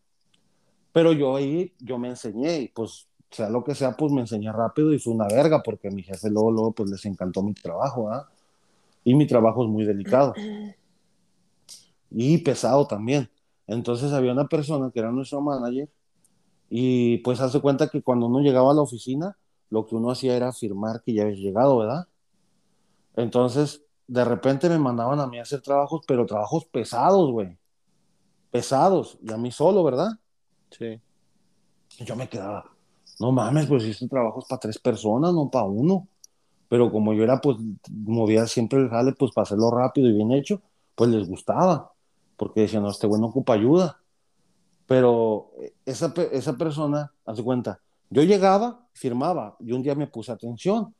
Pero 0.93 1.12
yo 1.12 1.36
ahí, 1.36 1.73
yo 1.78 1.98
me 1.98 2.09
enseñé 2.09 2.60
y 2.60 2.68
pues 2.68 3.09
sea 3.31 3.51
lo 3.51 3.64
que 3.64 3.74
sea, 3.74 3.97
pues 3.97 4.12
me 4.12 4.20
enseñé 4.23 4.51
rápido 4.52 4.93
y 4.93 4.98
fue 4.98 5.12
una 5.12 5.27
verga 5.27 5.62
porque 5.62 5.90
mi 5.90 6.02
jefe 6.02 6.31
luego, 6.31 6.51
luego 6.51 6.73
pues 6.73 6.90
les 6.90 7.05
encantó 7.06 7.43
mi 7.43 7.52
trabajo, 7.55 8.10
¿ah? 8.10 8.28
Y 9.05 9.14
mi 9.14 9.27
trabajo 9.27 9.62
es 9.64 9.68
muy 9.70 9.85
delicado. 9.85 10.35
Y 12.10 12.39
pesado 12.39 12.86
también. 12.86 13.28
Entonces 13.66 14.12
había 14.12 14.32
una 14.32 14.47
persona 14.47 14.90
que 14.93 15.01
era 15.01 15.10
nuestro 15.10 15.40
manager 15.40 15.89
y 16.68 17.18
pues 17.18 17.40
hace 17.40 17.60
cuenta 17.60 17.88
que 17.88 18.02
cuando 18.02 18.26
uno 18.26 18.40
llegaba 18.40 18.72
a 18.72 18.74
la 18.74 18.82
oficina, 18.82 19.36
lo 19.70 19.86
que 19.86 19.94
uno 19.94 20.10
hacía 20.10 20.36
era 20.36 20.52
firmar 20.52 21.02
que 21.02 21.14
ya 21.14 21.22
habías 21.22 21.38
llegado, 21.38 21.78
¿verdad? 21.78 22.06
Entonces, 23.16 23.82
de 24.06 24.24
repente 24.24 24.68
me 24.68 24.78
mandaban 24.78 25.20
a 25.20 25.26
mí 25.26 25.38
a 25.38 25.43
hacer 25.43 25.60
trabajos, 25.62 26.02
pero 26.06 26.26
trabajos 26.26 26.64
pesados, 26.66 27.30
güey. 27.30 27.56
Pesados. 28.51 29.18
Y 29.22 29.32
a 29.32 29.36
mí 29.36 29.51
solo, 29.51 29.82
¿verdad? 29.82 30.10
Sí. 30.70 31.01
Y 31.98 32.05
yo 32.05 32.14
me 32.14 32.28
quedaba, 32.28 32.76
no 33.18 33.32
mames, 33.32 33.66
pues 33.66 33.84
este 33.84 34.09
trabajo 34.09 34.40
es 34.40 34.47
para 34.47 34.60
tres 34.60 34.78
personas, 34.78 35.32
no 35.32 35.51
para 35.51 35.64
uno. 35.64 36.06
Pero 36.68 36.90
como 36.90 37.12
yo 37.14 37.22
era, 37.22 37.40
pues, 37.40 37.56
movía 37.90 38.47
siempre 38.47 38.80
el 38.80 38.90
jale, 38.90 39.12
pues, 39.12 39.32
para 39.32 39.44
hacerlo 39.44 39.70
rápido 39.70 40.09
y 40.09 40.12
bien 40.12 40.32
hecho, 40.32 40.60
pues 40.94 41.10
les 41.10 41.28
gustaba. 41.28 41.93
Porque 42.36 42.62
decían, 42.62 42.82
no, 42.82 42.90
este 42.90 43.06
güey 43.06 43.20
no 43.20 43.28
ocupa 43.28 43.55
ayuda. 43.55 44.01
Pero 44.86 45.50
eh, 45.60 45.74
esa, 45.84 46.12
esa 46.32 46.56
persona, 46.56 47.12
haz 47.24 47.40
cuenta, 47.42 47.80
yo 48.10 48.22
llegaba, 48.22 48.86
firmaba, 48.92 49.56
y 49.60 49.72
un 49.72 49.82
día 49.82 49.94
me 49.94 50.06
puse 50.06 50.32
atención 50.32 50.94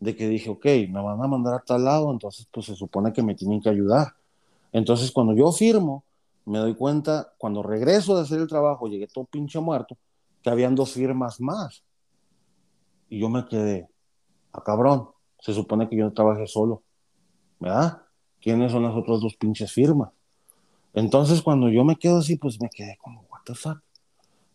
de 0.00 0.16
que 0.16 0.28
dije, 0.28 0.50
ok, 0.50 0.64
me 0.88 1.02
van 1.02 1.22
a 1.22 1.26
mandar 1.26 1.54
a 1.54 1.58
tal 1.60 1.84
lado, 1.84 2.10
entonces, 2.12 2.46
pues, 2.50 2.66
se 2.66 2.74
supone 2.74 3.12
que 3.12 3.22
me 3.22 3.34
tienen 3.34 3.60
que 3.60 3.68
ayudar. 3.68 4.08
Entonces, 4.72 5.10
cuando 5.10 5.34
yo 5.34 5.50
firmo, 5.52 6.04
me 6.44 6.58
doy 6.58 6.74
cuenta, 6.74 7.32
cuando 7.38 7.62
regreso 7.62 8.16
de 8.16 8.22
hacer 8.22 8.40
el 8.40 8.46
trabajo, 8.46 8.88
llegué 8.88 9.06
todo 9.06 9.24
pinche 9.24 9.58
muerto, 9.58 9.96
que 10.42 10.50
habían 10.50 10.74
dos 10.74 10.92
firmas 10.92 11.40
más. 11.40 11.82
Y 13.08 13.18
yo 13.20 13.28
me 13.28 13.46
quedé, 13.46 13.88
a 14.52 14.62
cabrón, 14.62 15.08
se 15.40 15.52
supone 15.52 15.88
que 15.88 15.96
yo 15.96 16.12
trabajé 16.12 16.46
solo, 16.46 16.82
¿verdad? 17.58 18.02
¿Quiénes 18.40 18.72
son 18.72 18.82
las 18.82 18.94
otras 18.94 19.20
dos 19.20 19.36
pinches 19.36 19.72
firmas? 19.72 20.10
Entonces, 20.94 21.42
cuando 21.42 21.68
yo 21.68 21.84
me 21.84 21.96
quedo 21.96 22.18
así, 22.18 22.36
pues 22.36 22.60
me 22.60 22.70
quedé 22.70 22.96
como, 23.02 23.25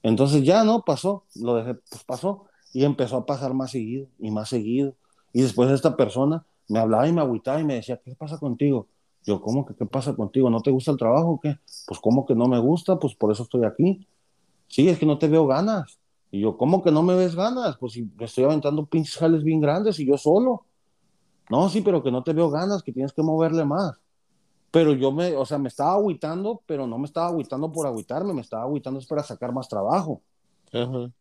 Entonces 0.03 0.43
ya 0.43 0.63
no 0.63 0.83
pasó, 0.83 1.25
lo 1.35 1.55
dejé, 1.55 1.75
pues 1.75 2.03
pasó, 2.03 2.45
y 2.73 2.83
empezó 2.83 3.17
a 3.17 3.25
pasar 3.25 3.53
más 3.53 3.71
seguido 3.71 4.07
y 4.19 4.31
más 4.31 4.49
seguido. 4.49 4.95
Y 5.33 5.41
después 5.41 5.69
esta 5.69 5.95
persona 5.95 6.45
me 6.67 6.79
hablaba 6.79 7.07
y 7.07 7.13
me 7.13 7.21
agüitaba 7.21 7.59
y 7.59 7.63
me 7.63 7.75
decía, 7.75 7.99
¿qué 8.03 8.15
pasa 8.15 8.37
contigo? 8.37 8.87
Yo, 9.23 9.41
¿cómo 9.41 9.65
que 9.65 9.75
qué 9.75 9.85
pasa 9.85 10.15
contigo? 10.15 10.49
¿No 10.49 10.61
te 10.61 10.71
gusta 10.71 10.91
el 10.91 10.97
trabajo 10.97 11.39
qué? 11.41 11.57
Pues, 11.87 11.99
¿cómo 11.99 12.25
que 12.25 12.33
no 12.33 12.47
me 12.47 12.59
gusta? 12.59 12.97
Pues 12.97 13.13
por 13.13 13.31
eso 13.31 13.43
estoy 13.43 13.65
aquí. 13.65 14.07
Sí, 14.67 14.87
es 14.87 14.97
que 14.97 15.05
no 15.05 15.17
te 15.17 15.27
veo 15.27 15.45
ganas. 15.45 15.99
Y 16.31 16.39
yo, 16.39 16.57
¿cómo 16.57 16.81
que 16.81 16.91
no 16.91 17.03
me 17.03 17.15
ves 17.15 17.35
ganas? 17.35 17.77
Pues 17.77 17.93
si 17.93 18.03
me 18.03 18.25
estoy 18.25 18.45
aventando 18.45 18.85
pinches 18.85 19.17
jales 19.17 19.43
bien 19.43 19.59
grandes 19.59 19.99
y 19.99 20.07
yo 20.07 20.17
solo. 20.17 20.65
No, 21.49 21.69
sí, 21.69 21.81
pero 21.81 22.01
que 22.01 22.11
no 22.11 22.23
te 22.23 22.33
veo 22.33 22.49
ganas, 22.49 22.81
que 22.81 22.93
tienes 22.93 23.11
que 23.11 23.21
moverle 23.21 23.65
más. 23.65 24.00
Pero 24.71 24.93
yo 24.93 25.11
me, 25.11 25.35
o 25.35 25.45
sea, 25.45 25.57
me 25.57 25.67
estaba 25.67 25.93
agüitando, 25.93 26.63
pero 26.65 26.87
no 26.87 26.97
me 26.97 27.05
estaba 27.05 27.27
agüitando 27.27 27.71
por 27.71 27.85
agüitarme, 27.85 28.33
me 28.33 28.41
estaba 28.41 28.63
agüitando 28.63 28.99
es 28.99 29.05
para 29.05 29.21
sacar 29.21 29.51
más 29.51 29.67
trabajo. 29.67 30.21
Ajá. 30.71 31.11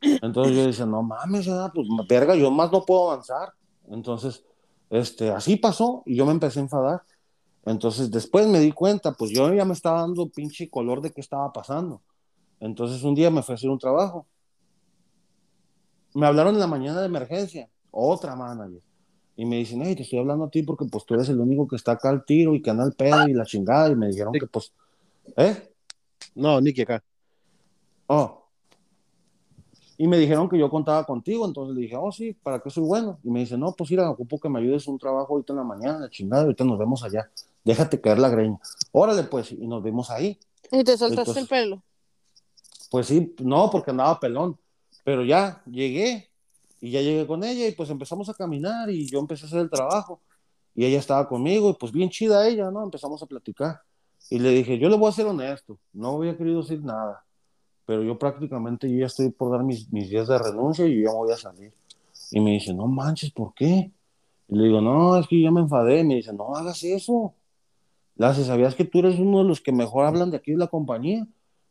Entonces 0.00 0.54
yo 0.54 0.66
decía, 0.66 0.86
no 0.86 1.02
mames, 1.02 1.48
pues 1.74 1.88
verga, 2.06 2.34
yo 2.34 2.50
más 2.50 2.70
no 2.70 2.84
puedo 2.84 3.10
avanzar. 3.10 3.54
Entonces, 3.90 4.44
este, 4.90 5.30
así 5.30 5.56
pasó 5.56 6.02
y 6.04 6.16
yo 6.16 6.26
me 6.26 6.32
empecé 6.32 6.60
a 6.60 6.62
enfadar. 6.62 7.02
Entonces 7.64 8.10
después 8.10 8.46
me 8.46 8.60
di 8.60 8.72
cuenta, 8.72 9.12
pues 9.12 9.30
yo 9.30 9.52
ya 9.52 9.64
me 9.64 9.74
estaba 9.74 10.00
dando 10.00 10.28
pinche 10.28 10.70
color 10.70 11.00
de 11.00 11.12
qué 11.12 11.20
estaba 11.20 11.52
pasando. 11.52 12.02
Entonces 12.60 13.02
un 13.02 13.14
día 13.14 13.30
me 13.30 13.42
fui 13.42 13.52
a 13.52 13.56
hacer 13.56 13.70
un 13.70 13.78
trabajo. 13.78 14.26
Me 16.14 16.26
hablaron 16.26 16.54
en 16.54 16.60
la 16.60 16.66
mañana 16.66 17.00
de 17.00 17.06
emergencia, 17.06 17.68
otra 17.90 18.34
manager. 18.34 18.82
Y 19.38 19.46
me 19.46 19.56
dicen, 19.56 19.80
hey, 19.82 19.94
te 19.94 20.02
estoy 20.02 20.18
hablando 20.18 20.44
a 20.46 20.50
ti 20.50 20.64
porque 20.64 20.84
pues 20.84 21.06
tú 21.06 21.14
eres 21.14 21.28
el 21.28 21.38
único 21.38 21.66
que 21.68 21.76
está 21.76 21.92
acá 21.92 22.10
al 22.10 22.24
tiro 22.24 22.54
y 22.56 22.60
que 22.60 22.70
anda 22.70 22.82
al 22.82 22.92
pedo 22.92 23.28
y 23.28 23.32
la 23.34 23.44
chingada. 23.46 23.88
Y 23.88 23.94
me 23.94 24.08
dijeron 24.08 24.32
Sí. 24.34 24.40
que 24.40 24.46
pues, 24.48 24.72
¿eh? 25.36 25.72
No, 26.34 26.60
Nicky 26.60 26.82
acá. 26.82 27.02
Oh. 28.08 28.44
Y 29.96 30.06
me 30.08 30.18
dijeron 30.18 30.48
que 30.48 30.58
yo 30.58 30.68
contaba 30.68 31.04
contigo, 31.04 31.46
entonces 31.46 31.74
le 31.76 31.82
dije, 31.82 31.96
oh, 31.96 32.10
sí, 32.12 32.32
¿para 32.32 32.60
qué 32.60 32.68
soy 32.70 32.82
bueno? 32.84 33.18
Y 33.22 33.30
me 33.30 33.40
dice, 33.40 33.56
no, 33.56 33.72
pues 33.72 33.90
mira, 33.90 34.10
ocupo 34.10 34.38
que 34.40 34.48
me 34.48 34.58
ayudes 34.60 34.86
un 34.88 34.98
trabajo 34.98 35.32
ahorita 35.34 35.52
en 35.52 35.56
la 35.58 35.64
mañana, 35.64 35.98
la 36.00 36.10
chingada, 36.10 36.42
ahorita 36.42 36.64
nos 36.64 36.78
vemos 36.78 37.02
allá. 37.04 37.30
Déjate 37.64 38.00
caer 38.00 38.18
la 38.18 38.28
greña. 38.28 38.58
Órale, 38.92 39.22
pues, 39.24 39.52
y 39.52 39.66
nos 39.68 39.82
vemos 39.82 40.10
ahí. 40.10 40.38
Y 40.72 40.82
te 40.84 40.96
soltaste 40.96 41.20
Entonces- 41.30 41.42
el 41.44 41.48
pelo. 41.48 41.82
Pues 42.90 43.06
sí, 43.06 43.34
no, 43.40 43.70
porque 43.70 43.90
andaba 43.92 44.18
pelón. 44.18 44.56
Pero 45.04 45.24
ya 45.24 45.62
llegué 45.66 46.28
y 46.80 46.90
ya 46.90 47.00
llegué 47.00 47.26
con 47.26 47.44
ella 47.44 47.66
y 47.66 47.72
pues 47.72 47.90
empezamos 47.90 48.28
a 48.28 48.34
caminar 48.34 48.90
y 48.90 49.06
yo 49.08 49.18
empecé 49.18 49.44
a 49.44 49.48
hacer 49.48 49.60
el 49.60 49.70
trabajo. 49.70 50.20
Y 50.74 50.84
ella 50.84 50.98
estaba 50.98 51.28
conmigo 51.28 51.70
y 51.70 51.74
pues 51.74 51.90
bien 51.90 52.08
chida 52.08 52.46
ella, 52.46 52.70
¿no? 52.70 52.84
Empezamos 52.84 53.22
a 53.22 53.26
platicar. 53.26 53.80
Y 54.30 54.38
le 54.38 54.50
dije, 54.50 54.78
yo 54.78 54.88
le 54.88 54.96
voy 54.96 55.08
a 55.08 55.12
ser 55.12 55.26
honesto, 55.26 55.78
no 55.92 56.16
había 56.16 56.36
querido 56.36 56.60
decir 56.62 56.82
nada. 56.82 57.24
Pero 57.86 58.02
yo 58.02 58.18
prácticamente 58.18 58.90
yo 58.90 58.98
ya 58.98 59.06
estoy 59.06 59.30
por 59.30 59.50
dar 59.50 59.64
mis, 59.64 59.90
mis 59.92 60.10
días 60.10 60.28
de 60.28 60.38
renuncia 60.38 60.86
y 60.86 60.96
yo 60.96 61.06
ya 61.06 61.12
me 61.12 61.16
voy 61.16 61.32
a 61.32 61.36
salir. 61.36 61.72
Y 62.30 62.40
me 62.40 62.52
dice, 62.52 62.74
no 62.74 62.86
manches, 62.86 63.30
¿por 63.30 63.54
qué? 63.54 63.90
Y 64.48 64.56
le 64.56 64.64
digo, 64.64 64.80
no, 64.80 65.16
es 65.16 65.26
que 65.26 65.40
ya 65.40 65.50
me 65.50 65.60
enfadé. 65.60 66.04
Me 66.04 66.16
dice, 66.16 66.32
no 66.32 66.54
hagas 66.54 66.82
eso. 66.84 67.34
Lace, 68.16 68.44
¿sabías 68.44 68.74
que 68.74 68.84
tú 68.84 68.98
eres 68.98 69.18
uno 69.18 69.38
de 69.38 69.44
los 69.44 69.60
que 69.60 69.72
mejor 69.72 70.04
hablan 70.04 70.30
de 70.30 70.36
aquí 70.36 70.52
de 70.52 70.58
la 70.58 70.66
compañía? 70.66 71.26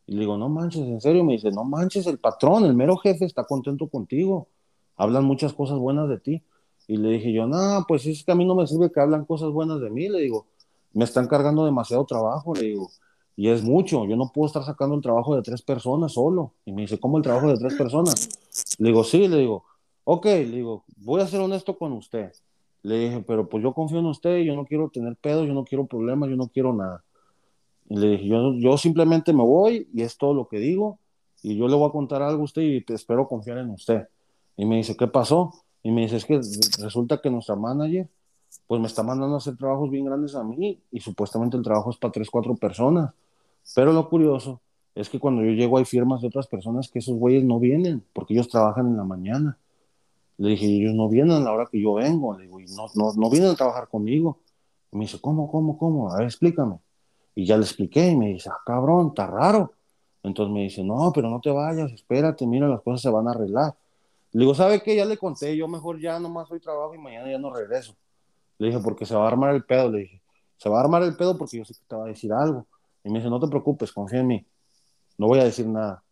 Y 0.05 0.13
le 0.13 0.21
digo, 0.21 0.37
no 0.37 0.49
manches, 0.49 0.83
en 0.83 1.01
serio. 1.01 1.23
Me 1.23 1.33
dice, 1.33 1.51
no 1.51 1.63
manches, 1.63 2.07
el 2.07 2.17
patrón, 2.17 2.65
el 2.65 2.73
mero 2.73 2.97
jefe 2.97 3.25
está 3.25 3.43
contento 3.43 3.87
contigo. 3.87 4.47
Hablan 4.97 5.23
muchas 5.23 5.53
cosas 5.53 5.77
buenas 5.77 6.09
de 6.09 6.19
ti. 6.19 6.43
Y 6.87 6.97
le 6.97 7.09
dije 7.09 7.33
yo, 7.33 7.47
no, 7.47 7.85
pues 7.87 8.05
es 8.05 8.23
que 8.23 8.31
a 8.31 8.35
mí 8.35 8.45
no 8.45 8.55
me 8.55 8.65
sirve 8.65 8.91
que 8.91 8.99
hablan 8.99 9.25
cosas 9.25 9.49
buenas 9.51 9.81
de 9.81 9.89
mí, 9.89 10.07
le 10.07 10.21
digo, 10.21 10.47
me 10.93 11.03
están 11.03 11.27
cargando 11.27 11.65
demasiado 11.65 12.05
trabajo, 12.05 12.55
le 12.55 12.61
digo, 12.61 12.89
y 13.35 13.49
es 13.49 13.61
mucho, 13.61 14.05
yo 14.05 14.15
no 14.15 14.31
puedo 14.33 14.47
estar 14.47 14.63
sacando 14.63 14.95
el 14.95 15.01
trabajo 15.01 15.35
de 15.35 15.43
tres 15.43 15.61
personas 15.61 16.13
solo. 16.13 16.53
Y 16.65 16.71
me 16.71 16.81
dice, 16.81 16.99
¿cómo 16.99 17.17
el 17.17 17.23
trabajo 17.23 17.47
de 17.49 17.57
tres 17.57 17.75
personas? 17.75 18.29
Le 18.79 18.87
digo, 18.87 19.03
sí, 19.03 19.27
le 19.27 19.37
digo, 19.37 19.63
ok, 20.05 20.25
le 20.25 20.45
digo, 20.45 20.85
voy 20.97 21.21
a 21.21 21.27
ser 21.27 21.41
honesto 21.41 21.77
con 21.77 21.93
usted. 21.93 22.31
Le 22.81 22.97
dije, 22.97 23.23
pero 23.27 23.47
pues 23.47 23.61
yo 23.61 23.73
confío 23.73 23.99
en 23.99 24.07
usted, 24.07 24.39
yo 24.39 24.55
no 24.55 24.65
quiero 24.65 24.89
tener 24.89 25.15
pedos, 25.17 25.45
yo 25.45 25.53
no 25.53 25.65
quiero 25.65 25.85
problemas, 25.85 26.29
yo 26.29 26.35
no 26.35 26.47
quiero 26.47 26.73
nada. 26.73 27.03
Y 27.89 27.97
le 27.97 28.07
dije, 28.11 28.27
yo, 28.27 28.53
yo 28.55 28.75
simplemente 28.77 29.33
me 29.33 29.43
voy 29.43 29.87
y 29.93 30.01
es 30.01 30.17
todo 30.17 30.33
lo 30.33 30.47
que 30.47 30.57
digo, 30.57 30.97
y 31.43 31.55
yo 31.55 31.67
le 31.67 31.75
voy 31.75 31.87
a 31.87 31.91
contar 31.91 32.23
algo 32.23 32.41
a 32.41 32.45
usted 32.45 32.63
y 32.63 32.81
te 32.83 32.95
espero 32.95 33.27
confiar 33.27 33.59
en 33.59 33.69
usted. 33.69 34.07
Y 34.57 34.65
me 34.65 34.77
dice, 34.77 34.97
¿qué 34.97 35.07
pasó? 35.07 35.53
Y 35.83 35.91
me 35.91 36.01
dice, 36.01 36.17
es 36.17 36.25
que 36.25 36.41
resulta 36.81 37.21
que 37.21 37.29
nuestra 37.29 37.55
manager, 37.55 38.09
pues 38.65 38.81
me 38.81 38.87
está 38.87 39.03
mandando 39.03 39.35
a 39.35 39.37
hacer 39.37 39.55
trabajos 39.55 39.89
bien 39.89 40.05
grandes 40.05 40.35
a 40.35 40.43
mí, 40.43 40.81
y 40.91 40.99
supuestamente 40.99 41.55
el 41.55 41.63
trabajo 41.63 41.91
es 41.91 41.97
para 41.97 42.11
tres, 42.11 42.29
cuatro 42.29 42.55
personas. 42.55 43.13
Pero 43.75 43.93
lo 43.93 44.09
curioso 44.09 44.59
es 44.95 45.09
que 45.09 45.19
cuando 45.19 45.43
yo 45.43 45.51
llego 45.51 45.77
hay 45.77 45.85
firmas 45.85 46.21
de 46.21 46.27
otras 46.27 46.47
personas 46.47 46.89
que 46.89 46.99
esos 46.99 47.15
güeyes 47.15 47.43
no 47.43 47.59
vienen, 47.59 48.03
porque 48.13 48.33
ellos 48.33 48.49
trabajan 48.49 48.87
en 48.87 48.97
la 48.97 49.03
mañana. 49.03 49.57
Le 50.37 50.49
dije, 50.49 50.65
ellos 50.65 50.93
no 50.93 51.07
vienen 51.09 51.37
a 51.37 51.39
la 51.39 51.51
hora 51.51 51.67
que 51.71 51.79
yo 51.79 51.93
vengo. 51.95 52.37
Le 52.37 52.43
digo, 52.45 52.59
no, 52.75 52.87
no, 52.95 53.13
no 53.13 53.29
vienen 53.29 53.51
a 53.51 53.55
trabajar 53.55 53.87
conmigo. 53.87 54.39
Y 54.91 54.97
me 54.97 55.05
dice, 55.05 55.19
¿cómo, 55.19 55.49
cómo, 55.51 55.77
cómo? 55.77 56.11
A 56.11 56.17
ver, 56.17 56.25
explícame. 56.25 56.77
Y 57.35 57.45
ya 57.45 57.57
le 57.57 57.63
expliqué 57.63 58.09
y 58.09 58.15
me 58.15 58.29
dice, 58.29 58.49
ah, 58.51 58.59
cabrón, 58.65 59.09
está 59.09 59.27
raro. 59.27 59.73
Entonces 60.23 60.53
me 60.53 60.63
dice, 60.63 60.83
no, 60.83 61.11
pero 61.13 61.29
no 61.29 61.39
te 61.39 61.51
vayas, 61.51 61.91
espérate, 61.91 62.45
mira, 62.47 62.67
las 62.67 62.81
cosas 62.81 63.01
se 63.01 63.09
van 63.09 63.27
a 63.27 63.31
arreglar. 63.31 63.75
Le 64.37 64.41
digo, 64.41 64.53
¿sabe 64.53 64.83
qué? 64.83 64.95
Ya 64.95 65.03
le 65.03 65.17
conté, 65.17 65.57
yo 65.57 65.67
mejor 65.67 65.99
ya 65.99 66.19
nomás 66.19 66.51
hoy 66.51 66.59
trabajo 66.59 66.93
y 66.93 66.99
mañana 66.99 67.31
ya 67.31 67.39
no 67.39 67.51
regreso. 67.51 67.95
Le 68.59 68.67
dije, 68.67 68.79
porque 68.83 69.03
se 69.03 69.15
va 69.15 69.23
a 69.25 69.27
armar 69.29 69.55
el 69.55 69.63
pedo. 69.63 69.89
Le 69.89 70.01
dije, 70.01 70.21
se 70.57 70.69
va 70.69 70.77
a 70.77 70.83
armar 70.83 71.01
el 71.01 71.17
pedo 71.17 71.35
porque 71.35 71.57
yo 71.57 71.65
sé 71.65 71.73
que 71.73 71.79
te 71.87 71.95
va 71.95 72.05
a 72.05 72.07
decir 72.07 72.31
algo. 72.31 72.67
Y 73.03 73.09
me 73.09 73.17
dice, 73.17 73.31
no 73.31 73.39
te 73.39 73.47
preocupes, 73.47 73.91
confía 73.91 74.19
en 74.19 74.27
mí. 74.27 74.45
No 75.17 75.25
voy 75.25 75.39
a 75.39 75.43
decir 75.43 75.65
nada. 75.65 76.03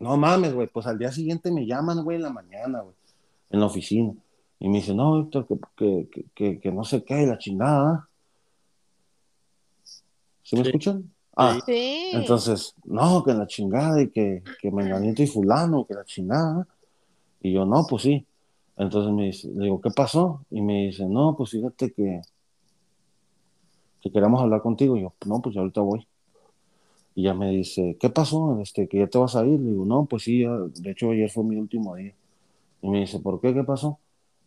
No 0.00 0.16
mames, 0.16 0.52
güey. 0.54 0.66
Pues 0.66 0.88
al 0.88 0.98
día 0.98 1.12
siguiente 1.12 1.52
me 1.52 1.66
llaman, 1.66 2.02
güey, 2.02 2.16
en 2.16 2.24
la 2.24 2.30
mañana, 2.30 2.80
güey, 2.80 2.96
en 3.50 3.60
la 3.60 3.66
oficina. 3.66 4.12
Y 4.58 4.68
me 4.68 4.78
dice, 4.78 4.92
no, 4.92 5.22
Víctor, 5.22 5.46
que, 5.76 6.08
que, 6.10 6.26
que, 6.34 6.58
que, 6.58 6.72
no 6.72 6.82
sé 6.82 7.04
qué, 7.04 7.24
la 7.28 7.38
chingada. 7.38 8.08
¿Sí 10.42 10.56
me 10.56 10.62
escuchan? 10.62 11.08
Ah, 11.36 11.60
Sí. 11.64 12.10
entonces, 12.12 12.74
no, 12.82 13.22
que 13.22 13.34
la 13.34 13.46
chingada 13.46 14.02
y 14.02 14.08
que, 14.10 14.42
que 14.60 14.72
menganito 14.72 15.22
y 15.22 15.28
fulano, 15.28 15.86
que 15.86 15.94
la 15.94 16.04
chingada. 16.04 16.66
Y 17.40 17.52
yo, 17.52 17.64
no, 17.64 17.86
pues 17.88 18.02
sí. 18.02 18.26
Entonces 18.76 19.12
me 19.12 19.26
dice, 19.26 19.48
le 19.48 19.64
digo, 19.64 19.80
¿qué 19.80 19.90
pasó? 19.90 20.44
Y 20.50 20.62
me 20.62 20.86
dice, 20.86 21.06
no, 21.06 21.36
pues 21.36 21.50
fíjate 21.50 21.92
que, 21.92 22.22
que 24.00 24.10
queremos 24.10 24.40
hablar 24.40 24.62
contigo. 24.62 24.96
Y 24.96 25.02
yo, 25.02 25.12
no, 25.26 25.40
pues 25.40 25.56
ahorita 25.56 25.80
voy. 25.80 26.06
Y 27.14 27.24
ya 27.24 27.34
me 27.34 27.50
dice, 27.50 27.96
¿qué 28.00 28.08
pasó? 28.08 28.58
Este, 28.60 28.88
que 28.88 28.98
ya 28.98 29.06
te 29.06 29.18
vas 29.18 29.36
a 29.36 29.44
ir. 29.44 29.60
Le 29.60 29.70
digo, 29.70 29.84
no, 29.84 30.06
pues 30.06 30.22
sí, 30.24 30.42
ya, 30.42 30.50
de 30.50 30.90
hecho 30.92 31.10
ayer 31.10 31.30
fue 31.30 31.44
mi 31.44 31.56
último 31.56 31.94
día. 31.96 32.14
Y 32.82 32.88
me 32.88 33.00
dice, 33.00 33.18
¿por 33.20 33.40
qué? 33.40 33.52
¿Qué 33.52 33.64
pasó? 33.64 33.98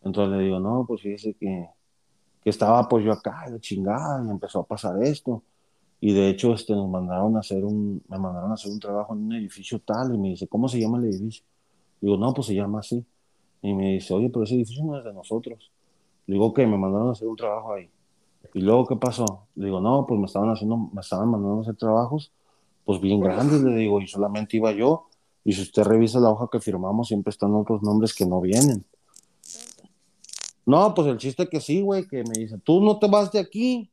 Entonces 0.02 0.36
le 0.36 0.44
digo, 0.44 0.60
no, 0.60 0.84
pues 0.86 1.02
fíjese 1.02 1.34
que, 1.34 1.68
que 2.42 2.50
estaba 2.50 2.88
pues 2.88 3.04
yo 3.04 3.12
acá, 3.12 3.48
de 3.50 3.60
chingada, 3.60 4.24
y 4.26 4.30
empezó 4.30 4.60
a 4.60 4.66
pasar 4.66 5.02
esto. 5.02 5.42
Y 6.00 6.12
de 6.12 6.28
hecho, 6.28 6.52
este, 6.52 6.74
nos 6.74 6.88
mandaron 6.90 7.36
a 7.36 7.40
hacer 7.40 7.64
un, 7.64 8.02
me 8.08 8.18
mandaron 8.18 8.50
a 8.50 8.54
hacer 8.54 8.70
un 8.72 8.80
trabajo 8.80 9.14
en 9.14 9.24
un 9.24 9.32
edificio 9.34 9.78
tal, 9.80 10.14
y 10.14 10.18
me 10.18 10.30
dice, 10.30 10.48
¿cómo 10.48 10.68
se 10.68 10.80
llama 10.80 10.98
el 10.98 11.04
edificio? 11.04 11.44
Digo, 12.04 12.18
no, 12.18 12.34
pues 12.34 12.48
se 12.48 12.54
llama 12.54 12.80
así. 12.80 13.02
Y 13.62 13.72
me 13.72 13.94
dice, 13.94 14.12
oye, 14.12 14.28
pero 14.28 14.44
ese 14.44 14.56
edificio 14.56 14.84
no 14.84 14.98
es 14.98 15.04
de 15.04 15.14
nosotros. 15.14 15.70
Digo, 16.26 16.52
¿qué? 16.52 16.66
Me 16.66 16.76
mandaron 16.76 17.08
a 17.08 17.12
hacer 17.12 17.26
un 17.26 17.34
trabajo 17.36 17.72
ahí. 17.72 17.88
Y 18.52 18.60
luego, 18.60 18.86
¿qué 18.86 18.96
pasó? 18.96 19.46
Digo, 19.54 19.80
no, 19.80 20.04
pues 20.06 20.20
me 20.20 20.26
estaban 20.26 20.50
haciendo, 20.50 20.76
me 20.76 21.00
estaban 21.00 21.30
mandando 21.30 21.58
a 21.58 21.62
hacer 21.62 21.76
trabajos, 21.76 22.30
pues 22.84 23.00
bien 23.00 23.20
grandes, 23.20 23.62
le 23.62 23.74
digo, 23.74 24.02
y 24.02 24.06
solamente 24.06 24.58
iba 24.58 24.70
yo. 24.72 25.06
Y 25.44 25.54
si 25.54 25.62
usted 25.62 25.82
revisa 25.84 26.20
la 26.20 26.28
hoja 26.30 26.48
que 26.52 26.60
firmamos, 26.60 27.08
siempre 27.08 27.30
están 27.30 27.54
otros 27.54 27.82
nombres 27.82 28.12
que 28.14 28.26
no 28.26 28.38
vienen. 28.42 28.84
No, 30.66 30.92
pues 30.94 31.08
el 31.08 31.16
chiste 31.16 31.48
que 31.48 31.60
sí, 31.60 31.80
güey, 31.80 32.06
que 32.06 32.22
me 32.24 32.38
dice, 32.38 32.58
tú 32.58 32.82
no 32.82 32.98
te 32.98 33.08
vas 33.08 33.32
de 33.32 33.38
aquí 33.38 33.90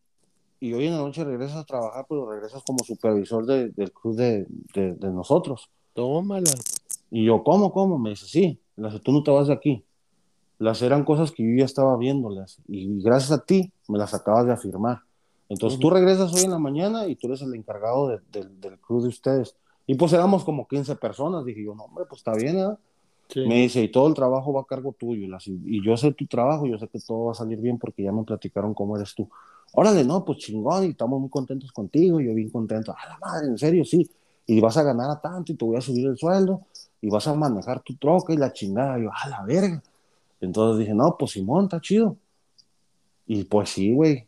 y 0.59 0.73
hoy 0.73 0.87
en 0.87 0.93
la 0.93 0.99
noche 0.99 1.23
regresas 1.23 1.57
a 1.57 1.63
trabajar, 1.65 2.05
pero 2.07 2.29
regresas 2.29 2.61
como 2.63 2.79
supervisor 2.83 3.45
de- 3.45 3.69
del 3.69 3.91
club 3.91 4.15
de, 4.15 4.45
de- 4.73 4.95
de 4.95 5.09
nosotros. 5.11 5.69
Tómala. 5.93 6.51
Y 7.09 7.25
yo, 7.25 7.43
¿cómo, 7.43 7.71
cómo? 7.71 7.97
Me 7.97 8.11
dice, 8.11 8.25
sí, 8.25 8.59
dice, 8.75 8.99
tú 8.99 9.11
no 9.11 9.23
te 9.23 9.31
vas 9.31 9.47
de 9.47 9.53
aquí. 9.53 9.83
Las 10.59 10.81
eran 10.81 11.03
cosas 11.03 11.31
que 11.31 11.43
yo 11.43 11.57
ya 11.59 11.65
estaba 11.65 11.97
viéndolas 11.97 12.59
y 12.67 13.01
gracias 13.01 13.31
a 13.31 13.43
ti 13.43 13.71
me 13.87 13.97
las 13.97 14.13
acabas 14.13 14.45
de 14.45 14.53
afirmar. 14.53 14.99
Entonces 15.49 15.79
tú 15.79 15.89
regresas 15.89 16.33
hoy 16.33 16.43
en 16.43 16.51
la 16.51 16.59
mañana 16.59 17.07
y 17.07 17.15
tú 17.15 17.27
eres 17.27 17.41
el 17.41 17.53
encargado 17.55 18.07
de- 18.07 18.19
de- 18.31 18.47
del 18.61 18.77
club 18.79 19.01
de 19.01 19.09
ustedes. 19.09 19.55
Y 19.87 19.95
pues 19.95 20.13
éramos 20.13 20.43
como 20.43 20.67
15 20.67 20.95
personas. 20.95 21.43
Dije 21.45 21.63
yo, 21.63 21.73
no, 21.75 21.83
hombre, 21.85 22.05
pues 22.07 22.19
está 22.19 22.33
bien, 22.35 22.59
¿eh? 22.59 22.75
Sí. 23.27 23.41
Me 23.47 23.55
dice, 23.61 23.81
y 23.81 23.89
todo 23.89 24.07
el 24.07 24.13
trabajo 24.13 24.53
va 24.53 24.61
a 24.61 24.65
cargo 24.65 24.93
tuyo. 24.97 25.23
Y, 25.25 25.27
las- 25.27 25.47
y 25.47 25.83
yo 25.83 25.97
sé 25.97 26.11
tu 26.13 26.25
trabajo, 26.27 26.65
yo 26.67 26.77
sé 26.77 26.87
que 26.87 26.99
todo 26.99 27.25
va 27.25 27.31
a 27.31 27.35
salir 27.35 27.57
bien 27.59 27.77
porque 27.79 28.03
ya 28.03 28.11
me 28.11 28.23
platicaron 28.23 28.73
cómo 28.73 28.95
eres 28.95 29.15
tú. 29.15 29.27
Órale, 29.73 30.03
no, 30.05 30.23
pues 30.23 30.37
chingón, 30.37 30.85
y 30.85 30.89
estamos 30.89 31.19
muy 31.19 31.29
contentos 31.29 31.71
contigo. 31.71 32.21
Y 32.21 32.27
yo 32.27 32.33
bien 32.35 32.49
contento. 32.49 32.91
A 32.93 33.09
la 33.09 33.17
madre, 33.17 33.47
en 33.47 33.57
serio, 33.57 33.83
sí. 33.83 34.09
Y 34.45 34.59
vas 34.61 34.77
a 34.77 34.83
ganar 34.83 35.09
a 35.09 35.19
tanto 35.19 35.51
y 35.51 35.55
te 35.55 35.65
voy 35.65 35.75
a 35.77 35.81
subir 35.81 36.05
el 36.07 36.17
sueldo 36.17 36.61
y 37.01 37.09
vas 37.09 37.27
a 37.27 37.33
manejar 37.33 37.81
tu 37.81 37.95
troca 37.95 38.33
y 38.33 38.37
la 38.37 38.53
chingada. 38.53 38.99
Y 38.99 39.03
yo, 39.03 39.09
a 39.11 39.27
la 39.27 39.43
verga. 39.43 39.81
Entonces 40.39 40.79
dije, 40.79 40.93
no, 40.93 41.17
pues 41.17 41.31
Simón, 41.31 41.65
está 41.65 41.81
chido. 41.81 42.15
Y 43.25 43.43
pues 43.45 43.69
sí, 43.69 43.93
güey. 43.93 44.27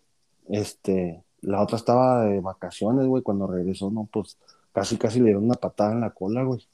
Este, 0.49 1.23
la 1.41 1.61
otra 1.61 1.77
estaba 1.77 2.25
de 2.25 2.39
vacaciones, 2.39 3.05
güey. 3.05 3.21
Cuando 3.21 3.47
regresó, 3.47 3.91
no, 3.91 4.09
pues 4.11 4.37
casi, 4.71 4.97
casi 4.97 5.19
le 5.19 5.25
dieron 5.25 5.45
una 5.45 5.55
patada 5.55 5.93
en 5.93 6.01
la 6.01 6.09
cola, 6.09 6.43
güey. 6.43 6.67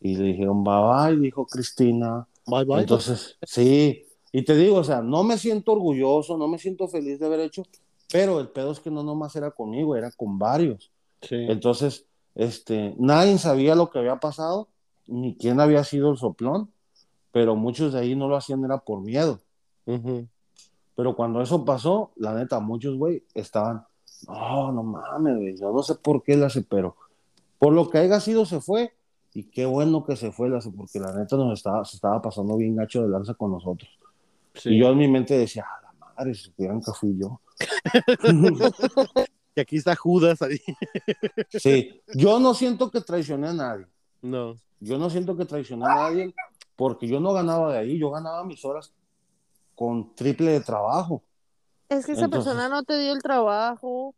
Y 0.00 0.16
le 0.16 0.24
dijeron, 0.24 0.64
bye 0.64 0.74
bye, 0.74 1.20
dijo 1.20 1.46
Cristina. 1.46 2.26
Bye, 2.46 2.64
bye. 2.64 2.80
Entonces, 2.80 3.38
sí. 3.42 4.04
Y 4.32 4.42
te 4.44 4.56
digo, 4.56 4.76
o 4.76 4.84
sea, 4.84 5.02
no 5.02 5.24
me 5.24 5.38
siento 5.38 5.72
orgulloso, 5.72 6.38
no 6.38 6.48
me 6.48 6.58
siento 6.58 6.88
feliz 6.88 7.18
de 7.18 7.26
haber 7.26 7.40
hecho, 7.40 7.62
pero 8.10 8.40
el 8.40 8.48
pedo 8.48 8.72
es 8.72 8.80
que 8.80 8.90
no 8.90 9.02
nomás 9.02 9.36
era 9.36 9.50
conmigo, 9.50 9.94
era 9.94 10.10
con 10.10 10.38
varios. 10.38 10.90
Sí. 11.20 11.36
Entonces, 11.36 12.06
este, 12.34 12.94
nadie 12.98 13.38
sabía 13.38 13.74
lo 13.74 13.90
que 13.90 13.98
había 13.98 14.16
pasado, 14.16 14.68
ni 15.06 15.36
quién 15.36 15.60
había 15.60 15.84
sido 15.84 16.10
el 16.10 16.16
soplón, 16.16 16.70
pero 17.30 17.56
muchos 17.56 17.92
de 17.92 18.00
ahí 18.00 18.14
no 18.14 18.28
lo 18.28 18.36
hacían, 18.36 18.64
era 18.64 18.78
por 18.78 19.00
miedo. 19.00 19.40
Ujú. 19.86 20.26
Pero 20.94 21.16
cuando 21.16 21.42
eso 21.42 21.64
pasó, 21.64 22.12
la 22.16 22.34
neta, 22.34 22.60
muchos, 22.60 22.96
güey, 22.96 23.24
estaban, 23.34 23.84
no, 24.28 24.72
no 24.72 24.82
mames, 24.82 25.36
güey, 25.36 25.56
yo 25.56 25.72
no 25.72 25.82
sé 25.82 25.94
por 25.94 26.22
qué 26.22 26.36
la 26.36 26.46
hace, 26.46 26.62
pero 26.62 26.96
por 27.58 27.72
lo 27.72 27.88
que 27.88 27.98
haya 27.98 28.20
sido 28.20 28.44
se 28.44 28.60
fue, 28.60 28.92
y 29.34 29.44
qué 29.44 29.64
bueno 29.64 30.04
que 30.04 30.16
se 30.16 30.30
fue, 30.30 30.48
la 30.48 30.58
hace, 30.58 30.70
porque 30.70 31.00
la 31.00 31.12
neta 31.12 31.36
nos 31.36 31.52
estaba, 31.54 31.84
se 31.84 31.96
estaba 31.96 32.20
pasando 32.20 32.56
bien 32.56 32.76
gacho 32.76 33.02
de 33.02 33.08
lanza 33.08 33.34
con 33.34 33.52
nosotros. 33.52 33.90
Sí. 34.54 34.70
Y 34.70 34.80
yo 34.80 34.90
en 34.90 34.98
mi 34.98 35.08
mente 35.08 35.36
decía, 35.38 35.66
ah, 35.66 35.80
la 35.82 36.06
madre, 36.06 36.34
si 36.34 36.44
supieran 36.44 36.80
que 36.80 36.92
fui 36.92 37.18
yo. 37.18 37.40
Y 39.54 39.60
aquí 39.60 39.76
está 39.76 39.94
Judas 39.96 40.40
ahí. 40.42 40.58
sí, 41.50 42.00
yo 42.14 42.38
no 42.40 42.54
siento 42.54 42.90
que 42.90 43.00
traicioné 43.00 43.48
a 43.48 43.52
nadie. 43.52 43.86
No. 44.22 44.56
Yo 44.80 44.98
no 44.98 45.10
siento 45.10 45.36
que 45.36 45.44
traicioné 45.44 45.84
a 45.84 45.94
nadie 45.94 46.34
porque 46.76 47.06
yo 47.06 47.20
no 47.20 47.32
ganaba 47.32 47.72
de 47.72 47.78
ahí, 47.78 47.98
yo 47.98 48.10
ganaba 48.10 48.44
mis 48.44 48.64
horas 48.64 48.92
con 49.74 50.14
triple 50.14 50.50
de 50.52 50.60
trabajo. 50.60 51.22
Es 51.88 52.06
que 52.06 52.12
esa 52.12 52.24
Entonces- 52.24 52.52
persona 52.54 52.68
no 52.68 52.82
te 52.82 52.98
dio 52.98 53.12
el 53.12 53.22
trabajo. 53.22 54.14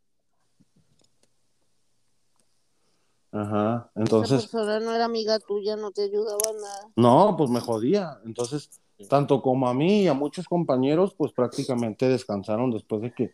Ajá. 3.33 3.91
Esa 3.95 4.01
Entonces, 4.01 4.43
persona 4.47 4.79
no 4.79 4.93
era 4.95 5.07
amiga 5.07 5.39
tuya, 5.41 5.75
no 5.77 5.91
te 5.91 6.03
ayudaba 6.05 6.39
nada. 6.61 6.89
no, 6.95 7.35
pues 7.37 7.51
me 7.51 7.61
jodía. 7.61 8.21
Entonces, 8.25 8.71
tanto 9.09 9.43
como 9.43 9.69
a 9.69 9.75
mí 9.75 10.03
y 10.03 10.09
a 10.09 10.15
muchos 10.15 10.47
compañeros, 10.47 11.15
pues 11.17 11.33
prácticamente 11.33 12.09
descansaron 12.09 12.71
después 12.71 13.03
de 13.03 13.13
que 13.13 13.33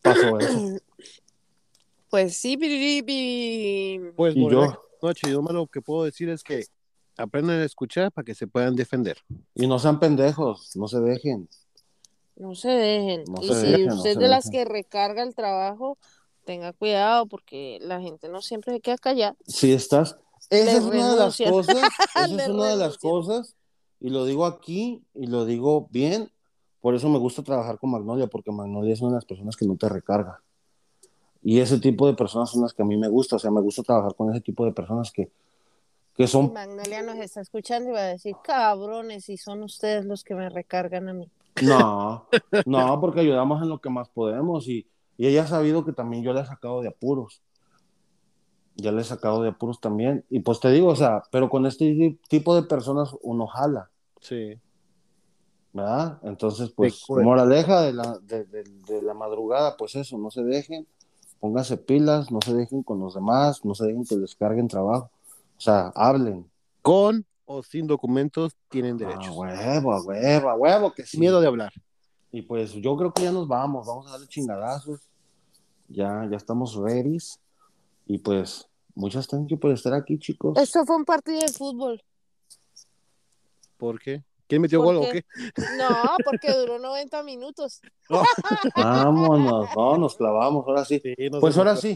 pasó 0.00 0.38
eso. 0.38 0.58
Pues 2.14 2.36
sí, 2.36 2.56
piriripi. 2.56 4.12
Pues, 4.14 4.36
Y 4.36 4.48
yo, 4.48 4.80
no, 5.02 5.12
Chidoma, 5.12 5.50
lo 5.50 5.66
que 5.66 5.82
puedo 5.82 6.04
decir 6.04 6.28
es 6.28 6.44
que 6.44 6.64
aprendan 7.16 7.58
a 7.58 7.64
escuchar 7.64 8.12
para 8.12 8.24
que 8.24 8.36
se 8.36 8.46
puedan 8.46 8.76
defender. 8.76 9.16
y 9.52 9.66
no 9.66 9.80
sean 9.80 9.98
pendejos, 9.98 10.76
no 10.76 10.86
se 10.86 11.00
dejen. 11.00 11.48
No 12.36 12.54
se 12.54 12.68
dejen. 12.68 13.24
No 13.26 13.42
y 13.42 13.48
se 13.48 13.54
si 13.60 13.66
dejen, 13.66 13.86
no 13.86 13.94
usted 13.96 14.10
es 14.10 14.14
se 14.14 14.20
de 14.20 14.28
las 14.28 14.44
dejen. 14.44 14.64
que 14.64 14.72
recarga 14.72 15.24
el 15.24 15.34
trabajo, 15.34 15.98
tenga 16.44 16.72
cuidado 16.72 17.26
porque 17.26 17.80
la 17.82 18.00
gente 18.00 18.28
no 18.28 18.42
siempre 18.42 18.74
se 18.74 18.80
queda 18.80 18.96
callada. 18.96 19.34
Si 19.48 19.72
estás, 19.72 20.16
esa 20.50 20.64
Le 20.66 20.78
es 20.78 20.84
una 20.84 21.10
de 21.14 21.16
las 21.16 21.36
cosas, 21.36 21.76
esa 22.14 22.44
es 22.44 22.48
una 22.48 22.68
de 22.68 22.76
las 22.76 22.96
cosas, 22.98 23.56
y 23.98 24.10
lo 24.10 24.24
digo 24.24 24.46
aquí 24.46 25.02
y 25.14 25.26
lo 25.26 25.46
digo 25.46 25.88
bien, 25.90 26.30
por 26.80 26.94
eso 26.94 27.08
me 27.08 27.18
gusta 27.18 27.42
trabajar 27.42 27.80
con 27.80 27.90
Magnolia, 27.90 28.28
porque 28.28 28.52
Magnolia 28.52 28.92
es 28.92 29.00
una 29.00 29.10
de 29.10 29.16
las 29.16 29.24
personas 29.24 29.56
que 29.56 29.66
no 29.66 29.74
te 29.76 29.88
recarga. 29.88 30.44
Y 31.44 31.60
ese 31.60 31.78
tipo 31.78 32.06
de 32.06 32.14
personas 32.14 32.50
son 32.50 32.62
las 32.62 32.72
que 32.72 32.82
a 32.82 32.86
mí 32.86 32.96
me 32.96 33.06
gusta, 33.08 33.36
o 33.36 33.38
sea, 33.38 33.50
me 33.50 33.60
gusta 33.60 33.82
trabajar 33.82 34.14
con 34.16 34.30
ese 34.32 34.40
tipo 34.40 34.64
de 34.64 34.72
personas 34.72 35.12
que 35.12 35.30
que 36.16 36.28
son 36.28 36.52
Magnolia 36.52 37.02
nos 37.02 37.16
está 37.16 37.40
escuchando 37.40 37.90
y 37.90 37.92
va 37.92 37.98
a 37.98 38.04
decir, 38.04 38.36
cabrones, 38.44 39.28
y 39.28 39.36
son 39.36 39.64
ustedes 39.64 40.04
los 40.04 40.22
que 40.22 40.36
me 40.36 40.48
recargan 40.48 41.08
a 41.08 41.12
mí. 41.12 41.28
No, 41.62 42.26
no, 42.66 43.00
porque 43.00 43.18
ayudamos 43.20 43.60
en 43.62 43.68
lo 43.68 43.78
que 43.80 43.90
más 43.90 44.08
podemos 44.10 44.68
y, 44.68 44.86
y 45.18 45.26
ella 45.26 45.42
ha 45.42 45.46
sabido 45.48 45.84
que 45.84 45.92
también 45.92 46.22
yo 46.22 46.32
le 46.32 46.40
he 46.42 46.46
sacado 46.46 46.82
de 46.82 46.88
apuros. 46.88 47.42
Ya 48.76 48.92
le 48.92 49.00
he 49.00 49.04
sacado 49.04 49.42
de 49.42 49.48
apuros 49.50 49.80
también. 49.80 50.24
Y 50.30 50.38
pues 50.38 50.60
te 50.60 50.70
digo, 50.70 50.86
o 50.88 50.96
sea, 50.96 51.24
pero 51.32 51.50
con 51.50 51.66
este 51.66 51.84
ti- 51.92 52.18
tipo 52.28 52.54
de 52.54 52.62
personas 52.62 53.10
uno 53.22 53.48
jala, 53.48 53.90
Sí. 54.20 54.54
¿verdad? 55.72 56.18
Entonces, 56.22 56.70
pues, 56.70 57.02
moraleja 57.08 57.82
de 57.82 57.92
la, 57.92 58.18
de, 58.20 58.44
de- 58.44 58.62
de 58.86 59.02
la 59.02 59.14
madrugada, 59.14 59.76
pues 59.76 59.96
eso, 59.96 60.16
no 60.16 60.30
se 60.30 60.44
dejen, 60.44 60.86
pónganse 61.44 61.76
pilas, 61.76 62.30
no 62.30 62.38
se 62.42 62.54
dejen 62.54 62.82
con 62.82 63.00
los 63.00 63.12
demás, 63.12 63.62
no 63.66 63.74
se 63.74 63.84
dejen 63.84 64.06
que 64.06 64.16
les 64.16 64.34
carguen 64.34 64.66
trabajo. 64.66 65.10
O 65.58 65.60
sea, 65.60 65.92
hablen. 65.94 66.50
Con 66.80 67.26
o 67.44 67.62
sin 67.62 67.86
documentos 67.86 68.56
tienen 68.70 68.94
A 68.94 69.00
derechos. 69.00 69.28
Ah, 69.28 69.32
huevo, 69.34 69.92
a 69.92 70.02
huevo, 70.02 70.48
a 70.48 70.54
huevo 70.54 70.94
que 70.94 71.02
sí. 71.02 71.10
Sin 71.10 71.20
miedo 71.20 71.42
de 71.42 71.46
hablar. 71.46 71.70
Y 72.32 72.40
pues 72.40 72.72
yo 72.72 72.96
creo 72.96 73.12
que 73.12 73.24
ya 73.24 73.30
nos 73.30 73.46
vamos, 73.46 73.86
vamos 73.86 74.06
a 74.06 74.12
darle 74.12 74.26
chingadazos. 74.26 75.02
Ya, 75.86 76.26
ya 76.30 76.36
estamos 76.38 76.76
ready. 76.76 77.18
Y 78.06 78.16
pues, 78.16 78.66
muchas 78.94 79.28
you 79.46 79.60
por 79.60 79.70
estar 79.70 79.92
aquí, 79.92 80.18
chicos. 80.18 80.56
Esto 80.56 80.86
fue 80.86 80.96
un 80.96 81.04
partido 81.04 81.40
de 81.40 81.48
fútbol. 81.48 82.02
¿Por 83.76 84.00
qué? 84.00 84.24
¿Quién 84.46 84.62
metió 84.62 84.82
¿Por 84.82 84.94
gol 84.94 85.06
o 85.06 85.10
qué? 85.10 85.24
No, 85.78 86.16
porque 86.24 86.52
duró 86.52 86.78
90 86.78 87.22
minutos. 87.22 87.80
Vámonos, 88.76 89.68
no, 89.74 89.96
nos 89.98 90.16
clavamos, 90.16 90.64
ahora 90.66 90.84
sí. 90.84 91.00
Sí, 91.00 91.14
no 91.30 91.40
Pues 91.40 91.56
ahora 91.56 91.74
no- 91.74 91.80
sí. 91.80 91.94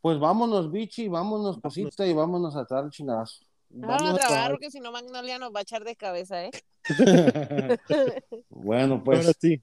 Pues 0.00 0.18
vámonos, 0.18 0.70
bichi, 0.70 1.08
vámonos, 1.08 1.58
cosita, 1.60 2.06
y 2.06 2.14
vámonos 2.14 2.54
a 2.56 2.64
dar 2.68 2.88
chingadazos. 2.90 3.44
Vamos 3.70 4.00
a 4.00 4.04
Vamos 4.04 4.20
a 4.20 4.26
trabajar 4.26 4.50
porque 4.52 4.70
si 4.70 4.80
no 4.80 4.92
Magnolia 4.92 5.38
nos 5.38 5.52
va 5.52 5.58
a 5.58 5.62
echar 5.62 5.84
de 5.84 5.96
cabeza, 5.96 6.44
¿eh? 6.44 6.50
bueno, 8.48 8.94
Ahora 8.94 9.04
pues, 9.04 9.36
sí. 9.40 9.62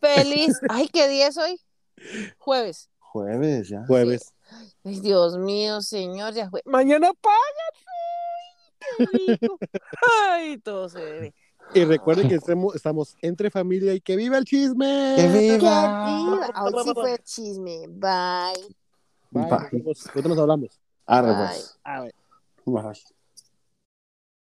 Feliz. 0.00 0.58
Ay, 0.68 0.88
¿qué 0.88 1.08
día 1.08 1.28
es 1.28 1.36
hoy? 1.36 1.60
Jueves. 2.38 2.88
jueves 2.98 3.68
ya. 3.68 3.84
Jueves. 3.86 4.32
Ay, 4.84 5.00
Dios 5.00 5.36
mío, 5.38 5.80
señor, 5.80 6.34
ya 6.34 6.50
fue. 6.50 6.62
Mañana 6.64 7.12
págate. 7.20 7.91
Qué 8.98 9.06
rico. 9.36 9.58
Ay, 10.30 10.58
todo 10.58 10.88
se. 10.88 11.32
Y 11.74 11.84
recuerden 11.84 12.28
que 12.28 12.34
estemos- 12.42 12.74
estamos 12.74 13.16
entre 13.22 13.50
familia 13.50 13.94
y 13.94 14.00
que 14.00 14.16
viva 14.16 14.36
el 14.38 14.44
chisme. 14.44 15.14
¡Que 15.16 15.22
¡Qué 15.22 15.56
viva! 15.58 16.06
viva! 16.06 16.62
Hoy 16.64 16.72
sí 16.84 16.90
fue 16.94 17.18
chisme. 17.22 17.86
Bye. 17.88 18.76
Bye, 19.30 19.46
Bye. 19.70 19.82
nos 19.84 20.26
nos 20.28 20.38
hablamos. 20.38 20.80
Arre, 21.06 21.28
Bye. 21.28 21.36
pues. 21.48 21.78
A 21.84 22.00
ver. 22.02 22.14
Bye. 22.66 23.21